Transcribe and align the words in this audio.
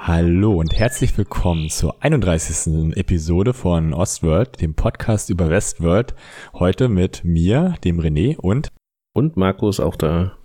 Hallo 0.00 0.52
und 0.52 0.78
herzlich 0.78 1.18
willkommen 1.18 1.68
zur 1.68 2.00
31. 2.00 2.96
Episode 2.96 3.52
von 3.52 3.92
Ostworld, 3.92 4.60
dem 4.60 4.74
Podcast 4.74 5.30
über 5.30 5.50
Westworld. 5.50 6.14
Heute 6.54 6.88
mit 6.88 7.24
mir, 7.24 7.74
dem 7.82 7.98
René 7.98 8.36
und 8.36 8.70
und 9.14 9.36
Markus 9.36 9.80
auch 9.80 9.96
da. 9.96 10.36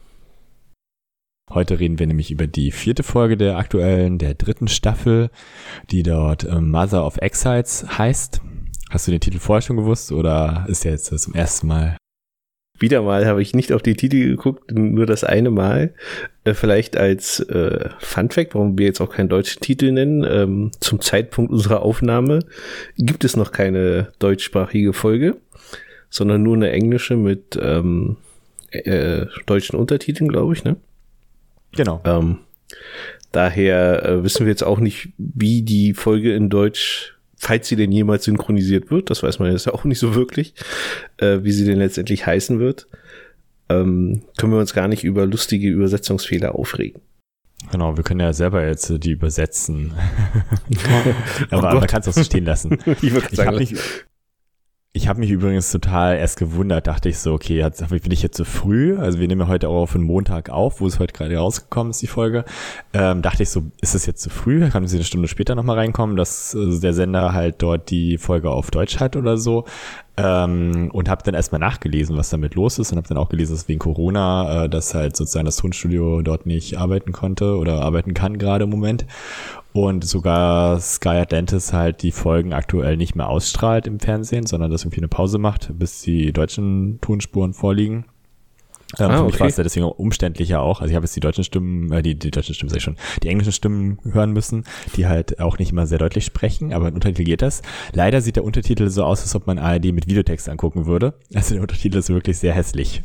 Heute 1.52 1.80
reden 1.80 1.99
wir 1.99 2.07
nämlich 2.07 2.32
über 2.32 2.48
die 2.48 2.71
vierte 2.71 3.04
Folge 3.04 3.38
der 3.38 3.57
aktuellen, 3.57 4.18
der 4.18 4.34
dritten 4.34 4.68
Staffel, 4.68 5.30
die 5.91 6.02
dort 6.02 6.43
äh, 6.43 6.59
Mother 6.59 7.05
of 7.05 7.18
Exiles 7.18 7.85
heißt. 7.99 8.41
Hast 8.90 9.07
du 9.07 9.12
den 9.12 9.21
Titel 9.21 9.38
vorher 9.38 9.62
schon 9.62 9.77
gewusst 9.77 10.12
oder 10.12 10.66
ist 10.68 10.85
der 10.85 10.93
jetzt 10.93 11.05
zum 11.05 11.35
ersten 11.35 11.68
Mal? 11.68 11.98
Wieder 12.83 13.01
mal 13.01 13.25
habe 13.25 13.41
ich 13.41 13.55
nicht 13.55 13.71
auf 13.71 13.81
die 13.81 13.93
Titel 13.93 14.27
geguckt, 14.27 14.69
nur 14.73 15.05
das 15.05 15.23
eine 15.23 15.51
Mal. 15.51 15.93
Äh, 16.43 16.53
vielleicht 16.53 16.97
als 16.97 17.39
äh, 17.39 17.87
Fun 17.99 18.29
Fact, 18.29 18.55
warum 18.55 18.77
wir 18.77 18.85
jetzt 18.87 18.99
auch 18.99 19.09
keinen 19.09 19.29
deutschen 19.29 19.61
Titel 19.61 19.93
nennen. 19.93 20.25
Ähm, 20.29 20.71
zum 20.81 20.99
Zeitpunkt 20.99 21.53
unserer 21.53 21.81
Aufnahme 21.81 22.39
gibt 22.97 23.23
es 23.23 23.37
noch 23.37 23.53
keine 23.53 24.11
deutschsprachige 24.19 24.91
Folge, 24.91 25.37
sondern 26.09 26.43
nur 26.43 26.57
eine 26.57 26.71
englische 26.71 27.15
mit 27.15 27.57
ähm, 27.57 28.17
äh, 28.71 29.27
deutschen 29.45 29.79
Untertiteln, 29.79 30.27
glaube 30.27 30.53
ich, 30.53 30.65
ne? 30.65 30.75
Genau. 31.77 32.01
Ähm, 32.03 32.39
daher 33.31 34.05
äh, 34.05 34.23
wissen 34.25 34.45
wir 34.45 34.51
jetzt 34.51 34.65
auch 34.65 34.81
nicht, 34.81 35.07
wie 35.18 35.62
die 35.62 35.93
Folge 35.93 36.35
in 36.35 36.49
Deutsch, 36.49 37.12
falls 37.44 37.68
sie 37.68 37.76
denn 37.76 37.91
jemals 37.91 38.24
synchronisiert 38.24 38.90
wird, 38.90 39.10
das 39.10 39.22
weiß 39.22 39.40
man 39.40 39.52
jetzt 39.52 39.68
auch 39.68 39.84
nicht 39.84 39.99
so 39.99 40.16
wirklich, 40.16 40.54
äh, 41.18 41.40
wie 41.44 41.52
sie 41.52 41.66
denn 41.66 41.77
letztendlich 41.77 42.26
heißen 42.26 42.60
wird, 42.60 42.88
ähm, 43.70 44.24
können 44.38 44.54
wir 44.54 44.60
uns 44.60 44.74
gar 44.74 44.88
nicht 44.88 45.04
über 45.04 45.26
lustige 45.26 45.68
Übersetzungsfehler 45.68 46.55
aufregen. 46.55 47.02
Genau, 47.71 47.98
wir 47.98 48.04
können 48.04 48.21
ja 48.21 48.32
selber 48.32 48.66
jetzt 48.66 48.94
die 49.04 49.12
übersetzen. 49.12 49.94
Aber 51.49 51.71
oh 51.71 51.80
man 51.80 51.88
kann 51.88 52.02
es 52.02 52.08
auch 52.08 52.14
so 52.14 52.24
stehen 52.24 52.46
lassen. 52.46 52.77
ich, 53.02 53.14
ich 53.14 53.40
habe 53.40 53.58
mich, 53.58 53.76
ich 54.96 55.08
habe 55.08 55.20
mich 55.20 55.32
übrigens 55.32 55.72
total 55.72 56.18
erst 56.18 56.38
gewundert, 56.38 56.86
dachte 56.86 57.10
ich 57.10 57.18
so, 57.18 57.34
okay, 57.34 57.58
jetzt 57.58 57.88
bin 57.90 58.12
ich 58.12 58.22
jetzt 58.22 58.38
zu 58.38 58.44
so 58.44 58.49
früh, 58.49 58.96
also 58.96 59.18
wir 59.18 59.27
nehmen 59.27 59.41
ja 59.41 59.48
heute 59.48 59.68
auch 59.68 59.82
auf 59.82 59.94
den 59.94 60.04
Montag 60.04 60.52
auf, 60.52 60.82
wo 60.82 60.88
es 60.88 60.99
heute 60.99 61.13
gerade 61.13 61.36
rausgekommen 61.36 61.90
ist, 61.90 62.04
die 62.04 62.08
Folge, 62.08 62.46
ähm, 62.94 63.24
dachte 63.24 63.41
ich 63.41 63.49
so, 63.49 63.64
ist 63.82 63.96
es 63.96 64.06
jetzt 64.06 64.22
zu 64.22 64.30
früh, 64.30 64.69
kann 64.69 64.86
sie 64.88 64.97
eine 64.97 65.03
Stunde 65.03 65.28
später 65.28 65.56
nochmal 65.56 65.78
reinkommen, 65.78 66.16
dass 66.16 66.56
also 66.56 66.80
der 66.80 66.94
Sender 66.94 67.34
halt 67.34 67.56
dort 67.64 67.90
die 67.90 68.19
Folge 68.19 68.52
auf 68.52 68.69
Deutsch 68.69 69.00
hat 69.00 69.16
oder 69.16 69.38
so, 69.38 69.66
ähm, 70.17 70.91
und 70.94 71.09
habe 71.09 71.23
dann 71.23 71.33
erstmal 71.33 71.59
nachgelesen, 71.59 72.17
was 72.17 72.29
damit 72.29 72.56
los 72.56 72.78
ist 72.78 72.91
und 72.91 72.97
habe 72.97 73.07
dann 73.07 73.17
auch 73.17 73.29
gelesen, 73.29 73.53
dass 73.53 73.67
wegen 73.67 73.79
Corona, 73.79 74.66
äh, 74.66 74.69
dass 74.69 74.94
halt 74.94 75.16
sozusagen 75.16 75.45
das 75.45 75.57
Tonstudio 75.57 76.22
dort 76.22 76.45
nicht 76.45 76.78
arbeiten 76.78 77.11
konnte 77.11 77.57
oder 77.57 77.81
arbeiten 77.81 78.13
kann 78.13 78.38
gerade 78.38 78.66
im 78.66 78.69
Moment 78.69 79.06
und 79.73 80.06
sogar 80.06 80.79
Sky 80.79 81.09
Atlantis 81.09 81.73
halt 81.73 82.03
die 82.03 82.11
Folgen 82.11 82.53
aktuell 82.53 82.95
nicht 82.95 83.16
mehr 83.16 83.28
ausstrahlt 83.28 83.88
im 83.88 84.00
Fernsehen, 84.00 84.45
sondern 84.45 84.69
das 84.69 84.84
irgendwie 84.84 85.00
eine 85.00 85.07
Pause 85.07 85.39
macht, 85.39 85.72
bis 85.79 86.01
die 86.01 86.31
deutschen 86.31 87.00
Tonspuren 87.01 87.53
vorliegen. 87.53 88.06
Ähm, 89.00 89.09
ah, 89.09 89.18
für 89.18 89.24
mich 89.24 89.34
okay. 89.34 89.40
war 89.41 89.47
es 89.47 89.58
ja 89.58 89.63
deswegen 89.63 89.86
umständlicher 89.86 90.62
auch. 90.62 90.81
Also 90.81 90.91
ich 90.91 90.96
habe 90.96 91.06
jetzt 91.06 91.16
die 91.16 91.19
deutschen 91.19 91.44
Stimmen, 91.44 91.91
äh, 91.91 92.02
die, 92.02 92.16
die 92.16 92.31
deutschen 92.31 92.53
Stimmen 92.53 92.69
sag 92.69 92.78
ich 92.78 92.84
schon, 92.84 92.97
die 93.24 93.28
englischen 93.28 93.52
Stimmen 93.52 94.00
hören 94.12 94.31
müssen, 94.31 94.66
die 94.96 95.08
halt 95.08 95.40
auch 95.40 95.58
nicht 95.58 95.72
immer 95.72 95.88
sehr 95.88 95.97
deutlich 95.97 96.25
sprechen, 96.25 96.74
aber 96.74 96.88
ein 96.88 96.94
Untertitel 96.94 97.24
geht 97.24 97.42
das. 97.42 97.62
Leider 97.94 98.22
sieht 98.22 98.36
der 98.36 98.44
Untertitel 98.44 98.90
so 98.90 99.03
aus, 99.03 99.22
als 99.22 99.36
ob 99.36 99.48
man 99.48 99.58
ARD 99.58 99.86
mit 99.86 100.08
Videotext 100.08 100.50
angucken 100.50 100.86
würde. 100.86 101.14
Also 101.34 101.56
der 101.56 101.62
Untertitel 101.62 101.98
ist 101.98 102.09
wirklich 102.09 102.38
sehr 102.38 102.53
hässlich. 102.53 103.03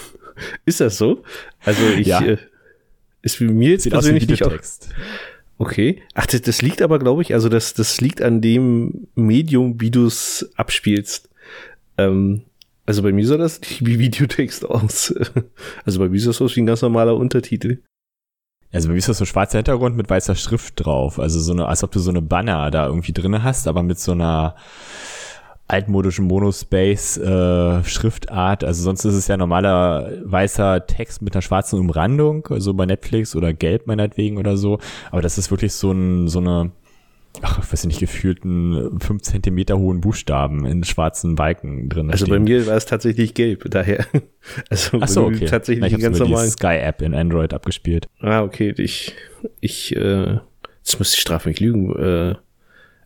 ist 0.64 0.80
das 0.80 0.98
so? 0.98 1.22
Also 1.60 1.82
ich, 1.96 2.08
ja. 2.08 2.20
äh, 2.20 2.38
ist 3.22 3.36
für 3.36 3.44
mir 3.44 3.70
jetzt 3.70 3.84
sieht 3.84 3.92
persönlich. 3.92 4.26
Nicht 4.28 4.44
auch 4.44 4.52
Okay. 5.58 6.02
Ach, 6.14 6.26
das, 6.26 6.42
das 6.42 6.60
liegt 6.60 6.82
aber, 6.82 6.98
glaube 6.98 7.22
ich, 7.22 7.34
also 7.34 7.48
das, 7.48 7.72
das 7.74 8.00
liegt 8.00 8.20
an 8.20 8.40
dem 8.40 9.06
Medium, 9.14 9.80
wie 9.80 9.92
du 9.92 10.06
es 10.06 10.50
abspielst. 10.56 11.28
Ähm, 11.98 12.42
also 12.86 13.02
bei 13.02 13.12
mir 13.12 13.26
sah 13.26 13.36
das 13.36 13.60
nicht 13.60 13.80
wie 13.86 13.98
Videotext 13.98 14.64
aus. 14.64 15.14
Also 15.84 15.98
bei 15.98 16.08
mir 16.08 16.20
sah 16.20 16.30
das 16.30 16.42
aus 16.42 16.56
wie 16.56 16.62
ein 16.62 16.66
ganz 16.66 16.82
normaler 16.82 17.16
Untertitel. 17.16 17.82
Also 18.72 18.88
bei 18.88 18.92
mir 18.92 18.98
ist 18.98 19.08
das 19.08 19.18
so 19.18 19.26
schwarzer 19.26 19.58
Hintergrund 19.58 19.96
mit 19.96 20.08
weißer 20.08 20.34
Schrift 20.34 20.84
drauf. 20.84 21.18
Also 21.18 21.40
so 21.40 21.52
eine, 21.52 21.66
als 21.66 21.84
ob 21.84 21.92
du 21.92 21.98
so 21.98 22.10
eine 22.10 22.22
Banner 22.22 22.70
da 22.70 22.86
irgendwie 22.86 23.12
drinne 23.12 23.42
hast, 23.42 23.68
aber 23.68 23.82
mit 23.82 23.98
so 23.98 24.12
einer, 24.12 24.56
altmodischen 25.72 26.26
Monospace-Schriftart. 26.26 28.62
Äh, 28.62 28.66
also 28.66 28.82
sonst 28.82 29.06
ist 29.06 29.14
es 29.14 29.28
ja 29.28 29.38
normaler 29.38 30.12
weißer 30.24 30.86
Text 30.86 31.22
mit 31.22 31.34
einer 31.34 31.42
schwarzen 31.42 31.80
Umrandung, 31.80 32.44
so 32.48 32.54
also 32.54 32.74
bei 32.74 32.86
Netflix 32.86 33.34
oder 33.34 33.54
gelb 33.54 33.86
meinetwegen 33.86 34.36
oder 34.36 34.58
so. 34.58 34.78
Aber 35.10 35.22
das 35.22 35.38
ist 35.38 35.50
wirklich 35.50 35.72
so, 35.72 35.92
ein, 35.92 36.28
so 36.28 36.40
eine, 36.40 36.72
ach, 37.40 37.60
ich 37.62 37.72
weiß 37.72 37.86
nicht, 37.86 38.00
gefühlten 38.00 39.00
fünf 39.00 39.22
Zentimeter 39.22 39.78
hohen 39.78 40.00
Buchstaben 40.00 40.66
in 40.66 40.84
schwarzen 40.84 41.34
Balken 41.34 41.88
drin. 41.88 42.10
Also 42.10 42.26
stehen. 42.26 42.36
bei 42.36 42.40
mir 42.40 42.66
war 42.66 42.76
es 42.76 42.86
tatsächlich 42.86 43.34
gelb, 43.34 43.70
daher. 43.70 44.06
Also 44.68 44.98
ach 45.00 45.06
so, 45.06 45.26
okay. 45.26 45.46
tatsächlich 45.46 45.92
Na, 45.92 45.96
ich 45.96 46.02
ganz 46.02 46.18
normal. 46.18 46.48
Sky-App 46.48 47.00
in 47.00 47.14
Android 47.14 47.54
abgespielt. 47.54 48.08
Ah, 48.18 48.42
okay. 48.42 48.74
Ich, 48.76 49.14
ich, 49.60 49.94
äh, 49.94 50.38
jetzt 50.78 50.98
müsste 50.98 51.14
ich 51.14 51.20
straf 51.20 51.46
mich 51.46 51.60
lügen. 51.60 51.94
Äh, 51.94 52.34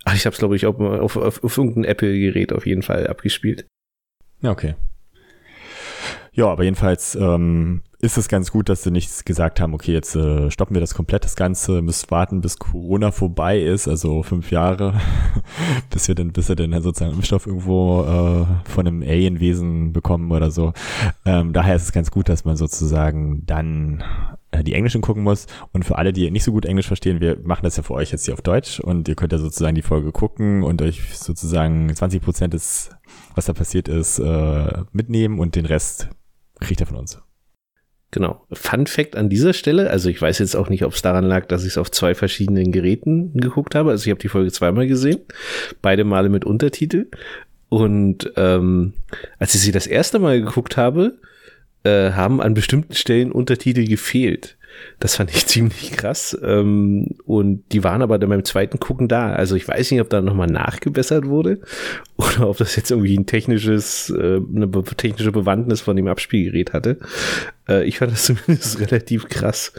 Ach, 0.08 0.14
ich 0.14 0.24
habe 0.24 0.34
es, 0.34 0.38
glaube 0.38 0.54
ich, 0.54 0.66
auf, 0.66 0.78
auf, 0.78 1.16
auf, 1.16 1.42
auf 1.42 1.58
irgendein 1.58 1.82
Apple-Gerät 1.82 2.52
auf 2.52 2.64
jeden 2.64 2.82
Fall 2.82 3.08
abgespielt. 3.08 3.66
Ja, 4.40 4.52
okay. 4.52 4.76
Ja, 6.32 6.46
aber 6.46 6.62
jedenfalls 6.62 7.16
ähm, 7.16 7.82
ist 8.06 8.16
es 8.16 8.28
ganz 8.28 8.50
gut, 8.52 8.68
dass 8.68 8.84
sie 8.84 8.90
nicht 8.90 9.26
gesagt 9.26 9.60
haben, 9.60 9.74
okay, 9.74 9.92
jetzt 9.92 10.14
äh, 10.14 10.50
stoppen 10.50 10.74
wir 10.74 10.80
das 10.80 10.94
komplett, 10.94 11.24
das 11.24 11.36
Ganze, 11.36 11.82
müssen 11.82 12.10
warten, 12.10 12.40
bis 12.40 12.58
Corona 12.58 13.10
vorbei 13.10 13.60
ist, 13.60 13.88
also 13.88 14.22
fünf 14.22 14.50
Jahre, 14.50 15.00
bis 15.90 16.08
wir 16.08 16.14
dann, 16.14 16.32
bis 16.32 16.48
wir 16.48 16.56
dann 16.56 16.80
sozusagen 16.80 17.14
Impfstoff 17.14 17.46
irgendwo 17.46 18.02
äh, 18.02 18.70
von 18.70 18.86
einem 18.86 19.02
Alienwesen 19.02 19.92
bekommen 19.92 20.30
oder 20.30 20.50
so. 20.50 20.72
Ähm, 21.24 21.52
daher 21.52 21.74
ist 21.74 21.82
es 21.82 21.92
ganz 21.92 22.10
gut, 22.10 22.28
dass 22.28 22.44
man 22.44 22.56
sozusagen 22.56 23.44
dann 23.44 24.02
äh, 24.52 24.62
die 24.62 24.74
Englischen 24.74 25.00
gucken 25.00 25.22
muss. 25.22 25.46
Und 25.72 25.84
für 25.84 25.98
alle, 25.98 26.12
die 26.12 26.30
nicht 26.30 26.44
so 26.44 26.52
gut 26.52 26.64
Englisch 26.64 26.86
verstehen, 26.86 27.20
wir 27.20 27.38
machen 27.42 27.64
das 27.64 27.76
ja 27.76 27.82
für 27.82 27.94
euch 27.94 28.12
jetzt 28.12 28.24
hier 28.24 28.34
auf 28.34 28.42
Deutsch 28.42 28.80
und 28.80 29.08
ihr 29.08 29.16
könnt 29.16 29.32
ja 29.32 29.38
sozusagen 29.38 29.74
die 29.74 29.82
Folge 29.82 30.12
gucken 30.12 30.62
und 30.62 30.80
euch 30.80 31.18
sozusagen 31.18 31.94
20 31.94 32.22
Prozent 32.22 32.54
des, 32.54 32.90
was 33.34 33.46
da 33.46 33.52
passiert 33.52 33.88
ist, 33.88 34.20
äh, 34.20 34.84
mitnehmen 34.92 35.40
und 35.40 35.56
den 35.56 35.66
Rest 35.66 36.08
kriegt 36.60 36.80
ihr 36.80 36.86
von 36.86 36.96
uns. 36.96 37.25
Genau. 38.12 38.46
Fun 38.52 38.86
Fact 38.86 39.16
an 39.16 39.28
dieser 39.28 39.52
Stelle, 39.52 39.90
also 39.90 40.08
ich 40.08 40.22
weiß 40.22 40.38
jetzt 40.38 40.54
auch 40.54 40.68
nicht, 40.68 40.84
ob 40.84 40.94
es 40.94 41.02
daran 41.02 41.24
lag, 41.24 41.46
dass 41.46 41.62
ich 41.62 41.70
es 41.70 41.78
auf 41.78 41.90
zwei 41.90 42.14
verschiedenen 42.14 42.72
Geräten 42.72 43.34
geguckt 43.34 43.74
habe. 43.74 43.90
Also 43.90 44.04
ich 44.04 44.10
habe 44.10 44.20
die 44.20 44.28
Folge 44.28 44.52
zweimal 44.52 44.86
gesehen, 44.86 45.20
beide 45.82 46.04
Male 46.04 46.28
mit 46.28 46.44
Untertitel. 46.44 47.08
Und 47.68 48.32
ähm, 48.36 48.94
als 49.38 49.54
ich 49.54 49.60
sie 49.60 49.72
das 49.72 49.86
erste 49.86 50.18
Mal 50.18 50.40
geguckt 50.40 50.76
habe, 50.76 51.18
äh, 51.82 52.12
haben 52.12 52.40
an 52.40 52.54
bestimmten 52.54 52.94
Stellen 52.94 53.32
Untertitel 53.32 53.86
gefehlt. 53.86 54.55
Das 54.98 55.16
fand 55.16 55.30
ich 55.30 55.46
ziemlich 55.46 55.92
krass. 55.92 56.36
Ähm, 56.42 57.16
und 57.24 57.64
die 57.72 57.84
waren 57.84 58.02
aber 58.02 58.18
dann 58.18 58.30
beim 58.30 58.44
zweiten 58.44 58.78
Gucken 58.78 59.08
da. 59.08 59.32
Also 59.32 59.54
ich 59.56 59.66
weiß 59.66 59.90
nicht, 59.90 60.00
ob 60.00 60.10
da 60.10 60.20
nochmal 60.20 60.48
nachgebessert 60.48 61.26
wurde 61.26 61.60
oder 62.16 62.48
ob 62.48 62.58
das 62.58 62.76
jetzt 62.76 62.90
irgendwie 62.90 63.16
ein 63.16 63.26
technisches, 63.26 64.10
äh, 64.10 64.36
eine 64.36 64.70
technische 64.96 65.32
Bewandtnis 65.32 65.80
von 65.80 65.96
dem 65.96 66.08
Abspielgerät 66.08 66.72
hatte. 66.72 66.98
Äh, 67.68 67.84
ich 67.84 67.98
fand 67.98 68.12
das 68.12 68.24
zumindest 68.46 68.80
relativ 68.80 69.28
krass 69.28 69.72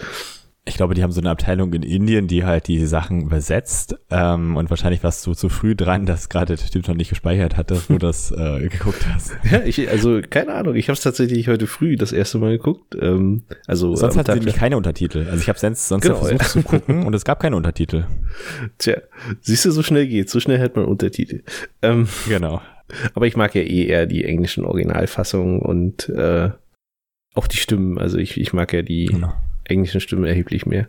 ich 0.67 0.75
glaube, 0.75 0.93
die 0.93 1.03
haben 1.03 1.11
so 1.11 1.21
eine 1.21 1.29
Abteilung 1.29 1.73
in 1.73 1.83
Indien, 1.83 2.27
die 2.27 2.43
halt 2.43 2.67
die 2.67 2.85
Sachen 2.85 3.21
übersetzt. 3.21 3.95
Ähm, 4.11 4.57
und 4.57 4.69
wahrscheinlich 4.69 5.03
warst 5.03 5.25
du 5.25 5.33
zu 5.33 5.49
früh 5.49 5.75
dran, 5.75 6.05
dass 6.05 6.29
gerade 6.29 6.55
der 6.55 6.67
Typ 6.67 6.87
noch 6.87 6.95
nicht 6.95 7.09
gespeichert 7.09 7.55
hatte, 7.55 7.81
wo 7.87 7.93
du 7.93 7.99
das 8.05 8.31
äh, 8.31 8.67
geguckt 8.67 9.05
hast. 9.07 9.31
Ja, 9.49 9.63
ich, 9.63 9.89
also 9.89 10.21
keine 10.29 10.53
Ahnung. 10.53 10.75
Ich 10.75 10.89
habe 10.89 10.93
es 10.93 11.01
tatsächlich 11.01 11.47
heute 11.47 11.67
früh 11.67 11.95
das 11.95 12.11
erste 12.11 12.37
Mal 12.37 12.57
geguckt. 12.57 12.95
Ähm, 12.99 13.43
also 13.65 13.95
sonst 13.95 14.17
hatten 14.17 14.33
sie 14.33 14.39
nämlich 14.39 14.55
keine 14.55 14.77
Untertitel. 14.77 15.27
Also 15.29 15.41
ich 15.41 15.49
habe 15.49 15.57
sonst, 15.57 15.87
sonst 15.87 16.03
genau, 16.03 16.17
versucht 16.17 16.41
ja. 16.41 16.47
zu 16.47 16.61
gucken 16.63 17.05
und 17.05 17.13
es 17.15 17.23
gab 17.23 17.39
keine 17.39 17.55
Untertitel. 17.55 18.05
Tja, 18.77 18.97
siehst 19.41 19.65
du, 19.65 19.71
so 19.71 19.83
schnell 19.83 20.07
geht, 20.07 20.29
so 20.29 20.39
schnell 20.39 20.59
hat 20.59 20.75
man 20.75 20.85
Untertitel. 20.85 21.43
Ähm, 21.81 22.07
genau. 22.27 22.61
Aber 23.13 23.27
ich 23.27 23.35
mag 23.35 23.55
ja 23.55 23.61
eh 23.61 23.85
eher 23.85 24.05
die 24.05 24.23
englischen 24.23 24.65
Originalfassungen 24.65 25.59
und 25.59 26.09
äh, 26.09 26.49
auch 27.35 27.47
die 27.47 27.57
Stimmen. 27.57 27.97
Also 27.97 28.17
ich, 28.17 28.39
ich 28.39 28.53
mag 28.53 28.73
ja 28.73 28.81
die. 28.81 29.05
Genau 29.05 29.33
englischen 29.69 30.01
Stimme 30.01 30.27
erheblich 30.27 30.65
mehr. 30.65 30.87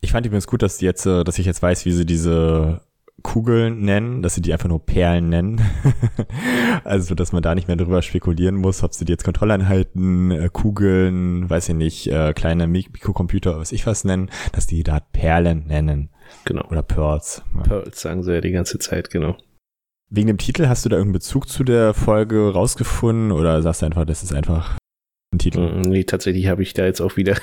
Ich 0.00 0.12
fand 0.12 0.26
übrigens 0.26 0.46
gut, 0.46 0.62
dass 0.62 0.78
die 0.78 0.84
jetzt, 0.84 1.06
äh, 1.06 1.24
dass 1.24 1.38
ich 1.38 1.46
jetzt 1.46 1.62
weiß, 1.62 1.84
wie 1.84 1.92
sie 1.92 2.06
diese 2.06 2.82
Kugeln 3.22 3.80
nennen, 3.80 4.22
dass 4.22 4.36
sie 4.36 4.42
die 4.42 4.52
einfach 4.52 4.68
nur 4.68 4.84
Perlen 4.84 5.28
nennen. 5.28 5.60
also, 6.84 7.14
dass 7.14 7.32
man 7.32 7.42
da 7.42 7.54
nicht 7.54 7.66
mehr 7.66 7.76
drüber 7.76 8.00
spekulieren 8.02 8.54
muss, 8.54 8.84
ob 8.84 8.94
sie 8.94 9.04
die 9.04 9.12
jetzt 9.12 9.24
Kontrolleinheiten, 9.24 10.30
äh, 10.30 10.48
Kugeln, 10.52 11.50
weiß 11.50 11.70
ich 11.70 11.74
nicht, 11.74 12.06
äh, 12.08 12.32
kleine 12.32 12.68
Mikrocomputer, 12.68 13.58
was 13.58 13.72
ich 13.72 13.86
was 13.86 14.04
nennen, 14.04 14.30
dass 14.52 14.68
die 14.68 14.84
da 14.84 15.00
Perlen 15.00 15.66
nennen. 15.66 16.10
Genau. 16.44 16.64
Oder 16.68 16.82
Pearls. 16.82 17.42
Ja. 17.56 17.62
Pearls 17.62 18.00
sagen 18.00 18.22
sie 18.22 18.34
ja 18.34 18.40
die 18.40 18.52
ganze 18.52 18.78
Zeit, 18.78 19.10
genau. 19.10 19.36
Wegen 20.10 20.28
dem 20.28 20.38
Titel 20.38 20.68
hast 20.68 20.84
du 20.84 20.88
da 20.88 20.96
irgendeinen 20.96 21.18
Bezug 21.18 21.48
zu 21.48 21.64
der 21.64 21.94
Folge 21.94 22.52
rausgefunden 22.52 23.32
oder 23.32 23.60
sagst 23.62 23.82
du 23.82 23.86
einfach, 23.86 24.06
das 24.06 24.22
ist 24.22 24.32
einfach 24.32 24.78
Titel. 25.36 25.60
Mm, 25.60 25.82
nee, 25.82 26.04
tatsächlich 26.04 26.46
habe 26.46 26.62
ich 26.62 26.72
da 26.72 26.86
jetzt 26.86 27.00
auch 27.00 27.16
wieder 27.16 27.36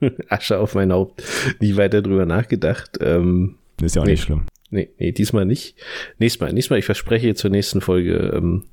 Asche 0.28 0.58
auf 0.58 0.74
mein 0.74 0.92
Haupt 0.92 1.22
nie 1.60 1.76
weiter 1.76 2.02
drüber 2.02 2.26
nachgedacht. 2.26 2.98
Ähm, 3.00 3.56
ist 3.80 3.96
ja 3.96 4.02
auch 4.02 4.06
nee, 4.06 4.12
nicht 4.12 4.22
schlimm. 4.22 4.46
Nee, 4.70 4.90
nee, 4.98 5.12
diesmal 5.12 5.46
nicht. 5.46 5.76
Nächstes 6.18 6.40
Mal, 6.40 6.52
nächstes 6.52 6.70
Mal, 6.70 6.78
ich 6.78 6.84
verspreche 6.84 7.34
zur 7.34 7.50
nächsten 7.50 7.80
Folge, 7.80 8.32
ähm, 8.34 8.64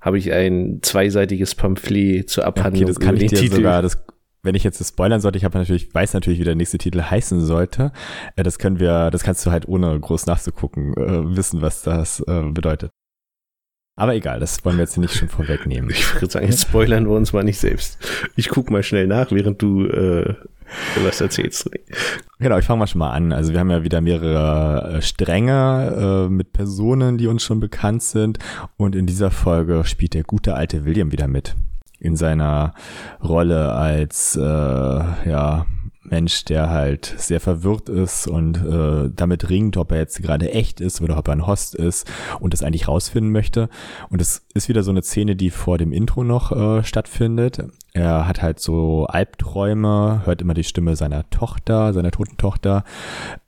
habe 0.00 0.18
ich 0.18 0.32
ein 0.32 0.80
zweiseitiges 0.82 1.54
Pamphlet 1.54 2.28
zur 2.28 2.44
Abhandlung. 2.44 2.84
Okay, 2.84 2.92
das 2.92 3.00
kann 3.00 3.16
ich 3.16 3.30
dir 3.30 3.38
Titel. 3.38 3.56
sogar, 3.56 3.82
das, 3.82 4.04
wenn 4.42 4.54
ich 4.54 4.64
jetzt 4.64 4.80
das 4.80 4.88
spoilern 4.88 5.20
sollte, 5.20 5.38
ich 5.38 5.44
habe 5.44 5.56
natürlich, 5.56 5.94
weiß 5.94 6.12
natürlich, 6.12 6.40
wie 6.40 6.44
der 6.44 6.56
nächste 6.56 6.76
Titel 6.76 7.00
heißen 7.00 7.40
sollte. 7.40 7.92
Äh, 8.36 8.42
das 8.42 8.58
können 8.58 8.78
wir, 8.78 9.10
das 9.10 9.22
kannst 9.22 9.46
du 9.46 9.50
halt 9.50 9.66
ohne 9.68 9.98
groß 9.98 10.26
nachzugucken 10.26 10.94
äh, 10.96 11.36
wissen, 11.36 11.62
was 11.62 11.82
das 11.82 12.20
äh, 12.26 12.42
bedeutet. 12.50 12.90
Aber 13.94 14.14
egal, 14.14 14.40
das 14.40 14.64
wollen 14.64 14.76
wir 14.76 14.84
jetzt 14.84 14.96
nicht 14.96 15.14
schon 15.14 15.28
vorwegnehmen. 15.28 15.90
Ich 15.94 16.14
würde 16.14 16.32
sagen, 16.32 16.46
jetzt 16.46 16.62
spoilern 16.62 17.06
wir 17.06 17.14
uns 17.14 17.32
mal 17.32 17.44
nicht 17.44 17.58
selbst. 17.58 17.98
Ich 18.36 18.48
guck 18.48 18.70
mal 18.70 18.82
schnell 18.82 19.06
nach, 19.06 19.30
während 19.30 19.60
du 19.60 19.86
äh, 19.86 20.34
was 21.04 21.20
erzählst. 21.20 21.70
Genau, 22.38 22.58
ich 22.58 22.64
fange 22.64 22.80
mal 22.80 22.86
schon 22.86 23.00
mal 23.00 23.10
an. 23.10 23.32
Also 23.32 23.52
wir 23.52 23.60
haben 23.60 23.70
ja 23.70 23.82
wieder 23.84 24.00
mehrere 24.00 24.94
äh, 24.96 25.02
Stränge 25.02 26.26
äh, 26.26 26.30
mit 26.30 26.52
Personen, 26.52 27.18
die 27.18 27.26
uns 27.26 27.42
schon 27.42 27.60
bekannt 27.60 28.02
sind. 28.02 28.38
Und 28.76 28.96
in 28.96 29.06
dieser 29.06 29.30
Folge 29.30 29.84
spielt 29.84 30.14
der 30.14 30.22
gute 30.22 30.54
alte 30.54 30.84
William 30.84 31.12
wieder 31.12 31.28
mit. 31.28 31.54
In 31.98 32.16
seiner 32.16 32.74
Rolle 33.22 33.72
als 33.72 34.36
äh, 34.36 34.40
ja 34.40 35.66
Mensch, 36.12 36.44
der 36.44 36.68
halt 36.68 37.06
sehr 37.16 37.40
verwirrt 37.40 37.88
ist 37.88 38.28
und 38.28 38.58
äh, 38.58 39.10
damit 39.16 39.48
ringt, 39.48 39.78
ob 39.78 39.92
er 39.92 39.98
jetzt 39.98 40.22
gerade 40.22 40.52
echt 40.52 40.82
ist 40.82 41.00
oder 41.00 41.16
ob 41.16 41.26
er 41.26 41.32
ein 41.32 41.46
Host 41.46 41.74
ist 41.74 42.06
und 42.38 42.52
das 42.52 42.62
eigentlich 42.62 42.86
rausfinden 42.86 43.32
möchte. 43.32 43.70
Und 44.10 44.20
es 44.20 44.46
ist 44.52 44.68
wieder 44.68 44.82
so 44.82 44.90
eine 44.90 45.02
Szene, 45.02 45.36
die 45.36 45.48
vor 45.48 45.78
dem 45.78 45.90
Intro 45.90 46.22
noch 46.22 46.52
äh, 46.52 46.84
stattfindet. 46.84 47.64
Er 47.94 48.28
hat 48.28 48.42
halt 48.42 48.60
so 48.60 49.06
Albträume, 49.06 50.20
hört 50.26 50.42
immer 50.42 50.52
die 50.52 50.64
Stimme 50.64 50.96
seiner 50.96 51.28
Tochter, 51.30 51.94
seiner 51.94 52.10
toten 52.10 52.36
Tochter. 52.36 52.84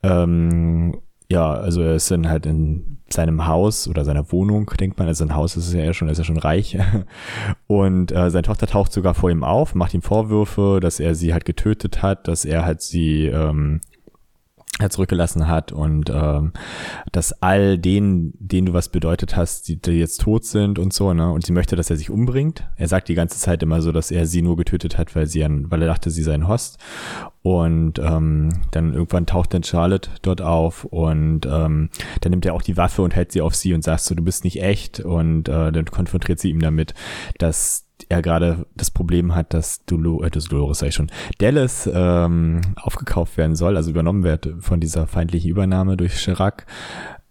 Ähm, 0.01 0.97
ja, 1.29 1.51
also 1.53 1.81
er 1.81 1.95
ist 1.95 2.09
dann 2.09 2.27
halt 2.27 2.47
in 2.47 2.94
seinem 3.15 3.47
Haus 3.47 3.87
oder 3.87 4.05
seiner 4.05 4.31
Wohnung, 4.31 4.71
denkt 4.79 4.99
man. 4.99 5.07
Also 5.07 5.23
ein 5.23 5.35
Haus 5.35 5.57
ist 5.57 5.73
ja 5.73 5.81
er 5.81 5.93
schon, 5.93 6.09
ist 6.09 6.17
ja 6.17 6.23
schon 6.23 6.37
reich. 6.37 6.77
Und 7.67 8.11
äh, 8.11 8.29
seine 8.29 8.43
Tochter 8.43 8.67
taucht 8.67 8.91
sogar 8.91 9.13
vor 9.13 9.31
ihm 9.31 9.43
auf, 9.43 9.73
macht 9.75 9.93
ihm 9.93 10.01
Vorwürfe, 10.01 10.79
dass 10.81 10.99
er 10.99 11.15
sie 11.15 11.33
halt 11.33 11.45
getötet 11.45 12.01
hat, 12.01 12.27
dass 12.27 12.45
er 12.45 12.65
halt 12.65 12.81
sie 12.81 13.25
ähm, 13.25 13.81
halt 14.79 14.91
zurückgelassen 14.91 15.47
hat 15.47 15.71
und 15.71 16.09
ähm, 16.09 16.51
dass 17.11 17.41
all 17.41 17.77
denen, 17.77 18.33
denen 18.39 18.67
du 18.67 18.73
was 18.73 18.89
bedeutet 18.89 19.37
hast, 19.37 19.69
die, 19.69 19.81
die 19.81 19.91
jetzt 19.91 20.19
tot 20.21 20.43
sind 20.43 20.79
und 20.79 20.91
so, 20.91 21.13
ne? 21.13 21.31
Und 21.31 21.45
sie 21.45 21.53
möchte, 21.53 21.77
dass 21.77 21.89
er 21.89 21.95
sich 21.95 22.09
umbringt. 22.09 22.67
Er 22.75 22.89
sagt 22.89 23.07
die 23.07 23.15
ganze 23.15 23.39
Zeit 23.39 23.63
immer 23.63 23.81
so, 23.81 23.93
dass 23.93 24.11
er 24.11 24.25
sie 24.25 24.41
nur 24.41 24.57
getötet 24.57 24.97
hat, 24.97 25.15
weil 25.15 25.27
sie 25.27 25.45
an, 25.45 25.71
weil 25.71 25.81
er 25.81 25.87
dachte, 25.87 26.09
sie 26.09 26.23
sei 26.23 26.33
ein 26.33 26.47
Host. 26.47 26.77
Und 27.41 27.99
ähm, 27.99 28.49
dann 28.71 28.93
irgendwann 28.93 29.27
taucht 29.27 29.53
dann 29.53 29.63
Charlotte 29.63 30.09
dort 30.23 30.41
auf 30.41 30.83
und 30.83 31.45
ähm, 31.45 31.89
dann 32.21 32.31
nimmt 32.31 32.45
er 32.45 32.53
auch 32.53 32.63
die 32.63 32.75
Waffe 32.75 33.01
und 33.03 33.15
hält 33.15 33.31
sie 33.31 33.41
auf 33.41 33.55
sie 33.55 33.73
und 33.73 33.83
sagt 33.83 34.01
so, 34.01 34.15
du 34.15 34.23
bist 34.23 34.43
nicht 34.43 34.61
echt. 34.61 34.99
Und 34.99 35.47
äh, 35.47 35.71
dann 35.71 35.85
konfrontiert 35.85 36.39
sie 36.39 36.49
ihm 36.49 36.59
damit, 36.59 36.93
dass 37.37 37.84
er 38.09 38.21
gerade 38.21 38.65
das 38.75 38.91
Problem 38.91 39.35
hat, 39.35 39.53
dass 39.53 39.85
Dolo, 39.85 40.23
äh, 40.23 40.29
das 40.29 40.45
Dolores 40.45 40.81
ich 40.81 40.95
schon, 40.95 41.11
Dallas 41.37 41.89
ähm, 41.91 42.61
aufgekauft 42.75 43.37
werden 43.37 43.55
soll, 43.55 43.77
also 43.77 43.89
übernommen 43.89 44.23
wird 44.23 44.53
von 44.59 44.79
dieser 44.79 45.07
feindlichen 45.07 45.49
Übernahme 45.49 45.97
durch 45.97 46.15
Chirac, 46.15 46.65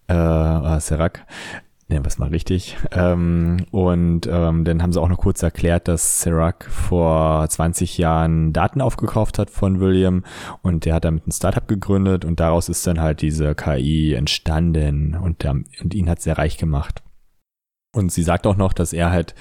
äh, 0.07 0.13
äh 0.13 0.79
Serac. 0.79 1.25
Ja, 1.87 2.03
was 2.03 2.17
mal 2.17 2.29
richtig. 2.29 2.77
Ähm, 2.91 3.57
und 3.69 4.25
ähm, 4.25 4.65
dann 4.65 4.81
haben 4.81 4.91
sie 4.91 4.99
auch 4.99 5.07
noch 5.07 5.19
kurz 5.19 5.43
erklärt, 5.43 5.87
dass 5.87 6.21
Serac 6.21 6.65
vor 6.65 7.47
20 7.47 7.99
Jahren 7.99 8.53
Daten 8.53 8.81
aufgekauft 8.81 9.37
hat 9.37 9.51
von 9.51 9.79
William 9.79 10.23
und 10.63 10.85
der 10.85 10.95
hat 10.95 11.05
damit 11.05 11.27
ein 11.27 11.31
Startup 11.31 11.67
gegründet 11.67 12.25
und 12.25 12.39
daraus 12.39 12.69
ist 12.69 12.87
dann 12.87 12.99
halt 12.99 13.21
diese 13.21 13.53
KI 13.53 14.15
entstanden 14.15 15.13
und, 15.15 15.43
der, 15.43 15.51
und 15.51 15.93
ihn 15.93 16.09
hat 16.09 16.21
sehr 16.21 16.39
reich 16.39 16.57
gemacht. 16.57 17.03
Und 17.95 18.11
sie 18.11 18.23
sagt 18.23 18.45
auch 18.45 18.57
noch, 18.57 18.73
dass 18.73 18.91
er 18.91 19.11
halt, 19.11 19.35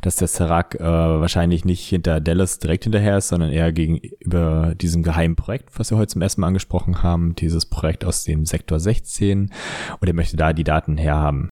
dass 0.00 0.16
der 0.16 0.28
Serac 0.28 0.76
äh, 0.76 0.82
wahrscheinlich 0.82 1.66
nicht 1.66 1.86
hinter 1.86 2.20
Dallas 2.20 2.58
direkt 2.58 2.84
hinterher 2.84 3.18
ist, 3.18 3.28
sondern 3.28 3.52
eher 3.52 3.70
gegenüber 3.70 4.74
diesem 4.74 5.02
geheimen 5.02 5.36
Projekt, 5.36 5.78
was 5.78 5.90
wir 5.90 5.98
heute 5.98 6.14
zum 6.14 6.22
ersten 6.22 6.40
Mal 6.40 6.46
angesprochen 6.46 7.02
haben, 7.02 7.34
dieses 7.34 7.66
Projekt 7.66 8.06
aus 8.06 8.24
dem 8.24 8.46
Sektor 8.46 8.80
16. 8.80 9.52
Und 10.00 10.08
er 10.08 10.14
möchte 10.14 10.38
da 10.38 10.54
die 10.54 10.64
Daten 10.64 10.96
herhaben. 10.96 11.50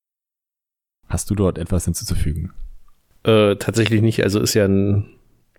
Hast 1.11 1.29
du 1.29 1.35
dort 1.35 1.59
etwas 1.59 1.85
hinzuzufügen? 1.85 2.53
Äh, 3.25 3.57
tatsächlich 3.57 4.01
nicht. 4.01 4.23
Also 4.23 4.41
ist 4.41 4.55
ja 4.55 4.65
ein 4.65 5.11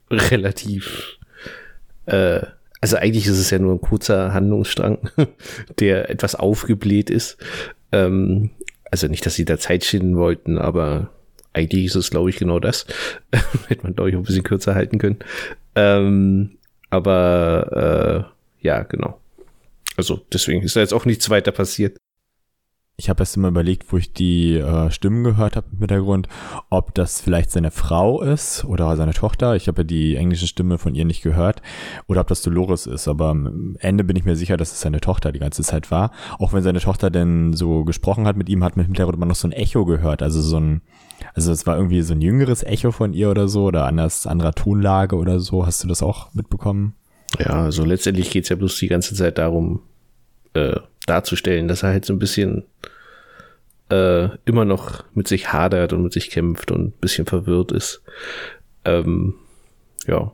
relativ, 0.09 1.19
äh, 2.07 2.41
also 2.81 2.97
eigentlich 2.97 3.27
ist 3.27 3.37
es 3.37 3.51
ja 3.51 3.59
nur 3.59 3.75
ein 3.75 3.81
kurzer 3.81 4.33
Handlungsstrang, 4.33 4.97
der 5.79 6.09
etwas 6.09 6.33
aufgebläht 6.33 7.11
ist. 7.11 7.37
Ähm, 7.91 8.49
also 8.91 9.07
nicht, 9.07 9.25
dass 9.25 9.35
sie 9.35 9.45
da 9.45 9.57
Zeit 9.57 9.83
schinden 9.83 10.17
wollten, 10.17 10.57
aber 10.57 11.09
eigentlich 11.53 11.85
ist 11.85 11.95
es, 11.95 12.09
glaube 12.09 12.29
ich, 12.29 12.37
genau 12.37 12.59
das. 12.59 12.85
Hätte 13.67 13.83
man, 13.83 13.95
glaube 13.95 14.09
ich, 14.09 14.15
ein 14.15 14.23
bisschen 14.23 14.43
kürzer 14.43 14.75
halten 14.75 14.99
können. 14.99 15.19
Ähm, 15.75 16.57
aber 16.89 18.29
äh, 18.61 18.65
ja, 18.65 18.83
genau. 18.83 19.19
Also 19.97 20.21
deswegen 20.31 20.61
ist 20.61 20.75
da 20.75 20.79
jetzt 20.79 20.93
auch 20.93 21.05
nichts 21.05 21.29
weiter 21.29 21.51
passiert 21.51 21.97
ich 22.99 23.09
habe 23.09 23.21
erst 23.21 23.37
immer 23.37 23.49
überlegt, 23.49 23.93
wo 23.93 23.97
ich 23.97 24.11
die 24.11 24.55
äh, 24.55 24.89
Stimmen 24.89 25.23
gehört 25.23 25.55
habe 25.55 25.67
im 25.71 25.77
Hintergrund, 25.77 26.27
ob 26.71 26.95
das 26.95 27.21
vielleicht 27.21 27.51
seine 27.51 27.69
Frau 27.69 28.23
ist 28.23 28.65
oder 28.65 28.97
seine 28.97 29.13
Tochter. 29.13 29.55
Ich 29.55 29.67
habe 29.67 29.81
ja 29.81 29.83
die 29.83 30.15
englische 30.15 30.47
Stimme 30.47 30.79
von 30.79 30.95
ihr 30.95 31.05
nicht 31.05 31.21
gehört. 31.21 31.61
Oder 32.07 32.21
ob 32.21 32.27
das 32.27 32.41
Dolores 32.41 32.87
ist. 32.87 33.07
Aber 33.07 33.29
am 33.29 33.75
Ende 33.79 34.03
bin 34.03 34.15
ich 34.15 34.25
mir 34.25 34.35
sicher, 34.35 34.57
dass 34.57 34.71
es 34.71 34.81
seine 34.81 34.99
Tochter 34.99 35.31
die 35.31 35.37
ganze 35.37 35.61
Zeit 35.61 35.91
war. 35.91 36.11
Auch 36.39 36.53
wenn 36.53 36.63
seine 36.63 36.79
Tochter 36.79 37.11
denn 37.11 37.53
so 37.53 37.85
gesprochen 37.85 38.25
hat 38.25 38.35
mit 38.35 38.49
ihm, 38.49 38.63
hat 38.63 38.75
man 38.75 38.85
im 38.85 38.93
Hintergrund 38.93 39.17
immer 39.17 39.27
noch 39.27 39.35
so 39.35 39.47
ein 39.47 39.51
Echo 39.51 39.85
gehört. 39.85 40.23
Also 40.23 40.41
so 40.41 40.59
ein, 40.59 40.81
also 41.35 41.51
es 41.51 41.67
war 41.67 41.77
irgendwie 41.77 42.01
so 42.01 42.15
ein 42.15 42.21
jüngeres 42.21 42.63
Echo 42.63 42.91
von 42.91 43.13
ihr 43.13 43.29
oder 43.29 43.47
so 43.47 43.65
oder 43.65 43.85
anders, 43.85 44.25
anderer 44.25 44.53
Tonlage 44.53 45.17
oder 45.17 45.39
so. 45.39 45.67
Hast 45.67 45.83
du 45.83 45.87
das 45.87 46.01
auch 46.01 46.33
mitbekommen? 46.33 46.95
Ja, 47.37 47.61
also 47.61 47.85
letztendlich 47.85 48.31
geht's 48.31 48.49
ja 48.49 48.55
bloß 48.55 48.75
die 48.79 48.87
ganze 48.87 49.13
Zeit 49.13 49.37
darum, 49.37 49.81
äh, 50.55 50.77
darzustellen, 51.07 51.67
dass 51.67 51.83
er 51.83 51.89
halt 51.89 52.05
so 52.05 52.13
ein 52.13 52.19
bisschen 52.19 52.63
äh, 53.89 54.29
immer 54.45 54.65
noch 54.65 55.03
mit 55.13 55.27
sich 55.27 55.53
hadert 55.53 55.93
und 55.93 56.03
mit 56.03 56.13
sich 56.13 56.29
kämpft 56.29 56.71
und 56.71 56.81
ein 56.87 56.91
bisschen 56.91 57.25
verwirrt 57.25 57.71
ist. 57.71 58.01
Ähm, 58.85 59.35
ja. 60.05 60.31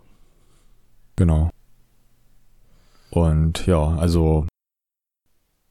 Genau. 1.16 1.50
Und 3.12 3.68
ja, 3.68 3.96
also 3.98 4.48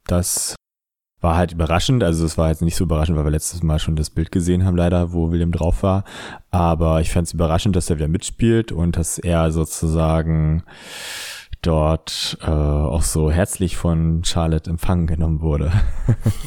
das 0.06 0.54
war 1.20 1.36
halt 1.36 1.52
überraschend. 1.52 2.04
Also 2.04 2.24
es 2.24 2.36
war 2.36 2.48
jetzt 2.48 2.62
nicht 2.62 2.76
so 2.76 2.84
überraschend, 2.84 3.16
weil 3.16 3.24
wir 3.24 3.30
letztes 3.30 3.62
Mal 3.62 3.78
schon 3.78 3.96
das 3.96 4.10
Bild 4.10 4.30
gesehen 4.32 4.64
haben, 4.64 4.76
leider, 4.76 5.12
wo 5.12 5.30
William 5.30 5.52
drauf 5.52 5.82
war. 5.82 6.04
Aber 6.50 7.00
ich 7.00 7.10
fand 7.10 7.28
es 7.28 7.34
überraschend, 7.34 7.74
dass 7.76 7.90
er 7.90 7.96
wieder 7.96 8.08
mitspielt 8.08 8.72
und 8.72 8.96
dass 8.96 9.18
er 9.18 9.50
sozusagen 9.50 10.64
dort 11.62 12.38
äh, 12.42 12.50
auch 12.50 13.02
so 13.02 13.30
herzlich 13.30 13.76
von 13.76 14.24
Charlotte 14.24 14.68
empfangen 14.68 15.06
genommen 15.06 15.40
wurde. 15.40 15.72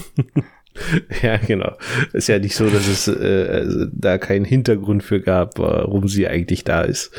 ja, 1.22 1.38
genau. 1.38 1.77
Ist 2.13 2.27
ja 2.27 2.39
nicht 2.39 2.55
so, 2.55 2.70
dass 2.70 2.88
es 2.88 3.08
äh, 3.08 3.48
also 3.50 3.86
da 3.91 4.17
keinen 4.17 4.46
Hintergrund 4.46 5.03
für 5.03 5.22
gab, 5.22 5.58
warum 5.60 6.08
sie 6.08 6.27
eigentlich 6.27 6.63
da 6.63 6.82
ist. 6.82 7.12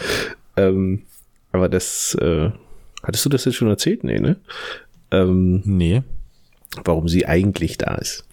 Ähm, 0.57 1.03
aber 1.53 1.69
das, 1.69 2.15
äh, 2.21 2.51
hattest 3.03 3.25
du 3.25 3.29
das 3.29 3.45
jetzt 3.45 3.55
schon 3.55 3.69
erzählt? 3.69 4.05
Nee, 4.05 4.21
ne? 4.21 4.37
Ähm, 5.11 5.63
nee. 5.65 6.03
Warum 6.85 7.09
sie 7.09 7.27
eigentlich 7.27 7.79
da 7.79 7.95
ist. 7.95 8.27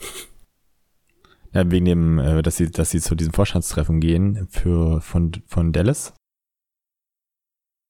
Ja, 1.53 1.70
wegen 1.70 1.86
dem, 1.86 2.20
äh, 2.20 2.42
dass 2.42 2.58
sie, 2.58 2.72
dass 2.72 2.89
sie 2.89 3.00
zu 3.00 3.15
diesem 3.15 3.34
Vorstandstreffen 3.34 4.00
gehen 4.00 4.48
für 4.50 5.01
von, 5.01 5.32
von 5.48 5.72
Dallas. 5.72 6.13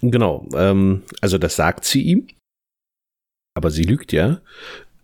Genau, 0.02 0.46
ähm, 0.54 1.04
also 1.22 1.38
das 1.38 1.56
sagt 1.56 1.86
sie 1.86 2.02
ihm. 2.02 2.28
Aber 3.56 3.72
sie 3.72 3.84
lügt 3.84 4.12
ja, 4.12 4.42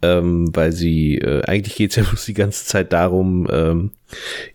ähm, 0.02 0.56
weil 0.56 0.72
sie, 0.72 1.18
äh, 1.18 1.44
eigentlich 1.44 1.76
geht 1.76 1.92
es 1.92 1.96
ja 1.98 2.04
bloß 2.10 2.26
die 2.26 2.34
ganze 2.34 2.66
Zeit 2.66 2.94
darum, 2.94 3.48
ähm, 3.52 3.92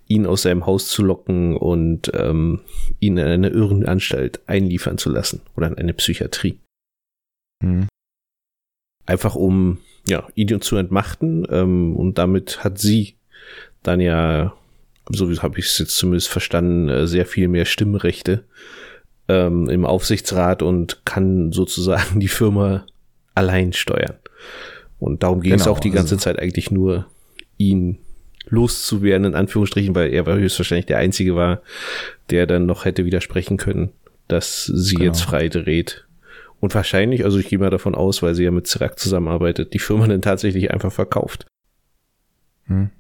ihn 0.07 0.27
aus 0.27 0.43
seinem 0.43 0.67
Haus 0.67 0.89
zu 0.89 1.03
locken 1.03 1.57
und 1.57 2.11
ähm, 2.15 2.61
ihn 3.01 3.17
in 3.17 3.27
eine 3.27 3.49
Irrenanstalt 3.49 4.41
einliefern 4.47 4.99
zu 4.99 5.11
lassen 5.11 5.43
oder 5.57 5.69
in 5.69 5.79
eine 5.79 5.95
Psychiatrie. 5.95 6.59
Mhm. 7.63 7.89
Einfach 9.07 9.35
um 9.35 9.79
ja, 10.07 10.27
ihn 10.35 10.61
zu 10.61 10.77
entmachten 10.77 11.47
ähm, 11.51 11.97
und 11.97 12.19
damit 12.19 12.65
hat 12.65 12.79
sie 12.79 13.17
dann 13.83 14.01
ja, 14.01 14.55
so 15.09 15.31
habe 15.43 15.59
ich 15.59 15.67
es 15.67 15.79
jetzt 15.79 15.97
zumindest 15.97 16.29
verstanden, 16.29 16.89
äh, 16.89 17.07
sehr 17.07 17.27
viel 17.27 17.49
mehr 17.49 17.65
Stimmrechte 17.65 18.45
ähm, 19.29 19.69
im 19.69 19.85
Aufsichtsrat 19.85 20.63
und 20.63 21.05
kann 21.05 21.53
sozusagen 21.53 22.21
die 22.21 22.29
Firma 22.29 22.87
allein 23.35 23.73
steuern. 23.73 24.17
Und 24.99 25.23
darum 25.23 25.41
ging 25.41 25.53
genau, 25.53 25.63
es 25.63 25.69
auch 25.69 25.81
die 25.81 25.91
ganze 25.91 26.15
also, 26.15 26.25
Zeit 26.25 26.39
eigentlich 26.39 26.71
nur, 26.71 27.07
ihn 27.59 27.99
loszuwerden, 28.47 29.27
in 29.29 29.35
Anführungsstrichen, 29.35 29.95
weil 29.95 30.13
er 30.13 30.27
höchstwahrscheinlich 30.27 30.87
der 30.87 30.99
Einzige 30.99 31.35
war, 31.35 31.63
der 32.31 32.47
dann 32.47 32.67
noch 32.67 32.85
hätte 32.85 33.05
widersprechen 33.05 33.57
können. 33.57 33.91
dass 34.27 34.65
sie 34.65 34.95
genau. 34.95 35.07
jetzt 35.07 35.21
frei 35.21 35.51
dreht. 35.51 36.07
Und 36.59 36.75
wahrscheinlich, 36.75 37.25
also 37.25 37.39
ich 37.39 37.49
gehe 37.49 37.59
mal 37.59 37.69
davon 37.69 37.95
aus, 37.95 38.23
weil 38.23 38.35
sie 38.35 38.45
ja 38.45 38.51
mit 38.51 38.67
Sirac 38.67 38.99
zusammenarbeitet, 38.99 39.75
die 39.75 39.79
Firma 39.79 40.07
dann 40.09 40.23
tatsächlich 40.23 40.71
einfach 40.71 40.93
verkauft. 40.93 41.47
Hm. 42.67 42.91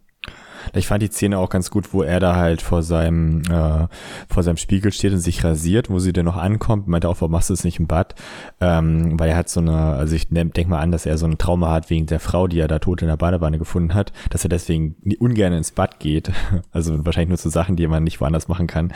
Ich 0.75 0.87
fand 0.87 1.03
die 1.03 1.09
Szene 1.09 1.39
auch 1.39 1.51
ganz 1.51 1.71
gut, 1.71 1.93
wo 1.93 2.03
er 2.03 2.21
da 2.21 2.37
halt 2.37 2.63
vor 2.63 2.83
seinem, 2.83 3.43
äh, 3.43 3.87
vor 4.29 4.43
seinem 4.43 4.57
Spiegel 4.57 4.93
steht 4.93 5.13
und 5.13 5.21
sich 5.21 5.45
rasiert, 5.45 5.91
wo 5.91 5.99
sie 5.99 6.13
dann 6.13 6.25
noch 6.25 6.37
ankommt, 6.37 6.89
meinte 6.89 7.09
auch, 7.09 7.17
warum 7.21 7.33
machst 7.33 7.51
du 7.51 7.55
es 7.55 7.65
nicht 7.65 7.79
im 7.79 7.87
Bad? 7.87 8.15
Ähm, 8.61 9.19
weil 9.19 9.31
er 9.31 9.37
hat 9.37 9.49
so 9.49 9.61
eine, 9.61 9.95
also 9.95 10.15
ich 10.15 10.29
denke 10.29 10.69
mal 10.69 10.81
an, 10.81 10.93
dass 10.93 11.07
er 11.07 11.19
so 11.19 11.27
ein 11.27 11.39
Trauma 11.39 11.71
hat 11.71 11.91
wegen 11.91 12.07
der 12.07 12.21
Frau, 12.21 12.47
die 12.47 12.59
er 12.59 12.69
da 12.69 12.79
tot 12.79 13.03
in 13.03 13.09
der 13.09 13.17
Badewanne 13.17 13.59
gefunden 13.59 13.95
hat, 13.95 14.13
dass 14.31 14.45
er 14.45 14.49
deswegen 14.49 14.97
ungern 15.19 15.53
ins 15.53 15.73
Bad 15.73 16.01
geht. 16.01 16.33
Also 16.73 17.05
wahrscheinlich 17.05 17.29
nur 17.29 17.39
zu 17.39 17.51
Sachen, 17.51 17.77
die 17.77 17.87
man 17.87 18.03
nicht 18.03 18.21
woanders 18.21 18.49
machen 18.49 18.67
kann. 18.67 18.93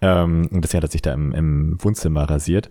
Ähm, 0.00 0.48
und 0.50 0.62
deswegen 0.62 0.78
hat 0.82 0.90
er 0.90 0.92
sich 0.92 1.02
da 1.02 1.12
im, 1.12 1.32
im 1.32 1.76
Wohnzimmer 1.82 2.28
rasiert. 2.28 2.68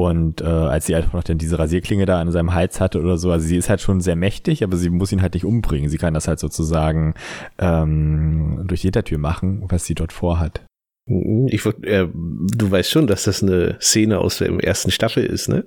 Und 0.00 0.40
äh, 0.40 0.44
als 0.44 0.86
sie 0.86 0.94
einfach 0.94 1.12
noch 1.12 1.24
dann 1.24 1.36
diese 1.36 1.58
Rasierklinge 1.58 2.06
da 2.06 2.20
an 2.20 2.32
seinem 2.32 2.54
Hals 2.54 2.80
hatte 2.80 3.00
oder 3.00 3.18
so, 3.18 3.30
also 3.30 3.46
sie 3.46 3.58
ist 3.58 3.68
halt 3.68 3.82
schon 3.82 4.00
sehr 4.00 4.16
mächtig, 4.16 4.64
aber 4.64 4.78
sie 4.78 4.88
muss 4.88 5.12
ihn 5.12 5.20
halt 5.20 5.34
nicht 5.34 5.44
umbringen. 5.44 5.90
Sie 5.90 5.98
kann 5.98 6.14
das 6.14 6.26
halt 6.26 6.38
sozusagen 6.38 7.14
ähm, 7.58 8.62
durch 8.64 8.80
die 8.80 8.86
Hintertür 8.86 9.18
machen, 9.18 9.64
was 9.68 9.84
sie 9.84 9.94
dort 9.94 10.12
vorhat. 10.12 10.62
Mhm, 11.06 11.48
ich 11.50 11.66
äh, 11.66 12.06
du 12.14 12.70
weißt 12.70 12.90
schon, 12.90 13.06
dass 13.06 13.24
das 13.24 13.42
eine 13.42 13.76
Szene 13.80 14.18
aus 14.18 14.38
der 14.38 14.48
ersten 14.64 14.90
Staffel 14.90 15.24
ist, 15.24 15.48
ne? 15.48 15.66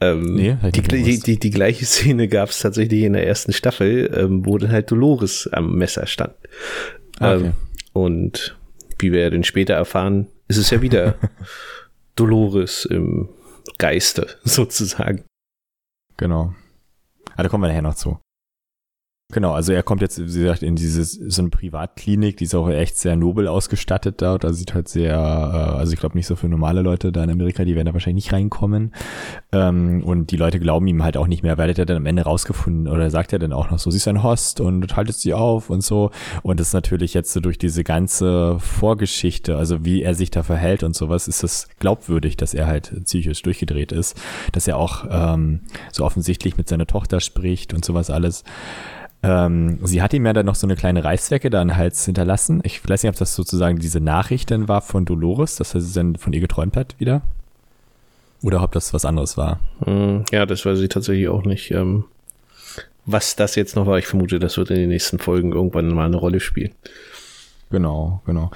Ähm, 0.00 0.34
nee, 0.34 0.56
halt 0.60 0.76
die, 0.76 0.82
die, 0.82 1.18
die, 1.18 1.38
die, 1.38 1.50
gleiche 1.50 1.86
Szene 1.86 2.28
gab 2.28 2.50
es 2.50 2.60
tatsächlich 2.60 3.02
in 3.02 3.14
der 3.14 3.26
ersten 3.26 3.52
Staffel, 3.52 4.10
ähm, 4.14 4.44
wo 4.44 4.58
dann 4.58 4.70
halt 4.70 4.90
Dolores 4.90 5.48
am 5.50 5.74
Messer 5.74 6.06
stand. 6.06 6.34
Ah, 7.18 7.34
okay. 7.34 7.44
Ähm, 7.46 7.52
und 7.94 8.56
wie 8.98 9.10
wir 9.10 9.30
dann 9.30 9.42
später 9.42 9.74
erfahren, 9.74 10.28
ist 10.48 10.58
es 10.58 10.70
ja 10.70 10.82
wieder 10.82 11.14
Dolores 12.14 12.84
im 12.84 13.30
Geiste 13.76 14.38
sozusagen. 14.44 15.24
Genau. 16.16 16.54
Ah, 17.36 17.42
da 17.42 17.48
kommen 17.48 17.64
wir 17.64 17.68
nachher 17.68 17.82
noch 17.82 17.94
zu. 17.94 18.18
Genau, 19.30 19.52
also 19.52 19.74
er 19.74 19.82
kommt 19.82 20.00
jetzt, 20.00 20.18
wie 20.18 20.40
gesagt, 20.40 20.62
in 20.62 20.74
diese 20.74 21.04
so 21.04 21.42
eine 21.42 21.50
Privatklinik, 21.50 22.38
die 22.38 22.44
ist 22.44 22.54
auch 22.54 22.70
echt 22.70 22.96
sehr 22.96 23.14
nobel 23.14 23.46
ausgestattet 23.46 24.22
dort. 24.22 24.42
Also 24.46 24.56
sieht 24.56 24.72
halt 24.72 24.88
sehr, 24.88 25.12
äh, 25.12 25.76
also 25.76 25.92
ich 25.92 26.00
glaube 26.00 26.16
nicht 26.16 26.26
so 26.26 26.34
für 26.34 26.48
normale 26.48 26.80
Leute 26.80 27.12
da 27.12 27.24
in 27.24 27.28
Amerika, 27.28 27.66
die 27.66 27.74
werden 27.74 27.84
da 27.84 27.92
wahrscheinlich 27.92 28.24
nicht 28.24 28.32
reinkommen. 28.32 28.94
Ähm, 29.52 30.02
und 30.02 30.30
die 30.30 30.38
Leute 30.38 30.58
glauben 30.58 30.86
ihm 30.86 31.02
halt 31.02 31.18
auch 31.18 31.26
nicht 31.26 31.42
mehr, 31.42 31.58
weil 31.58 31.68
er 31.68 31.84
dann 31.84 31.98
am 31.98 32.06
Ende 32.06 32.22
rausgefunden 32.22 32.88
oder 32.88 33.10
sagt 33.10 33.34
er 33.34 33.38
dann 33.38 33.52
auch 33.52 33.70
noch 33.70 33.78
so, 33.78 33.90
sie 33.90 33.98
ist 33.98 34.08
ein 34.08 34.22
Host 34.22 34.62
und 34.62 34.96
haltet 34.96 35.16
sie 35.16 35.34
auf 35.34 35.68
und 35.68 35.82
so. 35.82 36.10
Und 36.42 36.58
das 36.58 36.68
ist 36.68 36.72
natürlich 36.72 37.12
jetzt 37.12 37.30
so 37.34 37.40
durch 37.40 37.58
diese 37.58 37.84
ganze 37.84 38.58
Vorgeschichte, 38.58 39.58
also 39.58 39.84
wie 39.84 40.00
er 40.04 40.14
sich 40.14 40.30
da 40.30 40.42
verhält 40.42 40.82
und 40.82 40.96
sowas, 40.96 41.28
ist 41.28 41.44
es 41.44 41.68
glaubwürdig, 41.80 42.38
dass 42.38 42.54
er 42.54 42.66
halt 42.66 43.04
psychisch 43.04 43.42
durchgedreht 43.42 43.92
ist, 43.92 44.18
dass 44.52 44.66
er 44.66 44.78
auch 44.78 45.04
ähm, 45.10 45.60
so 45.92 46.06
offensichtlich 46.06 46.56
mit 46.56 46.66
seiner 46.66 46.86
Tochter 46.86 47.20
spricht 47.20 47.74
und 47.74 47.84
sowas 47.84 48.08
alles. 48.08 48.42
Ähm, 49.22 49.78
sie 49.82 50.00
hat 50.00 50.14
ihm 50.14 50.24
ja 50.26 50.32
dann 50.32 50.46
noch 50.46 50.54
so 50.54 50.66
eine 50.66 50.76
kleine 50.76 51.02
Reißzwecke 51.02 51.50
da 51.50 51.60
an 51.60 51.68
den 51.68 51.76
Hals 51.76 52.04
hinterlassen. 52.04 52.60
Ich 52.64 52.86
weiß 52.88 53.02
nicht, 53.02 53.10
ob 53.10 53.18
das 53.18 53.34
sozusagen 53.34 53.78
diese 53.78 54.00
Nachricht 54.00 54.50
dann 54.50 54.68
war 54.68 54.80
von 54.80 55.04
Dolores, 55.04 55.56
dass 55.56 55.74
er 55.74 55.80
dann 55.80 56.16
von 56.16 56.32
ihr 56.32 56.40
geträumt 56.40 56.76
hat 56.76 56.94
wieder. 56.98 57.22
Oder 58.42 58.62
ob 58.62 58.70
das 58.72 58.94
was 58.94 59.04
anderes 59.04 59.36
war. 59.36 59.58
Hm, 59.84 60.24
ja, 60.30 60.46
das 60.46 60.64
weiß 60.64 60.78
ich 60.78 60.88
tatsächlich 60.88 61.28
auch 61.28 61.44
nicht. 61.44 61.72
Ähm, 61.72 62.04
was 63.04 63.34
das 63.34 63.56
jetzt 63.56 63.74
noch 63.74 63.86
war, 63.86 63.98
ich 63.98 64.06
vermute, 64.06 64.38
das 64.38 64.56
wird 64.56 64.70
in 64.70 64.76
den 64.76 64.90
nächsten 64.90 65.18
Folgen 65.18 65.52
irgendwann 65.52 65.88
mal 65.88 66.06
eine 66.06 66.16
Rolle 66.16 66.38
spielen. 66.38 66.72
Genau, 67.70 68.22
genau. 68.24 68.50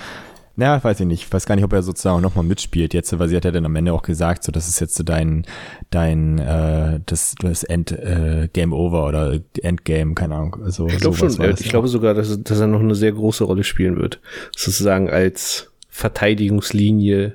Naja, 0.56 0.82
weiß 0.82 1.00
ich 1.00 1.06
nicht. 1.06 1.24
Ich 1.24 1.32
weiß 1.32 1.46
gar 1.46 1.54
nicht, 1.54 1.64
ob 1.64 1.72
er 1.72 1.82
sozusagen 1.82 2.20
nochmal 2.20 2.44
mitspielt 2.44 2.92
jetzt, 2.94 3.18
weil 3.18 3.28
sie 3.28 3.36
hat 3.36 3.44
ja 3.44 3.50
dann 3.50 3.64
am 3.64 3.76
Ende 3.76 3.92
auch 3.92 4.02
gesagt, 4.02 4.44
so 4.44 4.52
das 4.52 4.68
ist 4.68 4.80
jetzt 4.80 4.94
so 4.94 5.02
dein, 5.02 5.46
dein, 5.90 6.38
äh, 6.38 7.00
das, 7.06 7.34
das 7.40 7.64
End, 7.64 7.92
äh, 7.92 8.48
Game 8.52 8.72
Over 8.72 9.06
oder 9.06 9.40
Endgame, 9.62 10.14
keine 10.14 10.34
Ahnung. 10.34 10.58
Also, 10.62 10.86
ich 10.88 10.98
glaube 10.98 11.16
schon, 11.16 11.54
ich 11.58 11.68
glaube 11.68 11.88
sogar, 11.88 12.14
dass, 12.14 12.42
dass 12.42 12.60
er 12.60 12.66
noch 12.66 12.80
eine 12.80 12.94
sehr 12.94 13.12
große 13.12 13.44
Rolle 13.44 13.64
spielen 13.64 13.96
wird. 13.96 14.20
Sozusagen 14.54 15.08
als 15.08 15.70
Verteidigungslinie 15.88 17.34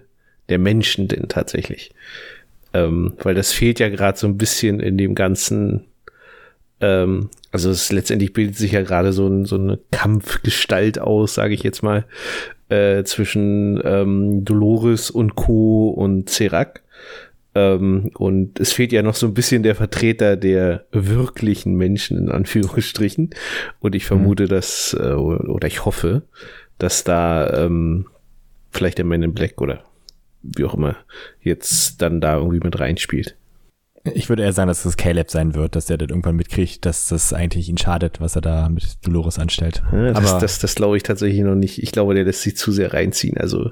der 0.49 0.59
Menschen 0.59 1.07
denn 1.07 1.27
tatsächlich. 1.27 1.91
Ähm, 2.73 3.13
weil 3.23 3.35
das 3.35 3.51
fehlt 3.51 3.79
ja 3.79 3.89
gerade 3.89 4.17
so 4.17 4.27
ein 4.27 4.37
bisschen 4.37 4.79
in 4.79 4.97
dem 4.97 5.15
ganzen 5.15 5.85
ähm, 6.79 7.29
also 7.51 7.69
es 7.69 7.91
letztendlich 7.91 8.33
bildet 8.33 8.55
sich 8.55 8.73
ja 8.73 8.83
gerade 8.83 9.13
so, 9.13 9.27
ein, 9.27 9.45
so 9.45 9.55
eine 9.55 9.79
Kampfgestalt 9.91 10.99
aus, 10.99 11.33
sage 11.33 11.53
ich 11.53 11.63
jetzt 11.63 11.81
mal, 11.81 12.05
äh, 12.69 13.03
zwischen 13.03 13.81
ähm, 13.83 14.45
Dolores 14.45 15.09
und 15.09 15.35
Co. 15.35 15.89
und 15.89 16.29
Serac. 16.29 16.83
Ähm, 17.55 18.11
und 18.15 18.59
es 18.59 18.73
fehlt 18.73 18.91
ja 18.91 19.01
noch 19.01 19.15
so 19.15 19.27
ein 19.27 19.33
bisschen 19.33 19.63
der 19.63 19.75
Vertreter 19.75 20.35
der 20.35 20.85
wirklichen 20.91 21.75
Menschen, 21.75 22.17
in 22.17 22.29
Anführungsstrichen. 22.29 23.31
Und 23.79 23.95
ich 23.95 24.05
vermute, 24.05 24.43
mhm. 24.43 24.49
dass, 24.49 24.95
äh, 24.99 25.13
oder 25.13 25.67
ich 25.67 25.85
hoffe, 25.85 26.23
dass 26.77 27.03
da 27.03 27.65
ähm, 27.65 28.07
vielleicht 28.71 28.99
der 28.99 29.05
Man 29.05 29.23
in 29.23 29.33
Black 29.33 29.59
oder 29.61 29.83
wie 30.43 30.65
auch 30.65 30.75
immer 30.75 30.95
jetzt 31.41 32.01
dann 32.01 32.21
da 32.21 32.37
irgendwie 32.37 32.59
mit 32.59 32.79
reinspielt. 32.79 33.35
Ich 34.13 34.29
würde 34.29 34.43
eher 34.43 34.53
sagen, 34.53 34.67
dass 34.67 34.85
es 34.85 34.97
Caleb 34.97 35.29
sein 35.29 35.55
wird, 35.55 35.75
dass 35.75 35.85
der 35.85 35.97
das 35.97 36.09
irgendwann 36.09 36.35
mitkriegt, 36.35 36.85
dass 36.85 37.07
das 37.07 37.33
eigentlich 37.33 37.69
ihn 37.69 37.77
schadet, 37.77 38.19
was 38.21 38.35
er 38.35 38.41
da 38.41 38.69
mit 38.69 39.05
Dolores 39.05 39.39
anstellt. 39.39 39.83
Ja, 39.91 40.11
das, 40.13 40.31
aber 40.31 40.39
das, 40.39 40.59
das 40.59 40.75
glaube 40.75 40.97
ich 40.97 41.03
tatsächlich 41.03 41.41
noch 41.41 41.55
nicht. 41.55 41.81
Ich 41.81 41.91
glaube, 41.91 42.13
der 42.13 42.23
lässt 42.23 42.41
sich 42.41 42.57
zu 42.57 42.71
sehr 42.71 42.93
reinziehen. 42.93 43.37
Also 43.37 43.71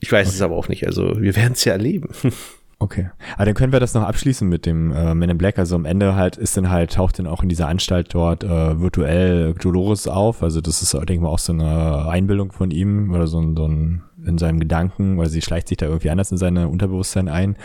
ich 0.00 0.10
weiß 0.10 0.28
okay. 0.28 0.36
es 0.36 0.42
aber 0.42 0.56
auch 0.56 0.68
nicht. 0.68 0.86
Also 0.86 1.20
wir 1.20 1.36
werden 1.36 1.52
es 1.54 1.64
ja 1.64 1.72
erleben. 1.72 2.08
Okay. 2.80 3.08
Aber 3.36 3.46
dann 3.46 3.54
können 3.54 3.72
wir 3.72 3.80
das 3.80 3.94
noch 3.94 4.02
abschließen 4.02 4.46
mit 4.46 4.66
dem 4.66 4.92
äh, 4.92 5.14
Men 5.14 5.30
in 5.30 5.38
Black. 5.38 5.58
Also 5.58 5.74
am 5.76 5.86
Ende 5.86 6.16
halt 6.16 6.36
ist 6.36 6.56
dann 6.56 6.68
halt, 6.68 6.92
taucht 6.92 7.18
dann 7.18 7.26
auch 7.26 7.42
in 7.42 7.48
dieser 7.48 7.68
Anstalt 7.68 8.12
dort 8.12 8.44
äh, 8.44 8.80
virtuell 8.80 9.54
Dolores 9.54 10.06
auf. 10.06 10.42
Also 10.42 10.60
das 10.60 10.82
ist, 10.82 10.92
denke 10.92 11.14
ich 11.14 11.20
mal, 11.20 11.28
auch 11.28 11.38
so 11.38 11.52
eine 11.52 12.06
Einbildung 12.08 12.52
von 12.52 12.70
ihm 12.70 13.14
oder 13.14 13.26
so 13.26 13.40
ein, 13.40 13.56
so 13.56 13.66
ein 13.66 14.02
in 14.26 14.38
seinem 14.38 14.60
Gedanken, 14.60 15.18
weil 15.18 15.28
sie 15.28 15.42
schleicht 15.42 15.68
sich 15.68 15.76
da 15.76 15.86
irgendwie 15.86 16.10
anders 16.10 16.32
in 16.32 16.38
seine 16.38 16.68
Unterbewusstsein 16.68 17.28
ein. 17.28 17.56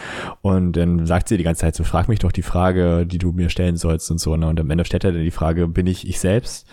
Und 0.41 0.73
dann 0.73 1.05
sagt 1.05 1.29
sie 1.29 1.37
die 1.37 1.43
ganze 1.43 1.61
Zeit 1.61 1.75
so, 1.75 1.83
frag 1.83 2.07
mich 2.07 2.19
doch 2.19 2.31
die 2.31 2.41
Frage, 2.41 3.05
die 3.05 3.17
du 3.17 3.31
mir 3.31 3.49
stellen 3.49 3.77
sollst 3.77 4.09
und 4.11 4.19
so. 4.19 4.35
Ne? 4.35 4.47
Und 4.47 4.59
am 4.59 4.69
Ende 4.69 4.85
stellt 4.85 5.03
er 5.03 5.11
dann 5.11 5.23
die 5.23 5.31
Frage, 5.31 5.67
bin 5.67 5.87
ich 5.87 6.07
ich 6.07 6.19
selbst? 6.19 6.67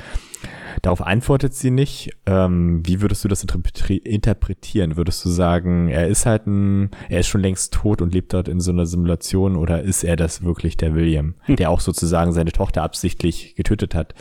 Darauf 0.83 1.01
antwortet 1.01 1.55
sie 1.55 1.71
nicht. 1.71 2.11
Ähm, 2.27 2.83
wie 2.85 3.01
würdest 3.01 3.25
du 3.25 3.29
das 3.29 3.43
interpretieren? 3.43 4.97
Würdest 4.97 5.25
du 5.25 5.29
sagen, 5.29 5.89
er 5.89 6.07
ist 6.07 6.27
halt 6.27 6.47
ein, 6.47 6.91
er 7.09 7.21
ist 7.21 7.29
schon 7.29 7.41
längst 7.41 7.73
tot 7.73 8.03
und 8.03 8.13
lebt 8.13 8.35
dort 8.35 8.49
in 8.49 8.61
so 8.61 8.73
einer 8.73 8.87
Simulation 8.87 9.57
oder 9.57 9.83
ist 9.83 10.05
er 10.05 10.17
das 10.17 10.43
wirklich 10.43 10.77
der 10.77 10.95
William, 10.95 11.35
hm. 11.43 11.57
der 11.57 11.71
auch 11.71 11.81
sozusagen 11.81 12.33
seine 12.33 12.53
Tochter 12.53 12.83
absichtlich 12.83 13.55
getötet 13.55 13.95
hat 13.95 14.15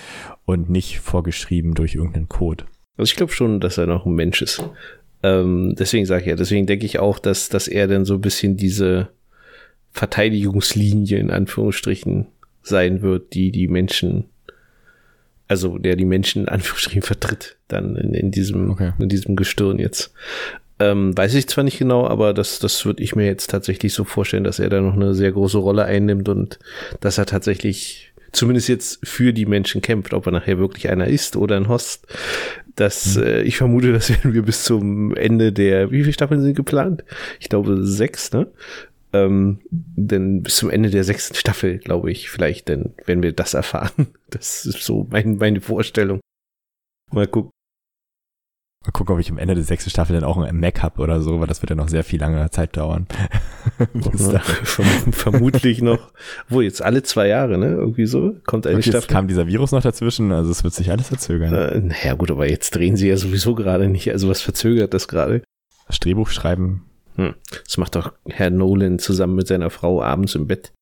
und 0.46 0.70
nicht 0.70 1.00
vorgeschrieben 1.00 1.74
durch 1.74 1.96
irgendeinen 1.96 2.30
Code? 2.30 2.66
Also 2.98 3.10
ich 3.10 3.18
glaube 3.18 3.34
schon, 3.34 3.60
dass 3.60 3.78
er 3.78 3.88
noch 3.88 4.06
ein 4.06 4.14
Mensch 4.14 4.42
ist. 4.42 4.64
Ähm, 5.26 5.76
deswegen 5.78 6.06
sage 6.06 6.22
ich 6.22 6.28
ja, 6.28 6.36
deswegen 6.36 6.68
denke 6.68 6.86
ich 6.86 7.00
auch, 7.00 7.18
dass, 7.18 7.50
dass 7.50 7.68
er 7.68 7.88
dann 7.88 8.06
so 8.06 8.14
ein 8.14 8.22
bisschen 8.22 8.58
diese 8.58 9.10
Verteidigungslinie 9.92 11.18
in 11.18 11.32
Anführungsstrichen 11.32 12.28
sein 12.62 13.02
wird, 13.02 13.34
die 13.34 13.52
die 13.52 13.68
Menschen 13.68 14.26
also 15.48 15.78
der 15.78 15.96
die 15.96 16.06
Menschen 16.06 16.44
in 16.44 16.50
Anführungsstrichen 16.50 17.02
vertritt, 17.02 17.58
dann 17.68 17.96
in, 17.96 18.14
in 18.14 18.32
diesem, 18.32 18.72
okay. 18.72 18.94
in 18.98 19.10
diesem 19.10 19.36
Gestirn 19.36 19.80
jetzt. 19.80 20.14
Ähm, 20.78 21.18
weiß 21.18 21.34
ich 21.36 21.48
zwar 21.48 21.64
nicht 21.64 21.78
genau, 21.78 22.06
aber 22.06 22.34
das, 22.34 22.60
das 22.60 22.86
würde 22.86 23.02
ich 23.02 23.16
mir 23.16 23.26
jetzt 23.26 23.50
tatsächlich 23.50 23.94
so 23.94 24.04
vorstellen, 24.04 24.44
dass 24.44 24.60
er 24.60 24.70
da 24.70 24.82
noch 24.82 24.96
eine 24.96 25.14
sehr 25.14 25.32
große 25.32 25.58
Rolle 25.58 25.86
einnimmt 25.86 26.28
und 26.28 26.60
dass 27.00 27.18
er 27.18 27.26
tatsächlich 27.26 28.12
zumindest 28.36 28.68
jetzt 28.68 29.00
für 29.08 29.34
die 29.34 29.46
Menschen 29.46 29.82
kämpft, 29.82 30.14
ob 30.14 30.26
er 30.26 30.32
nachher 30.32 30.58
wirklich 30.58 30.90
einer 30.90 31.08
ist 31.08 31.36
oder 31.36 31.58
ein 31.58 31.68
Host. 31.68 32.08
Das, 32.76 33.16
mhm. 33.16 33.24
äh, 33.24 33.42
ich 33.42 33.58
vermute, 33.58 33.92
das 33.94 34.10
werden 34.10 34.34
wir 34.34 34.44
bis 34.44 34.64
zum 34.64 35.16
Ende 35.16 35.52
der, 35.52 35.92
wie 35.92 36.02
viele 36.02 36.14
Staffeln 36.14 36.42
sind 36.42 36.56
geplant? 36.56 37.04
Ich 37.40 37.50
glaube 37.50 37.84
sechs, 37.86 38.32
ne? 38.32 38.48
Ähm, 39.14 39.60
denn 39.72 40.44
bis 40.44 40.58
zum 40.58 40.70
Ende 40.70 40.90
der 40.90 41.06
sechsten 41.06 41.36
Staffel, 41.36 41.78
glaube 41.78 42.12
ich, 42.12 42.30
vielleicht, 42.30 42.68
denn 42.68 42.94
wenn 43.06 43.24
wir 43.24 43.32
das 43.32 43.54
erfahren. 43.54 44.08
Das 44.32 44.66
ist 44.66 44.84
so 44.84 45.08
mein, 45.12 45.38
meine 45.38 45.62
Vorstellung. 45.62 46.20
Mal 47.14 47.28
gucken. 47.28 47.52
Mal 48.86 48.92
gucken, 48.92 49.16
ob 49.16 49.20
ich 49.20 49.32
am 49.32 49.38
Ende 49.38 49.56
der 49.56 49.64
sechsten 49.64 49.90
Staffel 49.90 50.14
dann 50.14 50.24
auch 50.24 50.38
ein 50.38 50.60
Mac 50.60 50.84
habe 50.84 51.02
oder 51.02 51.22
so, 51.22 51.40
weil 51.40 51.48
das 51.48 51.62
wird 51.62 51.72
ja 51.72 51.76
noch 51.76 51.90
sehr 51.90 52.04
viel 52.04 52.20
lange 52.20 52.50
Zeit 52.52 52.78
dauern. 52.78 53.08
Vermutlich 55.12 55.82
noch, 55.82 56.12
wo 56.50 56.62
jetzt 56.62 56.82
alle 56.82 57.04
zwei 57.04 57.28
Jahre, 57.28 57.58
ne? 57.58 57.72
Irgendwie 57.72 58.06
so, 58.06 58.36
kommt 58.46 58.68
eine 58.68 58.78
jetzt 58.78 58.90
Staffel. 58.90 59.12
kam 59.12 59.28
dieser 59.28 59.48
Virus 59.48 59.72
noch 59.72 59.82
dazwischen, 59.82 60.32
also 60.32 60.52
es 60.52 60.64
wird 60.64 60.74
sich 60.74 60.92
alles 60.92 61.08
verzögern. 61.08 61.54
Äh, 61.54 61.80
naja, 61.80 62.14
gut, 62.14 62.32
aber 62.32 62.50
jetzt 62.50 62.76
drehen 62.76 62.96
sie 62.96 63.10
ja 63.10 63.18
sowieso 63.18 63.56
gerade 63.56 63.88
nicht, 63.88 64.12
also 64.12 64.30
was 64.30 64.42
verzögert 64.42 64.94
das 64.94 65.08
gerade? 65.08 65.42
Das 65.88 66.00
Drehbuch 66.00 66.30
schreiben 66.30 66.86
hm. 67.16 67.34
Das 67.64 67.78
macht 67.78 67.96
doch 67.96 68.14
Herr 68.26 68.50
Nolan 68.50 69.00
zusammen 69.00 69.36
mit 69.36 69.48
seiner 69.48 69.70
Frau 69.70 70.02
abends 70.02 70.36
im 70.36 70.48
Bett. 70.48 70.74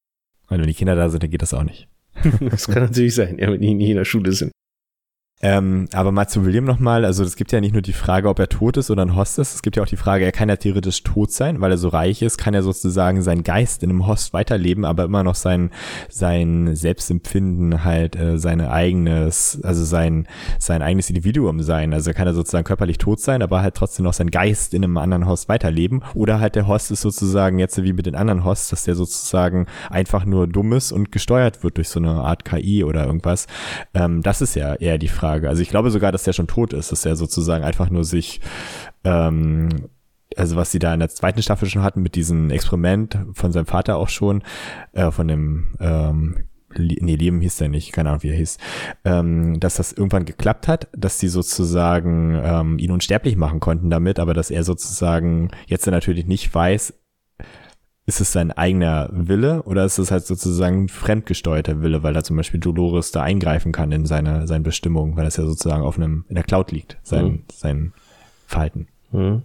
Und 0.49 0.59
wenn 0.59 0.67
die 0.67 0.73
Kinder 0.73 0.95
da 0.95 1.09
sind, 1.09 1.23
dann 1.23 1.29
geht 1.29 1.41
das 1.41 1.53
auch 1.53 1.63
nicht. 1.63 1.87
das 2.39 2.67
kann 2.67 2.83
natürlich 2.83 3.15
sein, 3.15 3.37
ja, 3.39 3.51
wenn 3.51 3.61
die 3.61 3.73
nie 3.73 3.91
in 3.91 3.97
der 3.97 4.05
Schule 4.05 4.31
sind. 4.31 4.51
Ähm, 5.43 5.89
aber 5.91 6.13
mal 6.13 6.29
zu 6.29 6.45
William 6.45 6.63
nochmal, 6.63 7.03
also 7.03 7.21
es 7.21 7.35
gibt 7.35 7.51
ja 7.51 7.59
nicht 7.59 7.73
nur 7.73 7.81
die 7.81 7.91
Frage, 7.91 8.29
ob 8.29 8.39
er 8.39 8.47
tot 8.47 8.77
ist 8.77 8.89
oder 8.89 9.01
ein 9.01 9.17
Host 9.17 9.37
ist, 9.39 9.53
es 9.53 9.61
gibt 9.61 9.75
ja 9.75 9.83
auch 9.83 9.87
die 9.87 9.97
Frage, 9.97 10.23
er 10.23 10.31
kann 10.31 10.47
ja 10.47 10.55
theoretisch 10.55 11.03
tot 11.03 11.33
sein, 11.33 11.59
weil 11.59 11.71
er 11.71 11.77
so 11.77 11.89
reich 11.89 12.21
ist, 12.21 12.37
kann 12.37 12.53
er 12.53 12.63
sozusagen 12.63 13.21
sein 13.21 13.43
Geist 13.43 13.83
in 13.83 13.89
einem 13.89 14.07
Host 14.07 14.31
weiterleben, 14.31 14.85
aber 14.85 15.03
immer 15.03 15.21
noch 15.21 15.35
sein, 15.35 15.71
sein 16.07 16.77
Selbstempfinden 16.77 17.83
halt, 17.83 18.15
äh, 18.15 18.39
seine 18.39 18.71
eigenes, 18.71 19.59
also 19.63 19.83
sein, 19.83 20.29
sein 20.59 20.81
eigenes 20.81 21.09
Individuum 21.09 21.61
sein. 21.61 21.93
Also 21.93 22.13
kann 22.13 22.25
er 22.25 22.33
sozusagen 22.33 22.63
körperlich 22.63 22.97
tot 22.97 23.19
sein, 23.19 23.41
aber 23.41 23.61
halt 23.61 23.75
trotzdem 23.75 24.05
noch 24.05 24.13
sein 24.13 24.31
Geist 24.31 24.73
in 24.73 24.85
einem 24.85 24.95
anderen 24.95 25.27
Host 25.27 25.49
weiterleben. 25.49 26.03
Oder 26.13 26.39
halt 26.39 26.55
der 26.55 26.67
Host 26.67 26.89
ist 26.89 27.01
sozusagen 27.01 27.59
jetzt 27.59 27.83
wie 27.83 27.91
mit 27.91 28.05
den 28.05 28.15
anderen 28.15 28.45
Hosts, 28.45 28.69
dass 28.69 28.85
der 28.85 28.95
sozusagen 28.95 29.65
einfach 29.89 30.23
nur 30.23 30.47
dumm 30.47 30.71
ist 30.71 30.93
und 30.93 31.11
gesteuert 31.11 31.65
wird 31.65 31.75
durch 31.75 31.89
so 31.89 31.99
eine 31.99 32.11
Art 32.11 32.45
KI 32.45 32.85
oder 32.85 33.05
irgendwas. 33.05 33.47
Ähm, 33.93 34.21
das 34.21 34.41
ist 34.41 34.55
ja 34.55 34.75
eher 34.75 34.97
die 34.97 35.09
Frage. 35.09 35.32
Frage. 35.33 35.49
Also 35.49 35.61
ich 35.61 35.69
glaube 35.69 35.91
sogar, 35.91 36.11
dass 36.11 36.23
der 36.23 36.33
schon 36.33 36.47
tot 36.47 36.73
ist, 36.73 36.91
dass 36.91 37.05
er 37.05 37.15
sozusagen 37.15 37.63
einfach 37.63 37.89
nur 37.89 38.03
sich, 38.03 38.39
ähm, 39.03 39.69
also 40.37 40.55
was 40.55 40.71
sie 40.71 40.79
da 40.79 40.93
in 40.93 40.99
der 40.99 41.09
zweiten 41.09 41.41
Staffel 41.41 41.67
schon 41.69 41.83
hatten 41.83 42.01
mit 42.01 42.15
diesem 42.15 42.49
Experiment 42.51 43.17
von 43.33 43.51
seinem 43.51 43.65
Vater 43.65 43.97
auch 43.97 44.09
schon, 44.09 44.43
äh, 44.93 45.11
von 45.11 45.27
dem 45.27 45.75
ähm, 45.79 46.45
nee, 46.77 47.15
Leben 47.15 47.41
hieß 47.41 47.57
der 47.57 47.69
nicht, 47.69 47.91
keine 47.91 48.09
Ahnung, 48.09 48.23
wie 48.23 48.29
er 48.29 48.35
hieß, 48.35 48.57
ähm, 49.05 49.59
dass 49.59 49.75
das 49.75 49.93
irgendwann 49.93 50.25
geklappt 50.25 50.67
hat, 50.67 50.87
dass 50.95 51.19
sie 51.19 51.27
sozusagen 51.27 52.39
ähm, 52.43 52.79
ihn 52.79 52.91
unsterblich 52.91 53.35
machen 53.35 53.59
konnten 53.59 53.89
damit, 53.89 54.19
aber 54.19 54.33
dass 54.33 54.51
er 54.51 54.63
sozusagen 54.63 55.49
jetzt 55.67 55.85
natürlich 55.87 56.25
nicht 56.25 56.53
weiß, 56.53 56.93
ist 58.05 58.19
es 58.19 58.33
sein 58.33 58.51
eigener 58.51 59.09
Wille 59.11 59.63
oder 59.63 59.85
ist 59.85 59.97
es 59.97 60.11
halt 60.11 60.25
sozusagen 60.25 60.89
fremdgesteuerter 60.89 61.81
Wille, 61.81 62.03
weil 62.03 62.13
da 62.13 62.23
zum 62.23 62.35
Beispiel 62.35 62.59
Dolores 62.59 63.11
da 63.11 63.23
eingreifen 63.23 63.71
kann 63.71 63.91
in 63.91 64.05
seine, 64.05 64.45
seine 64.45 64.63
Bestimmung, 64.63 65.15
weil 65.15 65.25
das 65.25 65.37
ja 65.37 65.45
sozusagen 65.45 65.83
auf 65.83 65.97
einem, 65.97 66.25
in 66.27 66.35
der 66.35 66.43
Cloud 66.43 66.71
liegt, 66.71 66.97
sein, 67.03 67.25
mhm. 67.25 67.43
sein 67.51 67.93
Verhalten. 68.47 68.87
Mhm. 69.11 69.43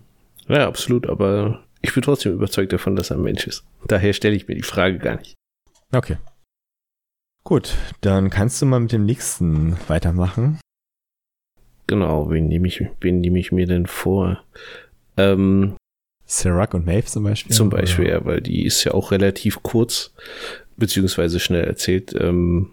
Ja, 0.49 0.67
absolut, 0.67 1.09
aber 1.09 1.63
ich 1.83 1.95
bin 1.95 2.03
trotzdem 2.03 2.33
überzeugt 2.33 2.73
davon, 2.73 2.97
dass 2.97 3.11
er 3.11 3.17
ein 3.17 3.23
Mensch 3.23 3.47
ist. 3.47 3.65
Daher 3.87 4.13
stelle 4.13 4.35
ich 4.35 4.49
mir 4.49 4.57
die 4.57 4.63
Frage 4.63 4.99
gar 4.99 5.17
nicht. 5.17 5.35
Okay. 5.93 6.17
Gut, 7.45 7.77
dann 8.01 8.29
kannst 8.29 8.61
du 8.61 8.67
mal 8.67 8.81
mit 8.81 8.93
dem 8.93 9.05
nächsten 9.05 9.77
weitermachen. 9.89 10.59
Genau, 11.87 12.31
wen 12.31 12.49
nehme 12.49 12.67
ich, 12.67 12.85
wen 13.01 13.21
nehme 13.21 13.39
ich 13.39 13.53
mir 13.53 13.67
denn 13.67 13.87
vor? 13.87 14.43
Ähm, 15.17 15.77
Serac 16.29 16.75
und 16.75 16.85
Maeve 16.85 17.07
zum 17.07 17.25
Beispiel? 17.25 17.57
Zum 17.57 17.71
Beispiel, 17.71 18.05
oder? 18.05 18.15
ja, 18.15 18.25
weil 18.25 18.41
die 18.43 18.67
ist 18.67 18.85
ja 18.85 18.93
auch 18.93 19.11
relativ 19.11 19.63
kurz, 19.63 20.13
beziehungsweise 20.77 21.41
schnell 21.41 21.65
erzählt. 21.65 22.15
Ähm, 22.21 22.73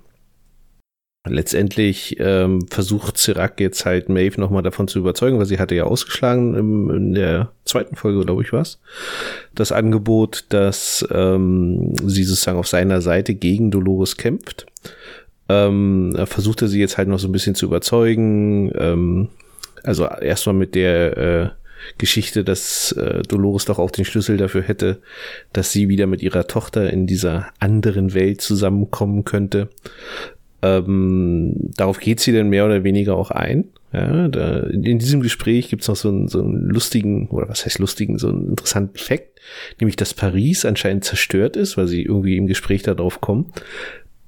letztendlich 1.25 2.17
ähm, 2.19 2.67
versucht 2.67 3.17
Serac 3.17 3.61
jetzt 3.61 3.85
halt 3.85 4.09
Maeve 4.09 4.39
nochmal 4.41 4.61
davon 4.61 4.89
zu 4.89 4.99
überzeugen, 4.99 5.39
weil 5.39 5.45
sie 5.45 5.57
hatte 5.57 5.73
ja 5.73 5.85
ausgeschlagen 5.85 6.53
im, 6.53 6.89
in 6.91 7.13
der 7.13 7.53
zweiten 7.63 7.95
Folge, 7.95 8.25
glaube 8.25 8.43
ich, 8.43 8.51
was. 8.51 8.81
Das 9.55 9.71
Angebot, 9.71 10.45
dass 10.49 11.07
ähm, 11.09 11.93
sie 12.03 12.25
sozusagen 12.25 12.59
auf 12.59 12.67
seiner 12.67 12.99
Seite 12.99 13.35
gegen 13.35 13.71
Dolores 13.71 14.17
kämpft. 14.17 14.65
Ähm, 15.47 16.17
versucht 16.25 16.59
sie 16.59 16.79
jetzt 16.79 16.97
halt 16.97 17.07
noch 17.07 17.19
so 17.19 17.29
ein 17.29 17.31
bisschen 17.31 17.55
zu 17.55 17.67
überzeugen. 17.67 18.71
Ähm, 18.77 19.29
also 19.83 20.05
erstmal 20.07 20.55
mit 20.55 20.75
der 20.75 21.17
äh, 21.17 21.49
Geschichte, 21.97 22.43
dass 22.43 22.91
äh, 22.93 23.21
Dolores 23.23 23.65
doch 23.65 23.79
auch 23.79 23.91
den 23.91 24.05
Schlüssel 24.05 24.37
dafür 24.37 24.61
hätte, 24.61 25.01
dass 25.53 25.71
sie 25.71 25.89
wieder 25.89 26.07
mit 26.07 26.21
ihrer 26.21 26.47
Tochter 26.47 26.91
in 26.91 27.07
dieser 27.07 27.47
anderen 27.59 28.13
Welt 28.13 28.41
zusammenkommen 28.41 29.23
könnte. 29.23 29.69
Ähm, 30.61 31.53
darauf 31.75 31.99
geht 31.99 32.19
sie 32.19 32.33
dann 32.33 32.49
mehr 32.49 32.65
oder 32.65 32.83
weniger 32.83 33.15
auch 33.15 33.31
ein. 33.31 33.65
Ja, 33.93 34.27
da, 34.27 34.59
in 34.59 34.99
diesem 34.99 35.21
Gespräch 35.21 35.69
gibt 35.69 35.83
es 35.83 35.87
noch 35.87 35.95
so 35.95 36.09
einen, 36.09 36.27
so 36.27 36.41
einen 36.41 36.69
lustigen, 36.69 37.29
oder 37.29 37.47
was 37.47 37.65
heißt 37.65 37.79
lustigen, 37.79 38.17
so 38.17 38.27
einen 38.27 38.49
interessanten 38.49 38.97
Fakt, 38.97 39.39
nämlich 39.79 39.95
dass 39.95 40.13
Paris 40.13 40.65
anscheinend 40.65 41.05
zerstört 41.05 41.55
ist, 41.55 41.77
weil 41.77 41.87
sie 41.87 42.01
irgendwie 42.01 42.35
im 42.35 42.47
Gespräch 42.47 42.83
darauf 42.83 43.21
kommen. 43.21 43.53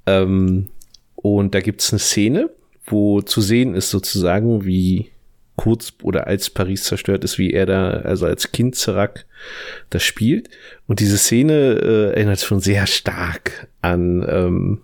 Ähm, 0.06 0.68
und 1.16 1.54
da 1.54 1.60
gibt 1.60 1.82
es 1.82 1.92
eine 1.92 2.00
Szene, 2.00 2.50
wo 2.86 3.22
zu 3.22 3.42
sehen 3.42 3.76
ist 3.76 3.90
sozusagen, 3.90 4.64
wie 4.64 5.10
kurz 5.58 5.94
oder 6.02 6.28
als 6.28 6.50
Paris 6.50 6.86
zerstört 6.86 7.26
ist, 7.26 7.38
wie 7.38 7.52
er 7.52 7.66
da, 7.66 7.90
also 7.90 8.26
als 8.26 8.54
Kind 8.54 8.76
Serac 8.76 9.26
das 9.90 10.04
spielt. 10.04 10.50
Und 10.88 11.02
diese 11.02 11.18
Szene 11.18 11.54
äh, 11.54 12.16
erinnert 12.16 12.40
schon 12.40 12.62
sehr 12.62 12.88
stark 12.88 13.68
an 13.82 14.26
ähm, 14.30 14.82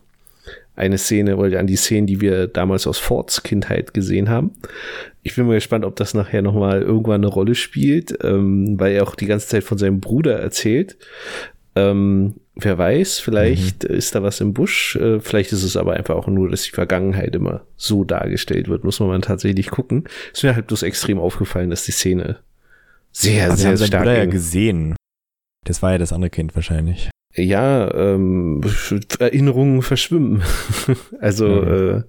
eine 0.76 0.98
Szene, 0.98 1.38
oder 1.38 1.60
an 1.60 1.68
die 1.68 1.76
Szenen, 1.76 2.08
die 2.08 2.20
wir 2.20 2.48
damals 2.48 2.88
aus 2.88 2.98
Fords 2.98 3.44
Kindheit 3.44 3.94
gesehen 3.94 4.30
haben. 4.30 4.52
Ich 5.22 5.36
bin 5.36 5.46
mal 5.46 5.54
gespannt, 5.54 5.86
ob 5.86 5.96
das 5.96 6.16
nachher 6.16 6.42
nochmal 6.42 6.82
irgendwann 6.82 7.22
eine 7.22 7.28
Rolle 7.28 7.56
spielt, 7.56 8.18
ähm, 8.24 8.80
weil 8.80 8.94
er 8.94 9.04
auch 9.04 9.16
die 9.16 9.28
ganze 9.28 9.48
Zeit 9.48 9.64
von 9.64 9.78
seinem 9.78 10.00
Bruder 10.00 10.40
erzählt. 10.40 10.98
Ähm, 11.76 12.36
wer 12.56 12.78
weiß, 12.78 13.20
vielleicht 13.20 13.88
mhm. 13.88 13.96
ist 13.96 14.16
da 14.16 14.24
was 14.24 14.42
im 14.42 14.54
Busch. 14.54 14.96
Äh, 14.96 15.20
vielleicht 15.20 15.52
ist 15.52 15.64
es 15.64 15.78
aber 15.78 15.94
einfach 15.94 16.16
auch 16.16 16.28
nur, 16.28 16.50
dass 16.50 16.64
die 16.64 16.72
Vergangenheit 16.72 17.36
immer 17.36 17.62
so 17.76 18.04
dargestellt 18.04 18.68
wird. 18.68 18.84
Muss 18.84 19.00
man 19.00 19.10
mal 19.10 19.22
tatsächlich 19.22 19.70
gucken. 19.70 20.06
Ist 20.32 20.44
mir 20.44 20.56
halt 20.56 20.68
bloß 20.68 20.84
extrem 20.84 21.20
aufgefallen, 21.20 21.70
dass 21.70 21.86
die 21.86 21.92
Szene 21.92 22.40
sehr, 23.12 23.52
also 23.52 23.76
sehr 23.76 23.78
stark. 23.78 24.04
Bruder 24.04 24.18
ja 24.18 24.26
gesehen. 24.26 24.96
Das 25.66 25.82
war 25.82 25.94
ja 25.94 25.98
das 25.98 26.14
andere 26.14 26.30
Kind 26.30 26.56
wahrscheinlich. 26.56 27.10
Ja, 27.36 27.92
ähm, 27.96 28.62
Erinnerungen 29.18 29.82
verschwimmen. 29.82 30.44
also 31.20 31.48
mhm. 31.48 31.98
äh, 31.98 32.04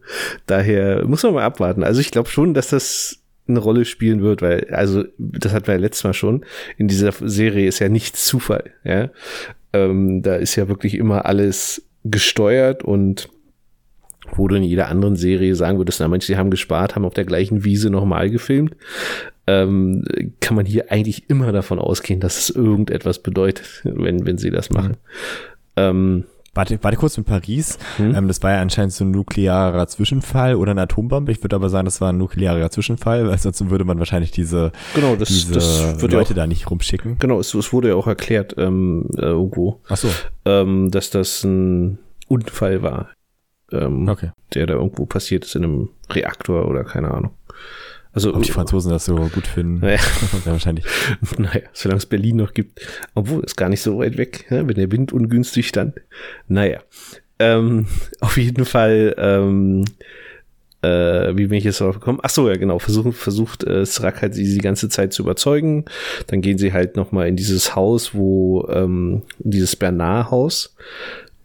daher 0.47 1.07
muss 1.07 1.23
man 1.23 1.35
mal 1.35 1.45
abwarten. 1.45 1.83
Also 1.83 2.01
ich 2.01 2.11
glaube 2.11 2.29
schon, 2.29 2.53
dass 2.53 2.69
das 2.69 3.24
eine 3.47 3.59
Rolle 3.59 3.85
spielen 3.85 4.23
wird, 4.23 4.43
weil, 4.43 4.67
also, 4.71 5.05
das 5.19 5.53
hatten 5.53 5.67
wir 5.67 5.75
ja 5.75 5.81
letztes 5.81 6.05
Mal 6.05 6.15
schon, 6.15 6.45
in 6.77 6.89
dieser 6.89 7.13
Serie 7.13 7.69
ist 7.69 7.79
ja 7.79 7.89
nichts 7.89 8.27
Zufall, 8.27 8.71
ja. 8.85 9.11
Ähm, 9.73 10.23
da 10.23 10.37
ist 10.37 10.57
ja 10.57 10.69
wirklich 10.69 10.95
immer 10.95 11.27
alles 11.27 11.87
gesteuert 12.05 12.85
und 12.85 13.29
wo 14.33 14.49
du 14.49 14.57
in 14.57 14.63
jeder 14.63 14.89
anderen 14.89 15.17
Serie 15.17 15.55
sagen 15.55 15.79
würdest, 15.79 16.01
na 16.01 16.09
manche, 16.09 16.33
die 16.33 16.39
haben 16.39 16.51
gespart, 16.51 16.95
haben 16.95 17.05
auf 17.05 17.15
der 17.15 17.25
gleichen 17.25 17.65
Wiese 17.65 17.91
nochmal 17.91 18.31
gefilmt, 18.31 18.77
ähm, 19.47 20.05
kann 20.41 20.57
man 20.57 20.65
hier 20.65 20.91
eigentlich 20.91 21.29
immer 21.29 21.53
davon 21.53 21.79
ausgehen, 21.79 22.21
dass 22.21 22.39
es 22.39 22.51
irgendetwas 22.51 23.19
bedeutet, 23.19 23.81
wenn, 23.85 24.27
wenn 24.27 24.39
sie 24.39 24.51
das 24.51 24.71
machen. 24.71 24.93
Mhm. 24.93 24.97
Ähm, 25.77 26.25
Warte, 26.55 26.79
warte 26.83 26.97
kurz 26.97 27.17
mit 27.17 27.27
Paris. 27.27 27.79
Hm? 27.97 28.15
Ähm, 28.15 28.29
das 28.29 28.43
war 28.43 28.53
ja 28.53 28.61
anscheinend 28.61 28.93
so 28.93 29.05
ein 29.05 29.11
nuklearer 29.11 29.87
Zwischenfall 29.87 30.55
oder 30.55 30.71
eine 30.71 30.83
Atombombe. 30.83 31.33
Ich 31.33 31.43
würde 31.43 31.57
aber 31.57 31.69
sagen, 31.69 31.85
das 31.85 32.01
war 32.01 32.13
ein 32.13 32.19
nuklearer 32.19 32.71
Zwischenfall, 32.71 33.29
weil 33.29 33.39
sonst 33.39 33.69
würde 33.71 33.85
man 33.85 33.99
wahrscheinlich 33.99 34.31
diese, 34.31 34.73
genau, 34.95 35.17
das, 35.17 35.29
diese 35.29 35.55
das 35.55 36.01
Leute 36.01 36.19
auch, 36.21 36.35
da 36.35 36.47
nicht 36.47 36.71
rumschicken. 36.71 37.19
Genau, 37.19 37.41
es, 37.41 37.53
es, 37.55 37.73
wurde 37.73 37.89
ja 37.89 37.95
auch 37.97 38.07
erklärt 38.07 38.55
ähm, 38.57 39.09
äh, 39.17 39.23
irgendwo, 39.23 39.81
Ach 39.89 39.97
so. 39.97 40.09
ähm, 40.45 40.91
dass 40.91 41.11
das 41.11 41.43
ein 41.45 41.99
Unfall 42.29 42.83
war, 42.83 43.11
ähm, 43.73 44.09
okay. 44.09 44.31
der 44.55 44.67
da 44.67 44.75
irgendwo 44.75 45.07
passiert 45.07 45.45
ist 45.45 45.57
in 45.57 45.65
einem 45.65 45.89
Reaktor 46.11 46.69
oder 46.69 46.85
keine 46.85 47.11
Ahnung. 47.11 47.33
Also, 48.15 48.33
Ob 48.33 48.43
die 48.43 48.53
Franzosen 48.53 48.93
das 48.93 49.05
so 49.05 49.17
gut 49.17 49.47
finden, 49.47 49.81
naja. 49.81 49.99
ja, 50.47 50.53
wahrscheinlich. 50.53 50.85
Naja, 51.39 51.63
solange 51.73 51.99
es 51.99 52.07
Berlin 52.07 52.37
noch 52.37 52.55
gibt. 52.55 52.81
Obwohl, 53.15 53.43
ist 53.43 53.57
gar 53.57 53.69
nicht 53.69 53.83
so 53.83 53.99
weit 53.99 54.17
weg, 54.17 54.47
ja, 54.51 54.67
wenn 54.67 54.77
der 54.77 54.93
Wind 54.93 55.13
ungünstig 55.13 55.67
stand. 55.67 56.01
Naja, 56.47 56.81
ähm, 57.39 57.87
auf 58.21 58.37
jeden 58.37 58.65
Fall, 58.65 59.15
ähm, 59.19 59.85
äh, 60.83 61.37
wie 61.37 61.47
bin 61.47 61.59
ich 61.59 61.65
jetzt 61.65 61.81
darauf 61.81 61.99
gekommen? 61.99 62.21
Ach 62.23 62.31
so, 62.31 62.49
ja, 62.49 62.57
genau. 62.57 62.79
Versucht, 62.79 63.17
versucht 63.17 63.65
äh, 63.65 63.85
Srak 63.85 64.23
halt 64.23 64.35
sie 64.35 64.45
die 64.45 64.59
ganze 64.59 64.89
Zeit 64.89 65.13
zu 65.13 65.23
überzeugen. 65.23 65.87
Dann 66.29 66.41
gehen 66.41 66.59
sie 66.59 66.73
halt 66.73 66.97
noch 66.97 67.11
mal 67.11 67.27
in 67.27 67.37
dieses 67.37 67.75
Haus, 67.75 68.15
wo, 68.15 68.69
ähm, 68.69 69.23
dieses 69.39 69.77
Bernard-Haus, 69.77 70.77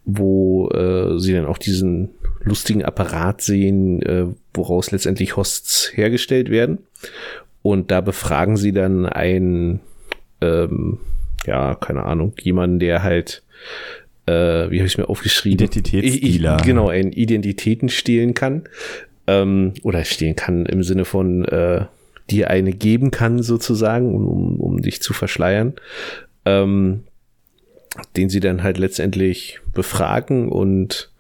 wo 0.06 0.70
äh, 0.70 1.18
sie 1.20 1.34
dann 1.34 1.46
auch 1.46 1.58
diesen 1.58 2.10
lustigen 2.50 2.84
Apparat 2.84 3.42
sehen, 3.42 4.02
äh, 4.02 4.26
woraus 4.54 4.92
letztendlich 4.92 5.38
Hosts 5.38 5.92
hergestellt 5.94 6.50
werden. 6.50 6.80
Und 7.62 7.92
da 7.92 8.02
befragen 8.02 8.58
sie 8.58 8.72
dann 8.72 9.06
einen, 9.06 9.82
ähm, 10.42 11.00
ja, 11.46 11.76
keine 11.76 12.04
Ahnung, 12.04 12.34
jemanden, 12.42 12.80
der 12.80 13.04
halt, 13.04 13.44
äh, 14.26 14.70
wie 14.70 14.80
habe 14.80 14.88
ich 14.88 14.98
mir 14.98 15.10
aufgeschrieben? 15.10 15.66
Identitätsdealer. 15.66 16.58
Genau, 16.66 16.90
einen 16.90 17.12
Identitäten 17.12 17.90
stehlen 17.90 18.34
kann. 18.34 18.64
Ähm, 19.28 19.74
oder 19.84 20.04
stehlen 20.06 20.36
kann 20.36 20.66
im 20.66 20.84
Sinne 20.84 21.06
von, 21.06 21.46
äh, 21.46 21.86
dir 22.30 22.50
eine 22.50 22.74
geben 22.74 23.12
kann, 23.12 23.42
sozusagen, 23.42 24.16
um, 24.16 24.60
um 24.60 24.82
dich 24.82 25.02
zu 25.02 25.14
verschleiern. 25.14 25.74
Ähm, 26.46 27.04
den 28.16 28.30
sie 28.30 28.40
dann 28.40 28.64
halt 28.64 28.78
letztendlich 28.78 29.60
befragen 29.74 30.50
und 30.50 31.12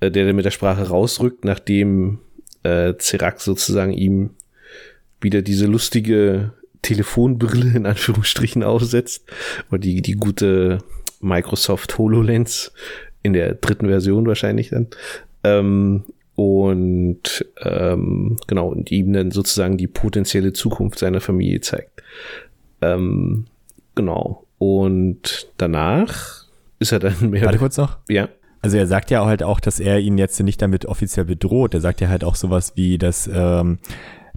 äh, 0.00 0.10
der 0.10 0.26
dann 0.26 0.36
mit 0.36 0.44
der 0.44 0.50
Sprache 0.50 0.88
rausrückt, 0.88 1.44
nachdem 1.44 2.18
äh, 2.62 2.94
Zerak 2.98 3.40
sozusagen 3.40 3.92
ihm 3.92 4.30
wieder 5.20 5.42
diese 5.42 5.66
lustige 5.66 6.52
Telefonbrille 6.82 7.76
in 7.76 7.86
Anführungsstrichen 7.86 8.62
aufsetzt 8.62 9.24
oder 9.70 9.78
die, 9.78 10.02
die 10.02 10.14
gute 10.14 10.78
Microsoft 11.20 11.98
HoloLens 11.98 12.72
in 13.22 13.34
der 13.34 13.54
dritten 13.54 13.86
Version 13.86 14.26
wahrscheinlich 14.26 14.70
dann. 14.70 14.88
Ähm, 15.44 16.04
und 16.34 17.44
ähm, 17.60 18.38
genau, 18.46 18.68
und 18.68 18.90
ihm 18.90 19.12
dann 19.12 19.30
sozusagen 19.30 19.76
die 19.76 19.88
potenzielle 19.88 20.54
Zukunft 20.54 20.98
seiner 20.98 21.20
Familie 21.20 21.60
zeigt. 21.60 22.02
Ähm, 22.80 23.44
genau. 23.94 24.46
Und 24.56 25.48
danach 25.58 26.46
ist 26.78 26.92
er 26.92 26.98
dann 26.98 27.28
mehr. 27.30 27.44
Warte 27.44 27.58
kurz 27.58 27.76
noch. 27.76 27.98
Ja. 28.08 28.28
Also 28.62 28.76
er 28.76 28.86
sagt 28.86 29.10
ja 29.10 29.24
halt 29.24 29.42
auch, 29.42 29.60
dass 29.60 29.80
er 29.80 30.00
ihn 30.00 30.18
jetzt 30.18 30.40
nicht 30.40 30.60
damit 30.60 30.86
offiziell 30.86 31.24
bedroht. 31.24 31.74
Er 31.74 31.80
sagt 31.80 32.00
ja 32.00 32.08
halt 32.08 32.24
auch 32.24 32.34
sowas 32.34 32.72
wie, 32.76 32.98
dass 32.98 33.28
ähm, 33.32 33.78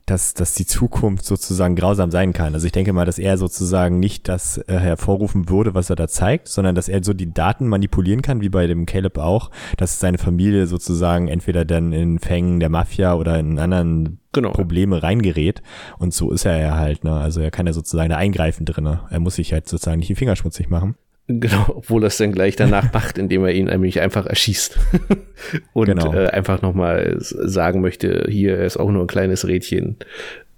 dass, 0.05 0.33
dass 0.33 0.53
die 0.53 0.65
Zukunft 0.65 1.25
sozusagen 1.25 1.75
grausam 1.75 2.11
sein 2.11 2.33
kann. 2.33 2.53
Also 2.53 2.65
ich 2.65 2.71
denke 2.73 2.91
mal, 2.91 3.05
dass 3.05 3.19
er 3.19 3.37
sozusagen 3.37 3.99
nicht 3.99 4.27
das 4.27 4.57
äh, 4.57 4.77
hervorrufen 4.77 5.49
würde, 5.49 5.75
was 5.75 5.89
er 5.89 5.95
da 5.95 6.07
zeigt, 6.07 6.49
sondern 6.49 6.75
dass 6.75 6.89
er 6.89 7.03
so 7.03 7.13
die 7.13 7.33
Daten 7.33 7.67
manipulieren 7.67 8.21
kann, 8.21 8.41
wie 8.41 8.49
bei 8.49 8.67
dem 8.67 8.85
Caleb 8.85 9.17
auch, 9.17 9.49
dass 9.77 9.99
seine 9.99 10.17
Familie 10.17 10.67
sozusagen 10.67 11.29
entweder 11.29 11.63
dann 11.63 11.93
in 11.93 12.19
Fängen 12.19 12.59
der 12.59 12.69
Mafia 12.69 13.15
oder 13.15 13.39
in 13.39 13.59
anderen 13.59 14.19
genau. 14.33 14.51
Probleme 14.51 15.01
reingerät. 15.01 15.61
Und 15.99 16.13
so 16.13 16.31
ist 16.31 16.45
er 16.45 16.59
ja 16.59 16.75
halt, 16.75 17.05
ne? 17.05 17.13
Also 17.13 17.39
er 17.39 17.51
kann 17.51 17.67
ja 17.67 17.73
sozusagen 17.73 18.09
da 18.09 18.17
eingreifen 18.17 18.65
drinne. 18.65 19.01
Er 19.09 19.19
muss 19.19 19.35
sich 19.35 19.53
halt 19.53 19.69
sozusagen 19.69 19.99
nicht 19.99 20.09
die 20.09 20.15
Finger 20.15 20.35
schmutzig 20.35 20.69
machen. 20.69 20.95
Genau, 21.27 21.65
obwohl 21.69 22.03
er 22.03 22.07
es 22.07 22.17
dann 22.17 22.33
gleich 22.33 22.55
danach 22.55 22.91
macht, 22.93 23.17
indem 23.17 23.45
er 23.45 23.53
ihn 23.53 23.65
nämlich 23.65 24.01
einfach 24.01 24.25
erschießt. 24.25 24.77
und 25.73 25.85
genau. 25.85 26.13
äh, 26.13 26.27
einfach 26.27 26.61
nochmal 26.61 27.15
sagen 27.19 27.81
möchte, 27.81 28.27
hier, 28.29 28.57
er 28.57 28.65
ist 28.65 28.77
auch 28.77 28.91
nur 28.91 29.03
ein 29.03 29.07
kleines 29.07 29.47
Rädchen. 29.47 29.97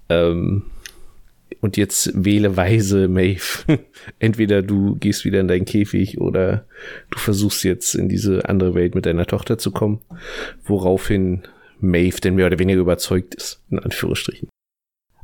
Ähm, 0.08 0.64
und 1.60 1.76
jetzt 1.76 2.12
wähle 2.14 2.56
weise, 2.56 3.08
Maeve. 3.08 3.78
Entweder 4.18 4.62
du 4.62 4.96
gehst 4.96 5.24
wieder 5.24 5.40
in 5.40 5.48
deinen 5.48 5.64
Käfig 5.64 6.20
oder 6.20 6.66
du 7.10 7.18
versuchst 7.18 7.64
jetzt 7.64 7.94
in 7.94 8.08
diese 8.08 8.48
andere 8.48 8.74
Welt 8.74 8.94
mit 8.94 9.06
deiner 9.06 9.26
Tochter 9.26 9.58
zu 9.58 9.70
kommen. 9.70 10.00
Woraufhin 10.64 11.42
Maeve 11.80 12.20
denn 12.20 12.34
mehr 12.34 12.46
oder 12.46 12.58
weniger 12.58 12.80
überzeugt 12.80 13.34
ist, 13.34 13.62
in 13.70 13.78
Anführungsstrichen. 13.78 14.48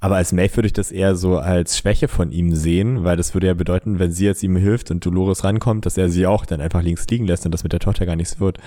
Aber 0.02 0.16
als 0.16 0.32
Maeve 0.32 0.56
würde 0.56 0.66
ich 0.66 0.72
das 0.72 0.90
eher 0.90 1.14
so 1.14 1.38
als 1.38 1.78
Schwäche 1.78 2.08
von 2.08 2.32
ihm 2.32 2.56
sehen, 2.56 3.04
weil 3.04 3.16
das 3.16 3.34
würde 3.34 3.46
ja 3.46 3.54
bedeuten, 3.54 4.00
wenn 4.00 4.10
sie 4.10 4.24
jetzt 4.24 4.42
ihm 4.42 4.56
hilft 4.56 4.90
und 4.90 5.06
Dolores 5.06 5.44
rankommt, 5.44 5.86
dass 5.86 5.96
er 5.96 6.08
sie 6.08 6.26
auch 6.26 6.44
dann 6.44 6.60
einfach 6.60 6.82
links 6.82 7.06
liegen 7.08 7.24
lässt 7.24 7.46
und 7.46 7.52
das 7.52 7.62
mit 7.62 7.72
der 7.72 7.78
Tochter 7.78 8.04
gar 8.04 8.16
nichts 8.16 8.40
wird. 8.40 8.58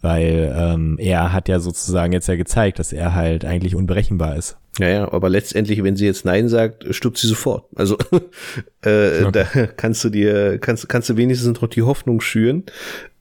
Weil 0.00 0.52
ähm, 0.52 0.96
er 0.98 1.32
hat 1.32 1.48
ja 1.48 1.60
sozusagen 1.60 2.12
jetzt 2.12 2.26
ja 2.26 2.34
gezeigt, 2.34 2.80
dass 2.80 2.92
er 2.92 3.14
halt 3.14 3.44
eigentlich 3.44 3.76
unberechenbar 3.76 4.34
ist. 4.34 4.56
Ja, 4.80 4.88
ja, 4.88 5.12
aber 5.12 5.28
letztendlich, 5.28 5.80
wenn 5.84 5.94
sie 5.94 6.06
jetzt 6.06 6.24
Nein 6.24 6.48
sagt, 6.48 6.92
stirbt 6.92 7.18
sie 7.18 7.28
sofort. 7.28 7.66
Also 7.76 7.96
äh, 8.84 9.22
okay. 9.22 9.30
da 9.30 9.44
kannst 9.44 10.02
du 10.02 10.08
dir, 10.08 10.58
kannst, 10.58 10.88
kannst 10.88 11.08
du 11.08 11.16
wenigstens 11.16 11.60
noch 11.60 11.68
die 11.68 11.82
Hoffnung 11.82 12.20
schüren, 12.20 12.64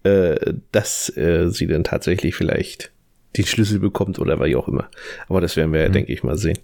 äh, 0.01 0.53
dass 0.71 1.15
äh, 1.15 1.49
sie 1.51 1.67
dann 1.67 1.83
tatsächlich 1.83 2.33
vielleicht 2.33 2.91
den 3.37 3.45
Schlüssel 3.45 3.77
bekommt 3.79 4.17
oder 4.17 4.43
wie 4.43 4.55
auch 4.55 4.67
immer. 4.67 4.89
Aber 5.27 5.39
das 5.39 5.55
werden 5.55 5.71
wir 5.71 5.81
ja, 5.81 5.89
mhm. 5.89 5.93
denke 5.93 6.11
ich, 6.11 6.23
mal 6.23 6.35
sehen. 6.35 6.57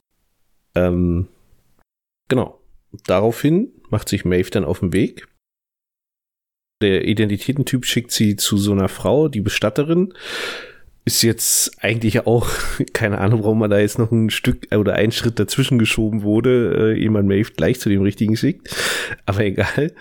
Ähm, 0.76 1.28
genau. 2.28 2.60
Daraufhin 3.06 3.72
macht 3.90 4.10
sich 4.10 4.26
Maeve 4.26 4.50
dann 4.50 4.66
auf 4.66 4.80
den 4.80 4.94
Weg. 4.94 5.28
Der 6.82 7.08
Identitätentyp 7.08 7.86
schickt 7.86 8.12
sie 8.12 8.36
zu 8.36 8.58
so 8.58 8.72
einer 8.72 8.90
Frau, 8.90 9.28
die 9.28 9.42
Bestatterin. 9.42 10.14
Ist 11.06 11.22
jetzt 11.22 11.84
eigentlich 11.84 12.26
auch, 12.26 12.50
keine 12.94 13.20
Ahnung, 13.20 13.44
warum 13.44 13.60
man 13.60 13.70
da 13.70 13.80
jetzt 13.80 14.00
noch 14.00 14.12
ein 14.12 14.30
Stück 14.30 14.76
oder 14.76 14.94
ein 14.94 15.12
Schritt 15.12 15.40
dazwischen 15.40 15.80
geschoben 15.80 16.24
wurde, 16.24 16.94
äh, 16.94 17.00
jemand 17.00 17.28
Maeve 17.28 17.52
gleich 17.56 17.80
zu 17.80 17.90
dem 17.90 18.02
richtigen 18.02 18.36
schickt. 18.36 18.76
Aber 19.26 19.40
egal. 19.46 19.94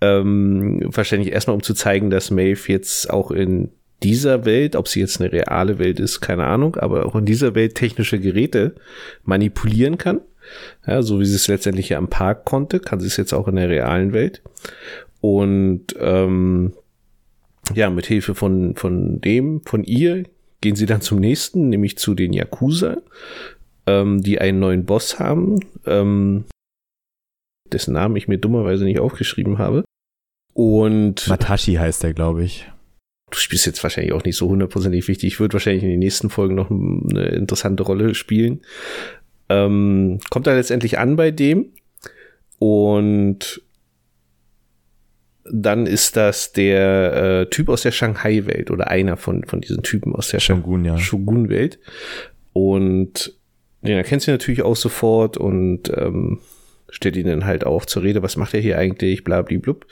Ähm, 0.00 0.80
wahrscheinlich 0.84 1.32
erstmal, 1.32 1.56
um 1.56 1.62
zu 1.62 1.74
zeigen, 1.74 2.08
dass 2.08 2.30
Maeve 2.30 2.70
jetzt 2.70 3.10
auch 3.10 3.32
in 3.32 3.72
dieser 4.02 4.44
Welt, 4.44 4.76
ob 4.76 4.88
sie 4.88 5.00
jetzt 5.00 5.20
eine 5.20 5.32
reale 5.32 5.78
Welt 5.78 6.00
ist, 6.00 6.20
keine 6.20 6.46
Ahnung, 6.46 6.76
aber 6.76 7.06
auch 7.06 7.16
in 7.16 7.24
dieser 7.24 7.54
Welt 7.54 7.74
technische 7.74 8.20
Geräte 8.20 8.74
manipulieren 9.24 9.98
kann. 9.98 10.20
Ja, 10.86 11.02
so 11.02 11.20
wie 11.20 11.26
sie 11.26 11.34
es 11.34 11.48
letztendlich 11.48 11.90
ja 11.90 11.98
am 11.98 12.08
Park 12.08 12.44
konnte, 12.44 12.80
kann 12.80 13.00
sie 13.00 13.06
es 13.06 13.16
jetzt 13.16 13.34
auch 13.34 13.48
in 13.48 13.56
der 13.56 13.68
realen 13.68 14.12
Welt. 14.12 14.42
Und 15.20 15.94
ähm, 15.98 16.72
ja, 17.74 17.90
mit 17.90 18.06
Hilfe 18.06 18.34
von, 18.34 18.76
von 18.76 19.20
dem, 19.20 19.62
von 19.64 19.84
ihr, 19.84 20.24
gehen 20.60 20.76
sie 20.76 20.86
dann 20.86 21.00
zum 21.00 21.18
nächsten, 21.18 21.68
nämlich 21.68 21.98
zu 21.98 22.14
den 22.14 22.32
Yakuza, 22.32 22.98
ähm, 23.86 24.22
die 24.22 24.40
einen 24.40 24.58
neuen 24.58 24.84
Boss 24.86 25.18
haben, 25.18 25.60
ähm, 25.86 26.44
dessen 27.72 27.94
Namen 27.94 28.16
ich 28.16 28.28
mir 28.28 28.38
dummerweise 28.38 28.84
nicht 28.84 29.00
aufgeschrieben 29.00 29.58
habe. 29.58 29.84
Und 30.54 31.28
Matashi 31.28 31.74
heißt 31.74 32.02
er, 32.04 32.14
glaube 32.14 32.42
ich 32.44 32.68
du 33.30 33.38
spielst 33.38 33.66
jetzt 33.66 33.82
wahrscheinlich 33.82 34.12
auch 34.12 34.24
nicht 34.24 34.36
so 34.36 34.48
hundertprozentig 34.48 35.08
wichtig. 35.08 35.34
Ich 35.34 35.40
würde 35.40 35.54
wahrscheinlich 35.54 35.82
in 35.82 35.90
den 35.90 35.98
nächsten 35.98 36.30
Folgen 36.30 36.54
noch 36.54 36.70
eine 36.70 37.26
interessante 37.26 37.82
Rolle 37.82 38.14
spielen. 38.14 38.60
Ähm, 39.48 40.18
kommt 40.30 40.46
da 40.46 40.54
letztendlich 40.54 40.98
an 40.98 41.16
bei 41.16 41.30
dem 41.30 41.72
und 42.58 43.62
dann 45.50 45.86
ist 45.86 46.16
das 46.16 46.52
der 46.52 47.14
äh, 47.14 47.50
Typ 47.50 47.68
aus 47.70 47.82
der 47.82 47.92
Shanghai-Welt 47.92 48.70
oder 48.70 48.88
einer 48.88 49.16
von, 49.16 49.44
von 49.44 49.60
diesen 49.60 49.82
Typen 49.82 50.14
aus 50.14 50.28
der 50.28 50.40
Shogun, 50.40 50.84
ja. 50.84 50.98
Shogun-Welt. 50.98 51.78
Und 52.52 53.34
den 53.80 53.96
erkennt 53.96 54.22
sie 54.22 54.30
natürlich 54.30 54.62
auch 54.62 54.76
sofort 54.76 55.38
und 55.38 55.90
ähm, 55.96 56.40
stellt 56.90 57.16
ihn 57.16 57.26
dann 57.26 57.46
halt 57.46 57.64
auch 57.64 57.86
zur 57.86 58.02
Rede, 58.02 58.22
was 58.22 58.36
macht 58.36 58.54
er 58.54 58.60
hier 58.60 58.78
eigentlich, 58.78 59.24
blablablub 59.24 59.86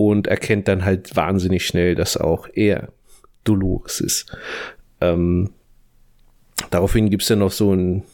und 0.00 0.28
erkennt 0.28 0.66
dann 0.66 0.86
halt 0.86 1.14
wahnsinnig 1.14 1.66
schnell, 1.66 1.94
dass 1.94 2.16
auch 2.16 2.48
er 2.54 2.88
Dolores 3.44 4.00
ist. 4.00 4.34
Ähm, 5.02 5.50
daraufhin 6.70 7.10
gibt's 7.10 7.26
dann 7.26 7.40
noch 7.40 7.52
so 7.52 7.74
ein, 7.74 8.04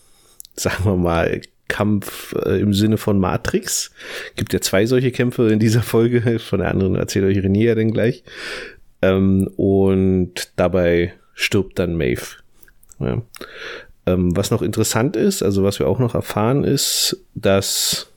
sagen 0.57 0.85
wir 0.85 0.97
mal, 0.97 1.43
Kampf 1.69 2.35
äh, 2.45 2.59
im 2.61 2.75
Sinne 2.75 2.97
von 2.97 3.21
Matrix. 3.21 3.93
Gibt 4.35 4.53
ja 4.53 4.61
zwei 4.61 4.85
solche 4.87 5.13
Kämpfe 5.13 5.47
in 5.47 5.61
dieser 5.61 5.83
Folge. 5.83 6.41
Von 6.41 6.59
der 6.59 6.73
anderen 6.73 6.97
erzählt 6.97 7.25
euch 7.25 7.39
René 7.39 7.67
ja 7.67 7.75
dann 7.77 7.93
gleich. 7.93 8.25
Ähm, 9.01 9.49
und 9.57 10.51
dabei 10.57 11.13
stirbt 11.35 11.79
dann 11.79 11.95
Maeve. 11.95 12.35
Ja. 12.99 13.23
Ähm, 14.07 14.37
was 14.37 14.51
noch 14.51 14.63
interessant 14.63 15.15
ist, 15.15 15.45
also 15.45 15.63
was 15.63 15.79
wir 15.79 15.87
auch 15.87 16.01
noch 16.01 16.17
erfahren, 16.17 16.65
ist, 16.65 17.25
dass 17.37 18.09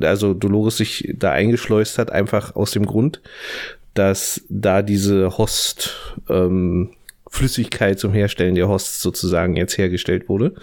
also 0.00 0.34
Dolores 0.34 0.76
sich 0.76 1.12
da 1.16 1.30
eingeschleust 1.30 1.98
hat, 1.98 2.10
einfach 2.10 2.56
aus 2.56 2.72
dem 2.72 2.86
Grund, 2.86 3.20
dass 3.94 4.42
da 4.48 4.82
diese 4.82 5.38
Host 5.38 5.94
ähm, 6.28 6.90
Flüssigkeit 7.28 7.98
zum 7.98 8.12
Herstellen 8.12 8.54
der 8.54 8.68
Hosts 8.68 9.00
sozusagen 9.00 9.56
jetzt 9.56 9.76
hergestellt 9.76 10.28
wurde, 10.28 10.54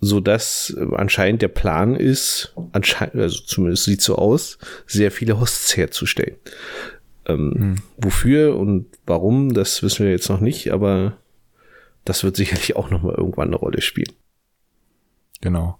so 0.00 0.20
dass 0.20 0.76
anscheinend 0.92 1.42
der 1.42 1.48
Plan 1.48 1.94
ist, 1.94 2.54
anscheinend, 2.72 3.16
also 3.16 3.40
zumindest 3.44 3.84
sieht 3.84 4.02
so 4.02 4.16
aus, 4.16 4.58
sehr 4.86 5.10
viele 5.10 5.40
Hosts 5.40 5.76
herzustellen. 5.76 6.36
Ähm, 7.26 7.54
hm. 7.56 7.74
Wofür 7.98 8.56
und 8.56 8.86
warum, 9.06 9.54
das 9.54 9.82
wissen 9.82 10.04
wir 10.04 10.12
jetzt 10.12 10.28
noch 10.28 10.40
nicht, 10.40 10.72
aber 10.72 11.16
das 12.04 12.24
wird 12.24 12.36
sicherlich 12.36 12.76
auch 12.76 12.90
noch 12.90 13.02
mal 13.02 13.14
irgendwann 13.14 13.48
eine 13.48 13.56
Rolle 13.56 13.80
spielen. 13.80 14.12
Genau. 15.40 15.78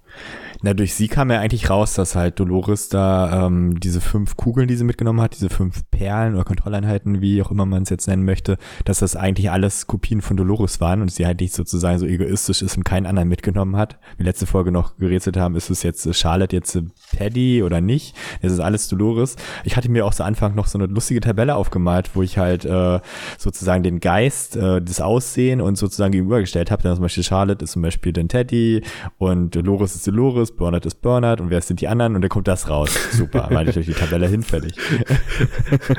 Na, 0.66 0.74
durch 0.74 0.94
sie 0.94 1.06
kam 1.06 1.30
ja 1.30 1.38
eigentlich 1.38 1.70
raus, 1.70 1.94
dass 1.94 2.16
halt 2.16 2.40
Dolores 2.40 2.88
da 2.88 3.46
ähm, 3.46 3.78
diese 3.78 4.00
fünf 4.00 4.36
Kugeln, 4.36 4.66
die 4.66 4.74
sie 4.74 4.82
mitgenommen 4.82 5.20
hat, 5.20 5.36
diese 5.36 5.48
fünf 5.48 5.88
Perlen 5.92 6.34
oder 6.34 6.42
Kontrolleinheiten, 6.42 7.20
wie 7.20 7.40
auch 7.40 7.52
immer 7.52 7.64
man 7.66 7.84
es 7.84 7.90
jetzt 7.90 8.08
nennen 8.08 8.24
möchte, 8.24 8.58
dass 8.84 8.98
das 8.98 9.14
eigentlich 9.14 9.48
alles 9.48 9.86
Kopien 9.86 10.22
von 10.22 10.36
Dolores 10.36 10.80
waren 10.80 11.02
und 11.02 11.12
sie 11.12 11.24
halt 11.24 11.38
nicht 11.38 11.54
sozusagen 11.54 12.00
so 12.00 12.06
egoistisch 12.06 12.62
ist 12.62 12.76
und 12.76 12.82
keinen 12.82 13.06
anderen 13.06 13.28
mitgenommen 13.28 13.76
hat. 13.76 14.00
Wie 14.16 14.24
letzte 14.24 14.46
Folge 14.46 14.72
noch 14.72 14.96
gerätselt 14.96 15.36
haben, 15.36 15.54
ist 15.54 15.70
es 15.70 15.84
jetzt 15.84 16.12
Charlotte 16.16 16.56
jetzt 16.56 16.76
Paddy 17.16 17.62
oder 17.62 17.80
nicht? 17.80 18.16
Das 18.42 18.50
ist 18.50 18.58
alles 18.58 18.88
Dolores. 18.88 19.36
Ich 19.62 19.76
hatte 19.76 19.88
mir 19.88 20.04
auch 20.04 20.14
zu 20.14 20.24
Anfang 20.24 20.56
noch 20.56 20.66
so 20.66 20.78
eine 20.78 20.88
lustige 20.88 21.20
Tabelle 21.20 21.54
aufgemalt, 21.54 22.10
wo 22.14 22.22
ich 22.22 22.38
halt 22.38 22.64
äh, 22.64 22.98
sozusagen 23.38 23.84
den 23.84 24.00
Geist, 24.00 24.56
äh, 24.56 24.82
das 24.82 25.00
Aussehen 25.00 25.60
und 25.60 25.78
sozusagen 25.78 26.10
gegenübergestellt 26.10 26.72
habe. 26.72 26.82
Dann 26.82 26.96
zum 26.96 27.02
Beispiel 27.02 27.22
Charlotte 27.22 27.62
ist 27.62 27.70
zum 27.70 27.82
Beispiel 27.82 28.12
den 28.12 28.28
Teddy 28.28 28.82
und 29.18 29.54
Dolores 29.54 29.94
ist 29.94 30.08
Dolores 30.08 30.55
Bernhard 30.56 30.86
ist 30.86 31.02
Bernhard 31.02 31.40
und 31.40 31.50
wer 31.50 31.60
sind 31.60 31.80
die 31.80 31.88
anderen 31.88 32.14
und 32.14 32.22
dann 32.22 32.28
kommt 32.28 32.48
das 32.48 32.68
raus. 32.68 32.90
Super, 33.12 33.48
weil 33.50 33.68
ich 33.68 33.74
durch 33.74 33.86
die 33.86 33.92
Tabelle 33.92 34.26
hinfällig. 34.26 34.74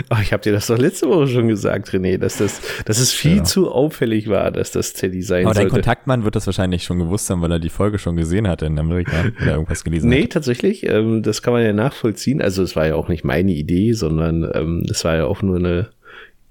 oh, 0.09 0.15
ich 0.21 0.33
habe 0.33 0.43
dir 0.43 0.51
das 0.51 0.67
doch 0.67 0.77
letzte 0.77 1.07
Woche 1.09 1.27
schon 1.27 1.47
gesagt, 1.47 1.89
René, 1.89 2.17
dass 2.17 2.37
das, 2.37 2.61
dass 2.85 2.99
es 2.99 3.11
viel 3.11 3.37
ja. 3.37 3.43
zu 3.43 3.71
auffällig 3.71 4.29
war, 4.29 4.51
dass 4.51 4.71
das 4.71 4.93
Teddy 4.93 5.21
sein 5.21 5.45
Aber 5.45 5.55
sollte. 5.55 5.69
dein 5.69 5.73
Kontaktmann 5.73 6.23
wird 6.23 6.35
das 6.35 6.45
wahrscheinlich 6.45 6.83
schon 6.83 6.99
gewusst 6.99 7.29
haben, 7.29 7.41
weil 7.41 7.51
er 7.51 7.59
die 7.59 7.69
Folge 7.69 7.99
schon 7.99 8.15
gesehen 8.15 8.47
hat 8.47 8.61
in 8.61 8.77
Amerika 8.77 9.25
oder 9.41 9.53
irgendwas 9.53 9.83
gelesen 9.83 10.09
nee, 10.09 10.17
hat. 10.17 10.21
Nee, 10.23 10.27
tatsächlich, 10.27 10.85
ähm, 10.87 11.23
das 11.23 11.41
kann 11.41 11.53
man 11.53 11.63
ja 11.63 11.73
nachvollziehen. 11.73 12.41
Also 12.41 12.63
es 12.63 12.75
war 12.75 12.87
ja 12.87 12.95
auch 12.95 13.07
nicht 13.07 13.23
meine 13.23 13.51
Idee, 13.51 13.93
sondern 13.93 14.49
ähm, 14.53 14.85
es 14.89 15.05
war 15.05 15.15
ja 15.15 15.25
auch 15.25 15.41
nur 15.41 15.57
eine 15.57 15.89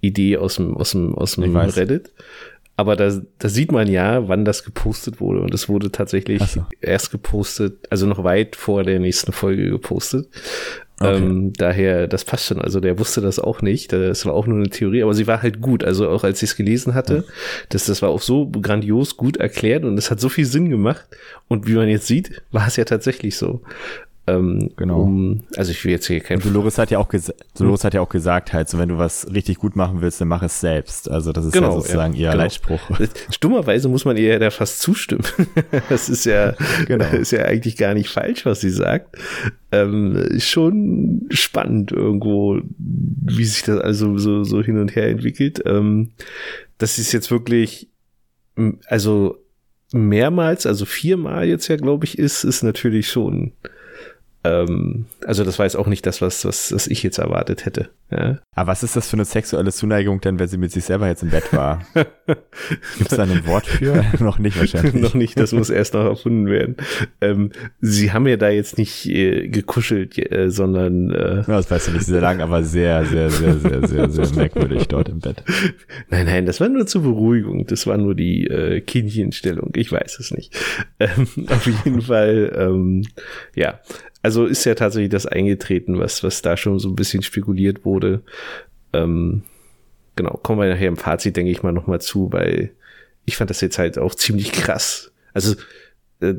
Idee 0.00 0.36
aus 0.36 0.56
dem, 0.56 0.76
aus 0.76 0.92
dem, 0.92 1.14
aus 1.14 1.34
dem 1.34 1.56
Reddit. 1.56 2.10
Aber 2.76 2.94
da, 2.94 3.10
da 3.38 3.48
sieht 3.48 3.72
man 3.72 3.88
ja, 3.88 4.28
wann 4.28 4.44
das 4.44 4.62
gepostet 4.62 5.20
wurde. 5.20 5.40
Und 5.40 5.54
es 5.54 5.68
wurde 5.68 5.90
tatsächlich 5.90 6.42
so. 6.42 6.66
erst 6.80 7.10
gepostet, 7.10 7.86
also 7.90 8.06
noch 8.06 8.22
weit 8.22 8.54
vor 8.54 8.84
der 8.84 8.98
nächsten 8.98 9.32
Folge 9.32 9.70
gepostet. 9.70 10.28
Okay. 10.98 11.16
Ähm, 11.16 11.52
daher, 11.52 12.06
das 12.06 12.24
passt 12.24 12.46
schon. 12.46 12.60
Also 12.60 12.80
der 12.80 12.98
wusste 12.98 13.20
das 13.20 13.38
auch 13.38 13.60
nicht. 13.60 13.92
Das 13.92 14.24
war 14.24 14.32
auch 14.32 14.46
nur 14.46 14.58
eine 14.58 14.70
Theorie, 14.70 15.02
aber 15.02 15.12
sie 15.12 15.26
war 15.26 15.42
halt 15.42 15.60
gut. 15.60 15.84
Also 15.84 16.08
auch 16.08 16.24
als 16.24 16.42
ich 16.42 16.50
es 16.50 16.56
gelesen 16.56 16.94
hatte, 16.94 17.24
das, 17.68 17.84
das 17.84 18.00
war 18.00 18.08
auch 18.08 18.22
so 18.22 18.48
grandios 18.48 19.16
gut 19.16 19.36
erklärt 19.36 19.84
und 19.84 19.98
es 19.98 20.10
hat 20.10 20.20
so 20.20 20.30
viel 20.30 20.46
Sinn 20.46 20.70
gemacht. 20.70 21.04
Und 21.48 21.66
wie 21.66 21.74
man 21.74 21.88
jetzt 21.88 22.06
sieht, 22.06 22.42
war 22.50 22.66
es 22.66 22.76
ja 22.76 22.84
tatsächlich 22.84 23.36
so. 23.36 23.60
Ähm, 24.28 24.72
genau. 24.76 25.02
Um, 25.02 25.44
also 25.56 25.70
ich 25.70 25.84
will 25.84 25.92
jetzt 25.92 26.06
hier 26.06 26.18
kein. 26.18 26.40
Dolores 26.40 26.78
hat 26.78 26.90
ja 26.90 26.98
auch 26.98 27.08
Dolores 27.56 27.84
hat 27.84 27.94
ja 27.94 28.00
auch 28.00 28.08
gesagt, 28.08 28.52
halt, 28.52 28.68
so 28.68 28.76
wenn 28.76 28.88
du 28.88 28.98
was 28.98 29.32
richtig 29.32 29.58
gut 29.58 29.76
machen 29.76 30.00
willst, 30.00 30.20
dann 30.20 30.26
mach 30.26 30.42
es 30.42 30.60
selbst. 30.60 31.08
Also 31.08 31.30
das 31.30 31.44
ist 31.44 31.52
genau, 31.52 31.68
ja 31.68 31.74
sozusagen 31.74 32.14
ja, 32.14 32.20
ihr 32.20 32.30
genau. 32.30 32.42
Leitspruch. 32.42 32.80
Stummerweise 33.30 33.88
muss 33.88 34.04
man 34.04 34.16
ihr 34.16 34.32
ja 34.32 34.38
da 34.40 34.50
fast 34.50 34.80
zustimmen. 34.80 35.22
das 35.88 36.08
ist 36.08 36.24
ja, 36.24 36.54
genau. 36.86 37.04
ist 37.12 37.30
ja 37.30 37.44
eigentlich 37.44 37.76
gar 37.76 37.94
nicht 37.94 38.08
falsch, 38.08 38.44
was 38.44 38.60
sie 38.60 38.70
sagt. 38.70 39.16
Ähm, 39.70 40.26
schon 40.38 41.26
spannend 41.30 41.92
irgendwo, 41.92 42.60
wie 42.78 43.44
sich 43.44 43.62
das 43.62 43.78
also 43.80 44.18
so, 44.18 44.42
so 44.42 44.60
hin 44.60 44.78
und 44.78 44.96
her 44.96 45.06
entwickelt. 45.08 45.62
Ähm, 45.66 46.10
das 46.78 46.98
ist 46.98 47.12
jetzt 47.12 47.30
wirklich, 47.30 47.90
also 48.86 49.36
mehrmals, 49.92 50.66
also 50.66 50.84
viermal 50.84 51.46
jetzt 51.46 51.68
ja, 51.68 51.76
glaube 51.76 52.06
ich, 52.06 52.18
ist, 52.18 52.42
ist 52.42 52.64
natürlich 52.64 53.08
schon 53.08 53.52
ähm, 54.46 55.06
also 55.24 55.44
das 55.44 55.58
war 55.58 55.66
jetzt 55.66 55.76
auch 55.76 55.86
nicht 55.86 56.06
das, 56.06 56.22
was, 56.22 56.44
was, 56.44 56.72
was 56.72 56.86
ich 56.86 57.02
jetzt 57.02 57.18
erwartet 57.18 57.64
hätte. 57.64 57.90
Ja. 58.10 58.38
Aber 58.54 58.68
was 58.68 58.82
ist 58.84 58.94
das 58.94 59.08
für 59.08 59.16
eine 59.16 59.24
sexuelle 59.24 59.72
Zuneigung 59.72 60.20
denn, 60.20 60.38
wenn 60.38 60.46
sie 60.46 60.58
mit 60.58 60.70
sich 60.70 60.84
selber 60.84 61.08
jetzt 61.08 61.22
im 61.22 61.30
Bett 61.30 61.52
war? 61.52 61.84
Gibt 62.98 63.10
es 63.10 63.16
da 63.16 63.24
ein 63.24 63.46
Wort 63.46 63.66
für? 63.66 64.04
noch 64.22 64.38
nicht 64.38 64.58
wahrscheinlich. 64.58 64.94
noch 64.94 65.14
nicht, 65.14 65.38
das 65.38 65.52
muss 65.52 65.70
erst 65.70 65.94
noch 65.94 66.04
erfunden 66.04 66.46
werden. 66.46 66.76
Ähm, 67.20 67.50
sie 67.80 68.12
haben 68.12 68.26
ja 68.28 68.36
da 68.36 68.48
jetzt 68.48 68.78
nicht 68.78 69.06
äh, 69.06 69.48
gekuschelt, 69.48 70.18
äh, 70.18 70.50
sondern 70.50 71.10
äh, 71.10 71.42
das 71.46 71.70
weißt 71.70 71.88
du 71.88 71.92
nicht 71.92 72.06
sehr 72.06 72.20
lang, 72.20 72.40
aber 72.40 72.62
sehr, 72.62 73.04
sehr, 73.04 73.30
sehr, 73.30 73.58
sehr, 73.58 73.86
sehr, 73.86 74.10
sehr 74.10 74.36
merkwürdig 74.36 74.86
dort 74.86 75.08
im 75.08 75.18
Bett. 75.18 75.42
Nein, 76.08 76.26
nein, 76.26 76.46
das 76.46 76.60
war 76.60 76.68
nur 76.68 76.86
zur 76.86 77.02
Beruhigung. 77.02 77.66
Das 77.66 77.86
war 77.86 77.96
nur 77.96 78.14
die 78.14 78.46
äh, 78.46 78.80
Kindchenstellung. 78.80 79.72
Ich 79.74 79.90
weiß 79.90 80.20
es 80.20 80.30
nicht. 80.30 80.54
Ähm, 81.00 81.26
auf 81.48 81.66
jeden 81.66 82.02
Fall, 82.02 82.52
ähm, 82.56 83.02
ja 83.54 83.80
also 84.26 84.44
ist 84.44 84.64
ja 84.64 84.74
tatsächlich 84.74 85.10
das 85.10 85.24
eingetreten, 85.24 86.00
was, 86.00 86.24
was 86.24 86.42
da 86.42 86.56
schon 86.56 86.80
so 86.80 86.88
ein 86.88 86.96
bisschen 86.96 87.22
spekuliert 87.22 87.84
wurde. 87.84 88.24
Ähm, 88.92 89.44
genau, 90.16 90.32
kommen 90.42 90.60
wir 90.60 90.68
nachher 90.68 90.88
im 90.88 90.96
Fazit, 90.96 91.36
denke 91.36 91.52
ich 91.52 91.62
mal, 91.62 91.70
nochmal 91.70 92.00
zu, 92.00 92.32
weil 92.32 92.72
ich 93.24 93.36
fand 93.36 93.50
das 93.50 93.60
jetzt 93.60 93.78
halt 93.78 93.98
auch 93.98 94.16
ziemlich 94.16 94.50
krass. 94.50 95.12
Also 95.32 95.54
äh, 96.18 96.34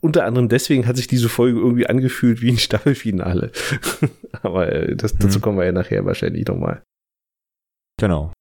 unter 0.00 0.24
anderem 0.24 0.48
deswegen 0.48 0.86
hat 0.86 0.96
sich 0.96 1.06
diese 1.06 1.28
Folge 1.28 1.58
irgendwie 1.58 1.86
angefühlt 1.86 2.40
wie 2.40 2.52
ein 2.52 2.58
Staffelfinale. 2.66 3.52
Aber 4.40 4.72
äh, 4.72 4.96
das, 4.96 5.14
dazu 5.16 5.38
mhm. 5.38 5.42
kommen 5.42 5.58
wir 5.58 5.66
ja 5.66 5.72
nachher 5.72 6.06
wahrscheinlich 6.06 6.46
nochmal. 6.46 6.82
Genau. 7.98 8.32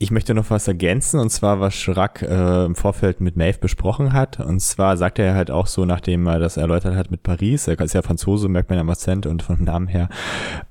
Ich 0.00 0.12
möchte 0.12 0.32
noch 0.32 0.48
was 0.50 0.68
ergänzen, 0.68 1.18
und 1.18 1.30
zwar, 1.30 1.58
was 1.58 1.74
Schrack 1.74 2.22
äh, 2.22 2.64
im 2.66 2.76
Vorfeld 2.76 3.20
mit 3.20 3.36
Maeve 3.36 3.58
besprochen 3.58 4.12
hat. 4.12 4.38
Und 4.38 4.60
zwar 4.60 4.96
sagt 4.96 5.18
er 5.18 5.34
halt 5.34 5.50
auch 5.50 5.66
so, 5.66 5.84
nachdem 5.84 6.24
er 6.28 6.38
das 6.38 6.56
erläutert 6.56 6.94
hat 6.94 7.10
mit 7.10 7.24
Paris, 7.24 7.66
er 7.66 7.80
ist 7.80 7.94
ja 7.94 8.02
Franzose, 8.02 8.48
merkt 8.48 8.70
man 8.70 8.78
am 8.78 8.90
Akzent 8.90 9.26
und 9.26 9.42
von 9.42 9.64
Namen 9.64 9.88
her, 9.88 10.08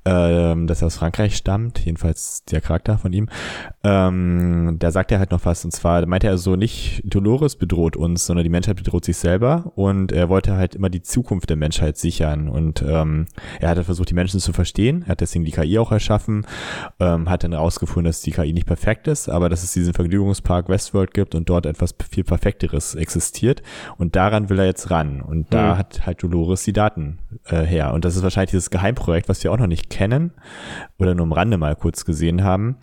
äh, 0.04 0.54
dass 0.64 0.80
er 0.80 0.86
aus 0.86 0.96
Frankreich 0.96 1.36
stammt, 1.36 1.84
jedenfalls 1.84 2.46
der 2.46 2.62
Charakter 2.62 2.96
von 2.96 3.12
ihm. 3.12 3.28
Ähm, 3.84 4.76
da 4.78 4.90
sagt 4.90 5.12
er 5.12 5.18
halt 5.18 5.30
noch 5.30 5.44
was, 5.44 5.62
und 5.62 5.72
zwar 5.72 6.06
meinte 6.06 6.26
er 6.26 6.38
so, 6.38 6.56
nicht 6.56 7.02
Dolores 7.04 7.56
bedroht 7.56 7.96
uns, 7.98 8.24
sondern 8.24 8.44
die 8.44 8.50
Menschheit 8.50 8.76
bedroht 8.76 9.04
sich 9.04 9.18
selber. 9.18 9.72
Und 9.74 10.10
er 10.10 10.30
wollte 10.30 10.56
halt 10.56 10.74
immer 10.74 10.88
die 10.88 11.02
Zukunft 11.02 11.50
der 11.50 11.58
Menschheit 11.58 11.98
sichern. 11.98 12.48
Und 12.48 12.80
ähm, 12.80 13.26
er 13.60 13.68
hat 13.68 13.84
versucht, 13.84 14.08
die 14.08 14.14
Menschen 14.14 14.40
zu 14.40 14.54
verstehen. 14.54 15.02
Er 15.02 15.10
hat 15.10 15.20
deswegen 15.20 15.44
die 15.44 15.52
KI 15.52 15.78
auch 15.78 15.92
erschaffen, 15.92 16.46
ähm, 16.98 17.28
hat 17.28 17.44
dann 17.44 17.52
herausgefunden, 17.52 18.08
dass 18.08 18.22
die 18.22 18.30
KI 18.30 18.54
nicht 18.54 18.66
perfekt 18.66 19.06
ist 19.06 19.17
ist, 19.18 19.28
aber 19.28 19.48
dass 19.48 19.62
es 19.62 19.72
diesen 19.72 19.94
Vergnügungspark 19.94 20.68
Westworld 20.68 21.12
gibt 21.12 21.34
und 21.34 21.48
dort 21.48 21.66
etwas 21.66 21.94
viel 22.10 22.24
Perfekteres 22.24 22.94
existiert. 22.94 23.62
Und 23.96 24.16
daran 24.16 24.48
will 24.48 24.58
er 24.58 24.66
jetzt 24.66 24.90
ran. 24.90 25.20
Und 25.20 25.52
da 25.52 25.74
mhm. 25.74 25.78
hat 25.78 26.06
halt 26.06 26.22
Dolores 26.22 26.62
die 26.64 26.72
Daten 26.72 27.18
äh, 27.46 27.62
her. 27.62 27.92
Und 27.94 28.04
das 28.04 28.16
ist 28.16 28.22
wahrscheinlich 28.22 28.50
dieses 28.50 28.70
Geheimprojekt, 28.70 29.28
was 29.28 29.42
wir 29.42 29.52
auch 29.52 29.58
noch 29.58 29.66
nicht 29.66 29.90
kennen 29.90 30.32
oder 30.98 31.14
nur 31.14 31.26
am 31.26 31.32
Rande 31.32 31.58
mal 31.58 31.76
kurz 31.76 32.04
gesehen 32.04 32.44
haben, 32.44 32.76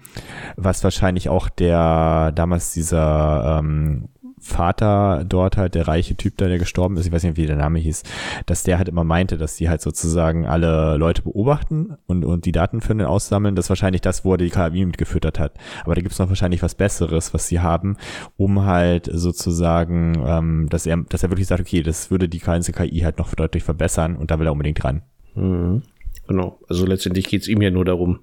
was 0.55 0.83
wahrscheinlich 0.83 1.29
auch 1.29 1.49
der 1.49 2.31
damals 2.33 2.73
dieser 2.73 3.59
ähm, 3.59 4.09
Vater 4.39 5.23
dort 5.27 5.57
halt, 5.57 5.75
der 5.75 5.87
reiche 5.87 6.15
Typ 6.15 6.37
da, 6.37 6.47
der 6.47 6.59
gestorben 6.59 6.97
ist, 6.97 7.05
ich 7.05 7.11
weiß 7.11 7.23
nicht, 7.23 7.37
wie 7.37 7.45
der 7.45 7.55
Name 7.55 7.79
hieß, 7.79 8.03
dass 8.45 8.63
der 8.63 8.77
halt 8.77 8.89
immer 8.89 9.03
meinte, 9.03 9.37
dass 9.37 9.55
die 9.55 9.69
halt 9.69 9.81
sozusagen 9.81 10.45
alle 10.45 10.97
Leute 10.97 11.21
beobachten 11.23 11.97
und, 12.05 12.25
und 12.25 12.45
die 12.45 12.51
Daten 12.51 12.81
für 12.81 12.93
den 12.93 13.07
aussammeln, 13.07 13.55
das 13.55 13.69
wahrscheinlich 13.69 14.01
das, 14.01 14.25
wo 14.25 14.33
er 14.33 14.37
die 14.37 14.49
KI 14.49 14.85
mitgefüttert 14.85 15.39
hat. 15.39 15.53
Aber 15.83 15.95
da 15.95 16.01
gibt's 16.01 16.19
noch 16.19 16.29
wahrscheinlich 16.29 16.61
was 16.61 16.75
Besseres, 16.75 17.33
was 17.33 17.47
sie 17.47 17.59
haben, 17.59 17.97
um 18.37 18.65
halt 18.65 19.09
sozusagen, 19.11 20.21
ähm, 20.25 20.67
dass 20.69 20.85
er, 20.85 20.97
dass 20.97 21.23
er 21.23 21.29
wirklich 21.29 21.47
sagt, 21.47 21.61
okay, 21.61 21.81
das 21.81 22.11
würde 22.11 22.29
die 22.29 22.39
ganze 22.39 22.71
KI 22.71 22.99
halt 22.99 23.17
noch 23.17 23.33
deutlich 23.33 23.63
verbessern 23.63 24.15
und 24.15 24.31
da 24.31 24.39
will 24.39 24.47
er 24.47 24.53
unbedingt 24.53 24.83
ran. 24.83 25.01
Mhm. 25.35 25.81
Genau. 26.27 26.59
Also 26.69 26.85
letztendlich 26.85 27.27
geht's 27.27 27.47
ihm 27.47 27.61
ja 27.61 27.71
nur 27.71 27.85
darum, 27.85 28.19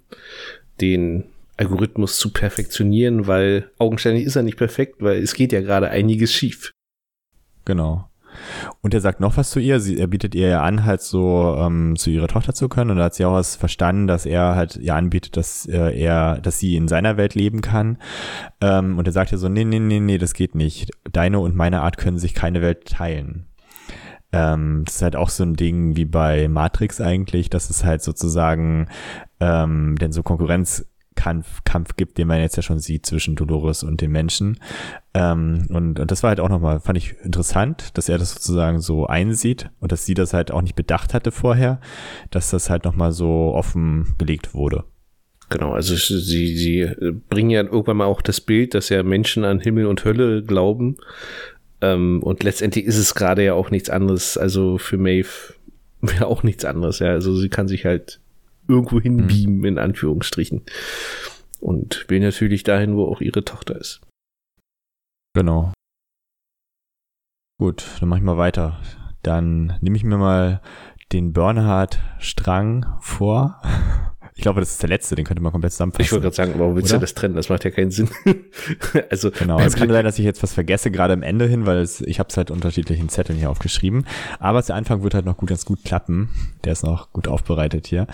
den 0.80 1.24
Algorithmus 1.62 2.18
zu 2.18 2.32
perfektionieren, 2.32 3.26
weil 3.26 3.70
augenscheinlich 3.78 4.24
ist 4.24 4.36
er 4.36 4.42
nicht 4.42 4.56
perfekt, 4.56 4.96
weil 5.00 5.22
es 5.22 5.34
geht 5.34 5.52
ja 5.52 5.60
gerade 5.60 5.90
einiges 5.90 6.32
schief. 6.32 6.72
Genau. 7.64 8.08
Und 8.80 8.94
er 8.94 9.00
sagt 9.00 9.20
noch 9.20 9.36
was 9.36 9.50
zu 9.50 9.60
ihr. 9.60 9.78
Sie, 9.78 9.98
er 9.98 10.06
bietet 10.06 10.34
ihr 10.34 10.48
ja 10.48 10.62
an, 10.62 10.84
halt 10.84 11.02
so 11.02 11.54
ähm, 11.58 11.94
zu 11.96 12.10
ihrer 12.10 12.28
Tochter 12.28 12.54
zu 12.54 12.68
können. 12.68 12.90
Und 12.90 12.96
da 12.96 13.04
hat 13.04 13.14
sie 13.14 13.24
auch 13.24 13.34
was 13.34 13.56
verstanden, 13.56 14.06
dass 14.06 14.26
er 14.26 14.56
halt 14.56 14.76
ihr 14.76 14.94
anbietet, 14.94 15.36
dass 15.36 15.66
äh, 15.66 15.96
er, 15.96 16.40
dass 16.40 16.58
sie 16.58 16.76
in 16.76 16.88
seiner 16.88 17.16
Welt 17.16 17.34
leben 17.34 17.60
kann. 17.60 17.98
Ähm, 18.60 18.98
und 18.98 19.06
er 19.06 19.12
sagt 19.12 19.30
ja 19.30 19.38
so, 19.38 19.48
nee, 19.48 19.64
nee, 19.64 19.78
nee, 19.78 20.00
nee, 20.00 20.18
das 20.18 20.34
geht 20.34 20.54
nicht. 20.54 20.90
Deine 21.12 21.38
und 21.38 21.54
meine 21.54 21.82
Art 21.82 21.98
können 21.98 22.18
sich 22.18 22.34
keine 22.34 22.62
Welt 22.62 22.86
teilen. 22.86 23.46
Ähm, 24.32 24.82
das 24.86 24.96
ist 24.96 25.02
halt 25.02 25.16
auch 25.16 25.28
so 25.28 25.44
ein 25.44 25.54
Ding 25.54 25.96
wie 25.96 26.06
bei 26.06 26.48
Matrix 26.48 27.00
eigentlich, 27.00 27.50
dass 27.50 27.68
es 27.68 27.84
halt 27.84 28.02
sozusagen, 28.02 28.88
ähm, 29.40 29.96
denn 30.00 30.12
so 30.12 30.22
Konkurrenz 30.22 30.86
Kampf, 31.14 31.62
Kampf 31.64 31.96
gibt, 31.96 32.18
den 32.18 32.28
man 32.28 32.40
jetzt 32.40 32.56
ja 32.56 32.62
schon 32.62 32.78
sieht 32.78 33.06
zwischen 33.06 33.36
Dolores 33.36 33.82
und 33.82 34.00
den 34.00 34.10
Menschen. 34.10 34.58
Ähm, 35.14 35.66
und, 35.68 35.98
und 35.98 36.10
das 36.10 36.22
war 36.22 36.28
halt 36.28 36.40
auch 36.40 36.48
nochmal, 36.48 36.80
fand 36.80 36.98
ich 36.98 37.14
interessant, 37.22 37.96
dass 37.96 38.08
er 38.08 38.18
das 38.18 38.32
sozusagen 38.32 38.80
so 38.80 39.06
einsieht 39.06 39.70
und 39.80 39.92
dass 39.92 40.06
sie 40.06 40.14
das 40.14 40.32
halt 40.32 40.50
auch 40.50 40.62
nicht 40.62 40.76
bedacht 40.76 41.14
hatte 41.14 41.30
vorher, 41.30 41.80
dass 42.30 42.50
das 42.50 42.70
halt 42.70 42.84
nochmal 42.84 43.12
so 43.12 43.52
offen 43.54 44.14
gelegt 44.18 44.54
wurde. 44.54 44.84
Genau, 45.50 45.72
also 45.72 45.94
sie, 45.94 46.56
sie 46.56 46.90
bringen 47.28 47.50
ja 47.50 47.62
irgendwann 47.62 47.98
mal 47.98 48.06
auch 48.06 48.22
das 48.22 48.40
Bild, 48.40 48.72
dass 48.72 48.88
ja 48.88 49.02
Menschen 49.02 49.44
an 49.44 49.60
Himmel 49.60 49.86
und 49.86 50.04
Hölle 50.04 50.42
glauben. 50.42 50.96
Ähm, 51.82 52.22
und 52.22 52.42
letztendlich 52.42 52.86
ist 52.86 52.96
es 52.96 53.14
gerade 53.14 53.44
ja 53.44 53.52
auch 53.52 53.70
nichts 53.70 53.90
anderes, 53.90 54.38
also 54.38 54.78
für 54.78 54.96
Maeve 54.96 55.54
ja 56.18 56.26
auch 56.26 56.42
nichts 56.42 56.64
anderes, 56.64 57.00
ja. 57.00 57.08
Also 57.08 57.36
sie 57.36 57.50
kann 57.50 57.68
sich 57.68 57.84
halt 57.84 58.20
irgendwo 58.68 59.00
hinbeamen, 59.00 59.58
mhm. 59.58 59.64
in 59.64 59.78
Anführungsstrichen. 59.78 60.62
Und 61.60 62.06
will 62.08 62.20
natürlich 62.20 62.64
dahin, 62.64 62.96
wo 62.96 63.06
auch 63.06 63.20
ihre 63.20 63.44
Tochter 63.44 63.76
ist. 63.76 64.00
Genau. 65.34 65.72
Gut, 67.60 67.84
dann 68.00 68.08
mach 68.08 68.16
ich 68.16 68.22
mal 68.22 68.38
weiter. 68.38 68.80
Dann 69.22 69.78
nehme 69.80 69.96
ich 69.96 70.04
mir 70.04 70.18
mal 70.18 70.60
den 71.12 71.32
Bernhard-Strang 71.32 72.98
vor. 73.00 73.62
Ich 74.34 74.42
glaube, 74.42 74.60
das 74.60 74.70
ist 74.70 74.82
der 74.82 74.88
letzte, 74.88 75.14
den 75.14 75.26
könnte 75.26 75.42
man 75.42 75.52
komplett 75.52 75.72
zusammenfassen. 75.72 76.04
Ich 76.04 76.12
wollte 76.12 76.22
gerade 76.22 76.36
sagen, 76.36 76.54
warum 76.56 76.74
willst 76.74 76.92
du 76.92 76.98
das 76.98 77.12
trennen? 77.14 77.34
Das 77.34 77.48
macht 77.50 77.64
ja 77.64 77.70
keinen 77.70 77.90
Sinn. 77.90 78.08
also 79.10 79.30
Genau, 79.30 79.60
es 79.60 79.76
kann 79.76 79.90
sein, 79.90 80.04
dass 80.04 80.18
ich 80.18 80.24
jetzt 80.24 80.42
was 80.42 80.54
vergesse, 80.54 80.90
gerade 80.90 81.12
am 81.12 81.22
Ende 81.22 81.46
hin, 81.46 81.66
weil 81.66 81.78
es, 81.78 82.00
ich 82.00 82.18
habe 82.18 82.28
es 82.30 82.36
halt 82.36 82.50
unterschiedlichen 82.50 83.08
Zetteln 83.10 83.38
hier 83.38 83.50
aufgeschrieben. 83.50 84.06
Aber 84.38 84.62
der 84.62 84.74
Anfang 84.74 85.02
wird 85.02 85.14
halt 85.14 85.26
noch 85.26 85.36
gut, 85.36 85.50
ganz 85.50 85.66
gut 85.66 85.84
klappen. 85.84 86.30
Der 86.64 86.72
ist 86.72 86.82
noch 86.82 87.12
gut 87.12 87.28
aufbereitet 87.28 87.86
hier. 87.86 88.06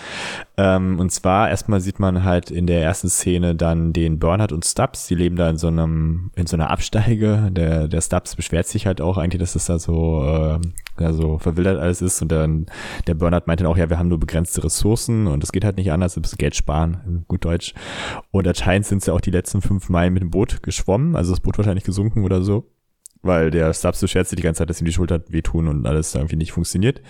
Ähm, 0.59 0.99
und 0.99 1.13
zwar 1.13 1.49
erstmal 1.51 1.81
sieht 1.81 2.01
man 2.01 2.25
halt 2.25 2.51
in 2.51 2.67
der 2.67 2.83
ersten 2.83 3.09
Szene 3.09 3.55
dann 3.55 3.93
den 3.93 4.19
Bernhard 4.19 4.51
und 4.51 4.65
Stubbs. 4.65 5.07
Die 5.07 5.15
leben 5.15 5.37
da 5.37 5.49
in 5.49 5.57
so 5.57 5.69
einem, 5.69 6.33
in 6.35 6.49
so 6.49 6.57
einer 6.57 6.71
Absteige. 6.71 7.51
Der, 7.53 7.87
der 7.87 8.01
Stubbs 8.01 8.35
beschwert 8.35 8.67
sich 8.67 8.85
halt 8.85 9.01
auch 9.01 9.19
eigentlich, 9.19 9.39
dass 9.39 9.55
es 9.55 9.67
da 9.67 9.79
so, 9.79 10.25
äh, 10.25 10.59
ja, 10.99 11.13
so 11.13 11.39
verwildert 11.39 11.79
alles 11.79 12.03
ist. 12.03 12.21
Und 12.23 12.33
dann 12.33 12.67
der 13.07 13.15
Bernhard 13.15 13.47
meinte 13.47 13.63
dann 13.63 13.73
auch, 13.73 13.79
ja, 13.79 13.89
wir 13.89 14.01
haben 14.01 14.09
nur 14.09 14.19
begrenzte 14.19 14.65
Ressourcen 14.65 15.29
und 15.29 15.45
es 15.45 15.53
geht 15.53 15.65
halt 15.65 15.77
nicht 15.77 15.93
anders, 15.93 16.17
ein 16.17 16.23
bisschen 16.23 16.39
Geld 16.39 16.57
sparen, 16.57 17.25
gut 17.29 17.45
Deutsch. 17.45 17.73
Und 18.33 18.49
anscheinend 18.49 18.85
sind 18.85 19.05
sie 19.05 19.15
auch 19.15 19.21
die 19.21 19.31
letzten 19.31 19.63
fünf 19.63 19.89
Meilen 19.89 20.13
mit 20.13 20.23
dem 20.25 20.31
Boot 20.31 20.61
geschwommen, 20.65 21.15
also 21.15 21.31
das 21.31 21.41
Boot 21.41 21.57
wahrscheinlich 21.57 21.85
gesunken 21.85 22.25
oder 22.25 22.43
so 22.43 22.69
weil 23.29 23.53
der 23.53 23.73
Stubbs 23.73 24.01
beschwert 24.01 24.27
sich 24.27 24.37
die 24.37 24.43
ganze 24.43 24.59
Zeit, 24.59 24.71
dass 24.71 24.81
ihm 24.81 24.87
die 24.87 24.93
Schulter 24.93 25.21
wehtun 25.29 25.69
und 25.69 25.87
alles 25.87 26.15
irgendwie 26.15 26.35
nicht 26.35 26.51
funktioniert. 26.51 27.01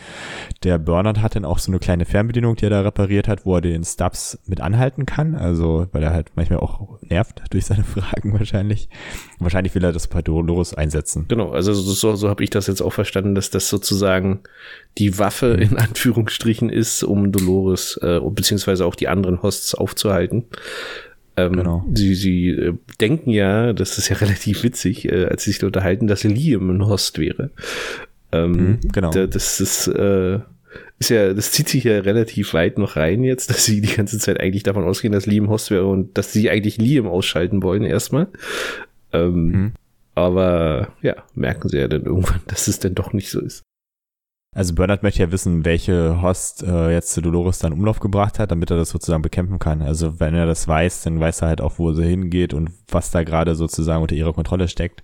Der 0.64 0.78
Bernard 0.78 1.22
hat 1.22 1.36
dann 1.36 1.46
auch 1.46 1.58
so 1.58 1.72
eine 1.72 1.78
kleine 1.78 2.04
Fernbedienung, 2.04 2.56
die 2.56 2.66
er 2.66 2.70
da 2.70 2.82
repariert 2.82 3.28
hat, 3.28 3.46
wo 3.46 3.54
er 3.54 3.62
den 3.62 3.84
Stubbs 3.84 4.38
mit 4.44 4.60
anhalten 4.60 5.06
kann, 5.06 5.34
also 5.34 5.86
weil 5.92 6.02
er 6.02 6.12
halt 6.12 6.32
manchmal 6.34 6.58
auch 6.58 7.00
nervt 7.00 7.42
durch 7.50 7.64
seine 7.64 7.84
Fragen 7.84 8.38
wahrscheinlich. 8.38 8.90
Wahrscheinlich 9.38 9.74
will 9.74 9.84
er 9.84 9.92
das 9.92 10.08
bei 10.08 10.20
Dolores 10.20 10.74
einsetzen. 10.74 11.26
Genau, 11.28 11.52
also 11.52 11.72
so, 11.72 11.92
so, 11.92 12.16
so 12.16 12.28
habe 12.28 12.44
ich 12.44 12.50
das 12.50 12.66
jetzt 12.66 12.82
auch 12.82 12.92
verstanden, 12.92 13.34
dass 13.34 13.50
das 13.50 13.68
sozusagen 13.68 14.40
die 14.98 15.18
Waffe 15.18 15.46
in 15.54 15.78
Anführungsstrichen 15.78 16.68
ist, 16.68 17.02
um 17.04 17.32
Dolores 17.32 17.98
äh, 18.02 18.20
beziehungsweise 18.20 18.84
auch 18.84 18.96
die 18.96 19.08
anderen 19.08 19.42
Hosts 19.42 19.74
aufzuhalten. 19.74 20.44
Ähm, 21.38 21.52
genau. 21.52 21.84
Sie, 21.94 22.14
sie 22.14 22.48
äh, 22.48 22.74
denken 23.00 23.30
ja, 23.30 23.72
das 23.72 23.96
ist 23.96 24.08
ja 24.08 24.16
relativ 24.20 24.64
witzig, 24.64 25.10
äh, 25.10 25.26
als 25.26 25.44
sie 25.44 25.52
sich 25.52 25.62
unterhalten, 25.62 26.08
dass 26.08 26.24
Liam 26.24 26.68
ein 26.70 26.86
Host 26.86 27.18
wäre. 27.18 27.50
Ähm, 28.32 28.50
mhm, 28.50 28.78
genau. 28.92 29.10
Da, 29.10 29.26
das 29.26 29.60
ist, 29.60 29.86
äh, 29.86 30.40
ist 30.98 31.10
ja, 31.10 31.32
das 31.32 31.52
zieht 31.52 31.68
sich 31.68 31.84
ja 31.84 32.00
relativ 32.00 32.54
weit 32.54 32.78
noch 32.78 32.96
rein 32.96 33.22
jetzt, 33.22 33.50
dass 33.50 33.64
sie 33.64 33.80
die 33.80 33.94
ganze 33.94 34.18
Zeit 34.18 34.40
eigentlich 34.40 34.64
davon 34.64 34.84
ausgehen, 34.84 35.12
dass 35.12 35.26
Liam 35.26 35.48
Host 35.48 35.70
wäre 35.70 35.86
und 35.86 36.18
dass 36.18 36.32
sie 36.32 36.50
eigentlich 36.50 36.78
Liam 36.78 37.06
ausschalten 37.06 37.62
wollen 37.62 37.84
erstmal. 37.84 38.26
Ähm, 39.12 39.46
mhm. 39.46 39.72
Aber 40.16 40.92
ja, 41.00 41.22
merken 41.34 41.68
sie 41.68 41.78
ja 41.78 41.86
dann 41.86 42.04
irgendwann, 42.04 42.40
dass 42.48 42.66
es 42.66 42.80
denn 42.80 42.96
doch 42.96 43.12
nicht 43.12 43.30
so 43.30 43.40
ist. 43.40 43.62
Also 44.54 44.74
Bernard 44.74 45.02
möchte 45.02 45.22
ja 45.22 45.30
wissen, 45.30 45.66
welche 45.66 46.22
Host 46.22 46.62
äh, 46.62 46.90
jetzt 46.90 47.12
zu 47.12 47.20
Dolores 47.20 47.58
dann 47.58 47.74
Umlauf 47.74 48.00
gebracht 48.00 48.38
hat, 48.38 48.50
damit 48.50 48.70
er 48.70 48.78
das 48.78 48.88
sozusagen 48.88 49.20
bekämpfen 49.20 49.58
kann. 49.58 49.82
Also 49.82 50.20
wenn 50.20 50.34
er 50.34 50.46
das 50.46 50.66
weiß, 50.66 51.02
dann 51.02 51.20
weiß 51.20 51.42
er 51.42 51.48
halt 51.48 51.60
auch, 51.60 51.78
wo 51.78 51.92
sie 51.92 52.04
hingeht 52.04 52.54
und 52.54 52.70
was 52.88 53.10
da 53.10 53.24
gerade 53.24 53.54
sozusagen 53.54 54.00
unter 54.00 54.14
ihrer 54.14 54.32
Kontrolle 54.32 54.66
steckt. 54.68 55.02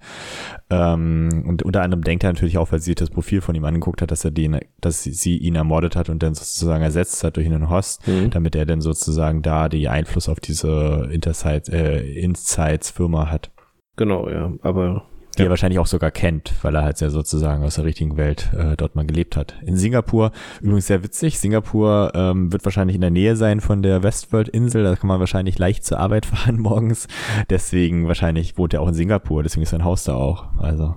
Ähm, 0.71 1.45
und 1.47 1.63
unter 1.63 1.83
anderem 1.83 2.03
denkt 2.03 2.25
er 2.25 2.33
natürlich 2.33 2.57
auch, 2.57 2.73
weil 2.73 2.81
sie 2.81 2.95
das 2.95 3.11
Profil 3.11 3.43
von 3.43 3.55
ihm 3.55 3.67
angeguckt 3.67 4.01
hat, 4.01 4.11
dass 4.11 4.25
er 4.25 4.31
den, 4.31 4.59
dass 4.81 5.03
sie, 5.03 5.37
ihn 5.37 5.57
ermordet 5.57 5.95
hat 5.95 6.09
und 6.09 6.23
dann 6.23 6.35
sozusagen 6.35 6.83
ersetzt 6.83 7.23
hat 7.23 7.37
durch 7.37 7.47
einen 7.47 7.69
Host, 7.69 8.09
mhm. 8.09 8.31
damit 8.31 8.57
er 8.57 8.65
dann 8.65 8.81
sozusagen 8.81 9.43
da 9.43 9.69
die 9.69 9.89
Einfluss 9.89 10.31
auf 10.31 10.41
diese 10.41 11.11
Intersites, 11.13 11.69
äh, 11.69 11.99
Insights 11.99 12.91
Firma 12.91 13.31
hat. 13.31 13.51
Genau, 13.97 14.29
ja, 14.29 14.53
aber 14.63 15.05
die 15.39 15.43
ja. 15.43 15.47
er 15.47 15.51
wahrscheinlich 15.51 15.79
auch 15.79 15.87
sogar 15.87 16.11
kennt, 16.11 16.53
weil 16.63 16.75
er 16.75 16.83
halt 16.83 17.01
ja 17.01 17.11
sozusagen 17.11 17.65
aus 17.65 17.77
der 17.77 17.85
richtigen 17.85 18.17
Welt 18.17 18.51
äh, 18.57 18.77
dort 18.77 18.95
mal 18.95 19.07
gelebt 19.07 19.37
hat. 19.37 19.55
In 19.65 19.77
Singapur, 19.77 20.33
übrigens 20.61 20.87
sehr 20.87 21.03
witzig, 21.03 21.39
Singapur 21.39 22.13
ähm, 22.15 22.53
wird 22.53 22.65
wahrscheinlich 22.65 22.95
in 22.95 23.01
der 23.01 23.11
Nähe 23.11 23.37
sein 23.37 23.61
von 23.61 23.83
der 23.83 24.03
Westworld-Insel, 24.03 24.85
da 24.85 24.97
kann 24.97 25.09
man 25.09 25.21
wahrscheinlich 25.21 25.59
leicht 25.59 25.85
zur 25.85 25.99
Arbeit 25.99 26.27
fahren 26.27 26.59
morgens. 26.59 27.09
Deswegen 27.51 28.09
wahrscheinlich 28.09 28.57
wohnt 28.59 28.75
er 28.75 28.81
auch 28.81 28.89
in 28.89 28.95
Singapur, 28.95 29.43
deswegen 29.43 29.63
ist 29.63 29.71
sein 29.71 29.85
Haus 29.85 30.05
da 30.05 30.15
auch. 30.15 30.47
Also. 30.59 30.97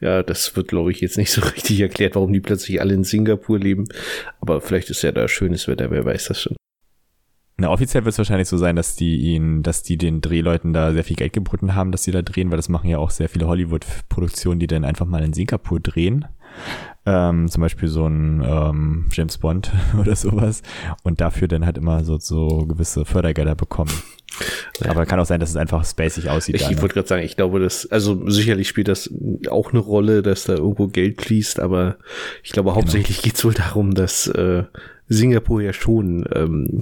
Ja, 0.00 0.22
das 0.22 0.56
wird, 0.56 0.68
glaube 0.68 0.90
ich, 0.90 1.00
jetzt 1.00 1.18
nicht 1.18 1.30
so 1.30 1.40
richtig 1.56 1.80
erklärt, 1.80 2.14
warum 2.14 2.32
die 2.32 2.40
plötzlich 2.40 2.80
alle 2.80 2.94
in 2.94 3.04
Singapur 3.04 3.58
leben. 3.58 3.84
Aber 4.40 4.60
vielleicht 4.60 4.90
ist 4.90 5.02
ja 5.02 5.12
da 5.12 5.28
schönes 5.28 5.68
Wetter, 5.68 5.90
wer 5.90 6.04
weiß 6.04 6.28
das 6.28 6.40
schon. 6.40 6.56
Na, 7.58 7.70
offiziell 7.70 8.04
wird 8.04 8.12
es 8.12 8.18
wahrscheinlich 8.18 8.48
so 8.48 8.58
sein, 8.58 8.76
dass 8.76 8.96
die 8.96 9.16
ihn, 9.16 9.62
dass 9.62 9.82
die 9.82 9.96
den 9.96 10.20
Drehleuten 10.20 10.74
da 10.74 10.92
sehr 10.92 11.04
viel 11.04 11.16
Geld 11.16 11.32
geboten 11.32 11.74
haben, 11.74 11.90
dass 11.90 12.04
sie 12.04 12.10
da 12.10 12.20
drehen, 12.20 12.50
weil 12.50 12.58
das 12.58 12.68
machen 12.68 12.90
ja 12.90 12.98
auch 12.98 13.10
sehr 13.10 13.30
viele 13.30 13.46
Hollywood-Produktionen, 13.46 14.60
die 14.60 14.66
dann 14.66 14.84
einfach 14.84 15.06
mal 15.06 15.24
in 15.24 15.32
Singapur 15.32 15.80
drehen. 15.80 16.26
Ähm, 17.06 17.48
zum 17.48 17.62
Beispiel 17.62 17.88
so 17.88 18.06
ein 18.06 18.44
ähm, 18.46 19.06
James 19.10 19.38
Bond 19.38 19.72
oder 19.98 20.16
sowas. 20.16 20.62
Und 21.02 21.22
dafür 21.22 21.48
dann 21.48 21.64
halt 21.64 21.78
immer 21.78 22.04
so, 22.04 22.18
so 22.18 22.66
gewisse 22.66 23.06
Fördergelder 23.06 23.54
bekommen. 23.54 23.92
Aber 24.86 25.06
kann 25.06 25.18
auch 25.18 25.24
sein, 25.24 25.40
dass 25.40 25.48
es 25.48 25.56
einfach 25.56 25.82
spacig 25.86 26.28
aussieht. 26.28 26.56
Ich, 26.56 26.70
ich 26.70 26.82
wollte 26.82 26.92
gerade 26.92 27.08
sagen, 27.08 27.22
ich 27.22 27.36
glaube, 27.36 27.58
dass, 27.58 27.90
also 27.90 28.28
sicherlich 28.28 28.68
spielt 28.68 28.88
das 28.88 29.10
auch 29.48 29.70
eine 29.70 29.80
Rolle, 29.80 30.22
dass 30.22 30.44
da 30.44 30.56
irgendwo 30.56 30.88
Geld 30.88 31.22
fließt, 31.22 31.60
aber 31.60 31.96
ich 32.42 32.52
glaube 32.52 32.68
genau. 32.68 32.76
hauptsächlich 32.76 33.16
genau. 33.16 33.24
geht 33.24 33.36
es 33.36 33.44
wohl 33.46 33.54
darum, 33.54 33.94
dass 33.94 34.26
äh, 34.26 34.64
Singapur 35.08 35.62
ja 35.62 35.72
schon 35.72 36.28
ähm, 36.34 36.80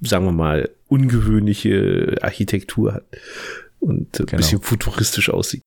sagen 0.00 0.24
wir 0.24 0.32
mal, 0.32 0.70
ungewöhnliche 0.88 2.16
Architektur 2.22 2.94
hat 2.94 3.04
und 3.78 4.18
ein 4.20 4.26
genau. 4.26 4.36
bisschen 4.38 4.60
futuristisch 4.60 5.30
aussieht. 5.30 5.62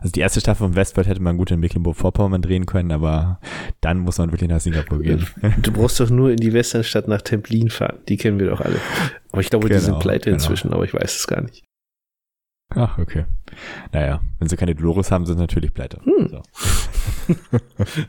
Also 0.00 0.12
die 0.12 0.20
erste 0.20 0.40
Staffel 0.40 0.66
von 0.66 0.76
Westworld 0.76 1.08
hätte 1.08 1.22
man 1.22 1.36
gut 1.36 1.50
in 1.50 1.60
Mecklenburg-Vorpommern 1.60 2.42
drehen 2.42 2.66
können, 2.66 2.92
aber 2.92 3.40
dann 3.80 3.98
muss 3.98 4.18
man 4.18 4.30
wirklich 4.30 4.48
nach 4.48 4.60
Singapur 4.60 5.00
gehen. 5.00 5.26
Du 5.62 5.72
brauchst 5.72 5.98
doch 5.98 6.10
nur 6.10 6.30
in 6.30 6.36
die 6.36 6.52
Westernstadt 6.52 7.08
nach 7.08 7.22
Templin 7.22 7.68
fahren. 7.70 7.98
Die 8.08 8.16
kennen 8.16 8.38
wir 8.38 8.50
doch 8.50 8.60
alle. 8.60 8.76
Aber 9.32 9.40
ich 9.40 9.50
glaube, 9.50 9.68
genau, 9.68 9.80
die 9.80 9.84
sind 9.84 9.98
pleite 9.98 10.30
genau. 10.30 10.34
inzwischen, 10.34 10.72
aber 10.72 10.84
ich 10.84 10.94
weiß 10.94 11.16
es 11.16 11.26
gar 11.26 11.42
nicht. 11.42 11.64
Ach, 12.74 12.98
okay. 12.98 13.24
Naja, 13.92 14.20
wenn 14.38 14.48
sie 14.48 14.56
keine 14.56 14.74
Dolores 14.74 15.10
haben, 15.10 15.26
sind 15.26 15.36
sie 15.36 15.42
natürlich 15.42 15.72
pleite. 15.72 16.00
Hm. 16.04 16.28
So. 16.28 16.42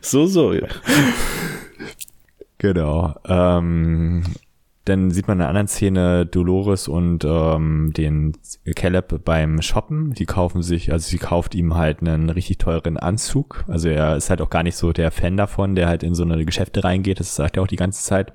so, 0.00 0.26
so, 0.26 0.52
ja. 0.52 0.68
Genau. 2.58 3.14
Ähm, 3.26 4.22
dann 4.84 5.10
sieht 5.10 5.28
man 5.28 5.38
in 5.38 5.42
einer 5.42 5.48
anderen 5.50 5.68
Szene 5.68 6.26
Dolores 6.26 6.88
und 6.88 7.24
ähm, 7.24 7.92
den 7.96 8.32
Caleb 8.74 9.24
beim 9.24 9.60
Shoppen. 9.60 10.14
Die 10.14 10.26
kaufen 10.26 10.62
sich, 10.62 10.90
also 10.90 11.08
sie 11.08 11.18
kauft 11.18 11.54
ihm 11.54 11.74
halt 11.74 12.00
einen 12.00 12.30
richtig 12.30 12.58
teuren 12.58 12.96
Anzug. 12.96 13.64
Also 13.68 13.88
er 13.88 14.16
ist 14.16 14.30
halt 14.30 14.40
auch 14.40 14.50
gar 14.50 14.62
nicht 14.62 14.76
so 14.76 14.92
der 14.92 15.10
Fan 15.10 15.36
davon, 15.36 15.74
der 15.74 15.86
halt 15.86 16.02
in 16.02 16.14
so 16.14 16.22
eine 16.22 16.44
Geschäfte 16.44 16.82
reingeht. 16.82 17.20
Das 17.20 17.36
sagt 17.36 17.56
er 17.56 17.62
auch 17.62 17.68
die 17.68 17.76
ganze 17.76 18.02
Zeit. 18.02 18.32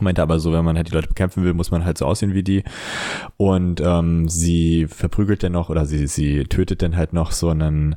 Meinte 0.00 0.22
aber 0.22 0.40
so, 0.40 0.52
wenn 0.52 0.64
man 0.64 0.76
halt 0.76 0.88
die 0.88 0.92
Leute 0.92 1.06
bekämpfen 1.06 1.44
will, 1.44 1.54
muss 1.54 1.70
man 1.70 1.84
halt 1.84 1.98
so 1.98 2.06
aussehen 2.06 2.34
wie 2.34 2.42
die. 2.42 2.64
Und 3.36 3.80
ähm, 3.80 4.28
sie 4.28 4.86
verprügelt 4.88 5.44
dann 5.44 5.52
noch 5.52 5.70
oder 5.70 5.86
sie, 5.86 6.08
sie 6.08 6.44
tötet 6.44 6.82
dann 6.82 6.96
halt 6.96 7.12
noch 7.12 7.30
so 7.30 7.50
einen 7.50 7.94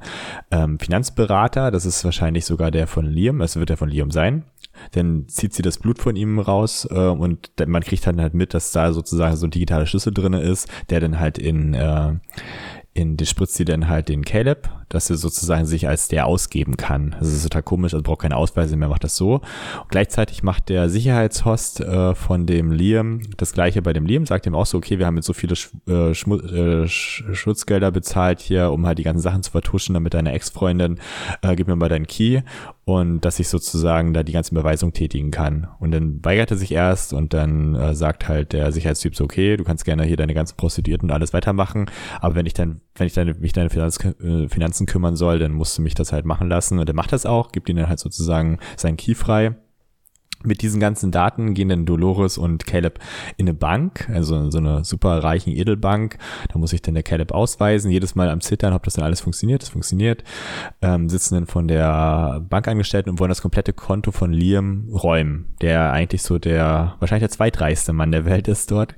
ähm, 0.51 0.77
Finanzberater. 0.77 1.71
Das 1.71 1.85
ist 1.85 2.05
wahrscheinlich 2.05 2.45
sogar 2.45 2.69
der 2.69 2.85
von 2.85 3.05
Liam. 3.05 3.41
Es 3.41 3.55
wird 3.55 3.69
der 3.69 3.77
von 3.77 3.89
Liam 3.89 4.11
sein. 4.11 4.43
Dann 4.91 5.27
zieht 5.27 5.55
sie 5.55 5.63
das 5.63 5.79
Blut 5.79 5.97
von 5.97 6.15
ihm 6.15 6.37
raus 6.37 6.87
äh, 6.91 7.07
und 7.07 7.49
man 7.65 7.81
kriegt 7.81 8.05
dann 8.05 8.21
halt 8.21 8.35
mit, 8.35 8.53
dass 8.53 8.71
da 8.71 8.93
sozusagen 8.93 9.35
so 9.35 9.47
ein 9.47 9.51
digitaler 9.51 9.87
Schlüssel 9.87 10.13
drinne 10.13 10.41
ist, 10.41 10.69
der 10.91 10.99
dann 10.99 11.19
halt 11.19 11.39
in 11.39 11.73
äh, 11.73 12.13
in 12.97 13.15
die 13.15 13.27
spritzt 13.27 13.53
sie 13.53 13.65
dann 13.65 13.87
halt 13.87 14.09
den 14.09 14.25
Caleb, 14.25 14.69
dass 14.89 15.09
er 15.09 15.17
sozusagen 15.17 15.65
sich 15.65 15.87
als 15.87 16.07
der 16.07 16.25
ausgeben 16.25 16.77
kann. 16.77 17.15
Das 17.19 17.27
ist 17.27 17.43
total 17.43 17.63
komisch, 17.63 17.93
also 17.93 18.03
braucht 18.03 18.21
keine 18.21 18.37
Ausweise 18.37 18.75
mehr, 18.77 18.89
macht 18.89 19.03
das 19.03 19.15
so. 19.15 19.35
Und 19.35 19.89
gleichzeitig 19.89 20.43
macht 20.43 20.69
der 20.69 20.89
Sicherheitshost 20.89 21.81
äh, 21.81 22.15
von 22.15 22.45
dem 22.45 22.71
Liam 22.71 23.21
das 23.37 23.53
gleiche 23.53 23.81
bei 23.81 23.93
dem 23.93 24.05
Liam, 24.05 24.25
sagt 24.25 24.45
ihm 24.45 24.55
auch 24.55 24.65
so, 24.65 24.77
okay, 24.77 24.99
wir 24.99 25.05
haben 25.05 25.15
jetzt 25.15 25.25
so 25.25 25.33
viele 25.33 25.55
Sch 25.55 25.71
äh, 25.87 26.11
äh, 26.11 26.87
Sch 26.87 27.23
Schutzgelder 27.33 27.91
bezahlt 27.91 28.39
hier, 28.39 28.71
um 28.71 28.85
halt 28.85 28.97
die 28.97 29.03
ganzen 29.03 29.21
Sachen 29.21 29.43
zu 29.43 29.51
vertuschen, 29.51 29.93
damit 29.93 30.13
deine 30.13 30.31
Ex-Freundin, 30.31 30.99
äh, 31.41 31.55
gib 31.55 31.67
mir 31.67 31.75
mal 31.75 31.89
deinen 31.89 32.07
Key 32.07 32.41
und 32.87 33.21
dass 33.21 33.37
ich 33.39 33.49
sozusagen 33.49 34.13
da 34.13 34.23
die 34.23 34.31
ganze 34.31 34.55
Beweisung 34.55 34.93
tätigen 34.93 35.29
kann. 35.29 35.67
Und 35.79 35.91
dann 35.91 36.23
weigert 36.23 36.51
er 36.51 36.57
sich 36.57 36.71
erst 36.71 37.11
und 37.11 37.33
dann 37.33 37.75
äh, 37.75 37.93
sagt 37.93 38.29
halt 38.29 38.53
der 38.53 38.71
Sicherheitstyp 38.71 39.13
so, 39.13 39.25
okay, 39.25 39.57
du 39.57 39.65
kannst 39.65 39.83
gerne 39.83 40.03
hier 40.03 40.15
deine 40.15 40.33
ganzen 40.33 40.55
Prostituierten 40.55 41.09
und 41.09 41.13
alles 41.13 41.33
weitermachen, 41.33 41.91
aber 42.21 42.35
wenn 42.35 42.45
ich 42.45 42.53
dann, 42.53 42.79
wenn 42.95 43.07
ich 43.07 43.13
deine, 43.13 43.33
mich 43.33 43.51
deine 43.51 43.69
Finanz, 43.69 43.99
äh, 43.99 44.47
Finanzen 44.77 44.85
kümmern 44.85 45.15
soll, 45.15 45.39
dann 45.39 45.53
musst 45.53 45.77
du 45.77 45.81
mich 45.81 45.95
das 45.95 46.11
halt 46.11 46.25
machen 46.25 46.49
lassen. 46.49 46.79
Und 46.79 46.87
er 46.87 46.95
macht 46.95 47.11
das 47.11 47.25
auch, 47.25 47.51
gibt 47.51 47.69
dann 47.69 47.87
halt 47.87 47.99
sozusagen 47.99 48.59
seinen 48.75 48.97
Key 48.97 49.15
frei 49.15 49.55
mit 50.43 50.61
diesen 50.61 50.79
ganzen 50.79 51.11
Daten 51.11 51.55
gehen 51.55 51.69
dann 51.69 51.87
Dolores 51.87 52.37
und 52.37 52.67
Caleb 52.67 52.99
in 53.37 53.47
eine 53.47 53.55
Bank, 53.55 54.07
also 54.13 54.51
so 54.51 54.59
eine 54.59 54.85
super 54.85 55.23
reichen 55.23 55.51
Edelbank. 55.51 56.19
Da 56.53 56.59
muss 56.59 56.69
sich 56.69 56.81
dann 56.83 56.93
der 56.93 57.01
Caleb 57.01 57.31
ausweisen, 57.31 57.89
jedes 57.89 58.13
Mal 58.13 58.29
am 58.29 58.39
Zittern, 58.39 58.73
ob 58.73 58.83
das 58.83 58.93
dann 58.93 59.03
alles 59.03 59.19
funktioniert. 59.19 59.63
Das 59.63 59.69
funktioniert. 59.69 60.23
Ähm, 60.83 61.09
sitzen 61.09 61.33
dann 61.33 61.47
von 61.47 61.67
der 61.67 62.45
Bankangestellten 62.47 63.09
und 63.09 63.19
wollen 63.19 63.29
das 63.29 63.41
komplette 63.41 63.73
Konto 63.73 64.11
von 64.11 64.31
Liam 64.31 64.87
räumen, 64.93 65.55
der 65.61 65.91
eigentlich 65.91 66.21
so 66.21 66.37
der, 66.37 66.95
wahrscheinlich 66.99 67.27
der 67.27 67.35
zweitreichste 67.35 67.91
Mann 67.93 68.11
der 68.11 68.25
Welt 68.25 68.47
ist 68.47 68.69
dort. 68.69 68.93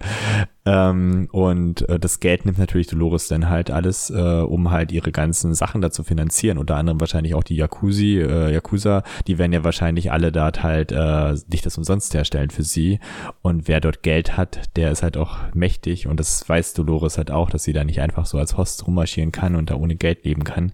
Ähm, 0.69 1.27
und 1.32 1.89
äh, 1.89 1.99
das 1.99 2.19
Geld 2.19 2.45
nimmt 2.45 2.60
natürlich 2.60 2.86
Dolores 2.86 3.27
dann 3.27 3.49
halt 3.49 3.71
alles, 3.71 4.12
äh, 4.12 4.19
um 4.19 4.69
halt 4.69 4.91
ihre 4.91 5.12
ganzen 5.12 5.55
Sachen 5.55 5.82
da 5.82 5.89
zu 5.89 6.03
finanzieren. 6.03 6.60
Unter 6.60 6.75
anderem 6.75 6.99
wahrscheinlich 6.99 7.34
auch 7.34 7.43
die 7.43 7.55
Yakuzi, 7.55 8.19
äh, 8.19 8.53
Yakuza, 8.53 9.01
die 9.25 9.39
werden 9.39 9.51
ja 9.51 9.63
wahrscheinlich 9.63 10.12
alle 10.12 10.32
dort 10.32 10.62
halt 10.62 10.91
äh, 10.91 11.34
nicht 11.51 11.65
das 11.65 11.75
umsonst 11.79 12.13
herstellen 12.13 12.51
für 12.51 12.62
sie. 12.62 12.99
Und 13.41 13.67
wer 13.67 13.82
dort 13.82 14.03
Geld 14.03 14.38
hat, 14.38 14.75
der 14.75 14.91
ist 14.91 15.01
halt 15.01 15.17
auch 15.17 15.39
mächtig. 15.55 16.05
Und 16.05 16.19
das 16.19 16.47
weiß 16.47 16.75
Dolores 16.75 17.17
halt 17.17 17.32
auch, 17.32 17.49
dass 17.49 17.63
sie 17.63 17.73
da 17.73 17.84
nicht 17.84 18.01
einfach 18.01 18.27
so 18.27 18.38
als 18.38 18.55
Host 18.55 18.86
rummarschieren 18.86 19.32
kann 19.32 19.55
und 19.55 19.71
da 19.71 19.75
ohne 19.75 19.95
Geld 19.95 20.23
leben 20.23 20.43
kann. 20.43 20.71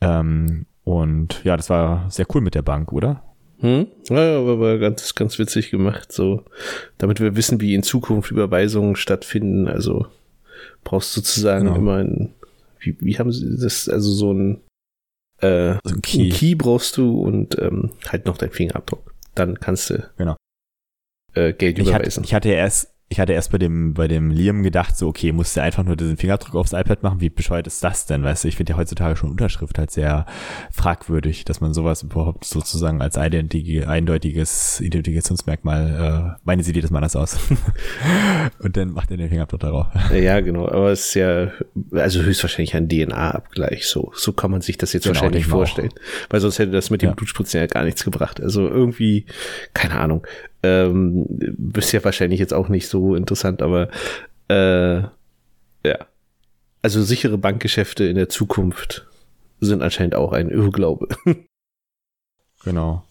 Ähm, 0.00 0.66
und 0.84 1.42
ja, 1.42 1.56
das 1.56 1.70
war 1.70 2.08
sehr 2.08 2.26
cool 2.34 2.40
mit 2.40 2.54
der 2.54 2.62
Bank, 2.62 2.92
oder? 2.92 3.33
Hm? 3.60 3.86
Ja, 4.10 4.38
aber 4.38 4.60
war 4.60 4.78
ganz, 4.78 5.14
ganz 5.14 5.38
witzig 5.38 5.70
gemacht, 5.70 6.12
so, 6.12 6.44
damit 6.98 7.20
wir 7.20 7.36
wissen, 7.36 7.60
wie 7.60 7.74
in 7.74 7.82
Zukunft 7.82 8.30
Überweisungen 8.30 8.96
stattfinden. 8.96 9.68
Also 9.68 10.06
brauchst 10.82 11.16
du 11.16 11.20
sozusagen 11.20 11.66
genau. 11.66 11.76
immer 11.76 11.96
ein, 11.96 12.34
wie, 12.80 12.96
wie 13.00 13.18
haben 13.18 13.32
sie 13.32 13.56
das, 13.60 13.88
also 13.88 14.10
so 14.10 14.32
ein, 14.32 14.60
äh, 15.38 15.74
so 15.84 15.94
ein 15.94 16.02
Key. 16.02 16.30
Key 16.30 16.54
brauchst 16.54 16.96
du 16.96 17.20
und 17.20 17.58
ähm, 17.58 17.92
halt 18.08 18.26
noch 18.26 18.38
dein 18.38 18.50
Fingerabdruck. 18.50 19.14
Dann 19.34 19.58
kannst 19.58 19.90
du 19.90 20.10
genau. 20.16 20.36
äh, 21.34 21.52
Geld 21.52 21.78
ich 21.78 21.88
überweisen. 21.88 22.22
Hatte, 22.22 22.28
ich 22.28 22.34
hatte 22.34 22.48
erst 22.50 22.93
ich 23.10 23.20
hatte 23.20 23.32
erst 23.32 23.52
bei 23.52 23.58
dem, 23.58 23.94
bei 23.94 24.08
dem 24.08 24.30
Liam 24.30 24.62
gedacht, 24.62 24.96
so, 24.96 25.06
okay, 25.06 25.30
musst 25.30 25.56
du 25.56 25.62
einfach 25.62 25.84
nur 25.84 25.94
diesen 25.94 26.16
Fingerabdruck 26.16 26.56
aufs 26.56 26.72
iPad 26.72 27.02
machen? 27.02 27.20
Wie 27.20 27.28
bescheuert 27.28 27.66
ist 27.66 27.84
das 27.84 28.06
denn? 28.06 28.24
Weißt 28.24 28.42
du, 28.42 28.48
ich 28.48 28.56
finde 28.56 28.72
ja 28.72 28.78
heutzutage 28.78 29.14
schon 29.16 29.30
Unterschrift 29.30 29.78
halt 29.78 29.90
sehr 29.90 30.26
fragwürdig, 30.72 31.44
dass 31.44 31.60
man 31.60 31.74
sowas 31.74 32.02
überhaupt 32.02 32.44
sozusagen 32.44 33.02
als 33.02 33.16
eindeutiges 33.16 34.80
Identifikationsmerkmal, 34.80 36.34
äh, 36.36 36.40
meine 36.44 36.64
sie 36.64 36.72
dir 36.72 36.82
das 36.82 36.90
mal 36.90 36.98
anders 36.98 37.14
aus. 37.14 37.38
Und 38.58 38.76
dann 38.76 38.92
macht 38.92 39.10
er 39.10 39.18
den 39.18 39.28
Fingerabdruck 39.28 39.60
darauf. 39.60 39.86
Ja, 40.12 40.40
genau, 40.40 40.66
aber 40.66 40.90
es 40.90 41.08
ist 41.08 41.14
ja, 41.14 41.52
also 41.92 42.22
höchstwahrscheinlich 42.22 42.74
ein 42.74 42.88
DNA-Abgleich, 42.88 43.86
so, 43.86 44.12
so 44.14 44.32
kann 44.32 44.50
man 44.50 44.62
sich 44.62 44.78
das 44.78 44.92
jetzt 44.92 45.04
genau, 45.04 45.16
wahrscheinlich 45.16 45.46
vorstellen. 45.46 45.92
Weil 46.30 46.40
sonst 46.40 46.58
hätte 46.58 46.72
das 46.72 46.90
mit 46.90 47.02
dem 47.02 47.10
ja. 47.10 47.14
Blutspritzen 47.14 47.60
ja 47.60 47.66
gar 47.66 47.84
nichts 47.84 48.02
gebracht. 48.02 48.40
Also 48.40 48.66
irgendwie, 48.66 49.26
keine 49.74 50.00
Ahnung, 50.00 50.26
ähm, 50.64 51.26
ist 51.76 51.92
ja 51.92 52.02
wahrscheinlich 52.02 52.40
jetzt 52.40 52.54
auch 52.54 52.68
nicht 52.68 52.88
so 52.88 53.14
interessant, 53.14 53.62
aber 53.62 53.88
äh, 54.48 55.02
ja. 55.86 55.98
Also 56.82 57.02
sichere 57.02 57.38
Bankgeschäfte 57.38 58.04
in 58.04 58.16
der 58.16 58.28
Zukunft 58.28 59.06
sind 59.60 59.82
anscheinend 59.82 60.14
auch 60.14 60.32
ein 60.32 60.50
Irrglaube. 60.50 61.08
Genau. 62.64 63.04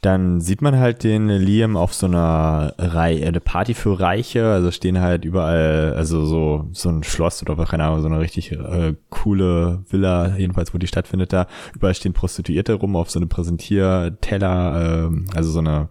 Dann 0.00 0.40
sieht 0.40 0.62
man 0.62 0.78
halt 0.78 1.04
den 1.04 1.28
Liam 1.28 1.76
auf 1.76 1.92
so 1.92 2.06
einer 2.06 2.72
Reihe, 2.78 3.26
eine 3.26 3.40
Party 3.40 3.74
für 3.74 4.00
Reiche, 4.00 4.46
also 4.46 4.70
stehen 4.70 5.00
halt 5.00 5.24
überall, 5.24 5.92
also 5.94 6.24
so, 6.24 6.68
so 6.72 6.88
ein 6.88 7.02
Schloss 7.02 7.42
oder 7.42 7.62
keine 7.66 7.84
Ahnung, 7.84 8.00
so 8.00 8.06
eine 8.06 8.20
richtig 8.20 8.52
äh, 8.52 8.94
coole 9.10 9.84
Villa, 9.90 10.36
jedenfalls, 10.36 10.72
wo 10.72 10.78
die 10.78 10.86
stattfindet 10.86 11.32
da. 11.32 11.46
Überall 11.74 11.94
stehen 11.94 12.14
Prostituierte 12.14 12.74
rum 12.74 12.96
auf 12.96 13.10
so 13.10 13.18
eine 13.18 13.26
Präsentierteller, 13.26 15.10
äh, 15.10 15.36
also 15.36 15.50
so 15.50 15.58
eine 15.58 15.90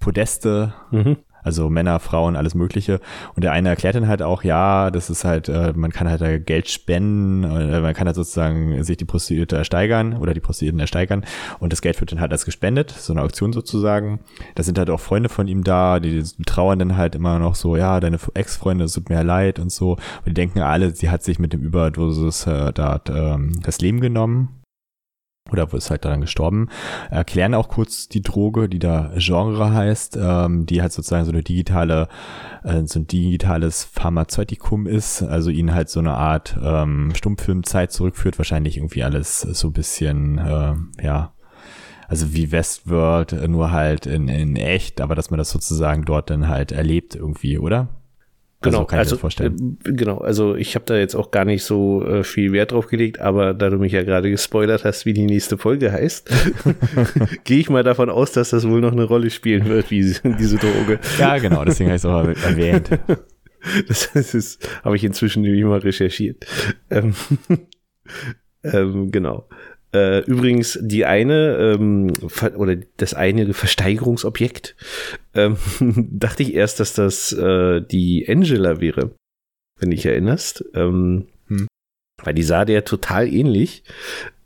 Podeste, 0.00 0.74
mhm. 0.90 1.16
also 1.42 1.68
Männer, 1.70 2.00
Frauen, 2.00 2.36
alles 2.36 2.54
Mögliche. 2.54 3.00
Und 3.34 3.44
der 3.44 3.52
eine 3.52 3.68
erklärt 3.68 3.94
dann 3.94 4.08
halt 4.08 4.22
auch, 4.22 4.44
ja, 4.44 4.90
das 4.90 5.10
ist 5.10 5.24
halt, 5.24 5.48
äh, 5.48 5.72
man 5.74 5.90
kann 5.90 6.08
halt 6.08 6.20
da 6.20 6.38
Geld 6.38 6.68
spenden, 6.68 7.44
äh, 7.44 7.80
man 7.80 7.94
kann 7.94 8.06
halt 8.06 8.16
sozusagen 8.16 8.82
sich 8.84 8.96
die 8.96 9.04
Prostituierte 9.04 9.56
ersteigern 9.56 10.16
oder 10.16 10.34
die 10.34 10.40
Prostituierten 10.40 10.80
ersteigern 10.80 11.24
und 11.58 11.72
das 11.72 11.82
Geld 11.82 12.00
wird 12.00 12.12
dann 12.12 12.20
halt 12.20 12.32
als 12.32 12.44
gespendet, 12.44 12.90
so 12.90 13.12
eine 13.12 13.22
Auktion 13.22 13.52
sozusagen. 13.52 14.20
Da 14.54 14.62
sind 14.62 14.78
halt 14.78 14.90
auch 14.90 15.00
Freunde 15.00 15.28
von 15.28 15.48
ihm 15.48 15.64
da, 15.64 16.00
die 16.00 16.22
trauern 16.44 16.78
dann 16.78 16.96
halt 16.96 17.14
immer 17.14 17.38
noch 17.38 17.54
so, 17.54 17.76
ja, 17.76 18.00
deine 18.00 18.18
Ex-Freunde, 18.34 18.84
es 18.84 18.92
tut 18.92 19.08
mir 19.08 19.22
leid 19.22 19.58
und 19.58 19.70
so. 19.70 19.92
Und 19.92 20.26
die 20.26 20.34
denken 20.34 20.60
alle, 20.60 20.94
sie 20.94 21.10
hat 21.10 21.22
sich 21.22 21.38
mit 21.38 21.52
dem 21.52 21.62
Überdosis 21.62 22.46
äh, 22.46 22.72
da 22.72 23.00
ähm, 23.08 23.60
das 23.62 23.80
Leben 23.80 24.00
genommen 24.00 24.56
oder 25.50 25.72
ist 25.72 25.90
halt 25.90 26.04
dann 26.04 26.20
gestorben, 26.20 26.68
erklären 27.10 27.54
auch 27.54 27.68
kurz 27.68 28.08
die 28.08 28.22
Droge, 28.22 28.68
die 28.68 28.78
da 28.78 29.12
Genre 29.16 29.72
heißt, 29.72 30.18
ähm, 30.20 30.66
die 30.66 30.82
halt 30.82 30.92
sozusagen 30.92 31.24
so 31.24 31.32
eine 31.32 31.42
digitale, 31.42 32.08
äh, 32.64 32.82
so 32.86 33.00
ein 33.00 33.06
digitales 33.06 33.84
Pharmazeutikum 33.84 34.86
ist, 34.86 35.22
also 35.22 35.50
ihnen 35.50 35.74
halt 35.74 35.88
so 35.88 36.00
eine 36.00 36.14
Art 36.14 36.56
ähm, 36.62 37.12
Stummfilmzeit 37.14 37.92
zurückführt, 37.92 38.38
wahrscheinlich 38.38 38.76
irgendwie 38.76 39.04
alles 39.04 39.40
so 39.40 39.68
ein 39.68 39.72
bisschen, 39.72 40.38
äh, 40.38 40.74
ja, 41.02 41.32
also 42.08 42.32
wie 42.32 42.52
Westworld, 42.52 43.48
nur 43.48 43.72
halt 43.72 44.06
in, 44.06 44.28
in 44.28 44.56
echt, 44.56 45.00
aber 45.00 45.14
dass 45.14 45.30
man 45.30 45.38
das 45.38 45.50
sozusagen 45.50 46.04
dort 46.04 46.30
dann 46.30 46.48
halt 46.48 46.72
erlebt 46.72 47.16
irgendwie, 47.16 47.58
oder? 47.58 47.88
Genau, 48.62 48.78
also, 48.78 48.86
kann 48.86 48.98
also, 48.98 49.16
vorstellen. 49.16 49.78
Äh, 49.84 49.92
genau, 49.92 50.18
also 50.18 50.54
ich 50.56 50.74
habe 50.74 50.86
da 50.86 50.96
jetzt 50.96 51.14
auch 51.14 51.30
gar 51.30 51.44
nicht 51.44 51.62
so 51.62 52.04
äh, 52.04 52.24
viel 52.24 52.52
Wert 52.52 52.72
drauf 52.72 52.86
gelegt, 52.86 53.20
aber 53.20 53.52
da 53.52 53.68
du 53.68 53.78
mich 53.78 53.92
ja 53.92 54.02
gerade 54.02 54.30
gespoilert 54.30 54.84
hast, 54.84 55.04
wie 55.04 55.12
die 55.12 55.26
nächste 55.26 55.58
Folge 55.58 55.92
heißt, 55.92 56.30
gehe 57.44 57.58
ich 57.58 57.68
mal 57.68 57.84
davon 57.84 58.08
aus, 58.08 58.32
dass 58.32 58.50
das 58.50 58.66
wohl 58.66 58.80
noch 58.80 58.92
eine 58.92 59.04
Rolle 59.04 59.30
spielen 59.30 59.66
wird, 59.66 59.90
wie 59.90 60.14
diese 60.38 60.56
Droge. 60.56 60.98
Ja, 61.18 61.38
genau, 61.38 61.64
deswegen 61.64 61.90
habe 61.90 61.96
ich 61.96 62.02
es 62.02 62.06
auch 62.06 62.48
erwähnt. 62.48 62.90
Das, 63.88 64.10
das 64.12 64.58
habe 64.84 64.96
ich 64.96 65.04
inzwischen 65.04 65.42
nämlich 65.42 65.64
mal 65.64 65.78
recherchiert. 65.78 66.46
Ähm, 66.90 67.14
ähm, 68.62 69.10
genau. 69.10 69.48
Äh, 69.96 70.18
übrigens, 70.26 70.78
die 70.82 71.06
eine 71.06 71.56
ähm, 71.56 72.12
oder 72.56 72.76
das 72.98 73.14
eine 73.14 73.54
Versteigerungsobjekt, 73.54 74.76
ähm, 75.34 75.56
dachte 76.10 76.42
ich 76.42 76.52
erst, 76.54 76.80
dass 76.80 76.92
das 76.92 77.32
äh, 77.32 77.80
die 77.80 78.26
Angela 78.28 78.80
wäre, 78.80 79.12
wenn 79.80 79.92
dich 79.92 80.04
erinnerst. 80.04 80.66
Ähm, 80.74 81.28
hm. 81.48 81.66
Weil 82.22 82.34
die 82.34 82.42
sah 82.42 82.66
der 82.66 82.84
total 82.84 83.32
ähnlich. 83.32 83.84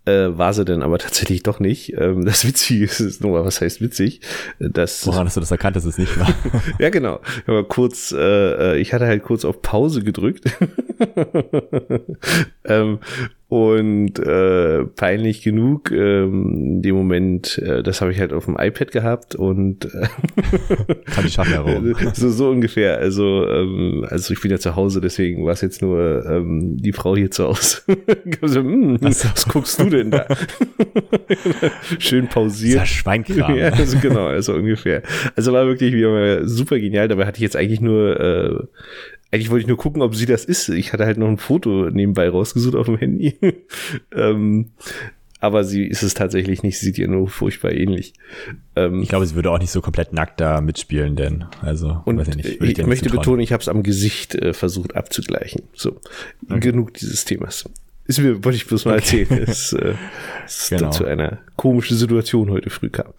Äh, 0.06 0.38
war 0.38 0.54
sie 0.54 0.64
denn 0.64 0.82
aber 0.82 0.98
tatsächlich 0.98 1.42
doch 1.42 1.58
nicht. 1.58 1.94
Ähm, 1.98 2.24
das 2.24 2.46
Witzige 2.46 2.84
ist, 2.84 3.00
ist 3.00 3.20
nur, 3.20 3.44
was 3.44 3.60
heißt 3.60 3.80
witzig? 3.80 4.20
Dass, 4.60 5.04
Woran 5.04 5.26
hast 5.26 5.36
du 5.36 5.40
das 5.40 5.50
erkannt, 5.50 5.74
dass 5.74 5.84
es 5.84 5.98
nicht 5.98 6.16
war? 6.16 6.32
ja, 6.78 6.90
genau. 6.90 7.20
Aber 7.46 7.64
kurz, 7.64 8.12
äh, 8.12 8.74
äh, 8.74 8.78
ich 8.78 8.92
hatte 8.92 9.06
halt 9.06 9.24
kurz 9.24 9.44
auf 9.44 9.62
Pause 9.62 10.04
gedrückt. 10.04 10.44
ähm, 12.64 13.00
und 13.50 14.20
äh, 14.20 14.84
peinlich 14.84 15.42
genug, 15.42 15.90
ähm, 15.90 16.76
in 16.76 16.82
dem 16.82 16.94
Moment, 16.94 17.58
äh, 17.58 17.82
das 17.82 18.00
habe 18.00 18.12
ich 18.12 18.20
halt 18.20 18.32
auf 18.32 18.44
dem 18.44 18.56
iPad 18.56 18.92
gehabt 18.92 19.34
und 19.34 19.86
äh, 19.86 20.06
kann 21.06 21.26
ich 21.26 21.32
schaffen 21.32 21.54
herum. 21.54 21.96
so, 22.14 22.30
so 22.30 22.48
ungefähr. 22.48 22.98
Also, 22.98 23.44
ähm, 23.48 24.06
also 24.08 24.32
ich 24.32 24.40
bin 24.40 24.52
ja 24.52 24.60
zu 24.60 24.76
Hause, 24.76 25.00
deswegen 25.00 25.44
war 25.44 25.54
es 25.54 25.62
jetzt 25.62 25.82
nur 25.82 26.24
ähm, 26.26 26.76
die 26.76 26.92
Frau 26.92 27.16
hier 27.16 27.32
zu 27.32 27.48
Hause. 27.48 27.78
so, 28.42 28.60
hm, 28.60 28.98
was, 29.00 29.24
was 29.24 29.48
guckst 29.48 29.80
du 29.80 29.90
denn 29.90 30.12
da? 30.12 30.28
Schön 31.98 32.28
pausiert. 32.28 32.74
Dieser 32.74 32.86
Schweinkram. 32.86 33.56
ja, 33.56 33.70
also 33.70 33.98
genau, 33.98 34.26
also 34.26 34.54
ungefähr. 34.54 35.02
Also 35.34 35.52
war 35.52 35.66
wirklich 35.66 35.92
wieder 35.92 36.46
super 36.46 36.78
genial. 36.78 37.08
Dabei 37.08 37.26
hatte 37.26 37.38
ich 37.38 37.42
jetzt 37.42 37.56
eigentlich 37.56 37.80
nur 37.80 38.20
äh, 38.20 38.54
eigentlich 39.32 39.50
wollte 39.50 39.62
ich 39.62 39.68
nur 39.68 39.76
gucken, 39.76 40.02
ob 40.02 40.14
sie 40.14 40.26
das 40.26 40.44
ist. 40.44 40.68
Ich 40.70 40.92
hatte 40.92 41.06
halt 41.06 41.18
noch 41.18 41.28
ein 41.28 41.38
Foto 41.38 41.90
nebenbei 41.90 42.28
rausgesucht 42.28 42.74
auf 42.74 42.86
dem 42.86 42.98
Handy. 42.98 43.36
ähm, 44.12 44.70
aber 45.38 45.64
sie 45.64 45.86
ist 45.86 46.02
es 46.02 46.14
tatsächlich 46.14 46.62
nicht. 46.62 46.78
Sie 46.78 46.86
sieht 46.86 46.98
ihr 46.98 47.08
nur 47.08 47.28
furchtbar 47.28 47.72
ähnlich. 47.72 48.12
Ähm, 48.76 49.02
ich 49.02 49.08
glaube, 49.08 49.26
sie 49.26 49.34
würde 49.34 49.50
auch 49.50 49.58
nicht 49.58 49.70
so 49.70 49.80
komplett 49.80 50.12
nackt 50.12 50.40
da 50.40 50.60
mitspielen, 50.60 51.16
denn 51.16 51.46
also 51.62 52.02
und 52.04 52.18
weiß 52.18 52.28
ich, 52.28 52.36
nicht, 52.36 52.48
ich, 52.60 52.78
ich 52.78 52.86
möchte 52.86 53.08
betonen, 53.08 53.40
ich 53.40 53.52
habe 53.52 53.62
es 53.62 53.68
am 53.68 53.82
Gesicht 53.82 54.34
äh, 54.34 54.52
versucht 54.52 54.94
abzugleichen. 54.96 55.62
So 55.72 56.00
okay. 56.48 56.60
genug 56.60 56.94
dieses 56.94 57.24
Themas. 57.24 57.64
Ist 58.06 58.18
mir 58.18 58.44
wollte 58.44 58.56
ich 58.56 58.66
bloß 58.66 58.84
mal 58.84 58.98
okay. 58.98 59.20
erzählen, 59.20 59.46
dass 59.46 59.72
äh, 59.72 59.94
es 60.44 60.68
genau. 60.68 60.90
zu 60.90 61.06
einer 61.06 61.38
komischen 61.56 61.96
Situation 61.96 62.50
heute 62.50 62.68
früh 62.68 62.90
kam. 62.90 63.12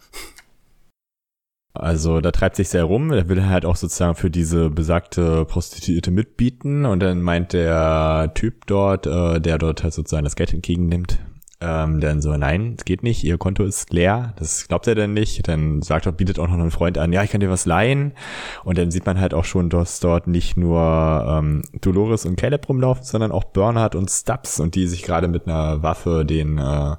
Also 1.74 2.20
da 2.20 2.32
treibt 2.32 2.56
sich 2.56 2.68
sehr 2.68 2.84
rum. 2.84 3.12
Er 3.12 3.28
will 3.28 3.46
halt 3.46 3.64
auch 3.64 3.76
sozusagen 3.76 4.14
für 4.14 4.30
diese 4.30 4.68
besagte 4.68 5.44
Prostituierte 5.46 6.10
mitbieten. 6.10 6.84
Und 6.84 7.00
dann 7.00 7.22
meint 7.22 7.54
der 7.54 8.32
Typ 8.34 8.66
dort, 8.66 9.06
äh, 9.06 9.40
der 9.40 9.58
dort 9.58 9.82
halt 9.82 9.94
sozusagen 9.94 10.24
das 10.24 10.36
Geld 10.36 10.52
entgegennimmt, 10.52 11.18
ähm, 11.62 12.00
dann 12.00 12.20
so, 12.20 12.36
nein, 12.36 12.74
es 12.78 12.84
geht 12.84 13.02
nicht, 13.02 13.24
ihr 13.24 13.38
Konto 13.38 13.64
ist 13.64 13.92
leer, 13.92 14.34
das 14.36 14.68
glaubt 14.68 14.86
er 14.86 14.94
dann 14.94 15.12
nicht. 15.12 15.46
Dann 15.48 15.82
sagt 15.82 16.06
er, 16.06 16.12
bietet 16.12 16.38
auch 16.38 16.48
noch 16.48 16.54
einen 16.54 16.70
Freund 16.70 16.98
an, 16.98 17.12
ja, 17.12 17.22
ich 17.22 17.30
kann 17.30 17.40
dir 17.40 17.50
was 17.50 17.66
leihen. 17.66 18.12
Und 18.64 18.78
dann 18.78 18.90
sieht 18.90 19.06
man 19.06 19.20
halt 19.20 19.34
auch 19.34 19.44
schon, 19.44 19.70
dass 19.70 20.00
dort 20.00 20.26
nicht 20.26 20.56
nur 20.56 21.24
ähm, 21.28 21.62
Dolores 21.80 22.26
und 22.26 22.36
Caleb 22.36 22.68
rumlaufen, 22.68 23.04
sondern 23.04 23.32
auch 23.32 23.44
Bernhard 23.44 23.94
und 23.94 24.10
Stubbs 24.10 24.60
und 24.60 24.74
die 24.74 24.86
sich 24.86 25.02
gerade 25.02 25.28
mit 25.28 25.46
einer 25.46 25.82
Waffe 25.82 26.24
den, 26.24 26.58
äh, 26.58 26.96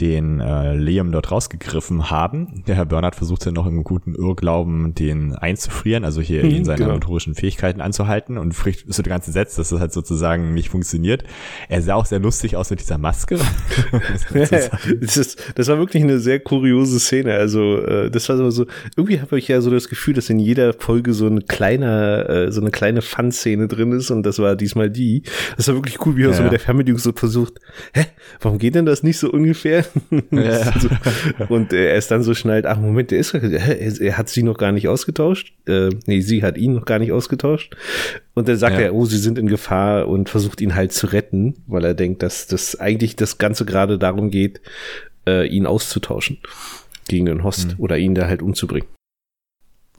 den 0.00 0.40
äh, 0.40 0.74
Liam 0.74 1.12
dort 1.12 1.30
rausgegriffen 1.30 2.10
haben. 2.10 2.64
Der 2.66 2.76
Herr 2.76 2.86
Bernhard 2.86 3.16
versuchte 3.16 3.52
noch 3.52 3.66
im 3.66 3.84
guten 3.84 4.14
Irrglauben, 4.14 4.94
den 4.94 5.34
einzufrieren, 5.34 6.04
also 6.04 6.20
hier 6.20 6.44
mhm, 6.44 6.50
in 6.50 6.64
seiner 6.64 6.78
genau. 6.78 6.94
motorischen 6.94 7.34
Fähigkeiten 7.34 7.80
anzuhalten 7.80 8.38
und 8.38 8.54
spricht 8.54 8.92
so 8.92 9.02
die 9.02 9.10
ganze 9.10 9.32
Sätze, 9.32 9.58
dass 9.58 9.70
das 9.70 9.80
halt 9.80 9.92
sozusagen 9.92 10.54
nicht 10.54 10.70
funktioniert. 10.70 11.24
Er 11.68 11.82
sah 11.82 11.94
auch 11.94 12.06
sehr 12.06 12.20
lustig 12.20 12.56
aus 12.56 12.70
mit 12.70 12.80
dieser 12.80 12.98
Maske. 12.98 13.38
das, 15.00 15.16
ist, 15.16 15.52
das 15.54 15.68
war 15.68 15.78
wirklich 15.78 16.02
eine 16.02 16.18
sehr 16.18 16.40
kuriose 16.40 17.00
Szene. 17.00 17.34
Also, 17.34 17.78
äh, 17.78 18.10
das 18.10 18.28
war 18.28 18.50
so, 18.50 18.66
irgendwie 18.96 19.20
habe 19.20 19.38
ich 19.38 19.48
ja 19.48 19.60
so 19.60 19.70
das 19.70 19.88
Gefühl, 19.88 20.14
dass 20.14 20.30
in 20.30 20.38
jeder 20.38 20.72
Folge 20.72 21.12
so 21.12 21.26
ein 21.26 21.46
kleiner, 21.46 22.28
äh, 22.28 22.52
so 22.52 22.60
eine 22.60 22.70
kleine 22.70 23.02
Fun-Szene 23.02 23.68
drin 23.68 23.92
ist 23.92 24.10
und 24.10 24.24
das 24.24 24.38
war 24.38 24.56
diesmal 24.56 24.90
die. 24.90 25.22
Das 25.56 25.68
war 25.68 25.74
wirklich 25.74 26.04
cool, 26.04 26.16
wie 26.16 26.24
er 26.24 26.30
ja. 26.30 26.34
so 26.34 26.42
mit 26.42 26.52
der 26.52 26.60
Fernbedienung 26.60 26.98
so 26.98 27.12
versucht, 27.12 27.54
hä, 27.94 28.04
warum 28.40 28.58
geht 28.58 28.74
denn 28.74 28.86
das 28.86 29.02
nicht 29.02 29.18
so 29.18 29.30
ungefähr? 29.30 29.84
Ja. 30.30 30.72
so, 30.78 30.88
und 31.48 31.72
er 31.72 31.96
ist 31.96 32.10
dann 32.10 32.22
so 32.22 32.34
schnell, 32.34 32.64
ach 32.66 32.78
Moment, 32.78 33.10
der 33.10 33.18
ist, 33.18 33.34
er, 33.34 34.00
er 34.00 34.18
hat 34.18 34.28
sie 34.28 34.42
noch 34.42 34.58
gar 34.58 34.72
nicht 34.72 34.88
ausgetauscht. 34.88 35.52
Äh, 35.66 35.90
nee, 36.06 36.20
sie 36.20 36.42
hat 36.42 36.56
ihn 36.56 36.74
noch 36.74 36.84
gar 36.84 36.98
nicht 36.98 37.12
ausgetauscht. 37.12 37.74
Und 38.34 38.48
dann 38.48 38.56
sagt 38.56 38.76
ja. 38.76 38.82
er, 38.82 38.94
oh, 38.94 39.04
sie 39.04 39.18
sind 39.18 39.38
in 39.38 39.48
Gefahr 39.48 40.08
und 40.08 40.28
versucht 40.28 40.60
ihn 40.60 40.74
halt 40.74 40.92
zu 40.92 41.08
retten, 41.08 41.56
weil 41.66 41.84
er 41.84 41.94
denkt, 41.94 42.22
dass 42.22 42.46
das 42.46 42.78
eigentlich 42.78 43.16
das 43.16 43.38
Ganze 43.38 43.64
gerade 43.64 43.79
darum 43.86 44.30
geht, 44.30 44.60
äh, 45.26 45.46
ihn 45.46 45.66
auszutauschen 45.66 46.38
gegen 47.08 47.26
den 47.26 47.44
Host 47.44 47.72
mhm. 47.72 47.74
oder 47.78 47.98
ihn 47.98 48.14
da 48.14 48.26
halt 48.26 48.42
umzubringen. 48.42 48.88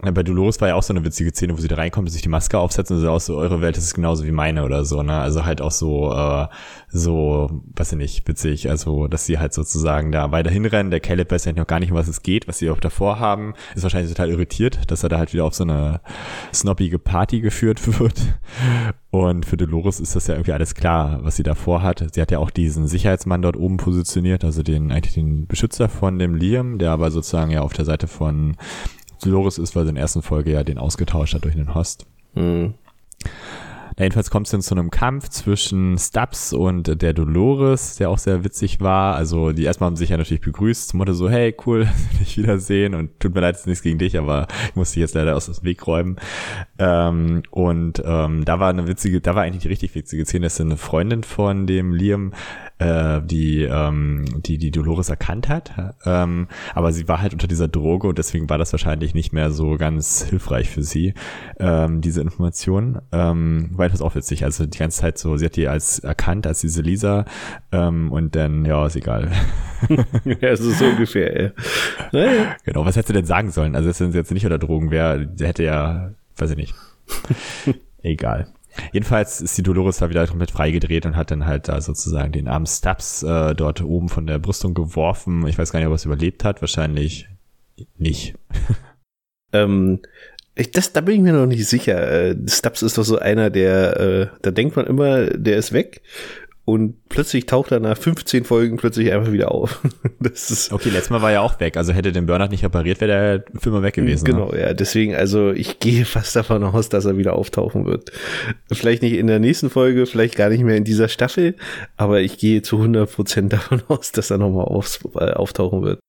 Bei 0.01 0.23
Dolores 0.23 0.59
war 0.59 0.69
ja 0.69 0.75
auch 0.75 0.83
so 0.83 0.93
eine 0.93 1.05
witzige 1.05 1.29
Szene, 1.29 1.55
wo 1.55 1.61
sie 1.61 1.67
da 1.67 1.75
reinkommt 1.75 2.07
und 2.07 2.11
sich 2.11 2.23
die 2.23 2.29
Maske 2.29 2.57
aufsetzt 2.57 2.91
und 2.91 2.99
so 2.99 3.09
aus 3.09 3.27
so, 3.27 3.37
eure 3.37 3.61
Welt 3.61 3.77
ist 3.77 3.93
genauso 3.93 4.25
wie 4.25 4.31
meine 4.31 4.63
oder 4.63 4.83
so, 4.83 5.03
ne? 5.03 5.19
Also 5.19 5.45
halt 5.45 5.61
auch 5.61 5.71
so, 5.71 6.11
äh, 6.11 6.47
so, 6.87 7.61
weiß 7.75 7.91
ich 7.91 7.97
nicht, 7.99 8.27
witzig, 8.27 8.69
also, 8.69 9.07
dass 9.07 9.25
sie 9.27 9.37
halt 9.37 9.53
sozusagen 9.53 10.11
da 10.11 10.31
weiter 10.31 10.49
hinrennen. 10.49 10.89
Der 10.89 11.01
Caleb 11.01 11.31
weiß 11.31 11.45
ja 11.45 11.53
noch 11.53 11.67
gar 11.67 11.79
nicht, 11.79 11.91
um 11.91 11.97
was 11.97 12.07
es 12.07 12.23
geht, 12.23 12.47
was 12.47 12.57
sie 12.57 12.71
auch 12.71 12.79
davor 12.79 13.19
haben. 13.19 13.53
Ist 13.75 13.83
wahrscheinlich 13.83 14.11
total 14.11 14.31
irritiert, 14.31 14.89
dass 14.89 15.03
er 15.03 15.09
da 15.09 15.19
halt 15.19 15.33
wieder 15.33 15.45
auf 15.45 15.53
so 15.53 15.63
eine 15.63 16.01
snobbige 16.51 16.97
Party 16.97 17.41
geführt 17.41 17.99
wird. 17.99 18.19
Und 19.11 19.45
für 19.45 19.57
Dolores 19.57 19.99
ist 19.99 20.15
das 20.15 20.27
ja 20.27 20.35
irgendwie 20.35 20.53
alles 20.53 20.73
klar, 20.73 21.19
was 21.21 21.35
sie 21.35 21.43
davor 21.43 21.83
hat. 21.83 22.03
Sie 22.13 22.21
hat 22.21 22.31
ja 22.31 22.39
auch 22.39 22.49
diesen 22.49 22.87
Sicherheitsmann 22.87 23.41
dort 23.41 23.57
oben 23.57 23.77
positioniert, 23.77 24.45
also 24.45 24.63
den, 24.63 24.91
eigentlich 24.91 25.15
den 25.15 25.47
Beschützer 25.47 25.89
von 25.89 26.17
dem 26.17 26.33
Liam, 26.33 26.79
der 26.79 26.91
aber 26.91 27.11
sozusagen 27.11 27.51
ja 27.51 27.61
auf 27.61 27.73
der 27.73 27.83
Seite 27.85 28.07
von 28.07 28.55
Dolores 29.21 29.57
ist, 29.57 29.75
weil 29.75 29.83
sie 29.83 29.89
in 29.89 29.95
der 29.95 30.03
ersten 30.03 30.21
Folge 30.21 30.51
ja 30.51 30.63
den 30.63 30.77
ausgetauscht 30.77 31.33
hat 31.33 31.45
durch 31.45 31.55
einen 31.55 31.73
Host. 31.73 32.05
Mhm. 32.35 32.73
Na, 33.97 34.05
jedenfalls 34.05 34.29
kommt 34.29 34.47
es 34.47 34.51
dann 34.51 34.61
zu 34.61 34.73
einem 34.73 34.89
Kampf 34.89 35.29
zwischen 35.29 35.97
Stubbs 35.97 36.53
und 36.53 37.01
der 37.01 37.13
Dolores, 37.13 37.97
der 37.97 38.09
auch 38.09 38.17
sehr 38.17 38.43
witzig 38.43 38.79
war. 38.79 39.15
Also 39.15 39.51
die 39.51 39.63
erstmal 39.63 39.87
haben 39.87 39.95
sich 39.95 40.09
ja 40.09 40.17
natürlich 40.17 40.41
begrüßt, 40.41 40.89
zum 40.89 40.99
Motto 40.99 41.13
so, 41.13 41.29
hey, 41.29 41.55
cool, 41.65 41.87
dich 42.19 42.37
wiedersehen 42.37 42.95
und 42.95 43.19
tut 43.19 43.35
mir 43.35 43.41
leid, 43.41 43.55
es 43.55 43.61
ist 43.61 43.67
nichts 43.67 43.83
gegen 43.83 43.99
dich, 43.99 44.17
aber 44.17 44.47
ich 44.69 44.75
muss 44.75 44.91
dich 44.91 45.01
jetzt 45.01 45.13
leider 45.13 45.35
aus 45.35 45.47
dem 45.47 45.63
Weg 45.63 45.85
räumen. 45.87 46.15
Ähm, 46.79 47.43
und 47.51 48.01
ähm, 48.05 48.45
da 48.45 48.59
war 48.59 48.69
eine 48.69 48.87
witzige, 48.87 49.19
da 49.19 49.35
war 49.35 49.43
eigentlich 49.43 49.63
die 49.63 49.69
richtig 49.69 49.93
witzige 49.93 50.25
Szene, 50.25 50.45
dass 50.45 50.61
eine 50.61 50.77
Freundin 50.77 51.23
von 51.23 51.67
dem 51.67 51.93
Liam 51.93 52.33
äh, 52.81 53.21
die, 53.23 53.61
ähm, 53.61 54.25
die 54.41 54.57
die 54.57 54.71
Dolores 54.71 55.09
erkannt 55.09 55.49
hat. 55.49 55.71
Ähm, 56.03 56.47
aber 56.73 56.91
sie 56.91 57.07
war 57.07 57.21
halt 57.21 57.33
unter 57.33 57.47
dieser 57.47 57.67
Droge 57.67 58.07
und 58.07 58.17
deswegen 58.17 58.49
war 58.49 58.57
das 58.57 58.73
wahrscheinlich 58.73 59.13
nicht 59.13 59.33
mehr 59.33 59.51
so 59.51 59.77
ganz 59.77 60.23
hilfreich 60.23 60.69
für 60.69 60.81
sie, 60.81 61.13
ähm, 61.59 62.01
diese 62.01 62.21
Information. 62.21 62.99
Ähm, 63.11 63.69
war 63.73 63.85
etwas 63.85 64.01
auch 64.01 64.15
witzig. 64.15 64.43
Also 64.43 64.65
die 64.65 64.79
ganze 64.79 65.01
Zeit 65.01 65.19
so, 65.19 65.37
sie 65.37 65.45
hat 65.45 65.55
die 65.55 65.67
als 65.67 65.99
erkannt, 65.99 66.47
als 66.47 66.61
diese 66.61 66.81
Lisa 66.81 67.25
ähm, 67.71 68.11
und 68.11 68.35
dann, 68.35 68.65
ja, 68.65 68.87
ist 68.87 68.95
egal. 68.95 69.31
ja, 70.25 70.49
es 70.49 70.59
ist 70.59 70.79
so 70.79 70.85
ungefähr, 70.85 71.43
ja. 71.43 71.51
Naja. 72.11 72.55
Genau, 72.63 72.83
was 72.83 72.95
hätte 72.95 73.09
sie 73.09 73.13
denn 73.13 73.25
sagen 73.25 73.51
sollen? 73.51 73.75
Also 73.75 73.87
wenn 73.99 74.11
sie 74.11 74.17
jetzt 74.17 74.31
nicht 74.31 74.45
unter 74.45 74.57
Drogen 74.57 74.89
wäre, 74.89 75.29
hätte 75.39 75.63
ja, 75.63 76.11
weiß 76.37 76.51
ich 76.51 76.57
nicht. 76.57 76.73
egal. 78.01 78.47
Jedenfalls 78.91 79.41
ist 79.41 79.57
die 79.57 79.63
Dolores 79.63 79.97
da 79.97 80.09
wieder 80.09 80.25
komplett 80.27 80.51
freigedreht 80.51 81.05
und 81.05 81.15
hat 81.15 81.31
dann 81.31 81.45
halt 81.45 81.67
da 81.67 81.81
sozusagen 81.81 82.31
den 82.31 82.47
armen 82.47 82.67
Stubbs 82.67 83.23
äh, 83.23 83.53
dort 83.55 83.81
oben 83.81 84.09
von 84.09 84.27
der 84.27 84.39
Brüstung 84.39 84.73
geworfen. 84.73 85.47
Ich 85.47 85.57
weiß 85.57 85.71
gar 85.71 85.79
nicht, 85.79 85.87
ob 85.87 85.93
er 85.93 85.95
es 85.95 86.05
überlebt 86.05 86.43
hat. 86.43 86.61
Wahrscheinlich 86.61 87.27
nicht. 87.97 88.35
ähm, 89.53 89.99
ich, 90.55 90.71
das, 90.71 90.91
da 90.93 91.01
bin 91.01 91.15
ich 91.15 91.21
mir 91.21 91.33
noch 91.33 91.45
nicht 91.45 91.65
sicher. 91.65 92.11
Äh, 92.11 92.35
Stubbs 92.47 92.81
ist 92.81 92.97
doch 92.97 93.03
so 93.03 93.19
einer, 93.19 93.49
der, 93.49 93.99
äh, 93.99 94.27
da 94.41 94.51
denkt 94.51 94.75
man 94.75 94.85
immer, 94.85 95.25
der 95.27 95.57
ist 95.57 95.73
weg 95.73 96.01
und 96.71 97.09
plötzlich 97.09 97.47
taucht 97.47 97.73
er 97.73 97.81
nach 97.81 97.97
15 97.97 98.45
Folgen 98.45 98.77
plötzlich 98.77 99.11
einfach 99.11 99.33
wieder 99.33 99.51
auf. 99.51 99.81
das 100.21 100.49
ist 100.49 100.71
okay, 100.71 100.87
letztes 100.87 101.09
Mal 101.09 101.21
war 101.21 101.33
er 101.33 101.41
auch 101.41 101.59
weg. 101.59 101.75
Also 101.75 101.91
hätte 101.91 102.13
den 102.13 102.27
Burnout 102.27 102.47
nicht 102.47 102.63
repariert, 102.63 103.01
wäre 103.01 103.43
der 103.51 103.59
Film 103.59 103.83
weg 103.83 103.93
gewesen. 103.93 104.23
Ne? 104.23 104.31
Genau, 104.31 104.51
ne? 104.51 104.61
ja. 104.61 104.73
Deswegen, 104.73 105.13
also 105.13 105.51
ich 105.51 105.79
gehe 105.79 106.05
fast 106.05 106.33
davon 106.33 106.63
aus, 106.63 106.87
dass 106.87 107.03
er 107.03 107.17
wieder 107.17 107.33
auftauchen 107.33 107.85
wird. 107.85 108.13
Vielleicht 108.71 109.01
nicht 109.01 109.15
in 109.15 109.27
der 109.27 109.39
nächsten 109.39 109.69
Folge, 109.69 110.05
vielleicht 110.05 110.37
gar 110.37 110.47
nicht 110.47 110.63
mehr 110.63 110.77
in 110.77 110.85
dieser 110.85 111.09
Staffel, 111.09 111.55
aber 111.97 112.21
ich 112.21 112.37
gehe 112.37 112.61
zu 112.61 112.77
100 112.77 113.11
Prozent 113.11 113.51
davon 113.53 113.81
aus, 113.89 114.13
dass 114.13 114.31
er 114.31 114.37
nochmal 114.37 114.67
äh, 114.67 115.33
auftauchen 115.33 115.81
wird. 115.83 115.99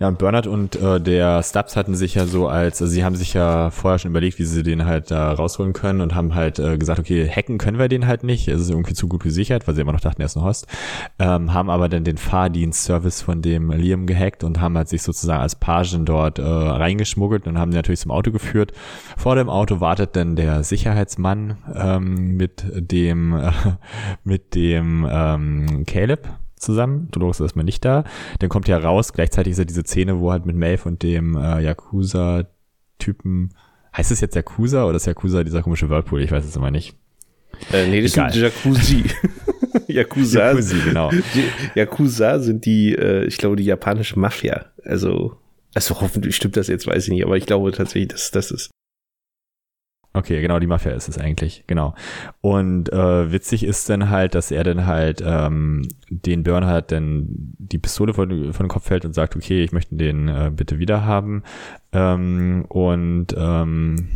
Ja, 0.00 0.08
und 0.08 0.16
Bernard 0.16 0.46
und 0.46 0.76
äh, 0.76 0.98
der 0.98 1.42
Stubbs 1.42 1.76
hatten 1.76 1.94
sich 1.94 2.14
ja 2.14 2.24
so 2.24 2.48
als, 2.48 2.80
also 2.80 2.90
sie 2.90 3.04
haben 3.04 3.16
sich 3.16 3.34
ja 3.34 3.70
vorher 3.70 3.98
schon 3.98 4.12
überlegt, 4.12 4.38
wie 4.38 4.44
sie 4.44 4.62
den 4.62 4.86
halt 4.86 5.10
da 5.10 5.30
rausholen 5.30 5.74
können 5.74 6.00
und 6.00 6.14
haben 6.14 6.34
halt 6.34 6.58
äh, 6.58 6.78
gesagt, 6.78 6.98
okay, 6.98 7.28
hacken 7.28 7.58
können 7.58 7.78
wir 7.78 7.88
den 7.88 8.06
halt 8.06 8.24
nicht, 8.24 8.48
es 8.48 8.62
ist 8.62 8.70
irgendwie 8.70 8.94
zu 8.94 9.08
gut 9.08 9.22
gesichert, 9.22 9.68
weil 9.68 9.74
sie 9.74 9.82
immer 9.82 9.92
noch 9.92 10.00
dachten, 10.00 10.22
er 10.22 10.24
ist 10.24 10.38
ein 10.38 10.42
Host, 10.42 10.66
ähm, 11.18 11.52
haben 11.52 11.68
aber 11.68 11.90
dann 11.90 12.04
den 12.04 12.16
Fahrdienstservice 12.16 13.20
von 13.20 13.42
dem 13.42 13.72
Liam 13.72 14.06
gehackt 14.06 14.42
und 14.42 14.58
haben 14.58 14.74
halt 14.74 14.88
sich 14.88 15.02
sozusagen 15.02 15.42
als 15.42 15.56
Pagen 15.56 16.06
dort 16.06 16.38
äh, 16.38 16.44
reingeschmuggelt 16.44 17.46
und 17.46 17.58
haben 17.58 17.68
natürlich 17.68 18.00
zum 18.00 18.10
Auto 18.10 18.32
geführt. 18.32 18.72
Vor 19.18 19.34
dem 19.34 19.50
Auto 19.50 19.80
wartet 19.80 20.16
dann 20.16 20.34
der 20.34 20.64
Sicherheitsmann 20.64 21.58
ähm, 21.74 22.38
mit 22.38 22.64
dem, 22.74 23.34
äh, 23.34 23.52
mit 24.24 24.54
dem 24.54 25.06
ähm, 25.10 25.84
Caleb, 25.86 26.26
zusammen. 26.60 27.08
Dolores 27.10 27.40
ist 27.40 27.44
erstmal 27.44 27.64
nicht 27.64 27.84
da. 27.84 28.04
Dann 28.38 28.48
kommt 28.48 28.68
ja 28.68 28.78
raus, 28.78 29.12
gleichzeitig 29.12 29.52
ist 29.52 29.58
ja 29.58 29.64
diese 29.64 29.82
Szene, 29.82 30.20
wo 30.20 30.30
halt 30.30 30.46
mit 30.46 30.56
Maeve 30.56 30.88
und 30.88 31.02
dem 31.02 31.36
äh, 31.36 31.60
Yakuza-Typen, 31.60 33.50
heißt 33.96 34.10
es 34.10 34.20
jetzt 34.20 34.36
Yakuza 34.36 34.84
oder 34.84 34.96
ist 34.96 35.06
Yakuza 35.06 35.42
dieser 35.44 35.62
komische 35.62 35.88
Whirlpool? 35.90 36.22
Ich 36.22 36.30
weiß 36.30 36.44
es 36.44 36.56
immer 36.56 36.70
nicht. 36.70 36.94
Äh, 37.72 37.88
nee, 37.88 38.02
das 38.02 38.12
Egal. 38.12 38.32
sind 38.32 38.42
Jacuzzi. 38.42 39.04
Yakuza. 39.88 40.50
Yakuza, 40.50 40.76
genau. 40.84 41.10
Yakuza 41.74 42.38
sind 42.38 42.64
die, 42.64 42.94
äh, 42.94 43.24
ich 43.24 43.38
glaube, 43.38 43.56
die 43.56 43.64
japanische 43.64 44.18
Mafia. 44.18 44.66
Also, 44.84 45.36
also 45.74 46.00
hoffentlich 46.00 46.36
stimmt 46.36 46.56
das 46.56 46.68
jetzt, 46.68 46.86
weiß 46.86 47.04
ich 47.04 47.10
nicht, 47.10 47.24
aber 47.24 47.36
ich 47.36 47.46
glaube 47.46 47.72
tatsächlich, 47.72 48.08
dass 48.08 48.30
das 48.30 48.50
ist. 48.50 48.70
Okay, 50.12 50.40
genau, 50.40 50.58
die 50.58 50.66
Mafia 50.66 50.90
ist 50.90 51.08
es 51.08 51.18
eigentlich, 51.18 51.62
genau. 51.68 51.94
Und 52.40 52.92
äh, 52.92 53.30
witzig 53.30 53.62
ist 53.62 53.88
dann 53.88 54.10
halt, 54.10 54.34
dass 54.34 54.50
er 54.50 54.64
dann 54.64 54.86
halt 54.86 55.22
ähm, 55.24 55.86
den 56.08 56.42
Bernhard 56.42 56.90
dann 56.90 57.26
die 57.58 57.78
Pistole 57.78 58.12
von, 58.12 58.52
von 58.52 58.64
den 58.64 58.70
Kopf 58.70 58.90
hält 58.90 59.04
und 59.04 59.14
sagt, 59.14 59.36
okay, 59.36 59.62
ich 59.62 59.70
möchte 59.70 59.94
den 59.94 60.26
äh, 60.26 60.50
bitte 60.52 60.80
wieder 60.80 61.04
haben. 61.04 61.44
Ähm, 61.92 62.64
und 62.68 63.28
ähm, 63.36 64.08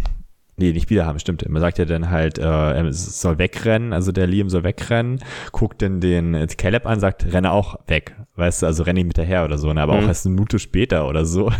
Nee, 0.57 0.73
nicht 0.73 0.89
wieder 0.89 1.05
haben, 1.05 1.19
stimmt. 1.19 1.49
Man 1.49 1.61
sagt 1.61 1.79
ja 1.79 1.85
dann 1.85 2.11
halt, 2.11 2.39
äh, 2.39 2.43
er 2.43 2.93
soll 2.93 3.39
wegrennen, 3.39 3.93
also 3.93 4.13
der 4.13 4.29
Liam 4.29 4.49
soll 4.49 4.63
wegrennen, 4.63 5.19
guckt 5.51 5.83
dann 5.83 6.01
den 6.01 6.47
Caleb 6.57 6.87
an, 6.87 7.01
sagt, 7.01 7.33
renne 7.33 7.51
auch 7.51 7.77
weg. 7.89 8.15
Weißt 8.37 8.63
du, 8.63 8.67
also 8.67 8.85
renne 8.85 9.01
ich 9.01 9.05
hinterher 9.05 9.45
oder 9.45 9.59
so, 9.59 9.73
ne? 9.73 9.81
aber 9.81 9.95
mhm. 9.95 10.05
auch 10.05 10.09
erst 10.09 10.27
eine 10.27 10.35
Minute 10.35 10.61
später 10.61 11.09
oder 11.09 11.25
so. 11.25 11.51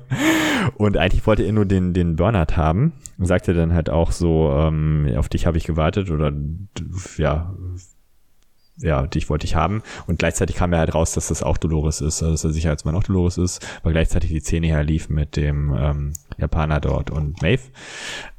und 0.76 0.96
eigentlich 0.96 1.26
wollte 1.26 1.44
er 1.44 1.52
nur 1.52 1.66
den, 1.66 1.94
den 1.94 2.16
Bernhard 2.16 2.56
haben. 2.56 2.92
Und 3.18 3.26
sagte 3.26 3.54
dann 3.54 3.72
halt 3.72 3.90
auch 3.90 4.12
so, 4.12 4.52
ähm, 4.52 5.12
auf 5.16 5.28
dich 5.28 5.46
habe 5.46 5.56
ich 5.56 5.64
gewartet 5.64 6.10
oder 6.10 6.32
ja, 7.16 7.54
ja, 8.80 9.06
dich 9.06 9.28
wollte 9.28 9.46
ich 9.46 9.54
haben. 9.54 9.82
Und 10.06 10.18
gleichzeitig 10.18 10.56
kam 10.56 10.72
ja 10.72 10.78
halt 10.78 10.94
raus, 10.94 11.12
dass 11.12 11.28
das 11.28 11.42
auch 11.42 11.56
Dolores 11.56 12.00
ist, 12.00 12.22
also 12.22 12.32
dass 12.32 12.42
der 12.42 12.52
Sicherheitsmann 12.52 12.94
auch 12.94 13.02
Dolores 13.02 13.38
ist, 13.38 13.66
weil 13.82 13.92
gleichzeitig 13.92 14.30
die 14.30 14.40
Szene 14.40 14.68
herlief 14.68 15.08
mit 15.08 15.36
dem 15.36 15.74
ähm, 15.76 16.12
Japaner 16.36 16.80
dort 16.80 17.10
und 17.10 17.42
Maeve. 17.42 17.62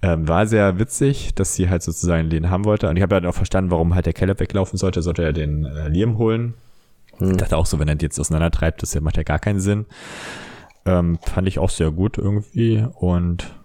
Ähm, 0.01 0.27
war 0.27 0.47
sehr 0.47 0.79
witzig, 0.79 1.35
dass 1.35 1.55
sie 1.55 1.69
halt 1.69 1.83
sozusagen 1.83 2.29
den 2.29 2.49
haben 2.49 2.65
wollte. 2.65 2.89
Und 2.89 2.95
ich 2.95 3.03
habe 3.03 3.15
ja 3.15 3.21
halt 3.21 3.29
auch 3.29 3.35
verstanden, 3.35 3.71
warum 3.71 3.95
halt 3.95 4.05
der 4.05 4.13
Caleb 4.13 4.39
weglaufen 4.39 4.77
sollte. 4.77 5.01
Sollte 5.01 5.23
er 5.23 5.33
den 5.33 5.65
äh, 5.65 5.89
Liam 5.89 6.17
holen. 6.17 6.53
Hm. 7.17 7.31
Ich 7.31 7.37
dachte 7.37 7.57
auch 7.57 7.65
so, 7.65 7.79
wenn 7.79 7.87
er 7.87 7.95
die 7.95 8.05
jetzt 8.05 8.19
auseinandertreibt, 8.19 8.81
das 8.81 8.99
macht 9.01 9.17
ja 9.17 9.23
gar 9.23 9.39
keinen 9.39 9.59
Sinn. 9.59 9.85
Ähm, 10.85 11.19
fand 11.21 11.47
ich 11.47 11.59
auch 11.59 11.69
sehr 11.69 11.91
gut 11.91 12.17
irgendwie. 12.17 12.85
Und 12.95 13.58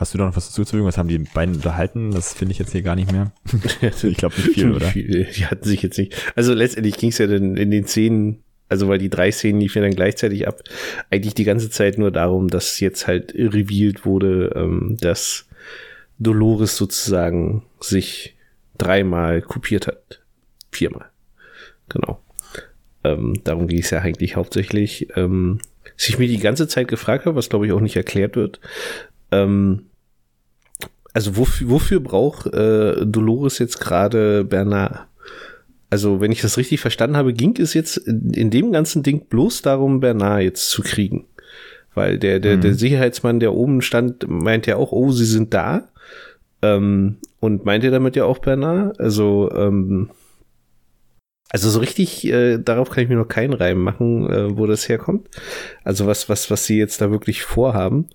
Hast 0.00 0.14
du 0.14 0.18
da 0.18 0.24
noch 0.24 0.34
was 0.34 0.50
dazu 0.50 0.84
Was 0.84 0.96
haben 0.96 1.10
die 1.10 1.18
beiden 1.18 1.56
unterhalten? 1.56 2.10
Das 2.10 2.32
finde 2.32 2.52
ich 2.52 2.58
jetzt 2.58 2.72
hier 2.72 2.80
gar 2.80 2.96
nicht 2.96 3.12
mehr. 3.12 3.32
ich 3.82 4.16
glaube 4.16 4.34
nicht 4.34 4.54
viel, 4.54 4.72
oder? 4.74 4.90
Die 4.92 5.44
hatten 5.44 5.62
sich 5.62 5.82
jetzt 5.82 5.98
nicht. 5.98 6.32
Also 6.34 6.54
letztendlich 6.54 6.96
ging 6.96 7.10
es 7.10 7.18
ja 7.18 7.26
dann 7.26 7.58
in 7.58 7.70
den 7.70 7.86
Szenen, 7.86 8.42
also 8.70 8.88
weil 8.88 8.96
die 8.96 9.10
drei 9.10 9.30
Szenen 9.30 9.60
liefen 9.60 9.82
ja 9.82 9.88
dann 9.88 9.94
gleichzeitig 9.94 10.48
ab, 10.48 10.62
eigentlich 11.10 11.34
die 11.34 11.44
ganze 11.44 11.68
Zeit 11.68 11.98
nur 11.98 12.10
darum, 12.10 12.48
dass 12.48 12.80
jetzt 12.80 13.06
halt 13.06 13.34
revealed 13.34 14.06
wurde, 14.06 14.54
ähm, 14.56 14.96
dass 14.98 15.46
Dolores 16.18 16.78
sozusagen 16.78 17.66
sich 17.78 18.36
dreimal 18.78 19.42
kopiert 19.42 19.86
hat. 19.86 20.22
Viermal. 20.72 21.10
Genau. 21.90 22.22
Ähm, 23.04 23.42
darum 23.44 23.68
ging 23.68 23.80
es 23.80 23.90
ja 23.90 23.98
eigentlich 23.98 24.34
hauptsächlich. 24.34 25.08
Ähm, 25.14 25.60
was 25.94 26.08
ich 26.08 26.18
mir 26.18 26.26
die 26.26 26.38
ganze 26.38 26.68
Zeit 26.68 26.88
gefragt 26.88 27.26
habe, 27.26 27.36
was 27.36 27.50
glaube 27.50 27.66
ich 27.66 27.72
auch 27.72 27.80
nicht 27.80 27.96
erklärt 27.96 28.34
wird, 28.34 28.60
ähm, 29.30 29.89
also 31.12 31.36
wofür, 31.36 31.70
wofür 31.70 32.00
braucht 32.00 32.46
äh, 32.54 33.04
Dolores 33.04 33.58
jetzt 33.58 33.80
gerade 33.80 34.44
Bernard? 34.44 35.06
Also, 35.90 36.20
wenn 36.20 36.30
ich 36.30 36.40
das 36.40 36.56
richtig 36.56 36.80
verstanden 36.80 37.16
habe, 37.16 37.32
ging 37.32 37.56
es 37.58 37.74
jetzt 37.74 37.96
in, 37.96 38.30
in 38.30 38.50
dem 38.50 38.70
ganzen 38.70 39.02
Ding 39.02 39.26
bloß 39.28 39.62
darum, 39.62 39.98
Bernard 39.98 40.42
jetzt 40.42 40.70
zu 40.70 40.82
kriegen. 40.82 41.26
Weil 41.94 42.18
der, 42.18 42.38
der, 42.38 42.56
mhm. 42.56 42.60
der 42.60 42.74
Sicherheitsmann, 42.74 43.40
der 43.40 43.52
oben 43.54 43.82
stand, 43.82 44.28
meint 44.28 44.66
ja 44.66 44.76
auch, 44.76 44.92
oh, 44.92 45.10
sie 45.10 45.24
sind 45.24 45.52
da. 45.52 45.88
Ähm, 46.62 47.16
und 47.40 47.64
meint 47.64 47.82
ihr 47.82 47.90
damit 47.90 48.14
ja 48.14 48.24
auch 48.24 48.38
Bernard? 48.38 49.00
Also, 49.00 49.50
ähm, 49.52 50.10
also 51.48 51.68
so 51.68 51.80
richtig, 51.80 52.24
äh, 52.26 52.58
darauf 52.58 52.90
kann 52.90 53.02
ich 53.02 53.10
mir 53.10 53.16
noch 53.16 53.26
keinen 53.26 53.54
Reim 53.54 53.82
machen, 53.82 54.30
äh, 54.30 54.56
wo 54.56 54.66
das 54.66 54.88
herkommt. 54.88 55.28
Also 55.82 56.06
was, 56.06 56.28
was, 56.28 56.48
was 56.50 56.64
sie 56.64 56.78
jetzt 56.78 57.00
da 57.00 57.10
wirklich 57.10 57.42
vorhaben. 57.42 58.08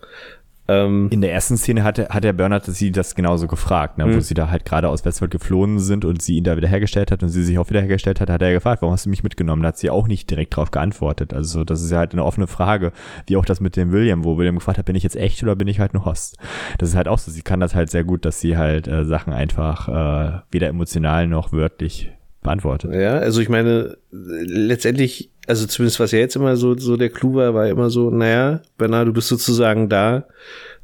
Ähm, 0.68 1.10
in 1.12 1.22
der 1.22 1.32
ersten 1.32 1.58
Szene 1.58 1.84
hat, 1.84 2.00
hat 2.10 2.24
der 2.24 2.34
Bernhard 2.34 2.66
sie 2.66 2.92
das 2.92 3.14
genauso 3.14 3.48
gefragt, 3.48 3.98
ne, 3.98 4.06
wo 4.06 4.14
hm. 4.14 4.22
sie 4.22 4.34
da 4.34 4.50
halt 4.50 4.66
gerade 4.66 4.90
aus 4.90 5.06
Westworld 5.06 5.32
geflohen 5.32 5.80
sind 5.80 6.06
und 6.06 6.22
sie 6.22 6.38
ihn 6.38 6.44
da 6.44 6.58
wiederhergestellt 6.58 7.12
hat 7.12 7.22
und 7.22 7.30
sie 7.30 7.44
sich 7.44 7.60
auch 7.60 7.70
wiederhergestellt 7.70 8.20
hat, 8.20 8.30
hat 8.30 8.42
er 8.42 8.52
gefragt, 8.52 8.82
warum 8.82 8.94
hast 8.94 9.06
du 9.06 9.10
mich 9.10 9.22
mitgenommen? 9.22 9.62
Da 9.62 9.70
hat 9.70 9.78
sie 9.78 9.92
auch 9.92 10.08
nicht 10.08 10.30
direkt 10.30 10.56
drauf 10.56 10.72
geantwortet. 10.72 11.34
Also 11.34 11.64
das 11.64 11.84
ist 11.84 11.92
ja 11.92 12.00
halt 12.00 12.14
eine 12.14 12.24
offene 12.24 12.48
Frage, 12.48 12.94
wie 13.28 13.38
auch 13.38 13.46
das 13.46 13.60
mit 13.60 13.76
dem 13.76 13.92
William, 13.92 14.24
wo 14.24 14.38
William 14.38 14.56
gefragt 14.56 14.80
hat, 14.80 14.86
bin 14.86 14.96
ich 14.96 15.04
jetzt 15.04 15.16
echt 15.16 15.44
oder 15.44 15.56
bin 15.56 15.68
ich 15.68 15.80
halt 15.80 15.94
nur 15.94 16.06
Host? 16.06 16.38
Das 16.80 16.90
ist 16.90 16.96
halt 16.96 17.08
auch 17.08 17.20
so, 17.20 17.32
sie 17.32 17.44
kann 17.44 17.60
das 17.60 17.76
halt 17.76 17.92
sehr 17.92 18.04
gut, 18.04 18.26
dass 18.26 18.40
sie 18.40 18.58
halt 18.58 18.88
äh, 18.88 19.06
Sachen 19.06 19.34
einfach 19.34 19.88
äh, 19.88 20.40
weder 20.52 20.68
emotional 20.68 21.28
noch 21.28 21.52
wörtlich 21.52 22.12
beantwortet. 22.46 22.94
Ja, 22.94 23.18
also 23.18 23.42
ich 23.42 23.50
meine, 23.50 23.98
letztendlich, 24.12 25.32
also 25.48 25.66
zumindest 25.66 26.00
was 26.00 26.12
ja 26.12 26.20
jetzt 26.20 26.36
immer 26.36 26.56
so, 26.58 26.78
so 26.78 26.98
der 26.98 27.10
Clou 27.10 27.36
war, 27.36 27.54
war 27.54 27.68
immer 27.68 27.90
so, 27.90 28.10
naja, 28.10 28.62
Bernard, 28.78 29.08
du 29.08 29.14
bist 29.14 29.28
sozusagen 29.28 29.90
da, 29.90 30.26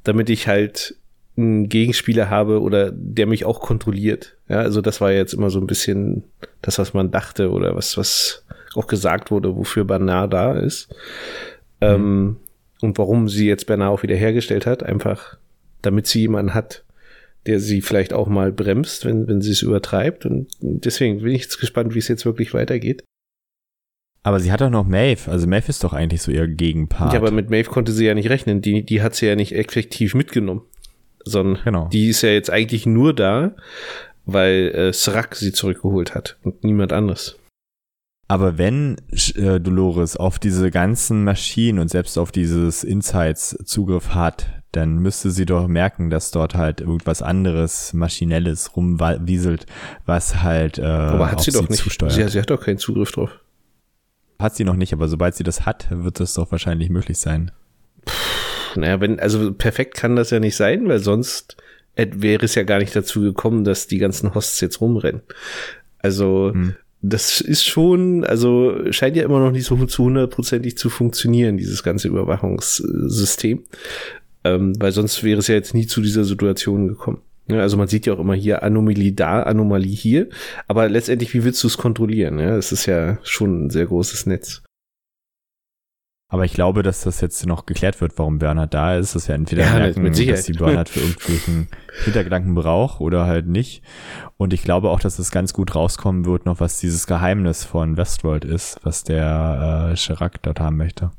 damit 0.03 0.29
ich 0.29 0.47
halt 0.47 0.95
einen 1.37 1.69
Gegenspieler 1.69 2.29
habe 2.29 2.61
oder 2.61 2.91
der 2.91 3.25
mich 3.25 3.45
auch 3.45 3.61
kontrolliert. 3.61 4.37
Ja, 4.49 4.59
also 4.59 4.81
das 4.81 5.01
war 5.01 5.11
jetzt 5.11 5.33
immer 5.33 5.49
so 5.49 5.59
ein 5.59 5.67
bisschen 5.67 6.23
das, 6.61 6.77
was 6.77 6.93
man 6.93 7.11
dachte 7.11 7.51
oder 7.51 7.75
was, 7.75 7.97
was 7.97 8.45
auch 8.75 8.87
gesagt 8.87 9.31
wurde, 9.31 9.55
wofür 9.55 9.85
Bernard 9.85 10.33
da 10.33 10.53
ist. 10.53 10.89
Mhm. 11.79 11.87
Ähm, 11.87 12.37
und 12.81 12.97
warum 12.97 13.29
sie 13.29 13.47
jetzt 13.47 13.67
Bernard 13.67 13.91
auch 13.91 14.03
wieder 14.03 14.15
hergestellt 14.15 14.65
hat, 14.65 14.83
einfach 14.83 15.37
damit 15.81 16.07
sie 16.07 16.21
jemanden 16.21 16.53
hat, 16.53 16.83
der 17.45 17.59
sie 17.59 17.81
vielleicht 17.81 18.13
auch 18.13 18.27
mal 18.27 18.51
bremst, 18.51 19.05
wenn, 19.05 19.27
wenn 19.27 19.41
sie 19.41 19.51
es 19.51 19.61
übertreibt. 19.61 20.25
Und 20.25 20.47
deswegen 20.59 21.21
bin 21.21 21.33
ich 21.33 21.43
jetzt 21.43 21.59
gespannt, 21.59 21.95
wie 21.95 21.99
es 21.99 22.07
jetzt 22.07 22.25
wirklich 22.25 22.53
weitergeht. 22.53 23.03
Aber 24.23 24.39
sie 24.39 24.51
hat 24.51 24.61
doch 24.61 24.69
noch 24.69 24.85
Maeve. 24.85 25.31
Also 25.31 25.47
Maeve 25.47 25.69
ist 25.69 25.83
doch 25.83 25.93
eigentlich 25.93 26.21
so 26.21 26.31
ihr 26.31 26.47
Gegenpart. 26.47 27.13
Ja, 27.13 27.19
aber 27.19 27.31
mit 27.31 27.49
Maeve 27.49 27.69
konnte 27.69 27.91
sie 27.91 28.05
ja 28.05 28.13
nicht 28.13 28.29
rechnen. 28.29 28.61
Die, 28.61 28.83
die 28.83 29.01
hat 29.01 29.15
sie 29.15 29.25
ja 29.25 29.35
nicht 29.35 29.53
effektiv 29.53 30.13
mitgenommen. 30.13 30.61
Sondern 31.23 31.63
genau. 31.63 31.87
die 31.89 32.09
ist 32.09 32.21
ja 32.21 32.29
jetzt 32.29 32.49
eigentlich 32.49 32.85
nur 32.85 33.13
da, 33.13 33.55
weil 34.25 34.71
äh, 34.73 34.93
Srak 34.93 35.35
sie 35.35 35.51
zurückgeholt 35.51 36.15
hat 36.15 36.37
und 36.43 36.63
niemand 36.63 36.93
anderes. 36.93 37.37
Aber 38.27 38.57
wenn 38.57 38.95
äh, 39.35 39.59
Dolores 39.59 40.15
auf 40.15 40.39
diese 40.39 40.71
ganzen 40.71 41.23
Maschinen 41.23 41.79
und 41.79 41.89
selbst 41.89 42.17
auf 42.17 42.31
dieses 42.31 42.83
Insights 42.83 43.57
Zugriff 43.65 44.15
hat, 44.15 44.47
dann 44.71 44.99
müsste 44.99 45.31
sie 45.31 45.45
doch 45.45 45.67
merken, 45.67 46.09
dass 46.09 46.31
dort 46.31 46.55
halt 46.55 46.79
irgendwas 46.79 47.21
anderes, 47.21 47.91
maschinelles 47.91 48.75
rumwieselt, 48.77 49.65
was 50.05 50.41
halt 50.41 50.79
äh, 50.79 50.83
Aber 50.83 51.29
hat 51.29 51.41
sie 51.41 51.51
doch 51.51 51.67
nicht. 51.67 51.83
Zusteuert. 51.83 52.13
Sie, 52.13 52.25
sie 52.29 52.39
hat 52.39 52.49
doch 52.49 52.61
keinen 52.61 52.77
Zugriff 52.77 53.11
drauf. 53.11 53.40
Hat 54.41 54.55
sie 54.55 54.63
noch 54.63 54.75
nicht, 54.75 54.93
aber 54.93 55.07
sobald 55.07 55.35
sie 55.35 55.43
das 55.43 55.65
hat, 55.65 55.87
wird 55.91 56.19
das 56.19 56.33
doch 56.33 56.51
wahrscheinlich 56.51 56.89
möglich 56.89 57.19
sein. 57.19 57.51
Puh, 58.05 58.79
naja, 58.79 58.99
wenn, 58.99 59.19
also 59.19 59.53
perfekt 59.53 59.95
kann 59.95 60.15
das 60.15 60.31
ja 60.31 60.39
nicht 60.39 60.55
sein, 60.55 60.87
weil 60.87 60.99
sonst 60.99 61.57
wäre 61.95 62.45
es 62.45 62.55
ja 62.55 62.63
gar 62.63 62.79
nicht 62.79 62.95
dazu 62.95 63.21
gekommen, 63.21 63.63
dass 63.63 63.87
die 63.87 63.97
ganzen 63.97 64.33
Hosts 64.33 64.61
jetzt 64.61 64.81
rumrennen. 64.81 65.21
Also, 65.99 66.51
hm 66.53 66.75
das 67.01 67.41
ist 67.41 67.65
schon, 67.65 68.23
also 68.23 68.77
scheint 68.91 69.15
ja 69.15 69.23
immer 69.23 69.39
noch 69.39 69.51
nicht 69.51 69.65
so 69.65 69.85
zu 69.85 70.03
hundertprozentig 70.03 70.77
zu 70.77 70.89
funktionieren, 70.89 71.57
dieses 71.57 71.83
ganze 71.83 72.07
Überwachungssystem. 72.07 73.63
Ähm, 74.43 74.73
weil 74.79 74.91
sonst 74.91 75.23
wäre 75.23 75.39
es 75.39 75.47
ja 75.47 75.55
jetzt 75.55 75.73
nie 75.73 75.87
zu 75.87 76.01
dieser 76.01 76.23
Situation 76.23 76.87
gekommen. 76.87 77.21
Ja, 77.51 77.59
also 77.59 77.77
man 77.77 77.87
sieht 77.87 78.05
ja 78.05 78.13
auch 78.13 78.19
immer 78.19 78.33
hier 78.33 78.63
Anomalie 78.63 79.13
da, 79.13 79.43
Anomalie 79.43 79.95
hier. 79.95 80.29
Aber 80.67 80.89
letztendlich, 80.89 81.33
wie 81.33 81.43
willst 81.43 81.63
du 81.63 81.67
es 81.67 81.77
kontrollieren? 81.77 82.39
Ja, 82.39 82.55
es 82.55 82.71
ist 82.71 82.85
ja 82.85 83.17
schon 83.23 83.65
ein 83.65 83.69
sehr 83.69 83.85
großes 83.85 84.25
Netz. 84.25 84.63
Aber 86.29 86.45
ich 86.45 86.53
glaube, 86.53 86.81
dass 86.81 87.01
das 87.01 87.19
jetzt 87.19 87.45
noch 87.45 87.65
geklärt 87.65 87.99
wird, 87.99 88.13
warum 88.15 88.39
Bernhard 88.39 88.73
da 88.73 88.95
ist. 88.95 89.15
Dass 89.15 89.27
wir 89.27 89.35
entweder 89.35 89.63
ja, 89.63 89.73
merken, 89.73 90.05
dass 90.05 90.45
die 90.45 90.53
Bernhard 90.53 90.87
für 90.87 91.01
irgendwelchen 91.01 91.67
Hintergedanken 92.05 92.55
braucht 92.55 93.01
oder 93.01 93.25
halt 93.25 93.47
nicht. 93.47 93.83
Und 94.37 94.53
ich 94.53 94.63
glaube 94.63 94.91
auch, 94.91 95.01
dass 95.01 95.19
es 95.19 95.29
ganz 95.29 95.51
gut 95.51 95.75
rauskommen 95.75 96.23
wird, 96.23 96.45
noch 96.45 96.61
was 96.61 96.79
dieses 96.79 97.05
Geheimnis 97.05 97.65
von 97.65 97.97
Westworld 97.97 98.45
ist, 98.45 98.79
was 98.83 99.03
der 99.03 99.91
äh, 99.91 99.95
Chirac 99.97 100.41
dort 100.41 100.61
haben 100.61 100.77
möchte. 100.77 101.11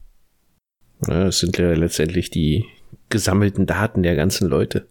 Ja, 1.07 1.25
das 1.25 1.41
sind 1.41 1.59
ja 1.59 1.75
letztendlich 1.75 2.31
die 2.31 2.65
gesammelten 3.11 3.67
Daten 3.67 4.03
der 4.03 4.17
ganzen 4.17 4.49
Leute. 4.49 4.89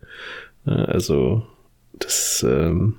Ja, 0.65 0.85
also 0.85 1.43
das 1.93 2.45
ähm, 2.47 2.97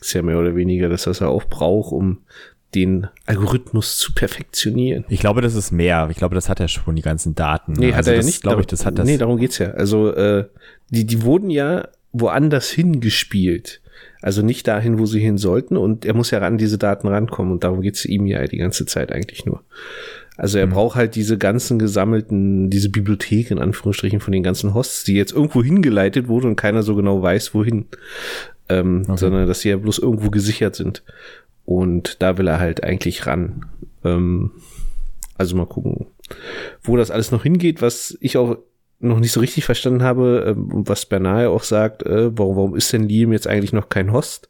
ist 0.00 0.12
ja 0.12 0.22
mehr 0.22 0.38
oder 0.38 0.54
weniger 0.54 0.88
das, 0.88 1.06
was 1.06 1.20
er 1.20 1.28
auch 1.28 1.44
braucht, 1.44 1.92
um 1.92 2.18
den 2.74 3.06
Algorithmus 3.24 3.96
zu 3.96 4.12
perfektionieren. 4.12 5.04
Ich 5.08 5.20
glaube, 5.20 5.40
das 5.40 5.54
ist 5.54 5.72
mehr. 5.72 6.08
Ich 6.10 6.16
glaube, 6.18 6.34
das 6.34 6.48
hat 6.48 6.60
er 6.60 6.68
schon, 6.68 6.96
die 6.96 7.02
ganzen 7.02 7.34
Daten. 7.34 7.72
Nee, 7.72 7.86
also 7.86 7.98
hat 7.98 8.06
er 8.08 8.14
ja 8.16 8.22
nicht. 8.22 8.42
Glaube 8.42 8.60
ich, 8.60 8.66
das 8.66 8.84
hat 8.84 8.98
das. 8.98 9.06
Nee, 9.06 9.18
darum 9.18 9.38
geht's 9.38 9.58
ja. 9.58 9.70
Also, 9.70 10.12
äh, 10.12 10.46
die, 10.90 11.06
die 11.06 11.22
wurden 11.22 11.48
ja 11.48 11.88
woanders 12.12 12.68
hingespielt. 12.68 13.80
Also 14.20 14.42
nicht 14.42 14.66
dahin, 14.66 14.98
wo 14.98 15.06
sie 15.06 15.20
hin 15.20 15.38
sollten. 15.38 15.76
Und 15.76 16.04
er 16.04 16.14
muss 16.14 16.30
ja 16.30 16.40
an 16.40 16.58
diese 16.58 16.78
Daten 16.78 17.08
rankommen. 17.08 17.52
Und 17.52 17.64
darum 17.64 17.80
geht's 17.80 18.04
ihm 18.04 18.26
ja 18.26 18.44
die 18.46 18.58
ganze 18.58 18.84
Zeit 18.84 19.12
eigentlich 19.12 19.46
nur. 19.46 19.62
Also 20.36 20.58
er 20.58 20.66
mhm. 20.66 20.72
braucht 20.72 20.96
halt 20.96 21.14
diese 21.14 21.38
ganzen 21.38 21.78
gesammelten, 21.78 22.70
diese 22.70 22.90
Bibliothek 22.90 23.50
in 23.50 23.58
Anführungsstrichen 23.58 24.20
von 24.20 24.32
den 24.32 24.42
ganzen 24.42 24.74
Hosts, 24.74 25.04
die 25.04 25.14
jetzt 25.14 25.32
irgendwo 25.32 25.62
hingeleitet 25.62 26.28
wurde 26.28 26.48
und 26.48 26.56
keiner 26.56 26.82
so 26.82 26.94
genau 26.94 27.22
weiß, 27.22 27.54
wohin. 27.54 27.86
Ähm, 28.68 29.02
okay. 29.06 29.16
Sondern 29.16 29.46
dass 29.46 29.60
sie 29.60 29.70
ja 29.70 29.76
bloß 29.76 29.98
irgendwo 29.98 30.30
gesichert 30.30 30.74
sind. 30.74 31.02
Und 31.64 32.22
da 32.22 32.38
will 32.38 32.48
er 32.48 32.60
halt 32.60 32.84
eigentlich 32.84 33.26
ran. 33.26 33.66
Ähm, 34.04 34.52
also 35.38 35.56
mal 35.56 35.66
gucken, 35.66 36.06
wo 36.82 36.96
das 36.96 37.10
alles 37.10 37.30
noch 37.30 37.42
hingeht, 37.42 37.82
was 37.82 38.16
ich 38.20 38.36
auch 38.36 38.58
noch 38.98 39.20
nicht 39.20 39.32
so 39.32 39.40
richtig 39.40 39.64
verstanden 39.64 40.02
habe, 40.02 40.44
ähm, 40.48 40.68
was 40.86 41.06
Bernard 41.06 41.48
auch 41.48 41.62
sagt, 41.62 42.04
äh, 42.04 42.36
warum, 42.36 42.56
warum 42.56 42.76
ist 42.76 42.92
denn 42.92 43.08
Liam 43.08 43.32
jetzt 43.32 43.46
eigentlich 43.46 43.72
noch 43.72 43.88
kein 43.88 44.12
Host? 44.12 44.48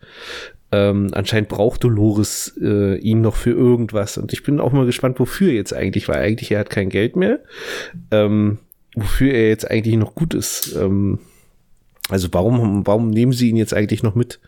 Ähm, 0.73 1.11
anscheinend 1.13 1.49
braucht 1.49 1.85
Dolores 1.85 2.59
äh, 2.61 2.97
ihn 2.99 3.21
noch 3.21 3.37
für 3.37 3.53
irgendwas. 3.53 4.19
Und 4.19 4.33
ich 4.33 4.43
bin 4.43 4.61
auch 4.61 4.73
mal 4.73 4.87
gespannt, 4.87 5.21
wofür 5.21 5.53
jetzt 5.53 5.73
eigentlich, 5.73 6.09
weil 6.09 6.19
eigentlich 6.19 6.51
er 6.51 6.61
hat 6.61 6.71
kein 6.71 6.89
Geld 6.89 7.17
mehr. 7.17 7.41
Ähm, 8.11 8.59
wofür 8.95 9.33
er 9.33 9.49
jetzt 9.49 9.71
eigentlich 9.71 9.97
noch 9.97 10.15
gut 10.15 10.35
ist. 10.35 10.75
Ähm, 10.75 11.21
also 12.09 12.29
warum, 12.33 12.87
warum 12.87 13.11
nehmen 13.11 13.33
sie 13.33 13.51
ihn 13.51 13.57
jetzt 13.57 13.75
eigentlich 13.75 14.03
noch 14.03 14.15
mit? 14.15 14.41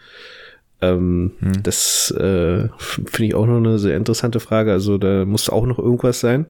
Ähm, 0.81 1.33
hm. 1.41 1.63
Das 1.63 2.11
äh, 2.13 2.69
finde 2.79 3.25
ich 3.25 3.35
auch 3.35 3.47
noch 3.47 3.57
eine 3.57 3.79
sehr 3.79 3.97
interessante 3.97 4.41
Frage. 4.41 4.73
Also 4.73 4.99
da 4.99 5.25
muss 5.25 5.49
auch 5.49 5.67
noch 5.67 5.79
irgendwas 5.79 6.21
sein. 6.21 6.47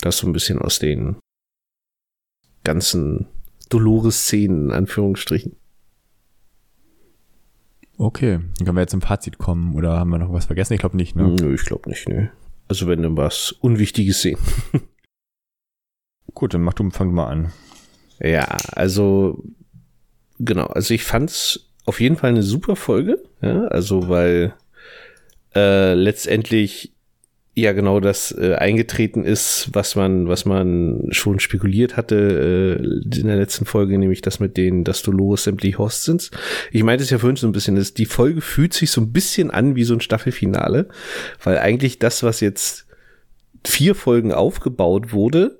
Das 0.00 0.18
so 0.18 0.26
ein 0.26 0.32
bisschen 0.32 0.58
aus 0.58 0.78
den 0.78 1.16
ganzen 2.64 3.26
Dolores-Szenen, 3.68 4.66
in 4.66 4.70
Anführungsstrichen. 4.72 5.56
Okay, 7.96 8.38
dann 8.38 8.64
können 8.64 8.76
wir 8.76 8.82
jetzt 8.82 8.90
zum 8.90 9.02
Fazit 9.02 9.38
kommen 9.38 9.74
oder 9.74 9.98
haben 9.98 10.10
wir 10.10 10.18
noch 10.18 10.32
was 10.32 10.46
vergessen? 10.46 10.74
Ich 10.74 10.80
glaube 10.80 10.96
nicht, 10.96 11.14
ne? 11.14 11.28
Nö, 11.28 11.54
ich 11.54 11.64
glaube 11.64 11.88
nicht, 11.88 12.08
ne. 12.08 12.30
Also 12.66 12.88
wenn 12.88 13.02
dann 13.02 13.16
was 13.16 13.52
Unwichtiges 13.52 14.22
sehen. 14.22 14.38
Gut, 16.34 16.54
dann 16.54 16.62
mach 16.62 16.74
du, 16.74 16.90
fang 16.90 17.12
mal 17.12 17.26
an. 17.26 17.52
Ja, 18.20 18.56
also 18.72 19.44
genau, 20.38 20.66
also 20.66 20.94
ich 20.94 21.04
fand's 21.04 21.70
auf 21.84 22.00
jeden 22.00 22.16
Fall 22.16 22.30
eine 22.30 22.42
super 22.42 22.76
Folge, 22.76 23.22
ja, 23.42 23.66
also 23.66 24.08
weil 24.08 24.54
äh, 25.54 25.94
letztendlich 25.94 26.93
ja 27.54 27.72
genau 27.72 28.00
das 28.00 28.32
äh, 28.36 28.54
eingetreten 28.54 29.24
ist, 29.24 29.68
was 29.72 29.94
man, 29.94 30.26
was 30.28 30.44
man 30.44 31.06
schon 31.10 31.38
spekuliert 31.38 31.96
hatte 31.96 32.80
äh, 32.80 33.18
in 33.18 33.26
der 33.26 33.36
letzten 33.36 33.64
Folge, 33.64 33.96
nämlich 33.96 34.22
das 34.22 34.40
mit 34.40 34.56
denen, 34.56 34.82
dass 34.82 35.02
Dolores 35.02 35.44
sämtliche 35.44 35.78
Hosts 35.78 36.04
sind. 36.04 36.30
Ich 36.72 36.82
meinte 36.82 37.04
es 37.04 37.10
ja 37.10 37.18
vorhin 37.18 37.36
so 37.36 37.46
ein 37.46 37.52
bisschen, 37.52 37.76
dass 37.76 37.94
die 37.94 38.06
Folge 38.06 38.40
fühlt 38.40 38.74
sich 38.74 38.90
so 38.90 39.00
ein 39.00 39.12
bisschen 39.12 39.50
an 39.50 39.76
wie 39.76 39.84
so 39.84 39.94
ein 39.94 40.00
Staffelfinale, 40.00 40.88
weil 41.42 41.58
eigentlich 41.58 42.00
das, 42.00 42.24
was 42.24 42.40
jetzt 42.40 42.86
vier 43.64 43.94
Folgen 43.94 44.32
aufgebaut 44.32 45.12
wurde, 45.12 45.58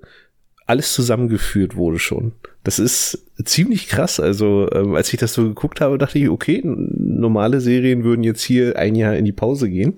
alles 0.67 0.95
zusammengeführt 0.95 1.77
wurde 1.77 1.99
schon. 1.99 2.33
Das 2.62 2.79
ist 2.79 3.27
ziemlich 3.45 3.89
krass. 3.89 4.19
Also, 4.19 4.71
ähm, 4.73 4.95
als 4.95 5.12
ich 5.12 5.19
das 5.19 5.35
so 5.35 5.45
geguckt 5.45 5.83
habe, 5.83 5.99
dachte 5.99 6.19
ich, 6.19 6.31
okay, 6.31 6.62
normale 6.65 7.61
Serien 7.61 8.05
würden 8.05 8.25
jetzt 8.25 8.43
hier 8.43 8.79
ein 8.79 8.95
Jahr 8.95 9.15
in 9.17 9.27
die 9.27 9.33
Pause 9.33 9.69
gehen. 9.69 9.95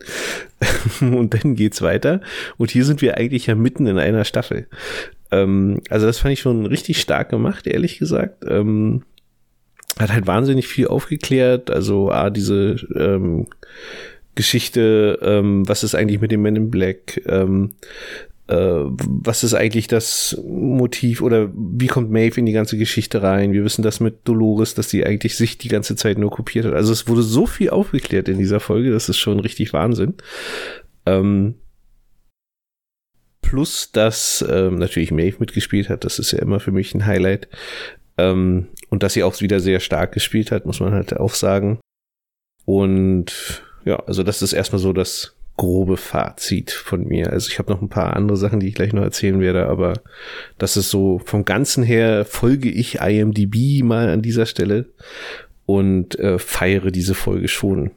und 1.00 1.32
dann 1.34 1.54
geht's 1.54 1.82
weiter. 1.82 2.20
Und 2.56 2.72
hier 2.72 2.84
sind 2.84 3.02
wir 3.02 3.16
eigentlich 3.16 3.46
ja 3.46 3.54
mitten 3.54 3.86
in 3.86 3.98
einer 3.98 4.24
Staffel. 4.24 4.66
Ähm, 5.30 5.80
also, 5.88 6.06
das 6.06 6.18
fand 6.18 6.32
ich 6.32 6.40
schon 6.40 6.66
richtig 6.66 7.00
stark 7.00 7.28
gemacht, 7.28 7.68
ehrlich 7.68 8.00
gesagt. 8.00 8.44
Ähm, 8.48 9.02
hat 9.96 10.12
halt 10.12 10.26
wahnsinnig 10.26 10.66
viel 10.66 10.88
aufgeklärt. 10.88 11.70
Also, 11.70 12.10
ah, 12.10 12.30
diese 12.30 12.76
ähm, 12.96 13.46
Geschichte, 14.34 15.20
ähm, 15.22 15.68
was 15.68 15.84
ist 15.84 15.94
eigentlich 15.94 16.20
mit 16.20 16.32
dem 16.32 16.42
Men 16.42 16.56
in 16.56 16.70
Black? 16.70 17.22
Ähm, 17.26 17.74
äh, 17.80 18.35
was 18.48 19.42
ist 19.42 19.54
eigentlich 19.54 19.88
das 19.88 20.40
Motiv 20.46 21.20
oder 21.20 21.50
wie 21.54 21.88
kommt 21.88 22.12
Maeve 22.12 22.38
in 22.38 22.46
die 22.46 22.52
ganze 22.52 22.78
Geschichte 22.78 23.22
rein? 23.22 23.52
Wir 23.52 23.64
wissen 23.64 23.82
das 23.82 23.98
mit 23.98 24.28
Dolores, 24.28 24.74
dass 24.74 24.88
sie 24.88 25.04
eigentlich 25.04 25.36
sich 25.36 25.58
die 25.58 25.68
ganze 25.68 25.96
Zeit 25.96 26.16
nur 26.18 26.30
kopiert 26.30 26.64
hat. 26.64 26.74
Also 26.74 26.92
es 26.92 27.08
wurde 27.08 27.22
so 27.22 27.46
viel 27.46 27.70
aufgeklärt 27.70 28.28
in 28.28 28.38
dieser 28.38 28.60
Folge, 28.60 28.92
das 28.92 29.08
ist 29.08 29.18
schon 29.18 29.40
richtig 29.40 29.72
Wahnsinn. 29.72 30.14
Ähm, 31.06 31.56
Plus, 33.46 33.92
dass 33.92 34.44
ähm, 34.50 34.74
natürlich 34.74 35.12
Maeve 35.12 35.36
mitgespielt 35.38 35.88
hat, 35.88 36.04
das 36.04 36.18
ist 36.18 36.32
ja 36.32 36.40
immer 36.40 36.58
für 36.58 36.72
mich 36.72 36.94
ein 36.94 37.06
Highlight. 37.06 37.48
Ähm, 38.18 38.68
und 38.88 39.04
dass 39.04 39.12
sie 39.12 39.22
auch 39.22 39.40
wieder 39.40 39.60
sehr 39.60 39.78
stark 39.78 40.10
gespielt 40.10 40.50
hat, 40.50 40.66
muss 40.66 40.80
man 40.80 40.92
halt 40.92 41.16
auch 41.16 41.32
sagen. 41.34 41.78
Und 42.64 43.62
ja, 43.84 44.00
also 44.00 44.24
das 44.24 44.42
ist 44.42 44.52
erstmal 44.52 44.80
so 44.80 44.92
das 44.92 45.35
grobe 45.56 45.96
Fazit 45.96 46.70
von 46.70 47.06
mir. 47.06 47.32
Also 47.32 47.48
ich 47.50 47.58
habe 47.58 47.72
noch 47.72 47.80
ein 47.80 47.88
paar 47.88 48.14
andere 48.14 48.36
Sachen, 48.36 48.60
die 48.60 48.68
ich 48.68 48.74
gleich 48.74 48.92
noch 48.92 49.02
erzählen 49.02 49.40
werde, 49.40 49.66
aber 49.66 49.94
das 50.58 50.76
ist 50.76 50.90
so 50.90 51.18
vom 51.24 51.44
Ganzen 51.44 51.82
her 51.82 52.24
folge 52.24 52.70
ich 52.70 52.96
IMDB 53.00 53.82
mal 53.82 54.10
an 54.10 54.22
dieser 54.22 54.46
Stelle 54.46 54.90
und 55.64 56.18
äh, 56.18 56.38
feiere 56.38 56.90
diese 56.90 57.14
Folge 57.14 57.48
schon 57.48 57.90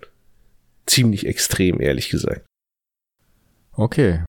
ziemlich 0.86 1.26
extrem, 1.26 1.80
ehrlich 1.80 2.10
gesagt. 2.10 2.45
Okay. 3.74 4.24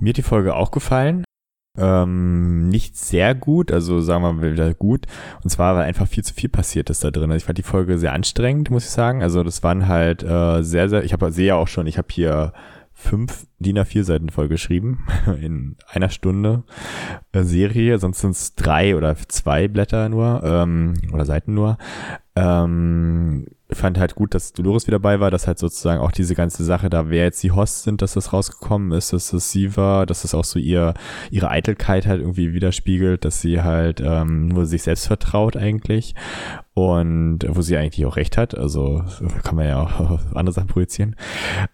Mir 0.00 0.10
hat 0.10 0.16
die 0.16 0.22
Folge 0.22 0.54
auch 0.54 0.70
gefallen. 0.70 1.24
Ähm, 1.78 2.68
nicht 2.68 2.96
sehr 2.96 3.34
gut, 3.34 3.70
also 3.70 4.00
sagen 4.00 4.22
wir 4.22 4.32
mal 4.32 4.52
wieder 4.52 4.74
gut. 4.74 5.06
Und 5.42 5.50
zwar, 5.50 5.76
weil 5.76 5.84
einfach 5.84 6.08
viel 6.08 6.24
zu 6.24 6.34
viel 6.34 6.48
passiert 6.48 6.90
ist 6.90 7.04
da 7.04 7.10
drin. 7.10 7.30
Also 7.30 7.38
ich 7.38 7.44
fand 7.44 7.58
die 7.58 7.62
Folge 7.62 7.98
sehr 7.98 8.12
anstrengend, 8.12 8.70
muss 8.70 8.84
ich 8.84 8.90
sagen. 8.90 9.22
Also 9.22 9.42
das 9.44 9.62
waren 9.62 9.86
halt 9.88 10.22
äh, 10.22 10.62
sehr, 10.62 10.88
sehr, 10.88 11.04
ich 11.04 11.12
habe 11.12 11.30
sehe 11.32 11.46
ja 11.46 11.54
auch 11.54 11.68
schon, 11.68 11.86
ich 11.86 11.98
habe 11.98 12.08
hier 12.10 12.52
fünf 12.92 13.46
DIN 13.58 13.78
A4 13.78 14.02
Seiten 14.02 14.28
vollgeschrieben 14.28 15.06
in 15.40 15.76
einer 15.88 16.10
Stunde 16.10 16.64
äh, 17.32 17.42
Serie, 17.42 17.98
sonst 17.98 18.20
sind 18.20 18.32
es 18.32 18.54
drei 18.54 18.96
oder 18.96 19.16
zwei 19.28 19.68
Blätter 19.68 20.08
nur 20.08 20.42
ähm, 20.44 20.94
oder 21.12 21.24
Seiten 21.24 21.54
nur. 21.54 21.78
Ähm, 22.36 23.46
fand 23.74 23.98
halt 23.98 24.14
gut, 24.14 24.34
dass 24.34 24.52
Dolores 24.52 24.86
wieder 24.86 24.98
dabei 24.98 25.20
war, 25.20 25.30
dass 25.30 25.46
halt 25.46 25.58
sozusagen 25.58 26.00
auch 26.00 26.12
diese 26.12 26.34
ganze 26.34 26.64
Sache 26.64 26.90
da, 26.90 27.10
wer 27.10 27.24
jetzt 27.24 27.42
die 27.42 27.52
Hosts 27.52 27.84
sind, 27.84 28.02
dass 28.02 28.14
das 28.14 28.32
rausgekommen 28.32 28.92
ist, 28.92 29.12
dass 29.12 29.30
das 29.30 29.50
sie 29.50 29.76
war, 29.76 30.06
dass 30.06 30.22
das 30.22 30.34
auch 30.34 30.44
so 30.44 30.58
ihr, 30.58 30.94
ihre 31.30 31.50
Eitelkeit 31.50 32.06
halt 32.06 32.20
irgendwie 32.20 32.52
widerspiegelt, 32.52 33.24
dass 33.24 33.40
sie 33.40 33.62
halt 33.62 34.00
ähm, 34.00 34.48
nur 34.48 34.66
sich 34.66 34.82
selbst 34.82 35.06
vertraut 35.06 35.56
eigentlich 35.56 36.14
und 36.74 37.40
wo 37.48 37.62
sie 37.62 37.76
eigentlich 37.76 38.06
auch 38.06 38.16
recht 38.16 38.38
hat, 38.38 38.56
also 38.56 39.02
kann 39.42 39.56
man 39.56 39.66
ja 39.66 39.82
auch 39.82 40.20
andere 40.34 40.52
Sachen 40.52 40.68
projizieren. 40.68 41.16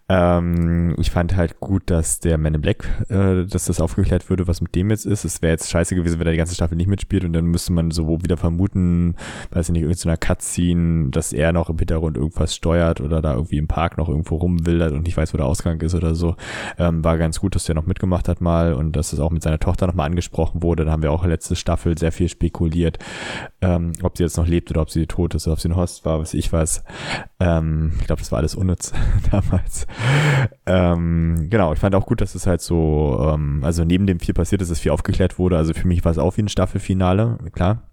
Ähm, 0.09 0.95
ich 0.97 1.11
fand 1.11 1.35
halt 1.35 1.59
gut, 1.59 1.83
dass 1.85 2.19
der 2.19 2.39
Man 2.39 2.55
in 2.55 2.61
Black, 2.61 3.05
äh, 3.09 3.45
dass 3.45 3.65
das 3.65 3.79
aufgeklärt 3.79 4.27
würde, 4.29 4.47
was 4.47 4.59
mit 4.59 4.73
dem 4.73 4.89
jetzt 4.89 5.05
ist. 5.05 5.23
Es 5.23 5.43
wäre 5.43 5.51
jetzt 5.51 5.69
scheiße 5.69 5.93
gewesen, 5.93 6.19
wenn 6.19 6.25
er 6.25 6.31
die 6.31 6.39
ganze 6.39 6.55
Staffel 6.55 6.75
nicht 6.75 6.87
mitspielt 6.87 7.25
und 7.25 7.33
dann 7.33 7.45
müsste 7.45 7.73
man 7.73 7.91
so 7.91 8.07
wieder 8.23 8.37
vermuten, 8.37 9.15
weiß 9.51 9.69
ich 9.69 9.73
nicht, 9.73 9.83
irgendeiner 9.83 10.17
Cutscene, 10.17 11.11
dass 11.11 11.31
er 11.31 11.53
noch 11.53 11.69
im 11.69 11.77
Hintergrund 11.77 12.17
irgendwas 12.17 12.55
steuert 12.55 12.99
oder 12.99 13.21
da 13.21 13.35
irgendwie 13.35 13.57
im 13.57 13.67
Park 13.67 13.99
noch 13.99 14.09
irgendwo 14.09 14.37
rumwildert 14.37 14.93
und 14.93 15.03
nicht 15.03 15.15
weiß, 15.15 15.31
wo 15.31 15.37
der 15.37 15.45
Ausgang 15.45 15.79
ist 15.81 15.93
oder 15.93 16.15
so. 16.15 16.35
Ähm, 16.79 17.03
war 17.03 17.19
ganz 17.19 17.39
gut, 17.39 17.53
dass 17.53 17.65
der 17.65 17.75
noch 17.75 17.85
mitgemacht 17.85 18.27
hat 18.27 18.41
mal 18.41 18.73
und 18.73 18.95
dass 18.95 19.13
es 19.13 19.19
auch 19.19 19.31
mit 19.31 19.43
seiner 19.43 19.59
Tochter 19.59 19.85
nochmal 19.85 20.07
angesprochen 20.07 20.63
wurde. 20.63 20.85
Da 20.85 20.91
haben 20.91 21.03
wir 21.03 21.11
auch 21.11 21.23
letzte 21.23 21.55
Staffel 21.55 21.97
sehr 21.97 22.11
viel 22.11 22.29
spekuliert, 22.29 22.97
ähm, 23.61 23.93
ob 24.03 24.17
sie 24.17 24.23
jetzt 24.23 24.37
noch 24.37 24.47
lebt 24.47 24.69
oder 24.69 24.81
ob 24.81 24.89
sie 24.89 25.07
tot 25.07 25.33
ist 25.33 25.47
oder 25.47 25.53
ob 25.53 25.59
sie 25.59 25.69
ein 25.69 25.75
Host 25.75 26.05
war, 26.05 26.19
was 26.19 26.33
ich 26.33 26.51
weiß. 26.51 26.83
Ähm, 27.39 27.93
ich 27.99 28.05
glaube, 28.05 28.21
das 28.21 28.31
war 28.31 28.39
alles 28.39 28.55
unnütz 28.55 28.93
damals. 29.31 29.87
Ähm, 30.65 31.47
genau, 31.49 31.73
ich 31.73 31.79
fand 31.79 31.95
auch 31.95 32.05
gut, 32.05 32.21
dass 32.21 32.35
es 32.35 32.45
halt 32.45 32.61
so, 32.61 33.31
ähm, 33.33 33.61
also 33.63 33.83
neben 33.83 34.05
dem 34.05 34.19
viel 34.19 34.33
passiert 34.33 34.61
ist, 34.61 34.69
dass 34.69 34.79
viel 34.79 34.91
aufgeklärt 34.91 35.39
wurde. 35.39 35.57
Also 35.57 35.73
für 35.73 35.87
mich 35.87 36.05
war 36.05 36.11
es 36.11 36.17
auch 36.17 36.37
wie 36.37 36.43
ein 36.43 36.49
Staffelfinale, 36.49 37.37
klar. 37.53 37.86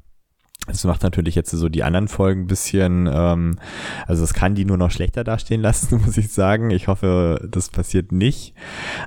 Das 0.67 0.83
macht 0.85 1.03
natürlich 1.03 1.35
jetzt 1.35 1.51
so 1.51 1.69
die 1.69 1.83
anderen 1.83 2.09
Folgen 2.09 2.43
ein 2.43 2.47
bisschen, 2.47 3.09
ähm, 3.13 3.57
also 4.07 4.25
es 4.25 4.33
kann 4.33 4.55
die 4.55 4.65
nur 4.65 4.79
noch 4.79 4.91
schlechter 4.91 5.23
dastehen 5.23 5.61
lassen, 5.61 6.01
muss 6.07 6.17
ich 6.17 6.33
sagen. 6.33 6.71
Ich 6.71 6.89
hoffe, 6.89 7.47
das 7.51 7.69
passiert 7.69 8.13
nicht. 8.13 8.55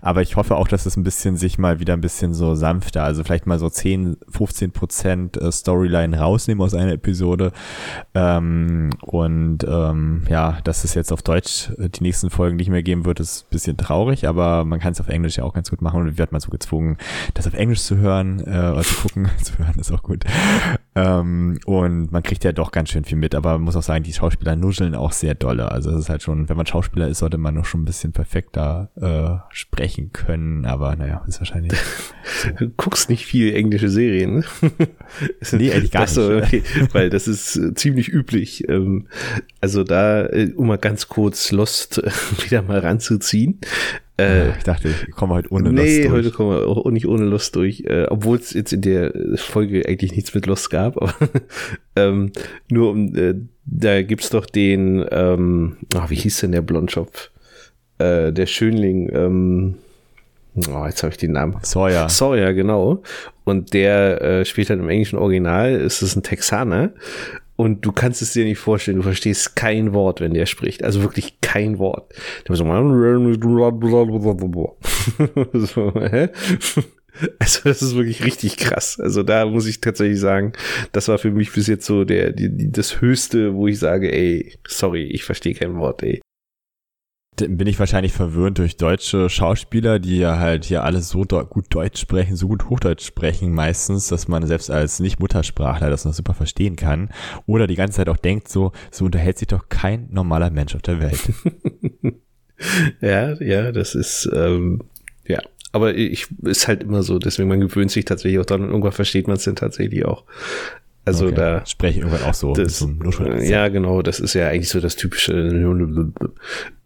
Aber 0.01 0.21
ich 0.21 0.35
hoffe 0.35 0.55
auch, 0.55 0.67
dass 0.67 0.85
es 0.85 0.97
ein 0.97 1.03
bisschen 1.03 1.35
sich 1.35 1.57
mal 1.57 1.79
wieder 1.79 1.93
ein 1.93 2.01
bisschen 2.01 2.35
so 2.35 2.53
sanfter, 2.53 3.03
also 3.03 3.23
vielleicht 3.23 3.47
mal 3.47 3.57
so 3.57 3.69
10, 3.69 4.17
15 4.29 4.71
Prozent 4.71 5.37
äh, 5.37 5.51
Storyline 5.51 6.19
rausnehmen 6.19 6.63
aus 6.63 6.75
einer 6.75 6.93
Episode. 6.93 7.51
Ähm, 8.13 8.91
und 9.01 9.65
ähm, 9.67 10.23
ja, 10.29 10.59
dass 10.63 10.83
es 10.83 10.93
jetzt 10.93 11.11
auf 11.11 11.23
Deutsch 11.23 11.71
äh, 11.79 11.89
die 11.89 12.03
nächsten 12.03 12.29
Folgen 12.29 12.57
nicht 12.57 12.69
mehr 12.69 12.83
geben 12.83 13.05
wird, 13.05 13.19
ist 13.19 13.45
ein 13.45 13.49
bisschen 13.49 13.77
traurig, 13.77 14.27
aber 14.27 14.63
man 14.63 14.79
kann 14.79 14.91
es 14.91 15.01
auf 15.01 15.07
Englisch 15.07 15.37
ja 15.37 15.43
auch 15.43 15.53
ganz 15.53 15.71
gut 15.71 15.81
machen 15.81 16.01
und 16.01 16.17
wird 16.19 16.31
mal 16.31 16.39
so 16.39 16.49
gezwungen, 16.49 16.97
das 17.33 17.47
auf 17.47 17.55
Englisch 17.55 17.81
zu 17.81 17.97
hören, 17.97 18.41
äh, 18.45 18.71
oder 18.71 18.83
zu 18.83 18.95
gucken, 18.95 19.29
zu 19.43 19.57
hören 19.57 19.79
ist 19.79 19.91
auch 19.91 20.03
gut. 20.03 20.23
Ähm, 20.97 21.59
und 21.65 22.11
man 22.11 22.23
kriegt 22.23 22.43
ja 22.43 22.51
doch 22.51 22.71
ganz 22.71 22.89
schön 22.89 23.03
viel 23.03 23.19
mit, 23.19 23.35
aber 23.35 23.51
man 23.53 23.61
muss 23.61 23.75
auch 23.75 23.83
sagen, 23.83 24.03
die 24.03 24.13
Schauspieler 24.13 24.55
nuscheln 24.55 24.95
auch 24.95 25.11
sehr 25.11 25.35
dolle. 25.35 25.71
Also 25.71 25.91
es 25.91 25.99
ist 25.99 26.09
halt 26.09 26.23
schon, 26.23 26.49
wenn 26.49 26.57
man 26.57 26.65
Schauspieler 26.65 27.07
ist, 27.07 27.19
sollte 27.19 27.37
man 27.37 27.53
noch 27.53 27.65
schon 27.65 27.81
ein 27.81 27.85
bisschen 27.85 28.13
perfekter 28.13 28.89
äh, 28.95 29.53
sprechen 29.53 30.11
können, 30.11 30.65
aber 30.65 30.95
naja, 30.95 31.23
ist 31.27 31.39
wahrscheinlich. 31.39 31.73
So. 32.27 32.49
Du 32.51 32.69
guckst 32.69 33.09
nicht 33.09 33.25
viel 33.25 33.55
englische 33.55 33.87
Serien, 33.87 34.39
ne? 34.39 34.43
nee, 35.53 35.69
ehrlich 35.69 35.91
gar 35.91 36.01
nicht. 36.01 36.17
Okay, 36.17 36.61
weil 36.91 37.09
das 37.09 37.25
ist 37.25 37.55
äh, 37.55 37.73
ziemlich 37.73 38.09
üblich. 38.09 38.67
Ähm, 38.67 39.07
also 39.61 39.85
da, 39.85 40.25
äh, 40.25 40.51
um 40.53 40.67
mal 40.67 40.77
ganz 40.77 41.07
kurz 41.07 41.53
Lost 41.53 42.01
wieder 42.43 42.63
mal 42.63 42.79
ranzuziehen. 42.79 43.61
Äh, 44.19 44.57
ich 44.57 44.63
dachte, 44.63 44.89
ich 44.89 45.13
komme 45.13 45.35
heute 45.35 45.51
ohne 45.51 45.71
nee, 45.71 45.81
Lost 45.81 45.87
durch. 45.87 46.05
Nee, 46.05 46.09
heute 46.09 46.31
kommen 46.31 46.49
wir 46.49 46.67
auch 46.67 46.89
nicht 46.89 47.07
ohne 47.07 47.25
Lost 47.25 47.55
durch. 47.55 47.81
Äh, 47.81 48.07
Obwohl 48.09 48.37
es 48.37 48.53
jetzt 48.53 48.73
in 48.73 48.81
der 48.81 49.13
Folge 49.35 49.87
eigentlich 49.87 50.15
nichts 50.15 50.33
mit 50.33 50.45
Lost 50.47 50.69
gab. 50.69 50.97
Aber 50.97 51.13
ähm, 51.95 52.31
nur 52.69 52.91
um, 52.91 53.15
äh, 53.15 53.35
da 53.65 54.01
gibt's 54.01 54.29
doch 54.29 54.45
den, 54.45 55.05
ähm, 55.11 55.77
ach, 55.95 56.09
wie 56.09 56.15
hieß 56.15 56.39
denn 56.39 56.51
der 56.51 56.61
Blondschopf? 56.61 57.29
Äh, 57.99 58.31
der 58.31 58.47
Schönling, 58.47 59.09
ähm, 59.13 59.75
oh, 60.55 60.85
jetzt 60.85 61.03
habe 61.03 61.11
ich 61.11 61.17
den 61.17 61.33
Namen. 61.33 61.57
Sawyer. 61.61 62.09
Sawyer, 62.09 62.53
genau. 62.53 63.03
Und 63.43 63.73
der 63.73 64.21
äh, 64.21 64.45
spielt 64.45 64.69
dann 64.69 64.79
im 64.79 64.89
englischen 64.89 65.19
Original, 65.19 65.73
ist 65.73 66.01
es 66.01 66.15
ein 66.15 66.23
Texaner. 66.23 66.91
Und 67.57 67.85
du 67.85 67.91
kannst 67.91 68.21
es 68.21 68.33
dir 68.33 68.45
nicht 68.45 68.59
vorstellen, 68.59 68.97
du 68.97 69.03
verstehst 69.03 69.55
kein 69.55 69.93
Wort, 69.93 70.21
wenn 70.21 70.33
der 70.33 70.45
spricht. 70.45 70.83
Also 70.83 71.01
wirklich 71.01 71.41
kein 71.41 71.79
Wort. 71.79 72.13
So? 75.53 75.91
Also 77.39 77.61
das 77.63 77.81
ist 77.81 77.95
wirklich 77.95 78.23
richtig 78.23 78.57
krass. 78.57 78.99
Also 78.99 79.23
da 79.23 79.47
muss 79.47 79.65
ich 79.65 79.81
tatsächlich 79.81 80.19
sagen, 80.19 80.53
das 80.91 81.07
war 81.07 81.17
für 81.17 81.31
mich 81.31 81.51
bis 81.51 81.65
jetzt 81.65 81.87
so 81.87 82.03
der, 82.03 82.31
die, 82.31 82.71
das 82.71 83.01
Höchste, 83.01 83.55
wo 83.55 83.67
ich 83.67 83.79
sage, 83.79 84.11
ey, 84.13 84.53
sorry, 84.67 85.05
ich 85.05 85.23
verstehe 85.23 85.55
kein 85.55 85.77
Wort, 85.77 86.03
ey 86.03 86.21
bin 87.37 87.67
ich 87.67 87.79
wahrscheinlich 87.79 88.13
verwöhnt 88.13 88.57
durch 88.57 88.77
deutsche 88.77 89.29
Schauspieler, 89.29 89.99
die 89.99 90.17
ja 90.17 90.39
halt 90.39 90.65
hier 90.65 90.83
alle 90.83 91.01
so 91.01 91.23
gut 91.23 91.65
Deutsch 91.69 91.99
sprechen, 91.99 92.35
so 92.35 92.47
gut 92.47 92.69
Hochdeutsch 92.69 93.05
sprechen 93.05 93.53
meistens, 93.53 94.07
dass 94.07 94.27
man 94.27 94.45
selbst 94.47 94.71
als 94.71 94.99
Nicht-Muttersprachler 94.99 95.89
das 95.89 96.05
noch 96.05 96.13
super 96.13 96.33
verstehen 96.33 96.75
kann. 96.75 97.09
Oder 97.45 97.67
die 97.67 97.75
ganze 97.75 97.97
Zeit 97.97 98.09
auch 98.09 98.17
denkt 98.17 98.49
so, 98.49 98.71
so 98.91 99.05
unterhält 99.05 99.37
sich 99.37 99.47
doch 99.47 99.69
kein 99.69 100.07
normaler 100.11 100.49
Mensch 100.49 100.75
auf 100.75 100.81
der 100.81 100.99
Welt. 100.99 101.19
ja, 103.01 103.33
ja, 103.41 103.71
das 103.71 103.95
ist, 103.95 104.29
ähm, 104.33 104.83
ja. 105.27 105.41
Aber 105.71 105.93
ich, 105.93 106.27
ist 106.43 106.67
halt 106.67 106.83
immer 106.83 107.03
so, 107.03 107.19
deswegen 107.19 107.49
man 107.49 107.59
gewöhnt 107.59 107.91
sich 107.91 108.05
tatsächlich 108.05 108.39
auch 108.39 108.45
dran 108.45 108.61
und 108.61 108.69
irgendwann 108.69 108.93
versteht 108.93 109.27
man 109.27 109.35
es 109.35 109.43
dann 109.43 109.55
tatsächlich 109.55 110.05
auch. 110.05 110.23
Also 111.07 111.27
okay. 111.27 111.35
da 111.35 111.65
spreche 111.65 111.99
ich 111.99 112.05
irgendwann 112.05 112.29
auch 112.29 112.33
so. 112.33 112.53
Das, 112.53 112.85
ja, 113.39 113.69
genau, 113.69 114.01
das 114.01 114.19
ist 114.19 114.33
ja 114.33 114.49
eigentlich 114.49 114.67
so 114.67 114.81
das 114.81 114.97
typische. 114.97 115.33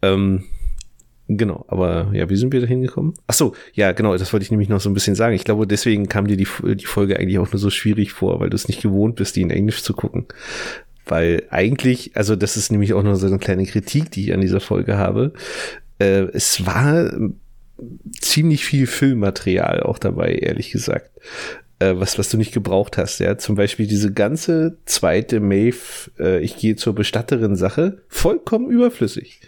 Ähm, 0.00 0.44
genau, 1.26 1.64
aber 1.66 2.10
ja, 2.12 2.30
wie 2.30 2.36
sind 2.36 2.52
wir 2.52 2.60
da 2.60 2.68
hingekommen? 2.68 3.14
Ach 3.26 3.34
so, 3.34 3.56
ja, 3.74 3.90
genau, 3.90 4.16
das 4.16 4.32
wollte 4.32 4.44
ich 4.44 4.52
nämlich 4.52 4.68
noch 4.68 4.80
so 4.80 4.88
ein 4.88 4.94
bisschen 4.94 5.16
sagen. 5.16 5.34
Ich 5.34 5.42
glaube, 5.42 5.66
deswegen 5.66 6.08
kam 6.08 6.28
dir 6.28 6.36
die, 6.36 6.46
die 6.76 6.86
Folge 6.86 7.18
eigentlich 7.18 7.40
auch 7.40 7.50
nur 7.50 7.58
so 7.58 7.68
schwierig 7.68 8.12
vor, 8.12 8.38
weil 8.38 8.48
du 8.48 8.54
es 8.54 8.68
nicht 8.68 8.80
gewohnt 8.80 9.16
bist, 9.16 9.34
die 9.34 9.42
in 9.42 9.50
Englisch 9.50 9.82
zu 9.82 9.92
gucken. 9.92 10.26
Weil 11.04 11.42
eigentlich, 11.50 12.16
also 12.16 12.36
das 12.36 12.56
ist 12.56 12.70
nämlich 12.70 12.94
auch 12.94 13.02
noch 13.02 13.16
so 13.16 13.26
eine 13.26 13.40
kleine 13.40 13.66
Kritik, 13.66 14.12
die 14.12 14.26
ich 14.26 14.32
an 14.32 14.40
dieser 14.40 14.60
Folge 14.60 14.98
habe. 14.98 15.32
Äh, 15.98 16.28
es 16.32 16.64
war 16.64 17.12
ziemlich 18.20 18.64
viel 18.64 18.86
Filmmaterial 18.86 19.82
auch 19.82 19.98
dabei, 19.98 20.34
ehrlich 20.34 20.70
gesagt 20.70 21.10
äh, 21.82 21.98
was, 21.98 22.18
was 22.18 22.28
du 22.28 22.36
nicht 22.36 22.52
gebraucht 22.52 22.96
hast. 22.96 23.18
Ja, 23.18 23.36
zum 23.38 23.56
Beispiel 23.56 23.86
diese 23.86 24.12
ganze 24.12 24.76
zweite 24.84 25.40
Maeve, 25.40 26.10
äh, 26.18 26.40
ich 26.40 26.56
gehe 26.56 26.76
zur 26.76 26.94
Bestatterin 26.94 27.56
Sache, 27.56 27.98
vollkommen 28.08 28.70
überflüssig. 28.70 29.40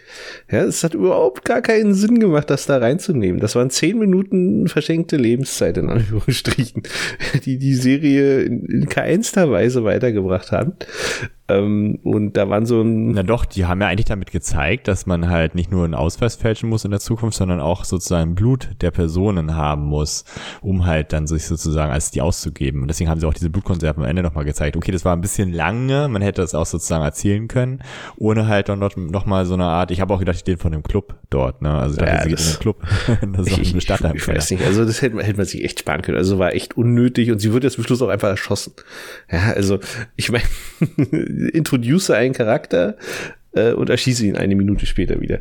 Ja, 0.51 0.64
es 0.64 0.85
hat 0.85 0.95
überhaupt 0.95 1.45
gar 1.45 1.62
keinen 1.62 1.95
Sinn 1.95 2.18
gemacht, 2.18 2.51
das 2.51 2.66
da 2.66 2.78
reinzunehmen. 2.78 3.41
Das 3.41 3.55
waren 3.55 3.70
zehn 3.70 3.99
Minuten 3.99 4.68
verschenkte 4.68 5.16
Lebenszeit 5.16 5.76
in 5.76 5.89
Anführungsstrichen, 5.89 6.82
die 7.45 7.59
die 7.59 7.74
Serie 7.74 8.43
in, 8.43 8.64
in 8.66 8.89
keinster 8.89 9.51
Weise 9.51 9.85
weitergebracht 9.85 10.53
haben. 10.53 10.74
Ähm, 11.47 11.99
und 12.03 12.39
da 12.39 12.49
waren 12.49 12.65
so 12.65 12.81
ein. 12.81 13.11
Na 13.11 13.23
doch, 13.23 13.45
die 13.45 13.67
haben 13.67 13.81
ja 13.83 13.89
eigentlich 13.89 14.07
damit 14.07 14.31
gezeigt, 14.31 14.89
dass 14.89 15.05
man 15.05 15.29
halt 15.29 15.55
nicht 15.55 15.71
nur 15.71 15.85
einen 15.85 15.95
Ausweis 15.95 16.37
fälschen 16.37 16.71
muss 16.71 16.87
in 16.87 16.91
der 16.91 17.01
Zukunft, 17.01 17.37
sondern 17.37 17.61
auch 17.61 17.85
sozusagen 17.85 18.35
Blut 18.35 18.71
der 18.81 18.91
Personen 18.91 19.55
haben 19.55 19.83
muss, 19.83 20.25
um 20.63 20.87
halt 20.87 21.13
dann 21.13 21.27
sich 21.27 21.45
sozusagen 21.45 21.93
als 21.93 22.11
die 22.11 22.23
auszugeben. 22.23 22.81
Und 22.81 22.89
deswegen 22.89 23.11
haben 23.11 23.21
sie 23.21 23.27
auch 23.27 23.35
diese 23.35 23.51
Blutkonserven 23.51 24.03
am 24.03 24.09
Ende 24.09 24.23
nochmal 24.23 24.47
gezeigt. 24.47 24.75
Okay, 24.77 24.91
das 24.91 25.05
war 25.05 25.15
ein 25.15 25.21
bisschen 25.21 25.53
lange, 25.53 26.09
man 26.09 26.23
hätte 26.23 26.41
das 26.41 26.55
auch 26.55 26.65
sozusagen 26.65 27.05
erzählen 27.05 27.47
können, 27.47 27.83
ohne 28.17 28.47
halt 28.47 28.71
dann 28.71 28.79
noch, 28.79 28.97
noch 28.97 29.27
mal 29.27 29.45
so 29.45 29.53
eine 29.53 29.65
Art, 29.65 29.91
ich 29.91 30.01
habe 30.01 30.15
auch 30.15 30.21
gedacht, 30.21 30.37
ich 30.37 30.41
stehe 30.41 30.57
von 30.57 30.73
dem 30.73 30.83
Club 30.83 31.19
dort, 31.29 31.61
ne? 31.61 31.75
Also 31.75 31.97
da 31.97 32.07
ja, 32.07 32.23
sie 32.23 32.31
geht 32.31 32.41
in 32.41 32.47
den 32.47 32.59
Club. 32.59 32.83
das 33.33 33.47
ist 33.49 33.53
auch 33.53 33.59
ein 33.59 33.73
Bestatter. 33.73 34.15
Ich, 34.15 34.23
ich 34.23 34.29
weiß 34.29 34.51
nicht, 34.51 34.65
also 34.65 34.87
das 34.87 35.03
hätte, 35.03 35.23
hätte 35.23 35.37
man 35.37 35.47
sich 35.47 35.63
echt 35.63 35.81
sparen 35.81 36.01
können. 36.01 36.17
Also 36.17 36.39
war 36.39 36.55
echt 36.55 36.79
unnötig 36.79 37.31
und 37.31 37.39
sie 37.39 37.53
wird 37.53 37.65
jetzt 37.65 37.75
zum 37.75 37.85
Schluss 37.85 38.01
auch 38.01 38.09
einfach 38.09 38.29
erschossen. 38.29 38.73
Ja, 39.31 39.53
also 39.53 39.79
ich 40.17 40.31
meine, 40.31 40.45
introduce 41.53 42.11
einen 42.11 42.35
Charakter 42.35 42.97
äh, 43.53 43.72
und 43.72 43.91
erschieße 43.91 44.26
ihn 44.26 44.37
eine 44.37 44.55
Minute 44.55 44.87
später 44.87 45.20
wieder. 45.20 45.41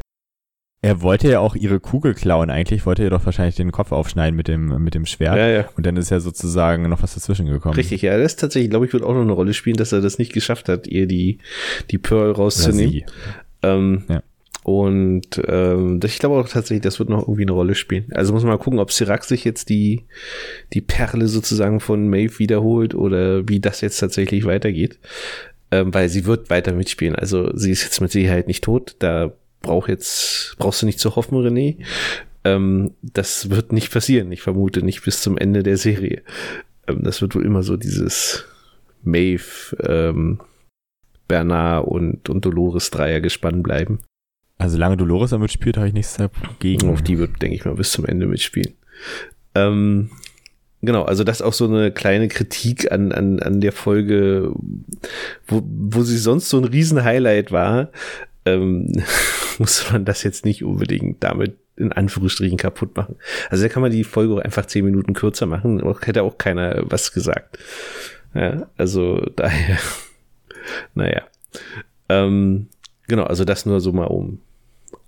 Er 0.84 1.02
wollte 1.02 1.30
ja 1.30 1.40
auch 1.40 1.56
ihre 1.56 1.80
Kugel 1.80 2.14
klauen 2.14 2.50
eigentlich, 2.50 2.86
wollte 2.86 3.04
ihr 3.04 3.10
doch 3.10 3.26
wahrscheinlich 3.26 3.56
den 3.56 3.72
Kopf 3.72 3.94
aufschneiden 3.94 4.36
mit 4.36 4.50
dem, 4.50 4.84
mit 4.84 4.94
dem 4.96 5.06
Schwert. 5.06 5.38
Ja, 5.38 5.48
ja. 5.48 5.70
Und 5.78 5.86
dann 5.86 5.96
ist 5.96 6.10
ja 6.10 6.20
sozusagen 6.20 6.90
noch 6.90 7.02
was 7.02 7.14
dazwischen 7.14 7.46
gekommen. 7.46 7.76
Richtig, 7.76 8.02
ja, 8.02 8.18
das 8.18 8.36
tatsächlich, 8.36 8.70
glaube 8.70 8.86
ich, 8.86 8.92
wird 8.92 9.02
auch 9.02 9.14
noch 9.14 9.22
eine 9.22 9.32
Rolle 9.32 9.54
spielen, 9.54 9.78
dass 9.78 9.94
er 9.94 10.02
das 10.02 10.18
nicht 10.18 10.34
geschafft 10.34 10.68
hat, 10.68 10.86
ihr 10.86 11.08
die, 11.08 11.38
die 11.90 11.98
Pearl 11.98 12.32
rauszunehmen. 12.32 13.04
Ähm, 13.62 14.04
ja. 14.10 14.24
Und 14.64 15.42
ähm, 15.48 16.02
ich 16.04 16.20
glaube 16.20 16.36
auch 16.36 16.50
tatsächlich, 16.50 16.82
das 16.82 17.00
wird 17.00 17.08
noch 17.08 17.22
irgendwie 17.22 17.44
eine 17.44 17.52
Rolle 17.54 17.76
spielen. 17.76 18.08
Also 18.12 18.34
muss 18.34 18.44
man 18.44 18.52
mal 18.52 18.58
gucken, 18.58 18.80
ob 18.80 18.92
Sirac 18.92 19.24
sich 19.24 19.46
jetzt 19.46 19.70
die, 19.70 20.04
die 20.74 20.82
Perle 20.82 21.30
sozusagen 21.30 21.80
von 21.80 22.10
Maeve 22.10 22.40
wiederholt 22.40 22.94
oder 22.94 23.48
wie 23.48 23.62
das 23.62 23.80
jetzt 23.80 24.00
tatsächlich 24.00 24.44
weitergeht 24.44 25.00
ähm, 25.74 25.92
weil 25.92 26.08
sie 26.08 26.26
wird 26.26 26.52
weiter 26.52 26.74
mitspielen. 26.74 27.16
Also 27.16 27.50
sie 27.58 27.72
ist 27.72 27.84
jetzt 27.84 28.00
mit 28.00 28.12
Sicherheit 28.12 28.48
nicht 28.48 28.64
tot. 28.64 28.96
Da 29.00 29.34
brauch 29.62 29.88
jetzt, 29.88 30.56
brauchst 30.60 30.84
du 30.84 30.86
nicht 30.86 31.00
zu 31.00 31.16
hoffen, 31.16 31.36
René. 31.36 31.78
Ähm, 32.44 32.94
das 33.02 33.50
wird 33.50 33.74
nicht 33.74 33.92
passieren. 33.92 34.32
Ich 34.32 34.44
vermute 34.44 34.84
nicht 34.84 35.04
bis 35.04 35.22
zum 35.22 35.36
Ende 35.36 35.64
der 35.64 35.78
Serie. 35.78 36.22
Ähm, 36.88 37.04
das 37.04 37.24
wird 37.24 37.34
wohl 37.34 37.44
immer 37.44 37.64
so 37.64 37.76
dieses 37.76 38.46
Maeve, 39.02 39.76
ähm, 39.84 40.42
Bernard 41.28 41.88
und, 41.88 42.30
und 42.30 42.46
Dolores 42.46 42.92
Dreier 42.92 43.20
gespannt 43.20 43.64
bleiben. 43.64 44.00
Also 44.60 44.74
solange 44.74 44.98
Dolores 44.98 45.32
damit 45.32 45.52
spielt, 45.52 45.78
habe 45.78 45.88
ich 45.88 45.94
nichts 45.94 46.18
dagegen. 46.18 46.92
Auf 46.92 47.02
die 47.02 47.18
wird, 47.18 47.42
denke 47.42 47.56
ich 47.56 47.66
mal, 47.66 47.74
bis 47.74 47.92
zum 47.92 48.06
Ende 48.06 48.28
mitspielen. 48.28 48.76
Ähm, 49.56 50.12
Genau, 50.86 51.04
also 51.04 51.24
das 51.24 51.42
auch 51.42 51.54
so 51.54 51.66
eine 51.66 51.94
kleine 51.94 52.28
Kritik 52.28 52.92
an, 52.92 53.14
an, 53.14 53.40
an 53.40 53.62
der 53.62 53.72
Folge, 53.72 54.52
wo, 55.48 55.64
wo 55.66 56.04
sie 56.04 56.18
sonst 56.18 56.50
so 56.50 56.58
ein 56.58 56.66
Riesen-Highlight 56.66 57.54
war, 57.54 57.90
ähm, 58.46 58.92
muss 59.60 59.90
man 59.94 60.04
das 60.04 60.24
jetzt 60.24 60.44
nicht 60.44 60.62
unbedingt 60.62 61.24
damit 61.24 61.56
in 61.78 61.94
Anführungsstrichen 61.94 62.58
kaputt 62.58 62.98
machen. 62.98 63.16
Also 63.50 63.64
da 63.64 63.70
kann 63.70 63.82
man 63.82 63.92
die 63.92 64.04
Folge 64.04 64.34
auch 64.34 64.40
einfach 64.40 64.66
zehn 64.66 64.84
Minuten 64.84 65.14
kürzer 65.14 65.46
machen, 65.46 65.82
hätte 66.02 66.22
auch 66.22 66.38
keiner 66.38 66.84
was 66.84 67.14
gesagt. 67.14 67.58
Ja, 68.36 68.68
also 68.76 69.26
daher, 69.38 69.78
naja. 70.96 71.22
Ähm, 72.10 72.68
genau, 73.08 73.24
also 73.24 73.46
das 73.46 73.66
nur 73.66 73.80
so 73.80 73.94
mal, 73.94 74.08
um 74.08 74.40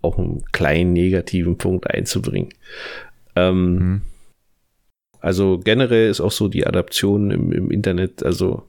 auch 0.01 0.17
einen 0.17 0.45
kleinen 0.53 0.93
negativen 0.93 1.57
Punkt 1.57 1.91
einzubringen. 1.91 2.49
Ähm, 3.36 3.76
mhm. 3.76 4.01
Also 5.26 5.57
generell 5.57 6.11
ist 6.11 6.21
auch 6.21 6.32
so 6.32 6.47
die 6.47 6.67
Adaption 6.67 7.32
im, 7.32 7.51
im 7.51 7.71
Internet, 7.71 8.21
also 8.21 8.61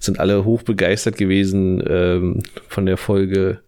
sind 0.00 0.18
alle 0.18 0.44
hoch 0.44 0.64
begeistert 0.64 1.16
gewesen 1.16 1.80
ähm, 1.86 2.42
von 2.66 2.84
der 2.84 2.96
Folge. 2.96 3.60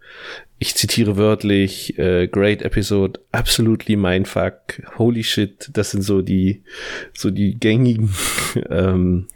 Ich 0.59 0.75
zitiere 0.75 1.17
wörtlich, 1.17 1.97
äh, 1.97 2.27
great 2.27 2.63
episode, 2.63 3.21
absolutely 3.31 3.95
mindfuck, 3.95 4.83
holy 4.99 5.23
shit, 5.23 5.71
das 5.73 5.93
sind 5.93 6.03
so 6.03 6.21
die, 6.21 6.65
so 7.13 7.31
die 7.31 7.61
gängigen 7.61 8.13
ähm, 8.71 9.29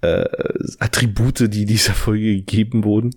äh, 0.00 0.24
Attribute, 0.80 1.54
die 1.54 1.66
dieser 1.66 1.94
Folge 1.94 2.34
gegeben 2.34 2.82
wurden. 2.82 3.14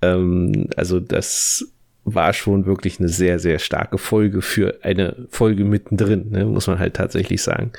Ähm, 0.00 0.68
also 0.76 0.98
das 0.98 1.71
war 2.04 2.32
schon 2.32 2.66
wirklich 2.66 2.98
eine 2.98 3.08
sehr, 3.08 3.38
sehr 3.38 3.58
starke 3.58 3.98
Folge 3.98 4.42
für 4.42 4.78
eine 4.82 5.26
Folge 5.30 5.64
mittendrin, 5.64 6.30
ne, 6.30 6.44
muss 6.44 6.66
man 6.66 6.78
halt 6.78 6.94
tatsächlich 6.94 7.42
sagen. 7.42 7.72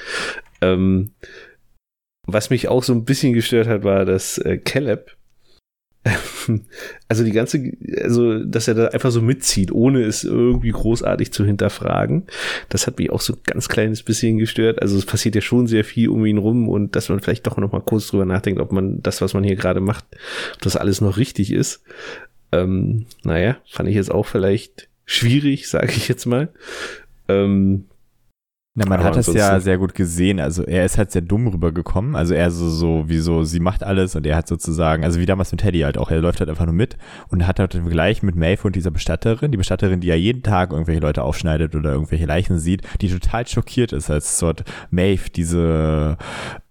Ähm, 0.61 1.11
was 2.25 2.49
mich 2.49 2.69
auch 2.69 2.83
so 2.83 2.93
ein 2.93 3.05
bisschen 3.05 3.33
gestört 3.33 3.67
hat, 3.67 3.83
war, 3.83 4.05
dass 4.05 4.37
äh, 4.37 4.57
Caleb, 4.57 5.11
also 7.07 7.23
die 7.23 7.31
ganze, 7.31 7.71
also 8.01 8.43
dass 8.43 8.67
er 8.67 8.73
da 8.73 8.87
einfach 8.87 9.11
so 9.11 9.21
mitzieht, 9.21 9.71
ohne 9.71 10.03
es 10.03 10.23
irgendwie 10.23 10.71
großartig 10.71 11.31
zu 11.31 11.45
hinterfragen. 11.45 12.27
Das 12.69 12.87
hat 12.87 12.97
mich 12.97 13.09
auch 13.09 13.21
so 13.21 13.33
ein 13.33 13.39
ganz 13.45 13.69
kleines 13.69 14.03
bisschen 14.03 14.37
gestört. 14.37 14.81
Also 14.81 14.97
es 14.97 15.05
passiert 15.05 15.35
ja 15.35 15.41
schon 15.41 15.67
sehr 15.67 15.83
viel 15.83 16.09
um 16.09 16.25
ihn 16.25 16.37
rum 16.37 16.67
und 16.67 16.95
dass 16.95 17.09
man 17.09 17.19
vielleicht 17.19 17.47
doch 17.47 17.57
noch 17.57 17.71
mal 17.71 17.81
kurz 17.81 18.07
drüber 18.07 18.25
nachdenkt, 18.25 18.59
ob 18.61 18.71
man 18.71 19.01
das, 19.01 19.21
was 19.21 19.33
man 19.33 19.43
hier 19.43 19.55
gerade 19.55 19.79
macht, 19.79 20.05
ob 20.55 20.61
das 20.61 20.75
alles 20.75 20.99
noch 20.99 21.17
richtig 21.17 21.51
ist. 21.51 21.83
Ähm, 22.53 23.07
naja, 23.23 23.57
fand 23.65 23.89
ich 23.89 23.95
jetzt 23.95 24.11
auch 24.11 24.27
vielleicht 24.27 24.87
schwierig, 25.05 25.67
sage 25.69 25.93
ich 25.93 26.07
jetzt 26.07 26.25
mal. 26.25 26.49
Ähm, 27.27 27.85
na, 28.75 28.87
man 28.87 29.03
hat 29.03 29.15
das 29.15 29.31
ja 29.31 29.59
sehr 29.59 29.77
gut 29.77 29.93
gesehen. 29.93 30.39
Also 30.39 30.63
er 30.63 30.83
ist 30.83 30.97
halt 30.97 31.11
sehr 31.11 31.21
dumm 31.21 31.47
rübergekommen. 31.47 32.15
Also 32.15 32.33
er 32.33 32.49
so, 32.49 32.67
so, 32.69 33.03
wie 33.07 33.19
so, 33.19 33.43
sie 33.43 33.59
macht 33.59 33.83
alles 33.83 34.15
und 34.15 34.25
er 34.25 34.35
hat 34.35 34.47
sozusagen, 34.47 35.03
also 35.03 35.19
wie 35.19 35.27
damals 35.27 35.51
mit 35.51 35.61
Teddy 35.61 35.81
halt 35.81 35.99
auch, 35.99 36.09
er 36.09 36.21
läuft 36.21 36.39
halt 36.39 36.49
einfach 36.49 36.65
nur 36.65 36.73
mit 36.73 36.97
und 37.27 37.45
hat 37.45 37.59
halt 37.59 37.75
den 37.75 37.83
Vergleich 37.83 38.23
mit 38.23 38.35
Maeve 38.35 38.63
und 38.63 38.75
dieser 38.75 38.89
Bestatterin, 38.89 39.51
die 39.51 39.57
Bestatterin, 39.57 39.99
die 39.99 40.07
ja 40.07 40.15
jeden 40.15 40.41
Tag 40.41 40.71
irgendwelche 40.71 41.01
Leute 41.01 41.21
aufschneidet 41.21 41.75
oder 41.75 41.91
irgendwelche 41.91 42.25
Leichen 42.25 42.57
sieht, 42.57 42.81
die 42.99 43.09
total 43.09 43.45
schockiert 43.45 43.93
ist, 43.93 44.09
als 44.09 44.39
dort 44.39 44.63
Maeve 44.89 45.29
diese 45.29 46.17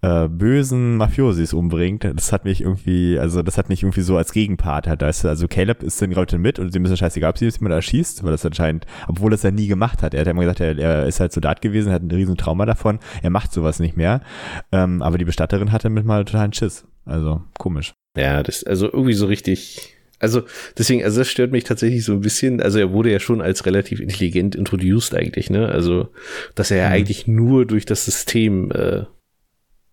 äh, 0.03 0.29
bösen 0.29 0.97
Mafiosis 0.97 1.53
umbringt. 1.53 2.05
Das 2.05 2.33
hat 2.33 2.45
mich 2.45 2.63
irgendwie, 2.63 3.19
also 3.19 3.43
das 3.43 3.57
hat 3.57 3.69
mich 3.69 3.85
irgendwie 3.85 4.01
so 4.01 4.17
als 4.17 4.33
Gegenpart 4.33 4.89
halt. 4.89 5.01
Da 5.01 5.07
also 5.07 5.47
Caleb 5.47 5.85
ist 5.85 6.03
dann 6.03 6.11
gerade 6.11 6.39
mit 6.39 6.59
und 6.59 6.73
sie 6.73 6.81
müssen 6.81 6.97
scheißegal, 6.97 7.31
ob 7.31 7.39
sie 7.39 7.49
jemand 7.49 7.75
erschießt, 7.75 8.25
weil 8.25 8.33
das 8.33 8.45
anscheinend, 8.45 8.87
obwohl 9.07 9.31
das 9.31 9.45
er 9.45 9.53
nie 9.53 9.69
gemacht 9.69 10.03
hat. 10.03 10.15
Er 10.15 10.21
hat 10.21 10.27
ja 10.27 10.33
immer 10.33 10.43
gesagt, 10.43 10.61
er, 10.61 10.77
er 10.77 11.07
ist 11.07 11.21
halt 11.21 11.33
Soldat 11.33 11.63
gewesen, 11.63 11.92
hat 11.93 12.03
ein 12.03 12.11
riesen 12.11 12.37
Trauma 12.37 12.67
davon. 12.67 12.99
Er 13.23 13.31
macht 13.31 13.53
sowas 13.53 13.79
nicht 13.79 13.97
mehr. 13.97 14.23
Ähm, 14.71 15.03
aber 15.03 15.19
die 15.19 15.25
Bestatterin 15.25 15.73
hatte 15.73 15.91
mit 15.91 16.05
mal 16.05 16.25
totalen 16.25 16.53
Schiss. 16.53 16.85
Also 17.05 17.43
komisch. 17.59 17.93
Ja, 18.17 18.43
das, 18.43 18.65
also 18.65 18.87
irgendwie 18.87 19.15
so 19.15 19.27
richtig, 19.27 19.97
also 20.19 20.43
deswegen, 20.77 21.03
also 21.03 21.21
das 21.21 21.29
stört 21.29 21.53
mich 21.53 21.65
tatsächlich 21.65 22.05
so 22.05 22.13
ein 22.13 22.21
bisschen. 22.21 22.61
Also 22.61 22.79
er 22.79 22.93
wurde 22.93 23.11
ja 23.11 23.21
schon 23.21 23.41
als 23.41 23.67
relativ 23.67 24.01
intelligent 24.01 24.55
introduced 24.55 25.15
eigentlich, 25.15 25.51
ne? 25.51 25.69
Also, 25.69 26.09
dass 26.55 26.71
er 26.71 26.77
ja 26.79 26.89
mhm. 26.89 26.95
eigentlich 26.95 27.27
nur 27.27 27.67
durch 27.67 27.87
das 27.87 28.05
System 28.05 28.71
äh, 28.71 29.05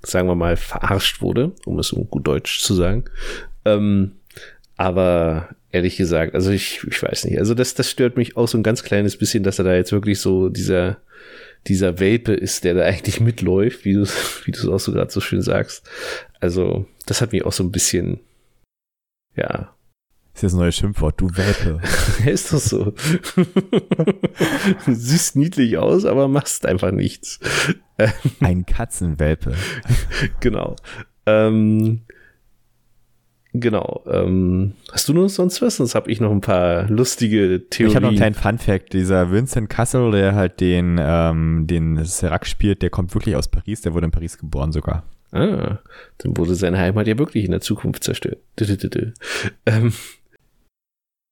sagen 0.02 0.28
wir 0.28 0.36
mal, 0.36 0.56
verarscht 0.56 1.22
wurde, 1.22 1.52
um 1.66 1.80
es 1.80 1.92
um 1.92 2.10
gut 2.10 2.28
Deutsch 2.28 2.62
zu 2.62 2.74
sagen. 2.74 3.06
Ähm, 3.66 4.14
aber 4.78 5.50
ehrlich 5.72 5.98
gesagt, 5.98 6.36
also 6.36 6.52
ich, 6.52 6.82
ich 6.90 7.02
weiß 7.02 7.26
nicht, 7.26 7.38
also 7.38 7.54
das, 7.54 7.74
das 7.74 7.90
stört 7.90 8.18
mich 8.18 8.38
auch 8.38 8.48
so 8.48 8.58
ein 8.58 8.64
ganz 8.64 8.84
kleines 8.84 9.18
bisschen, 9.18 9.44
dass 9.44 9.60
er 9.60 9.66
da 9.66 9.76
jetzt 9.76 9.92
wirklich 9.92 10.20
so 10.20 10.50
dieser, 10.50 10.98
dieser 11.68 12.00
Welpe 12.00 12.34
ist, 12.34 12.64
der 12.64 12.74
da 12.74 12.84
eigentlich 12.84 13.20
mitläuft, 13.20 13.86
wie 13.86 13.94
du 13.94 14.06
wie 14.46 14.52
du 14.52 14.60
es 14.60 14.68
auch 14.68 14.80
so 14.80 14.92
gerade 14.92 15.12
so 15.12 15.22
schön 15.22 15.42
sagst. 15.42 15.88
Also, 16.40 16.88
das 17.06 17.22
hat 17.22 17.32
mich 17.32 17.46
auch 17.46 17.52
so 17.52 17.64
ein 17.64 17.72
bisschen, 17.72 18.20
ja, 19.36 19.74
ist 20.40 20.44
das 20.44 20.54
neue 20.54 20.72
Schimpfwort, 20.72 21.20
du 21.20 21.36
Welpe. 21.36 21.82
ist 22.26 22.54
doch 22.54 22.60
so. 22.60 22.94
du 23.36 24.96
siehst 24.96 25.36
niedlich 25.36 25.78
aus, 25.78 26.06
aber 26.06 26.30
machst 26.30 26.66
einfach 26.66 26.92
nichts. 26.92 27.42
Ein 28.40 28.66
Katzenwelpe. 28.66 29.54
genau. 30.40 30.78
Ähm, 31.26 32.04
genau. 33.54 34.04
Ähm, 34.08 34.74
hast 34.92 35.10
du 35.10 35.14
noch 35.14 35.28
sonst 35.28 35.62
was? 35.62 35.78
Sonst 35.78 35.96
habe 35.96 36.12
ich 36.12 36.20
noch 36.20 36.32
ein 36.32 36.42
paar 36.42 36.90
lustige 36.90 37.68
Theorien. 37.70 37.90
Ich 37.90 37.96
habe 37.96 38.04
noch 38.04 38.10
einen 38.10 38.18
kleinen 38.18 38.36
Fun-Fact. 38.36 38.94
Dieser 38.94 39.32
Vincent 39.32 39.70
Castle, 39.70 40.12
der 40.12 40.36
halt 40.36 40.60
den, 40.60 40.98
ähm, 41.00 41.66
den 41.68 42.04
Serac 42.06 42.46
spielt, 42.46 42.82
der 42.82 42.90
kommt 42.90 43.14
wirklich 43.14 43.36
aus 43.36 43.48
Paris. 43.48 43.82
Der 43.82 43.94
wurde 43.94 44.06
in 44.06 44.12
Paris 44.12 44.38
geboren 44.38 44.72
sogar. 44.72 45.04
Ah, 45.32 45.78
dann 46.18 46.38
wurde 46.38 46.56
seine 46.56 46.80
Heimat 46.80 47.08
ja 47.08 47.18
wirklich 47.18 47.46
in 47.46 47.52
der 47.52 47.62
Zukunft 47.62 48.04
zerstört. 48.04 48.40
Ähm, 49.66 49.94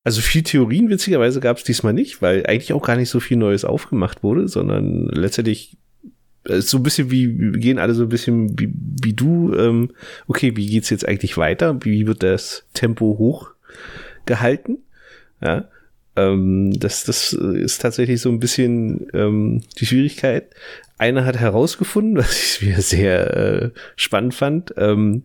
also 0.03 0.21
viel 0.21 0.43
Theorien 0.43 0.89
witzigerweise 0.89 1.41
gab 1.41 1.57
es 1.57 1.65
diesmal 1.65 1.93
nicht, 1.93 2.21
weil 2.21 2.45
eigentlich 2.45 2.71
auch 2.73 2.85
gar 2.85 2.95
nicht 2.95 3.09
so 3.09 3.19
viel 3.19 3.35
Neues 3.35 3.65
aufgemacht 3.65 4.23
wurde, 4.23 4.47
sondern 4.47 5.07
letztendlich 5.07 5.77
äh, 6.47 6.61
so 6.61 6.77
ein 6.77 6.83
bisschen 6.83 7.11
wie, 7.11 7.53
wir 7.53 7.59
gehen 7.59 7.79
alle 7.79 7.93
so 7.93 8.03
ein 8.03 8.09
bisschen 8.09 8.59
wie, 8.59 8.71
wie 8.73 9.13
du, 9.13 9.53
ähm, 9.55 9.91
okay, 10.27 10.55
wie 10.55 10.67
geht's 10.67 10.89
jetzt 10.89 11.07
eigentlich 11.07 11.37
weiter? 11.37 11.83
Wie 11.83 12.07
wird 12.07 12.23
das 12.23 12.65
Tempo 12.73 13.17
hoch 13.17 13.51
gehalten? 14.25 14.79
Ja. 15.41 15.67
Ähm, 16.15 16.73
das, 16.79 17.03
das 17.03 17.33
ist 17.33 17.81
tatsächlich 17.81 18.21
so 18.21 18.29
ein 18.29 18.39
bisschen 18.39 19.07
ähm, 19.13 19.61
die 19.79 19.85
Schwierigkeit. 19.85 20.49
Einer 20.97 21.25
hat 21.25 21.37
herausgefunden, 21.37 22.17
was 22.17 22.59
ich 22.59 22.67
mir 22.67 22.81
sehr 22.81 23.37
äh, 23.37 23.69
spannend 23.95 24.33
fand, 24.33 24.73
ähm, 24.77 25.23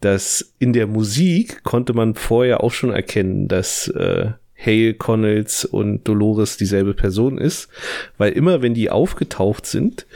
dass 0.00 0.52
in 0.58 0.72
der 0.72 0.86
Musik 0.86 1.64
konnte 1.64 1.94
man 1.94 2.14
vorher 2.14 2.62
auch 2.62 2.72
schon 2.72 2.90
erkennen, 2.90 3.48
dass 3.48 3.88
äh, 3.88 4.30
Hale 4.58 4.94
Connells 4.94 5.64
und 5.64 6.04
Dolores 6.08 6.56
dieselbe 6.56 6.94
Person 6.94 7.38
ist, 7.38 7.68
weil 8.16 8.32
immer 8.32 8.62
wenn 8.62 8.74
die 8.74 8.90
aufgetaucht 8.90 9.66
sind, 9.66 10.06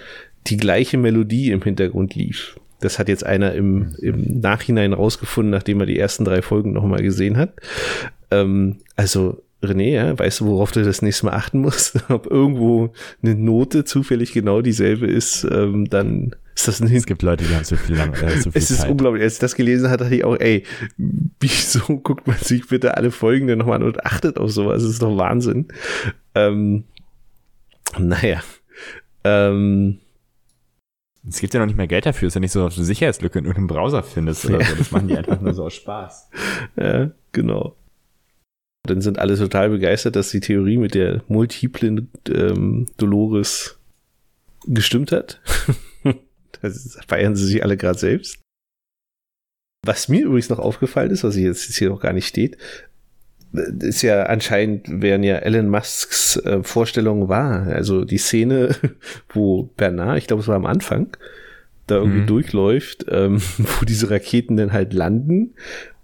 die 0.46 0.56
gleiche 0.56 0.98
Melodie 0.98 1.50
im 1.50 1.62
Hintergrund 1.62 2.14
lief. 2.14 2.58
Das 2.80 2.98
hat 2.98 3.08
jetzt 3.08 3.24
einer 3.26 3.52
im, 3.52 3.94
im 3.98 4.40
Nachhinein 4.40 4.92
rausgefunden, 4.92 5.50
nachdem 5.50 5.80
er 5.80 5.86
die 5.86 5.98
ersten 5.98 6.24
drei 6.24 6.40
Folgen 6.42 6.72
nochmal 6.72 7.02
gesehen 7.02 7.36
hat. 7.36 7.52
Ähm, 8.30 8.78
also 8.96 9.42
René, 9.62 9.90
ja, 9.90 10.18
weißt 10.18 10.40
du, 10.40 10.46
worauf 10.46 10.72
du 10.72 10.82
das 10.82 11.02
nächste 11.02 11.26
Mal 11.26 11.32
achten 11.32 11.60
musst? 11.60 12.02
Ob 12.08 12.26
irgendwo 12.26 12.92
eine 13.22 13.34
Note 13.34 13.84
zufällig 13.84 14.32
genau 14.32 14.62
dieselbe 14.62 15.06
ist, 15.06 15.44
ähm, 15.44 15.90
dann 15.90 16.34
ist 16.54 16.68
das 16.68 16.80
ein 16.80 16.94
Es 16.94 17.06
gibt 17.06 17.22
Leute, 17.22 17.44
die 17.44 17.54
haben 17.54 17.64
zu 17.64 17.76
viel, 17.76 17.96
lang, 17.96 18.14
äh, 18.14 18.38
zu 18.38 18.50
viel 18.50 18.52
Es 18.54 18.70
ist 18.70 18.80
Zeit. 18.80 18.90
unglaublich. 18.90 19.22
Als 19.22 19.34
ich 19.34 19.38
das 19.40 19.54
gelesen 19.54 19.90
hat, 19.90 20.00
dachte 20.00 20.14
ich 20.14 20.24
auch, 20.24 20.36
ey, 20.38 20.64
wieso 21.40 21.80
guckt 22.02 22.26
man 22.26 22.38
sich 22.38 22.68
bitte 22.68 22.96
alle 22.96 23.10
Folgen 23.10 23.46
dann 23.46 23.58
nochmal 23.58 23.76
an 23.76 23.82
und 23.82 24.04
achtet 24.06 24.38
auf 24.38 24.50
sowas? 24.50 24.82
Das 24.82 24.90
ist 24.90 25.02
doch 25.02 25.16
Wahnsinn. 25.16 25.68
Ähm, 26.34 26.84
naja. 27.98 28.42
Ähm, 29.24 29.98
es 31.28 31.40
gibt 31.40 31.52
ja 31.52 31.60
noch 31.60 31.66
nicht 31.66 31.76
mehr 31.76 31.86
Geld 31.86 32.06
dafür. 32.06 32.28
Es 32.28 32.32
ist 32.32 32.36
ja 32.36 32.40
nicht 32.40 32.52
so, 32.52 32.64
dass 32.64 32.76
du 32.76 32.82
Sicherheitslücke 32.82 33.38
in 33.38 33.44
irgendeinem 33.44 33.66
Browser 33.66 34.02
findest 34.02 34.46
oder 34.46 34.64
so. 34.64 34.74
Das 34.76 34.90
machen 34.90 35.08
die 35.08 35.16
einfach 35.16 35.40
nur 35.40 35.54
so 35.54 35.64
aus 35.64 35.74
Spaß. 35.74 36.30
Ja, 36.76 37.10
genau. 37.32 37.76
Dann 38.86 39.02
sind 39.02 39.18
alle 39.18 39.36
total 39.36 39.68
begeistert, 39.70 40.16
dass 40.16 40.30
die 40.30 40.40
Theorie 40.40 40.78
mit 40.78 40.94
der 40.94 41.22
multiplen 41.28 42.10
ähm, 42.28 42.86
Dolores 42.96 43.78
gestimmt 44.66 45.12
hat. 45.12 45.40
das 46.62 46.98
feiern 47.06 47.36
sie 47.36 47.46
sich 47.46 47.62
alle 47.62 47.76
gerade 47.76 47.98
selbst. 47.98 48.40
Was 49.84 50.08
mir 50.08 50.24
übrigens 50.24 50.48
noch 50.48 50.58
aufgefallen 50.58 51.10
ist, 51.10 51.24
was 51.24 51.36
jetzt 51.36 51.76
hier 51.76 51.90
noch 51.90 52.00
gar 52.00 52.12
nicht 52.12 52.26
steht, 52.26 52.56
ist 53.52 54.02
ja 54.02 54.24
anscheinend, 54.24 55.02
wären 55.02 55.22
ja 55.22 55.36
Elon 55.36 55.68
Musks 55.68 56.36
äh, 56.36 56.62
Vorstellung 56.62 57.28
war. 57.28 57.66
Also 57.66 58.04
die 58.04 58.18
Szene, 58.18 58.76
wo 59.28 59.70
Bernard, 59.76 60.18
ich 60.18 60.26
glaube, 60.26 60.42
es 60.42 60.48
war 60.48 60.56
am 60.56 60.66
Anfang, 60.66 61.08
da 61.86 61.96
irgendwie 61.96 62.20
mhm. 62.20 62.26
durchläuft, 62.26 63.06
ähm, 63.08 63.40
wo 63.58 63.84
diese 63.84 64.10
Raketen 64.10 64.56
dann 64.56 64.72
halt 64.72 64.92
landen 64.92 65.54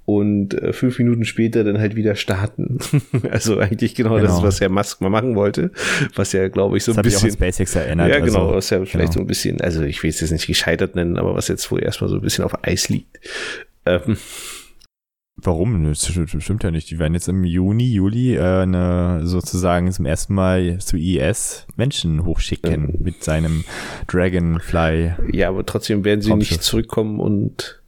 und 0.07 0.55
äh, 0.55 0.73
fünf 0.73 0.99
Minuten 0.99 1.25
später 1.25 1.65
dann 1.65 1.79
halt 1.79 1.97
wieder 1.97 2.15
starten. 2.15 2.79
also 3.31 3.59
eigentlich 3.59 3.95
genau, 3.95 4.15
genau, 4.15 4.27
das, 4.27 4.43
was 4.43 4.61
Herr 4.61 4.69
Musk 4.69 5.01
mal 5.01 5.11
machen 5.11 5.35
wollte, 5.35 5.73
was 6.15 6.33
ja, 6.33 6.49
glaube 6.49 6.77
ich, 6.77 6.85
so 6.85 6.93
das 6.93 6.99
ein 6.99 7.03
bisschen. 7.03 7.29
Ich 7.29 7.35
auch 7.35 7.41
an 7.43 7.53
SpaceX 7.53 7.77
erinnert. 7.77 8.11
Ja, 8.11 8.21
genau, 8.21 8.47
also, 8.47 8.55
was 8.55 8.71
ja 8.71 8.79
vielleicht 8.85 8.95
genau. 8.95 9.13
so 9.13 9.21
ein 9.21 9.27
bisschen, 9.27 9.61
also 9.61 9.83
ich 9.83 10.03
will 10.03 10.11
es 10.11 10.21
jetzt 10.21 10.31
nicht 10.31 10.47
gescheitert 10.47 10.95
nennen, 10.95 11.17
aber 11.17 11.35
was 11.35 11.49
jetzt 11.49 11.71
wohl 11.71 11.83
erstmal 11.83 12.09
so 12.09 12.17
ein 12.17 12.23
bisschen 12.23 12.45
auf 12.45 12.65
Eis 12.65 12.89
liegt. 12.89 13.19
Ähm, 13.85 14.17
Warum? 15.43 15.85
Das 15.85 16.07
stimmt 16.07 16.65
ja 16.65 16.71
nicht. 16.71 16.91
Die 16.91 16.99
werden 16.99 17.13
jetzt 17.13 17.29
im 17.29 17.45
Juni, 17.45 17.93
Juli 17.93 18.37
äh, 18.37 18.63
eine, 18.63 19.21
sozusagen 19.25 19.93
zum 19.93 20.07
ersten 20.07 20.35
Mal 20.35 20.79
zu 20.79 20.97
IS 20.97 21.67
Menschen 21.77 22.25
hochschicken 22.25 22.73
ähm, 22.73 22.95
mit 23.01 23.23
seinem 23.23 23.65
Dragonfly. 24.07 25.13
Ja, 25.33 25.51
aber 25.51 25.67
trotzdem 25.67 26.05
werden 26.05 26.23
sie 26.23 26.35
nicht 26.35 26.63
zurückkommen 26.63 27.21
und 27.21 27.83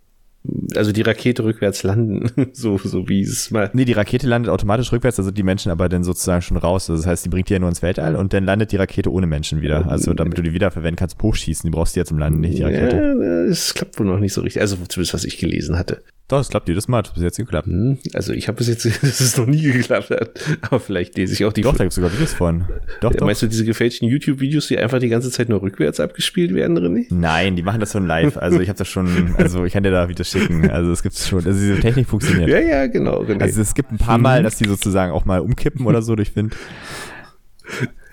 also 0.76 0.92
die 0.92 1.02
Rakete 1.02 1.44
rückwärts 1.44 1.82
landen, 1.82 2.30
so, 2.52 2.78
so 2.78 3.08
wie 3.08 3.22
es 3.22 3.50
mal. 3.50 3.70
Nee, 3.72 3.84
die 3.84 3.92
Rakete 3.92 4.26
landet 4.26 4.50
automatisch 4.50 4.92
rückwärts, 4.92 5.18
also 5.18 5.30
die 5.30 5.42
Menschen 5.42 5.72
aber 5.72 5.88
dann 5.88 6.04
sozusagen 6.04 6.42
schon 6.42 6.56
raus. 6.58 6.88
Also 6.90 7.02
das 7.02 7.06
heißt, 7.06 7.24
die 7.24 7.28
bringt 7.30 7.48
die 7.48 7.54
ja 7.54 7.58
nur 7.58 7.68
ins 7.70 7.82
Weltall 7.82 8.14
und 8.14 8.32
dann 8.32 8.44
landet 8.44 8.72
die 8.72 8.76
Rakete 8.76 9.10
ohne 9.10 9.26
Menschen 9.26 9.62
wieder. 9.62 9.88
Also 9.88 10.12
damit 10.14 10.36
du 10.36 10.42
die 10.42 10.52
wiederverwenden 10.52 10.96
kannst, 10.96 11.20
hochschießen. 11.22 11.68
Die 11.68 11.74
brauchst 11.74 11.96
du 11.96 12.00
ja 12.00 12.04
zum 12.04 12.18
Landen, 12.18 12.40
nicht 12.40 12.58
die 12.58 12.62
Rakete. 12.62 12.96
Ja, 12.96 13.44
es 13.44 13.74
klappt 13.74 13.98
wohl 13.98 14.06
noch 14.06 14.20
nicht 14.20 14.32
so 14.32 14.42
richtig. 14.42 14.60
Also 14.60 14.76
zumindest, 14.76 15.14
was 15.14 15.24
ich 15.24 15.38
gelesen 15.38 15.78
hatte. 15.78 16.02
Doch, 16.28 16.40
es 16.40 16.50
klappt 16.50 16.68
jedes 16.68 16.88
Mal. 16.88 16.98
Hat 16.98 17.14
bis 17.14 17.22
jetzt 17.22 17.38
geklappt. 17.38 17.66
Hm, 17.66 17.98
also 18.12 18.34
ich 18.34 18.48
habe 18.48 18.58
bis 18.58 18.68
jetzt, 18.68 18.84
dass 19.02 19.20
es 19.20 19.36
noch 19.38 19.46
nie 19.46 19.62
geklappt 19.62 20.10
hat. 20.10 20.38
Aber 20.60 20.78
vielleicht 20.78 21.16
lese 21.16 21.32
ich 21.32 21.44
auch 21.46 21.54
die. 21.54 21.62
Doch, 21.62 21.72
da 21.74 21.84
gibt 21.84 21.92
es 21.92 21.94
sogar 21.94 22.12
Videos 22.12 22.34
von. 22.34 22.66
Doch, 23.00 23.14
doch. 23.14 23.24
Meinst 23.26 23.40
du 23.40 23.46
diese 23.46 23.64
gefälschten 23.64 24.08
YouTube-Videos, 24.08 24.68
die 24.68 24.78
einfach 24.78 24.98
die 24.98 25.08
ganze 25.08 25.30
Zeit 25.30 25.48
nur 25.48 25.62
rückwärts 25.62 26.00
abgespielt 26.00 26.54
werden, 26.54 26.78
René? 26.78 27.06
Nein, 27.08 27.56
die 27.56 27.62
machen 27.62 27.80
das 27.80 27.92
schon 27.92 28.06
live. 28.06 28.36
Also 28.36 28.60
ich 28.60 28.68
habe 28.68 28.78
das 28.78 28.88
schon, 28.88 29.34
also 29.38 29.64
ich 29.64 29.72
kann 29.72 29.82
dir 29.82 29.90
da 29.90 30.08
Videos 30.10 30.28
schicken. 30.28 30.70
Also 30.70 30.92
es 30.92 31.02
gibt 31.02 31.16
schon, 31.16 31.46
also 31.46 31.58
diese 31.58 31.80
Technik 31.80 32.06
funktioniert. 32.06 32.50
Ja, 32.50 32.58
ja, 32.58 32.86
genau. 32.86 33.22
René. 33.22 33.40
Also 33.40 33.62
es 33.62 33.74
gibt 33.74 33.90
ein 33.90 33.98
paar 33.98 34.18
Mal, 34.18 34.42
dass 34.42 34.56
die 34.56 34.68
sozusagen 34.68 35.12
auch 35.12 35.24
mal 35.24 35.40
umkippen 35.40 35.86
oder 35.86 36.02
so 36.02 36.14
durch 36.14 36.36
Wind. 36.36 36.54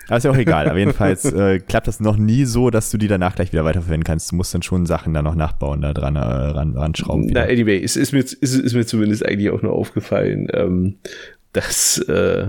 Aber 0.08 0.18
ist 0.18 0.24
ja 0.24 0.30
auch 0.30 0.36
egal. 0.36 0.68
Aber 0.68 0.78
jedenfalls 0.78 1.24
äh, 1.24 1.58
klappt 1.58 1.88
das 1.88 2.00
noch 2.00 2.16
nie 2.16 2.44
so, 2.44 2.70
dass 2.70 2.90
du 2.90 2.98
die 2.98 3.08
danach 3.08 3.34
gleich 3.34 3.52
wieder 3.52 3.64
weiterverwenden 3.64 4.04
kannst. 4.04 4.30
Du 4.30 4.36
musst 4.36 4.54
dann 4.54 4.62
schon 4.62 4.86
Sachen 4.86 5.14
da 5.14 5.22
noch 5.22 5.34
nachbauen, 5.34 5.80
da 5.80 5.92
dran 5.92 6.16
äh, 6.16 6.20
ran, 6.20 6.76
ranschrauben. 6.76 7.26
Na, 7.32 7.42
anyway, 7.42 7.82
es 7.82 7.96
ist 7.96 8.12
mir, 8.12 8.20
ist, 8.20 8.34
ist 8.34 8.74
mir 8.74 8.86
zumindest 8.86 9.26
eigentlich 9.26 9.50
auch 9.50 9.62
nur 9.62 9.72
aufgefallen, 9.72 10.48
ähm, 10.52 10.96
dass 11.52 11.98
äh, 11.98 12.48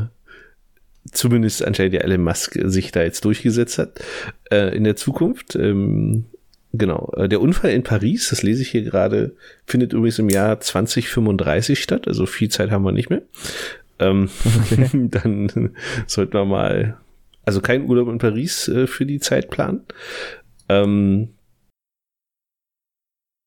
zumindest 1.12 1.66
anscheinend 1.66 1.94
der 1.94 2.04
Elon 2.04 2.22
Musk 2.22 2.58
sich 2.64 2.92
da 2.92 3.02
jetzt 3.02 3.26
durchgesetzt 3.26 3.78
hat 3.78 4.00
äh, 4.52 4.76
in 4.76 4.84
der 4.84 4.96
Zukunft. 4.96 5.56
Ähm, 5.56 6.26
genau. 6.74 7.12
Äh, 7.18 7.30
der 7.30 7.42
Unfall 7.42 7.72
in 7.72 7.84
Paris, 7.84 8.30
das 8.30 8.44
lese 8.44 8.62
ich 8.62 8.70
hier 8.70 8.84
gerade, 8.84 9.36
findet 9.66 9.94
übrigens 9.94 10.20
im 10.20 10.30
Jahr 10.30 10.60
2035 10.60 11.82
statt. 11.82 12.08
Also 12.08 12.26
viel 12.26 12.50
Zeit 12.50 12.72
haben 12.72 12.84
wir 12.84 12.92
nicht 12.92 13.10
mehr. 13.10 13.24
Ähm, 14.00 14.30
okay. 14.72 14.90
dann 15.10 15.72
sollten 16.06 16.34
wir 16.34 16.46
mal 16.46 16.98
also 17.48 17.62
kein 17.62 17.88
Urlaub 17.88 18.10
in 18.10 18.18
Paris 18.18 18.68
äh, 18.68 18.88
für 18.88 19.06
die 19.06 19.20
Zeit 19.20 19.50
planen. 19.50 19.86
Ähm, 20.68 21.30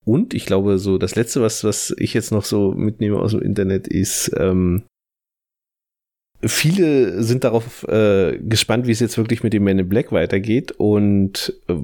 und 0.07 0.33
ich 0.33 0.47
glaube, 0.47 0.79
so 0.79 0.97
das 0.97 1.17
letzte, 1.17 1.43
was, 1.43 1.65
was 1.65 1.95
ich 1.99 2.15
jetzt 2.15 2.33
noch 2.33 2.45
so 2.45 2.73
mitnehme 2.73 3.19
aus 3.19 3.33
dem 3.33 3.43
Internet, 3.43 3.87
ist, 3.87 4.33
ähm, 4.39 4.85
viele 6.43 7.23
sind 7.23 7.45
darauf 7.45 7.87
äh, 7.89 8.39
gespannt, 8.39 8.87
wie 8.87 8.93
es 8.93 9.01
jetzt 9.01 9.19
wirklich 9.19 9.43
mit 9.43 9.53
dem 9.53 9.65
Man 9.65 9.79
in 9.79 9.89
Black 9.91 10.13
weitergeht. 10.13 10.73
Und 10.73 11.53
äh, 11.69 11.75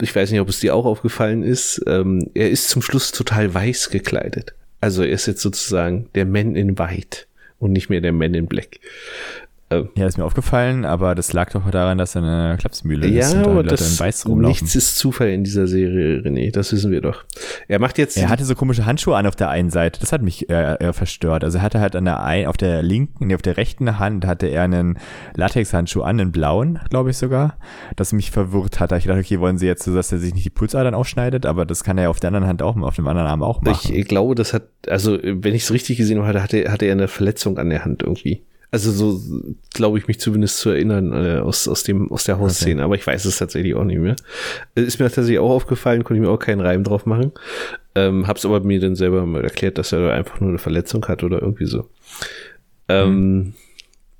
ich 0.00 0.16
weiß 0.16 0.30
nicht, 0.30 0.40
ob 0.40 0.48
es 0.48 0.60
dir 0.60 0.74
auch 0.74 0.86
aufgefallen 0.86 1.42
ist. 1.42 1.84
Ähm, 1.86 2.30
er 2.32 2.48
ist 2.48 2.70
zum 2.70 2.80
Schluss 2.80 3.12
total 3.12 3.52
weiß 3.52 3.90
gekleidet. 3.90 4.54
Also 4.80 5.02
er 5.02 5.10
ist 5.10 5.26
jetzt 5.26 5.42
sozusagen 5.42 6.08
der 6.14 6.24
Man 6.24 6.56
in 6.56 6.78
White 6.78 7.26
und 7.58 7.72
nicht 7.72 7.90
mehr 7.90 8.00
der 8.00 8.12
Man 8.12 8.32
in 8.32 8.46
Black. 8.46 8.80
Ähm, 9.68 9.88
ja, 9.96 10.06
ist 10.06 10.16
mir 10.16 10.24
aufgefallen, 10.24 10.84
aber 10.84 11.16
das 11.16 11.32
lag 11.32 11.50
doch 11.50 11.68
daran, 11.68 11.98
dass 11.98 12.14
er 12.14 12.22
eine 12.22 12.56
Klapsmühle 12.56 13.08
ja, 13.08 13.26
ist 13.26 13.34
und 13.34 13.48
aber 13.48 13.62
das, 13.64 13.94
in 13.94 13.98
Weiß 13.98 14.26
rumlaufen. 14.26 14.64
Nichts 14.64 14.76
ist 14.76 14.96
Zufall 14.96 15.30
in 15.30 15.42
dieser 15.42 15.66
Serie, 15.66 16.20
René, 16.20 16.52
das 16.52 16.72
wissen 16.72 16.92
wir 16.92 17.00
doch. 17.00 17.24
Er 17.66 17.80
macht 17.80 17.98
jetzt. 17.98 18.16
Er 18.16 18.28
hatte 18.28 18.44
so 18.44 18.54
komische 18.54 18.86
Handschuhe 18.86 19.16
an 19.16 19.26
auf 19.26 19.34
der 19.34 19.50
einen 19.50 19.70
Seite, 19.70 19.98
das 19.98 20.12
hat 20.12 20.22
mich 20.22 20.48
äh, 20.48 20.74
äh, 20.74 20.92
verstört. 20.92 21.42
Also 21.42 21.58
er 21.58 21.62
hatte 21.62 21.80
halt 21.80 21.96
an 21.96 22.04
der 22.04 22.22
ein, 22.22 22.46
auf 22.46 22.56
der 22.56 22.80
linken, 22.84 23.26
nee, 23.26 23.34
auf 23.34 23.42
der 23.42 23.56
rechten 23.56 23.98
Hand 23.98 24.24
hatte 24.24 24.46
er 24.46 24.62
einen 24.62 25.00
Latexhandschuh 25.34 26.02
an, 26.02 26.20
einen 26.20 26.30
blauen, 26.30 26.78
glaube 26.88 27.10
ich 27.10 27.16
sogar, 27.16 27.58
das 27.96 28.12
mich 28.12 28.30
verwirrt 28.30 28.78
hat. 28.78 28.92
Ich 28.92 29.06
dachte, 29.06 29.18
okay, 29.18 29.40
wollen 29.40 29.58
sie 29.58 29.66
jetzt 29.66 29.82
so, 29.82 29.92
dass 29.92 30.12
er 30.12 30.18
sich 30.18 30.32
nicht 30.32 30.44
die 30.44 30.50
Pulsadern 30.50 30.94
aufschneidet, 30.94 31.44
aber 31.44 31.66
das 31.66 31.82
kann 31.82 31.98
er 31.98 32.04
ja 32.04 32.10
auf 32.10 32.20
der 32.20 32.28
anderen 32.28 32.46
Hand 32.46 32.62
auch, 32.62 32.76
auf 32.76 32.94
dem 32.94 33.08
anderen 33.08 33.26
Arm 33.26 33.42
auch 33.42 33.62
machen. 33.62 33.90
Ich, 33.92 33.98
ich 33.98 34.06
glaube, 34.06 34.36
das 34.36 34.52
hat, 34.52 34.68
also 34.86 35.18
wenn 35.20 35.56
ich 35.56 35.64
es 35.64 35.72
richtig 35.72 35.96
gesehen 35.96 36.22
habe, 36.22 36.40
hatte, 36.40 36.70
hatte 36.70 36.84
er 36.84 36.92
eine 36.92 37.08
Verletzung 37.08 37.58
an 37.58 37.70
der 37.70 37.84
Hand 37.84 38.04
irgendwie. 38.04 38.44
Also 38.70 38.90
so 38.90 39.20
glaube 39.74 39.98
ich 39.98 40.08
mich 40.08 40.18
zumindest 40.20 40.58
zu 40.58 40.70
erinnern 40.70 41.12
äh, 41.12 41.38
aus, 41.38 41.68
aus, 41.68 41.84
dem, 41.84 42.10
aus 42.10 42.24
der 42.24 42.38
Hausszene, 42.38 42.80
okay. 42.80 42.84
aber 42.84 42.94
ich 42.96 43.06
weiß 43.06 43.24
es 43.24 43.38
tatsächlich 43.38 43.74
auch 43.74 43.84
nicht 43.84 44.00
mehr. 44.00 44.16
Äh, 44.74 44.82
ist 44.82 44.98
mir 44.98 45.06
tatsächlich 45.06 45.38
auch 45.38 45.50
aufgefallen, 45.50 46.04
konnte 46.04 46.20
ich 46.20 46.26
mir 46.26 46.32
auch 46.32 46.38
keinen 46.38 46.60
Reim 46.60 46.84
drauf 46.84 47.06
machen. 47.06 47.32
Ähm, 47.94 48.26
hab's 48.26 48.44
aber 48.44 48.60
mir 48.60 48.80
dann 48.80 48.96
selber 48.96 49.24
mal 49.24 49.44
erklärt, 49.44 49.78
dass 49.78 49.92
er 49.92 50.12
einfach 50.12 50.40
nur 50.40 50.50
eine 50.50 50.58
Verletzung 50.58 51.06
hat 51.06 51.22
oder 51.22 51.40
irgendwie 51.40 51.66
so. 51.66 51.88
Ähm, 52.88 53.14
mhm. 53.14 53.54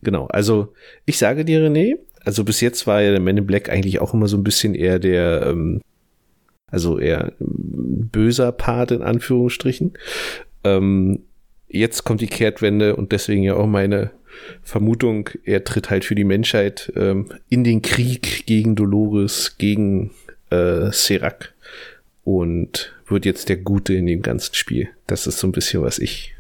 Genau, 0.03 0.27
also 0.27 0.73
ich 1.05 1.19
sage 1.19 1.45
dir, 1.45 1.61
René, 1.61 1.97
also 2.25 2.45
bis 2.45 2.61
jetzt 2.61 2.87
war 2.87 3.03
ja 3.03 3.11
der 3.11 3.21
Man 3.21 3.37
in 3.37 3.47
Black 3.47 3.69
eigentlich 3.69 4.01
auch 4.01 4.15
immer 4.15 4.29
so 4.29 4.37
ein 4.37 4.45
bisschen 4.45 4.75
eher 4.75 4.99
der, 4.99 5.47
ähm, 5.47 5.81
also 6.69 6.99
eher 6.99 7.33
böser 7.39 8.53
Part 8.53 8.91
in 8.91 9.03
Anführungsstrichen. 9.03 9.95
Ähm, 10.65 11.25
jetzt 11.69 12.05
kommt 12.05 12.21
die 12.21 12.27
Kehrtwende 12.27 12.97
und 12.97 13.13
deswegen 13.13 13.43
ja 13.43 13.55
auch 13.55 13.67
meine 13.67 14.11
Vermutung, 14.63 15.31
er 15.45 15.65
tritt 15.65 15.91
halt 15.91 16.05
für 16.05 16.15
die 16.15 16.25
Menschheit 16.25 16.93
ähm, 16.97 17.29
in 17.49 17.65
den 17.65 17.83
Krieg 17.83 18.47
gegen 18.47 18.77
Dolores, 18.77 19.57
gegen 19.59 20.13
äh, 20.51 20.91
Serac 20.93 21.55
und 22.25 22.95
wird 23.07 23.25
jetzt 23.25 23.49
der 23.49 23.57
Gute 23.57 23.95
in 23.95 24.07
dem 24.07 24.23
ganzen 24.23 24.55
Spiel. 24.55 24.89
Das 25.07 25.27
ist 25.27 25.39
so 25.39 25.47
ein 25.47 25.53
bisschen, 25.53 25.83
was 25.83 25.99
ich 25.99 26.35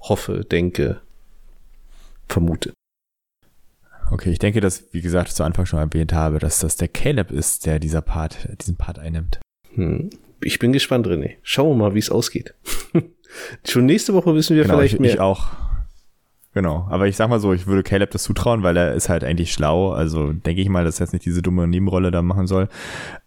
hoffe, 0.00 0.44
denke, 0.44 1.00
vermute. 2.28 2.72
Okay, 4.10 4.30
ich 4.30 4.38
denke, 4.38 4.60
dass, 4.60 4.84
wie 4.92 5.02
gesagt, 5.02 5.30
zu 5.30 5.44
Anfang 5.44 5.66
schon 5.66 5.78
erwähnt 5.78 6.12
habe, 6.12 6.38
dass 6.38 6.60
das 6.60 6.76
der 6.76 6.88
Caleb 6.88 7.30
ist, 7.30 7.66
der 7.66 7.78
dieser 7.78 8.00
Part, 8.00 8.48
diesen 8.60 8.76
Part 8.76 8.98
einnimmt. 8.98 9.40
Hm. 9.74 10.10
Ich 10.42 10.58
bin 10.58 10.72
gespannt, 10.72 11.06
René. 11.06 11.36
Schauen 11.42 11.70
wir 11.70 11.74
mal, 11.76 11.94
wie 11.94 11.98
es 11.98 12.10
ausgeht. 12.10 12.54
schon 13.68 13.86
nächste 13.86 14.14
Woche 14.14 14.34
wissen 14.34 14.56
wir 14.56 14.62
genau, 14.62 14.78
vielleicht 14.78 14.94
ich, 14.94 15.00
mehr. 15.00 15.14
Ich 15.14 15.20
auch. 15.20 15.50
Genau, 16.52 16.88
aber 16.90 17.06
ich 17.06 17.16
sag 17.16 17.30
mal 17.30 17.38
so, 17.38 17.52
ich 17.52 17.68
würde 17.68 17.84
Caleb 17.84 18.10
das 18.10 18.24
zutrauen, 18.24 18.64
weil 18.64 18.76
er 18.76 18.94
ist 18.94 19.08
halt 19.08 19.22
eigentlich 19.22 19.52
schlau. 19.52 19.92
Also 19.92 20.32
denke 20.32 20.60
ich 20.60 20.68
mal, 20.68 20.84
dass 20.84 20.98
er 20.98 21.06
jetzt 21.06 21.12
nicht 21.12 21.24
diese 21.24 21.42
dumme 21.42 21.68
Nebenrolle 21.68 22.10
da 22.10 22.22
machen 22.22 22.48
soll. 22.48 22.68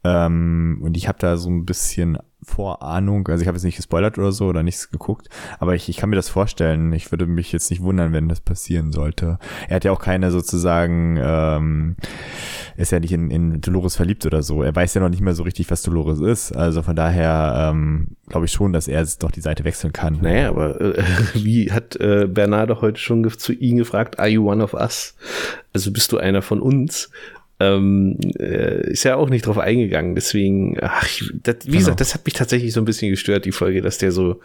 Ähm, 0.03 0.79
und 0.83 0.97
ich 0.97 1.07
habe 1.07 1.19
da 1.19 1.37
so 1.37 1.49
ein 1.49 1.65
bisschen 1.65 2.17
Vorahnung, 2.45 3.25
also 3.29 3.41
ich 3.41 3.47
habe 3.47 3.55
jetzt 3.55 3.63
nicht 3.63 3.77
gespoilert 3.77 4.17
oder 4.17 4.33
so 4.33 4.47
oder 4.47 4.63
nichts 4.63 4.89
geguckt, 4.91 5.29
aber 5.59 5.75
ich, 5.75 5.87
ich 5.87 5.95
kann 5.95 6.09
mir 6.09 6.17
das 6.17 6.27
vorstellen. 6.27 6.91
Ich 6.91 7.11
würde 7.11 7.25
mich 7.25 7.53
jetzt 7.53 7.69
nicht 7.69 7.81
wundern, 7.81 8.11
wenn 8.11 8.27
das 8.27 8.41
passieren 8.41 8.91
sollte. 8.91 9.39
Er 9.69 9.77
hat 9.77 9.85
ja 9.85 9.93
auch 9.93 10.01
keine 10.01 10.29
sozusagen, 10.29 11.17
ähm, 11.21 11.95
ist 12.77 12.91
ja 12.91 12.99
nicht 12.99 13.11
in, 13.11 13.29
in 13.31 13.61
Dolores 13.61 13.95
verliebt 13.95 14.25
oder 14.25 14.43
so. 14.43 14.63
Er 14.63 14.75
weiß 14.75 14.93
ja 14.93 15.01
noch 15.01 15.09
nicht 15.09 15.21
mehr 15.21 15.33
so 15.33 15.43
richtig, 15.43 15.69
was 15.71 15.81
Dolores 15.81 16.19
ist. 16.19 16.51
Also 16.51 16.81
von 16.81 16.95
daher 16.95 17.71
ähm, 17.71 18.07
glaube 18.29 18.45
ich 18.45 18.51
schon, 18.51 18.73
dass 18.73 18.87
er 18.87 19.05
doch 19.19 19.31
die 19.31 19.41
Seite 19.41 19.63
wechseln 19.63 19.93
kann. 19.93 20.19
Naja, 20.21 20.49
aber 20.49 20.79
äh, 20.81 21.03
wie 21.33 21.71
hat 21.71 21.95
äh, 21.97 22.27
Bernardo 22.27 22.81
heute 22.81 22.99
schon 22.99 23.29
zu 23.29 23.53
ihm 23.53 23.77
gefragt, 23.77 24.19
are 24.19 24.29
you 24.29 24.49
one 24.49 24.63
of 24.63 24.73
us? 24.73 25.15
Also 25.73 25.91
bist 25.91 26.11
du 26.11 26.17
einer 26.17 26.41
von 26.41 26.61
uns? 26.61 27.09
ähm, 27.59 28.17
äh, 28.39 28.91
ist 28.91 29.03
ja 29.03 29.15
auch 29.15 29.29
nicht 29.29 29.45
drauf 29.45 29.57
eingegangen. 29.57 30.15
Deswegen, 30.15 30.77
ach, 30.81 31.07
das, 31.43 31.57
wie 31.63 31.67
genau. 31.67 31.77
gesagt, 31.79 32.01
das 32.01 32.13
hat 32.13 32.25
mich 32.25 32.33
tatsächlich 32.33 32.73
so 32.73 32.81
ein 32.81 32.85
bisschen 32.85 33.09
gestört, 33.09 33.45
die 33.45 33.51
Folge, 33.51 33.81
dass 33.81 33.97
der 33.97 34.11
so, 34.11 34.41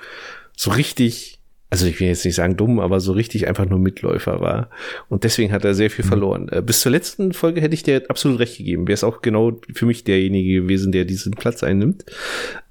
so 0.56 0.70
richtig, 0.70 1.37
also 1.70 1.86
ich 1.86 2.00
will 2.00 2.08
jetzt 2.08 2.24
nicht 2.24 2.34
sagen 2.34 2.56
dumm, 2.56 2.80
aber 2.80 3.00
so 3.00 3.12
richtig 3.12 3.46
einfach 3.46 3.66
nur 3.66 3.78
Mitläufer 3.78 4.40
war. 4.40 4.70
Und 5.08 5.24
deswegen 5.24 5.52
hat 5.52 5.64
er 5.64 5.74
sehr 5.74 5.90
viel 5.90 6.04
mhm. 6.04 6.08
verloren. 6.08 6.48
Äh, 6.48 6.62
bis 6.62 6.80
zur 6.80 6.92
letzten 6.92 7.32
Folge 7.32 7.60
hätte 7.60 7.74
ich 7.74 7.82
dir 7.82 8.04
absolut 8.08 8.38
recht 8.38 8.56
gegeben. 8.56 8.88
Wäre 8.88 8.94
es 8.94 9.04
auch 9.04 9.20
genau 9.20 9.60
für 9.74 9.86
mich 9.86 10.04
derjenige 10.04 10.62
gewesen, 10.62 10.92
der 10.92 11.04
diesen 11.04 11.32
Platz 11.32 11.62
einnimmt. 11.62 12.04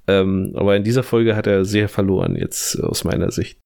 Ähm, 0.08 0.54
aber 0.56 0.76
in 0.76 0.84
dieser 0.84 1.04
Folge 1.04 1.36
hat 1.36 1.48
er 1.48 1.66
sehr 1.66 1.90
verloren, 1.90 2.36
jetzt 2.36 2.82
aus 2.82 3.04
meiner 3.04 3.32
Sicht. 3.32 3.60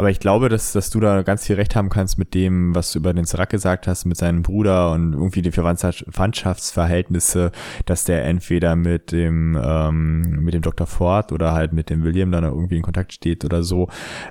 Aber 0.00 0.08
ich 0.08 0.18
glaube, 0.18 0.48
dass, 0.48 0.72
dass 0.72 0.88
du 0.88 0.98
da 0.98 1.20
ganz 1.20 1.44
viel 1.44 1.56
recht 1.56 1.76
haben 1.76 1.90
kannst 1.90 2.16
mit 2.16 2.32
dem, 2.32 2.74
was 2.74 2.90
du 2.90 3.00
über 3.00 3.12
den 3.12 3.26
Serac 3.26 3.50
gesagt 3.50 3.86
hast, 3.86 4.06
mit 4.06 4.16
seinem 4.16 4.40
Bruder 4.40 4.92
und 4.92 5.12
irgendwie 5.12 5.42
die 5.42 5.52
Verwandtschaftsverhältnisse, 5.52 7.52
dass 7.84 8.04
der 8.04 8.24
entweder 8.24 8.76
mit 8.76 9.12
dem, 9.12 9.60
ähm, 9.62 10.22
mit 10.42 10.54
dem 10.54 10.62
Dr. 10.62 10.86
Ford 10.86 11.32
oder 11.32 11.52
halt 11.52 11.74
mit 11.74 11.90
dem 11.90 12.02
William 12.02 12.32
dann 12.32 12.44
irgendwie 12.44 12.78
in 12.78 12.82
Kontakt 12.82 13.12
steht 13.12 13.44
oder 13.44 13.62
so. 13.62 13.90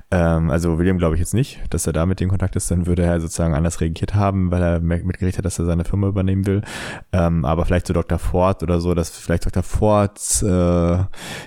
Ähm, 0.09 0.49
also 0.49 0.79
William 0.79 0.97
glaube 0.97 1.13
ich 1.13 1.19
jetzt 1.19 1.35
nicht, 1.35 1.59
dass 1.69 1.85
er 1.85 1.93
da 1.93 2.07
mit 2.07 2.19
dem 2.19 2.29
Kontakt 2.29 2.55
ist, 2.55 2.71
dann 2.71 2.87
würde 2.87 3.03
er 3.03 3.21
sozusagen 3.21 3.53
anders 3.53 3.79
reagiert 3.79 4.15
haben, 4.15 4.49
weil 4.49 4.63
er 4.63 4.79
mitgerichtet 4.79 5.37
hat, 5.37 5.45
dass 5.45 5.59
er 5.59 5.65
seine 5.65 5.85
Firma 5.85 6.07
übernehmen 6.07 6.47
will. 6.47 6.63
Ähm, 7.11 7.45
aber 7.45 7.65
vielleicht 7.65 7.85
so 7.85 7.93
Dr. 7.93 8.17
Ford 8.17 8.63
oder 8.63 8.81
so, 8.81 8.95
dass 8.95 9.11
vielleicht 9.11 9.45
Dr. 9.45 9.61
Fords 9.61 10.41
äh, 10.41 10.97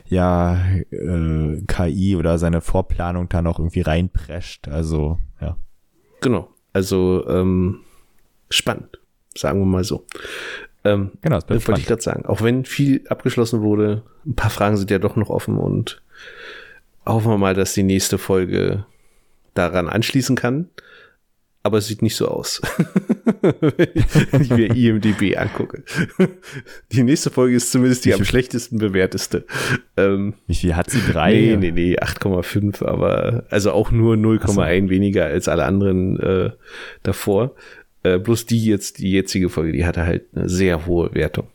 ja 0.06 0.58
äh, 0.92 1.60
KI 1.66 2.14
oder 2.14 2.38
seine 2.38 2.60
Vorplanung 2.60 3.28
da 3.28 3.42
noch 3.42 3.58
irgendwie 3.58 3.80
rein 3.80 4.10
reinprescht. 4.14 4.68
Also, 4.68 5.18
ja. 5.40 5.56
Genau. 6.20 6.48
Also, 6.72 7.26
ähm, 7.28 7.80
spannend, 8.50 9.00
sagen 9.36 9.60
wir 9.60 9.66
mal 9.66 9.84
so. 9.84 10.06
Ähm, 10.84 11.12
genau, 11.20 11.36
das, 11.36 11.46
das 11.46 11.68
wollte 11.68 11.80
ich 11.80 11.86
gerade 11.86 12.02
sagen. 12.02 12.26
Auch 12.26 12.42
wenn 12.42 12.64
viel 12.64 13.06
abgeschlossen 13.08 13.62
wurde, 13.62 14.02
ein 14.26 14.34
paar 14.34 14.50
Fragen 14.50 14.76
sind 14.76 14.90
ja 14.90 14.98
doch 14.98 15.16
noch 15.16 15.30
offen 15.30 15.58
und 15.58 16.02
hoffen 17.06 17.30
wir 17.30 17.38
mal, 17.38 17.54
dass 17.54 17.74
die 17.74 17.82
nächste 17.82 18.18
Folge 18.18 18.86
daran 19.54 19.88
anschließen 19.88 20.34
kann 20.36 20.70
aber 21.62 21.78
es 21.78 21.86
sieht 21.86 22.02
nicht 22.02 22.16
so 22.16 22.26
aus, 22.26 22.60
wenn 23.40 24.42
ich 24.42 24.50
mir 24.50 24.74
IMDB 24.74 25.36
angucke. 25.36 25.84
Die 26.90 27.04
nächste 27.04 27.30
Folge 27.30 27.54
ist 27.54 27.70
zumindest 27.70 28.04
die 28.04 28.14
am 28.14 28.24
schlechtesten 28.24 28.78
bewerteste. 28.78 29.44
Ähm, 29.96 30.34
Wie 30.48 30.56
viel 30.56 30.74
hat 30.74 30.90
sie? 30.90 31.00
Drei? 31.00 31.32
Nee, 31.32 31.56
nee, 31.56 31.70
nee, 31.70 31.98
8,5, 31.98 32.84
aber 32.84 33.44
also 33.50 33.70
auch 33.72 33.92
nur 33.92 34.16
0,1 34.16 34.82
so. 34.82 34.90
weniger 34.90 35.26
als 35.26 35.46
alle 35.48 35.64
anderen 35.64 36.18
äh, 36.18 36.50
davor. 37.04 37.54
Äh, 38.02 38.18
bloß 38.18 38.46
die 38.46 38.64
jetzt, 38.64 38.98
die 38.98 39.12
jetzige 39.12 39.48
Folge, 39.48 39.72
die 39.72 39.86
hatte 39.86 40.04
halt 40.04 40.24
eine 40.34 40.48
sehr 40.48 40.86
hohe 40.86 41.14
Wertung. 41.14 41.46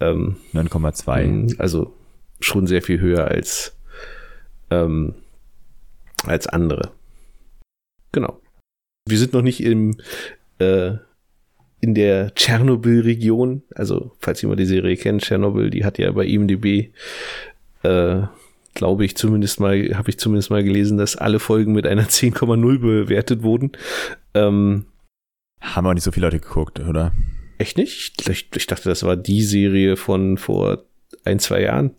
Ähm, 0.00 0.36
9,2. 0.52 1.24
Mhm, 1.24 1.54
also 1.56 1.94
schon 2.40 2.66
sehr 2.66 2.82
viel 2.82 3.00
höher 3.00 3.26
als, 3.26 3.74
ähm, 4.70 5.14
als 6.26 6.46
andere. 6.46 6.90
Genau 8.12 8.39
wir 9.06 9.18
sind 9.18 9.32
noch 9.32 9.42
nicht 9.42 9.62
im, 9.62 9.96
äh, 10.58 10.92
in 11.80 11.94
der 11.94 12.34
Tschernobyl-Region. 12.34 13.62
Also, 13.74 14.12
falls 14.18 14.42
jemand 14.42 14.60
die 14.60 14.66
Serie 14.66 14.96
kennt, 14.96 15.22
Tschernobyl, 15.22 15.70
die 15.70 15.84
hat 15.84 15.98
ja 15.98 16.10
bei 16.12 16.26
IMDb, 16.26 16.92
äh, 17.82 18.22
glaube 18.74 19.04
ich 19.04 19.16
zumindest 19.16 19.60
mal, 19.60 19.96
habe 19.96 20.10
ich 20.10 20.18
zumindest 20.18 20.50
mal 20.50 20.62
gelesen, 20.62 20.98
dass 20.98 21.16
alle 21.16 21.38
Folgen 21.38 21.72
mit 21.72 21.86
einer 21.86 22.04
10,0 22.08 22.78
bewertet 22.78 23.42
wurden. 23.42 23.72
Ähm, 24.34 24.86
Haben 25.60 25.86
auch 25.86 25.94
nicht 25.94 26.04
so 26.04 26.12
viele 26.12 26.26
Leute 26.26 26.40
geguckt, 26.40 26.80
oder? 26.80 27.12
Echt 27.58 27.76
nicht? 27.76 28.28
Ich, 28.28 28.48
ich 28.54 28.66
dachte, 28.66 28.88
das 28.88 29.02
war 29.02 29.16
die 29.16 29.42
Serie 29.42 29.96
von 29.96 30.38
vor 30.38 30.84
ein, 31.24 31.38
zwei 31.38 31.62
Jahren. 31.62 31.94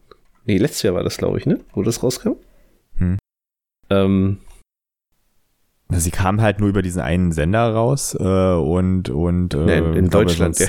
Nee, 0.46 0.58
letztes 0.58 0.82
Jahr 0.84 0.96
war 0.96 1.04
das, 1.04 1.18
glaube 1.18 1.38
ich, 1.38 1.46
ne? 1.46 1.60
Wo 1.74 1.84
das 1.84 2.02
rauskam. 2.02 2.32
Hm. 2.98 3.20
Ähm, 3.90 4.38
Sie 6.00 6.12
kam 6.12 6.42
halt 6.42 6.60
nur 6.60 6.70
über 6.70 6.82
diesen 6.82 7.02
einen 7.02 7.32
Sender 7.32 7.74
raus 7.74 8.16
äh, 8.20 8.24
und 8.24 9.10
und 9.10 9.54
äh, 9.54 9.78
in, 9.78 9.94
in 9.94 10.10
Deutschland. 10.10 10.60
Ja. 10.60 10.68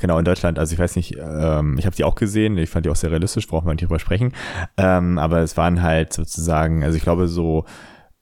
Genau, 0.00 0.18
in 0.18 0.24
Deutschland. 0.24 0.58
Also 0.58 0.74
ich 0.74 0.78
weiß 0.78 0.96
nicht, 0.96 1.16
ähm, 1.18 1.76
ich 1.78 1.86
habe 1.86 1.96
die 1.96 2.04
auch 2.04 2.14
gesehen, 2.14 2.58
ich 2.58 2.68
fand 2.68 2.84
die 2.84 2.90
auch 2.90 2.96
sehr 2.96 3.10
realistisch, 3.10 3.46
braucht 3.46 3.64
man 3.64 3.76
nicht 3.76 3.84
drüber 3.84 3.98
sprechen. 3.98 4.34
Ähm, 4.76 5.18
aber 5.18 5.38
es 5.38 5.56
waren 5.56 5.82
halt 5.82 6.12
sozusagen, 6.12 6.84
also 6.84 6.96
ich 6.96 7.02
glaube 7.02 7.26
so 7.26 7.64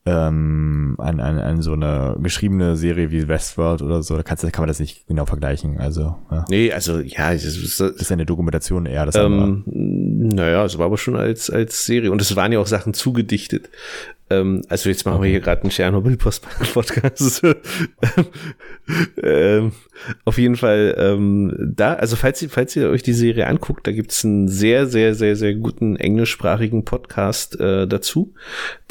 ähm, 0.07 0.94
an, 0.99 1.18
an, 1.18 1.38
an 1.40 1.62
so 1.62 1.72
eine 1.72 2.16
geschriebene 2.20 2.76
Serie 2.76 3.11
wie 3.11 3.26
Westworld 3.26 3.82
oder 3.82 4.05
so, 4.05 4.16
da 4.16 4.22
kannst, 4.22 4.51
kann 4.53 4.62
man 4.62 4.68
das 4.68 4.78
nicht 4.78 5.09
genau 5.09 5.26
vergleichen. 5.26 5.78
Also, 5.78 6.16
ja. 6.30 6.44
Nee, 6.49 6.72
also 6.72 7.01
ja, 7.01 7.32
das 7.32 7.44
ist, 7.44 7.80
das 7.80 7.90
ist 7.90 8.11
ja 8.11 8.14
eine 8.14 8.24
Dokumentation 8.24 8.86
eher 8.86 9.05
das 9.05 9.16
ähm, 9.16 9.64
Naja, 9.66 10.64
es 10.64 10.78
war 10.78 10.86
aber 10.86 10.99
schon 10.99 11.16
als, 11.16 11.51
als 11.51 11.84
Serie 11.84 12.12
und 12.12 12.20
es 12.20 12.36
waren 12.36 12.53
ja 12.53 12.61
auch 12.61 12.68
Sachen 12.68 12.94
zugedichtet. 12.94 13.68
Ähm, 14.29 14.62
also 14.68 14.89
jetzt 14.89 15.05
machen 15.07 15.22
wir 15.22 15.31
hier 15.31 15.41
gerade 15.41 15.62
einen 15.62 15.70
Tschernobyl-Podcast. 15.70 17.43
ähm, 19.22 19.72
auf 20.24 20.39
jeden 20.39 20.57
Fall 20.57 20.95
ähm, 20.99 21.55
da, 21.59 21.95
also 21.95 22.16
falls 22.16 22.43
ihr, 22.43 22.51
falls 22.51 22.74
ihr 22.74 22.91
euch 22.91 23.03
die 23.03 23.12
Serie 23.12 23.47
anguckt, 23.47 23.87
da 23.87 23.93
gibt's 23.93 24.24
einen 24.24 24.49
sehr, 24.49 24.87
sehr, 24.87 25.14
sehr, 25.14 25.37
sehr 25.37 25.55
guten 25.55 25.97
englischsprachigen 25.97 26.85
Podcast 26.85 27.61
äh, 27.61 27.87
dazu, 27.87 28.35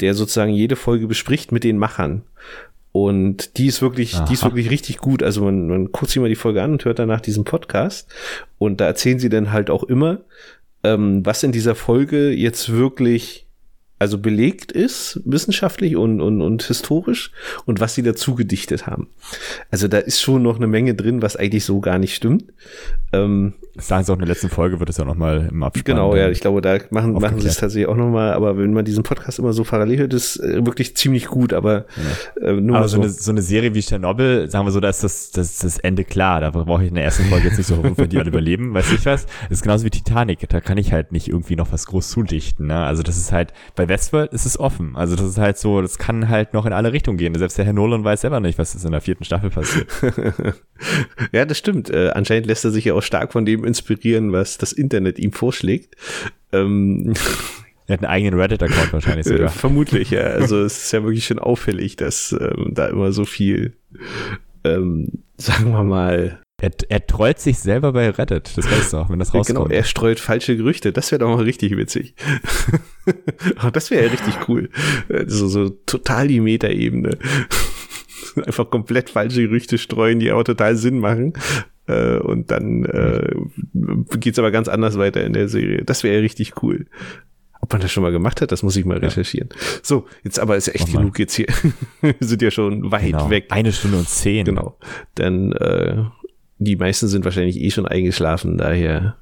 der 0.00 0.14
sozusagen 0.14 0.52
jede 0.52 0.76
Folge 0.76 1.06
bespricht 1.06 1.52
mit 1.52 1.64
den 1.64 1.76
Machern. 1.76 2.22
Und 2.92 3.58
die 3.58 3.66
ist 3.66 3.82
wirklich, 3.82 4.14
Aha. 4.14 4.24
die 4.24 4.32
ist 4.32 4.44
wirklich 4.44 4.70
richtig 4.70 4.96
gut. 4.96 5.22
Also 5.22 5.44
man, 5.44 5.68
man 5.68 5.92
guckt 5.92 6.10
sich 6.10 6.18
mal 6.18 6.30
die 6.30 6.34
Folge 6.34 6.62
an 6.62 6.72
und 6.72 6.84
hört 6.86 6.98
danach 6.98 7.20
diesen 7.20 7.44
Podcast. 7.44 8.08
Und 8.56 8.80
da 8.80 8.86
erzählen 8.86 9.18
sie 9.18 9.28
dann 9.28 9.52
halt 9.52 9.68
auch 9.68 9.82
immer, 9.82 10.22
ähm, 10.82 11.24
was 11.26 11.42
in 11.42 11.52
dieser 11.52 11.74
Folge 11.74 12.30
jetzt 12.30 12.72
wirklich 12.72 13.45
also 13.98 14.18
belegt 14.18 14.72
ist, 14.72 15.20
wissenschaftlich 15.24 15.96
und, 15.96 16.20
und, 16.20 16.42
und 16.42 16.62
historisch, 16.62 17.30
und 17.64 17.80
was 17.80 17.94
sie 17.94 18.02
dazu 18.02 18.34
gedichtet 18.34 18.86
haben. 18.86 19.08
Also 19.70 19.88
da 19.88 19.98
ist 19.98 20.20
schon 20.20 20.42
noch 20.42 20.56
eine 20.56 20.66
Menge 20.66 20.94
drin, 20.94 21.22
was 21.22 21.36
eigentlich 21.36 21.64
so 21.64 21.80
gar 21.80 21.98
nicht 21.98 22.14
stimmt. 22.14 22.44
Ähm, 23.12 23.54
das 23.74 23.88
sagen 23.88 24.04
sie 24.04 24.12
auch 24.12 24.16
in 24.16 24.20
der 24.20 24.28
letzten 24.28 24.48
Folge, 24.48 24.80
wird 24.80 24.90
es 24.90 24.96
ja 24.96 25.04
nochmal 25.04 25.48
im 25.50 25.62
Abspann. 25.62 25.84
Genau, 25.84 26.16
ja, 26.16 26.30
ich 26.30 26.40
glaube, 26.40 26.62
da 26.62 26.78
machen, 26.90 27.12
machen 27.12 27.40
sie 27.40 27.48
es 27.48 27.56
tatsächlich 27.56 27.88
auch 27.88 27.96
nochmal, 27.96 28.32
aber 28.32 28.56
wenn 28.56 28.72
man 28.72 28.84
diesen 28.84 29.02
Podcast 29.02 29.38
immer 29.38 29.52
so 29.52 29.64
parallel 29.64 29.98
hört, 29.98 30.14
ist 30.14 30.38
äh, 30.40 30.64
wirklich 30.64 30.96
ziemlich 30.96 31.26
gut, 31.26 31.52
aber 31.52 31.84
ja. 32.40 32.48
äh, 32.48 32.60
nur 32.60 32.76
aber 32.76 32.88
so. 32.88 32.96
so. 32.96 33.02
Eine, 33.02 33.10
so 33.10 33.30
eine 33.30 33.42
Serie 33.42 33.74
wie 33.74 33.80
Tschernobyl, 33.80 34.50
sagen 34.50 34.66
wir 34.66 34.72
so, 34.72 34.80
da 34.80 34.88
ist 34.88 35.04
das, 35.04 35.30
das, 35.30 35.58
das 35.58 35.78
Ende 35.78 36.04
klar, 36.04 36.40
da 36.40 36.50
brauche 36.50 36.82
ich 36.82 36.88
in 36.88 36.94
der 36.94 37.04
ersten 37.04 37.24
Folge 37.24 37.48
jetzt 37.48 37.58
nicht 37.58 37.66
so 37.66 37.82
wenn 37.82 38.08
die 38.08 38.18
alle 38.18 38.28
überleben, 38.28 38.74
weiß 38.74 38.92
ich 38.92 39.04
was. 39.06 39.26
Das 39.42 39.58
ist 39.58 39.62
genauso 39.62 39.84
wie 39.84 39.90
Titanic, 39.90 40.48
da 40.48 40.60
kann 40.60 40.78
ich 40.78 40.92
halt 40.92 41.12
nicht 41.12 41.28
irgendwie 41.28 41.56
noch 41.56 41.72
was 41.72 41.86
groß 41.86 42.08
zudichten, 42.08 42.66
ne? 42.66 42.84
Also 42.84 43.02
das 43.02 43.16
ist 43.16 43.32
halt, 43.32 43.52
bei 43.74 43.85
bei 43.86 43.94
Westworld 43.94 44.32
ist 44.32 44.46
es 44.46 44.58
offen. 44.58 44.96
Also 44.96 45.16
das 45.16 45.26
ist 45.26 45.38
halt 45.38 45.58
so, 45.58 45.80
das 45.80 45.98
kann 45.98 46.28
halt 46.28 46.54
noch 46.54 46.66
in 46.66 46.72
alle 46.72 46.92
Richtungen 46.92 47.18
gehen. 47.18 47.34
Selbst 47.34 47.58
der 47.58 47.64
Herr 47.64 47.72
Nolan 47.72 48.04
weiß 48.04 48.22
selber 48.22 48.40
nicht, 48.40 48.58
was 48.58 48.74
ist 48.74 48.84
in 48.84 48.92
der 48.92 49.00
vierten 49.00 49.24
Staffel 49.24 49.50
passiert. 49.50 49.88
ja, 51.32 51.44
das 51.44 51.58
stimmt. 51.58 51.90
Äh, 51.90 52.10
anscheinend 52.10 52.46
lässt 52.46 52.64
er 52.64 52.70
sich 52.70 52.84
ja 52.84 52.94
auch 52.94 53.02
stark 53.02 53.32
von 53.32 53.44
dem 53.44 53.64
inspirieren, 53.64 54.32
was 54.32 54.58
das 54.58 54.72
Internet 54.72 55.18
ihm 55.18 55.32
vorschlägt. 55.32 55.94
Ähm, 56.52 57.14
er 57.86 57.94
hat 57.94 58.00
einen 58.00 58.10
eigenen 58.10 58.40
Reddit-Account 58.40 58.92
wahrscheinlich 58.92 59.26
sogar. 59.26 59.48
Vermutlich, 59.48 60.10
ja. 60.10 60.22
Also 60.22 60.62
es 60.62 60.84
ist 60.84 60.92
ja 60.92 61.02
wirklich 61.02 61.26
schon 61.26 61.38
auffällig, 61.38 61.96
dass 61.96 62.32
ähm, 62.38 62.72
da 62.74 62.86
immer 62.86 63.12
so 63.12 63.24
viel, 63.24 63.74
ähm, 64.64 65.22
sagen 65.36 65.70
wir 65.70 65.84
mal, 65.84 66.40
er, 66.58 66.70
er 66.88 67.06
trollt 67.06 67.38
sich 67.38 67.58
selber 67.58 67.92
bei 67.92 68.08
Reddit, 68.08 68.56
das 68.56 68.70
weißt 68.70 68.92
du 68.94 68.96
auch, 68.96 69.10
wenn 69.10 69.18
das 69.18 69.34
rauskommt. 69.34 69.58
Genau, 69.58 69.68
er 69.68 69.84
streut 69.84 70.18
falsche 70.18 70.56
Gerüchte, 70.56 70.90
das 70.92 71.10
wäre 71.12 71.18
doch 71.18 71.28
mal 71.28 71.44
richtig 71.44 71.76
witzig. 71.76 72.14
das 73.72 73.90
wäre 73.90 74.06
ja 74.06 74.10
richtig 74.10 74.48
cool. 74.48 74.70
So, 75.26 75.48
so 75.48 75.68
total 75.68 76.28
die 76.28 76.40
Metaebene. 76.40 77.18
Einfach 78.46 78.70
komplett 78.70 79.10
falsche 79.10 79.42
Gerüchte 79.42 79.76
streuen, 79.76 80.18
die 80.18 80.32
auch 80.32 80.44
total 80.44 80.76
Sinn 80.76 80.98
machen. 80.98 81.34
Äh, 81.86 82.18
und 82.18 82.50
dann 82.50 82.84
äh, 82.84 83.34
geht's 84.18 84.38
aber 84.38 84.50
ganz 84.50 84.68
anders 84.68 84.96
weiter 84.96 85.24
in 85.24 85.34
der 85.34 85.48
Serie. 85.48 85.84
Das 85.84 86.04
wäre 86.04 86.16
ja 86.16 86.20
richtig 86.20 86.62
cool. 86.62 86.86
Ob 87.60 87.72
man 87.72 87.82
das 87.82 87.92
schon 87.92 88.02
mal 88.02 88.12
gemacht 88.12 88.40
hat, 88.40 88.52
das 88.52 88.62
muss 88.62 88.76
ich 88.76 88.84
mal 88.84 88.98
ja. 88.98 89.08
recherchieren. 89.08 89.48
So, 89.82 90.06
jetzt 90.24 90.38
aber 90.38 90.56
ist 90.56 90.68
ja 90.68 90.74
echt 90.74 90.92
genug 90.92 91.18
jetzt 91.18 91.34
hier. 91.34 91.48
Wir 92.00 92.14
sind 92.20 92.40
ja 92.40 92.50
schon 92.50 92.90
weit 92.90 93.06
genau. 93.06 93.28
weg. 93.28 93.46
Eine 93.50 93.72
Stunde 93.72 93.98
und 93.98 94.08
zehn. 94.08 94.44
Genau. 94.44 94.78
Denn 95.18 95.52
äh, 95.52 96.04
die 96.58 96.76
meisten 96.76 97.08
sind 97.08 97.24
wahrscheinlich 97.24 97.60
eh 97.60 97.70
schon 97.70 97.86
eingeschlafen, 97.86 98.58
daher 98.58 99.16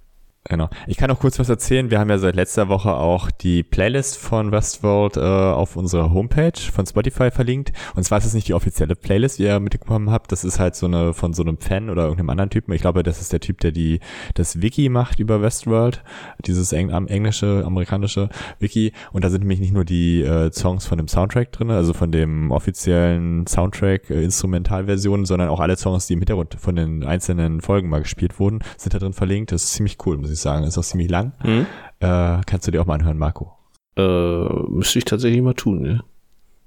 Genau. 0.47 0.69
Ich 0.87 0.99
kann 0.99 1.09
noch 1.09 1.21
kurz 1.21 1.39
was 1.39 1.49
erzählen. 1.49 1.91
Wir 1.91 1.99
haben 1.99 2.11
ja 2.11 2.19
seit 2.19 2.37
letzter 2.37 2.69
Woche 2.69 2.95
auch 2.95 3.31
die 3.31 3.63
Playlist 3.63 4.19
von 4.19 4.53
Westworld 4.53 5.17
äh, 5.17 5.21
auf 5.21 5.75
unserer 5.75 6.13
Homepage 6.13 6.61
von 6.71 6.85
Spotify 6.85 7.31
verlinkt. 7.31 7.73
Und 7.95 8.05
zwar 8.05 8.19
ist 8.19 8.27
es 8.27 8.35
nicht 8.35 8.49
die 8.49 8.53
offizielle 8.53 8.95
Playlist, 8.95 9.39
die 9.39 9.45
ihr 9.45 9.59
mitbekommen 9.59 10.11
habt. 10.11 10.33
Das 10.33 10.45
ist 10.45 10.59
halt 10.61 10.77
so 10.77 10.85
eine 10.85 11.15
von 11.15 11.33
so 11.33 11.43
einem 11.43 11.57
Fan 11.57 11.89
oder 11.89 12.03
irgendeinem 12.03 12.29
anderen 12.29 12.51
Typen. 12.51 12.75
Ich 12.75 12.83
glaube, 12.83 13.03
das 13.03 13.23
ist 13.23 13.33
der 13.33 13.41
Typ, 13.41 13.61
der 13.61 13.73
die 13.73 14.01
das 14.35 14.61
Wiki 14.61 14.91
macht 14.91 15.19
über 15.19 15.41
Westworld, 15.41 16.03
dieses 16.45 16.75
Eng 16.75 16.91
englische, 16.91 17.63
amerikanische 17.65 18.29
Wiki. 18.59 18.93
Und 19.13 19.25
da 19.25 19.31
sind 19.31 19.41
nämlich 19.41 19.61
nicht 19.61 19.73
nur 19.73 19.87
die 19.87 20.21
äh, 20.21 20.53
Songs 20.53 20.85
von 20.85 20.99
dem 20.99 21.09
Soundtrack 21.09 21.53
drin, 21.53 21.71
also 21.71 21.95
von 21.95 22.13
dem 22.13 22.51
offiziellen 22.51 23.47
Soundtrack 23.47 24.11
äh, 24.11 24.23
Instrumentalversion, 24.23 25.25
sondern 25.25 25.49
auch 25.49 25.61
alle 25.61 25.79
Songs, 25.79 26.07
die 26.07 26.13
im 26.13 26.19
Hintergrund 26.19 26.55
von 26.61 26.77
den 26.77 27.03
einzelnen 27.03 27.63
Folgen 27.63 27.89
mal 27.89 28.03
gespielt 28.03 28.39
wurden, 28.39 28.59
sind 28.77 28.93
da 28.93 28.99
drin 28.99 29.15
verlinkt. 29.15 29.51
Das 29.51 29.65
ist 29.65 29.73
ziemlich 29.73 29.97
cool, 30.05 30.19
muss 30.19 30.34
ich 30.34 30.34
sagen. 30.41 30.65
Ist 30.65 30.79
auch 30.79 30.85
ziemlich 30.85 31.11
lang. 31.11 31.33
Mhm. 31.43 31.67
Äh, 32.01 32.41
kannst 32.47 32.67
du 32.67 32.71
dir 32.71 32.83
auch 32.83 32.87
mal 32.87 32.95
anhören, 32.95 33.19
Marco? 33.19 33.53
Äh, 33.97 34.49
müsste 34.69 34.99
ich 34.99 35.05
tatsächlich 35.05 35.43
mal 35.43 35.55
tun, 35.55 35.81
ne? 35.83 36.05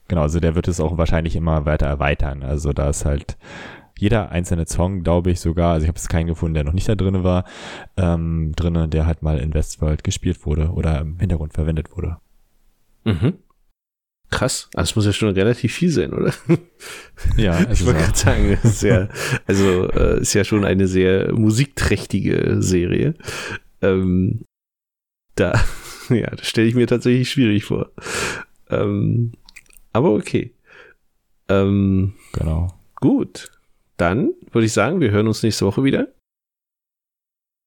Genau, 0.08 0.22
also 0.22 0.40
der 0.40 0.56
wird 0.56 0.68
es 0.68 0.80
auch 0.80 0.98
wahrscheinlich 0.98 1.36
immer 1.36 1.66
weiter 1.66 1.86
erweitern. 1.86 2.44
Also 2.44 2.72
da 2.72 2.90
ist 2.90 3.06
halt 3.06 3.38
jeder 4.00 4.32
einzelne 4.32 4.68
Song, 4.68 5.04
glaube 5.04 5.32
ich 5.32 5.40
sogar, 5.40 5.74
also 5.74 5.84
ich 5.84 5.88
habe 5.90 5.98
es 5.98 6.08
keinen 6.08 6.28
gefunden, 6.28 6.54
der 6.54 6.64
noch 6.64 6.74
nicht 6.74 6.88
da 6.88 6.96
drin 6.96 7.24
war, 7.24 7.46
ähm, 7.98 8.54
drinne, 8.56 8.88
der 8.88 9.06
halt 9.06 9.24
mal 9.24 9.40
in 9.40 9.54
Westworld 9.54 10.04
gespielt 10.04 10.46
wurde 10.46 10.70
oder 10.70 11.00
im 11.02 11.20
Hintergrund 11.20 11.54
verwendet 11.54 11.96
wurde. 11.96 12.18
Mhm. 13.04 13.34
Krass, 14.30 14.70
also 14.74 14.90
es 14.90 14.96
muss 14.96 15.06
ja 15.06 15.14
schon 15.14 15.34
relativ 15.34 15.74
viel 15.74 15.90
sein, 15.90 16.14
oder? 16.14 16.34
Ja, 17.38 17.60
ich 17.72 17.86
wollte 17.86 18.02
gerade 18.02 18.18
sagen, 18.18 18.58
ist 18.62 18.84
ja, 18.84 19.08
also 19.48 19.90
äh, 19.90 20.22
ist 20.22 20.34
ja 20.34 20.44
schon 20.44 20.66
eine 20.66 20.88
sehr 20.88 21.34
musikträchtige 21.34 22.62
Serie. 22.62 23.16
Ähm, 23.82 24.44
da, 25.36 25.60
ja, 26.10 26.30
das 26.30 26.48
stelle 26.48 26.68
ich 26.68 26.76
mir 26.76 26.88
tatsächlich 26.88 27.32
schwierig 27.32 27.66
vor. 27.66 27.92
Ähm, 28.70 29.32
aber 29.94 30.14
okay. 30.14 30.54
Ähm, 31.50 32.14
genau. 32.34 32.68
Gut. 32.96 33.52
Dann 33.96 34.34
würde 34.52 34.66
ich 34.66 34.74
sagen, 34.74 35.00
wir 35.00 35.12
hören 35.12 35.28
uns 35.28 35.42
nächste 35.42 35.66
Woche 35.66 35.84
wieder. 35.84 36.10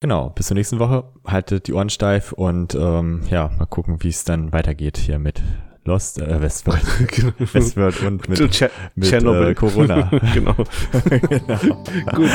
Genau, 0.00 0.30
bis 0.30 0.46
zur 0.46 0.54
nächsten 0.54 0.78
Woche. 0.78 1.12
Haltet 1.24 1.66
die 1.66 1.72
Ohren 1.72 1.90
steif 1.90 2.32
und 2.32 2.74
ähm, 2.74 3.22
ja, 3.30 3.50
mal 3.58 3.66
gucken, 3.66 4.02
wie 4.02 4.08
es 4.08 4.24
dann 4.24 4.52
weitergeht 4.52 4.96
hier 4.96 5.18
mit 5.18 5.42
Lost, 5.90 6.20
äh, 6.20 6.40
Westworld, 6.40 6.84
genau. 7.08 7.32
Westworld 7.52 8.00
und 8.02 8.28
mit, 8.28 8.38
mit 8.38 8.72
Tschernobyl. 9.00 9.48
Äh, 9.48 9.54
Corona. 9.54 10.02
genau. 10.34 10.54
genau. 10.54 11.84
Gut, 12.14 12.30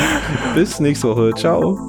bis 0.54 0.78
nächste 0.78 1.08
Woche. 1.08 1.32
Ciao. 1.36 1.88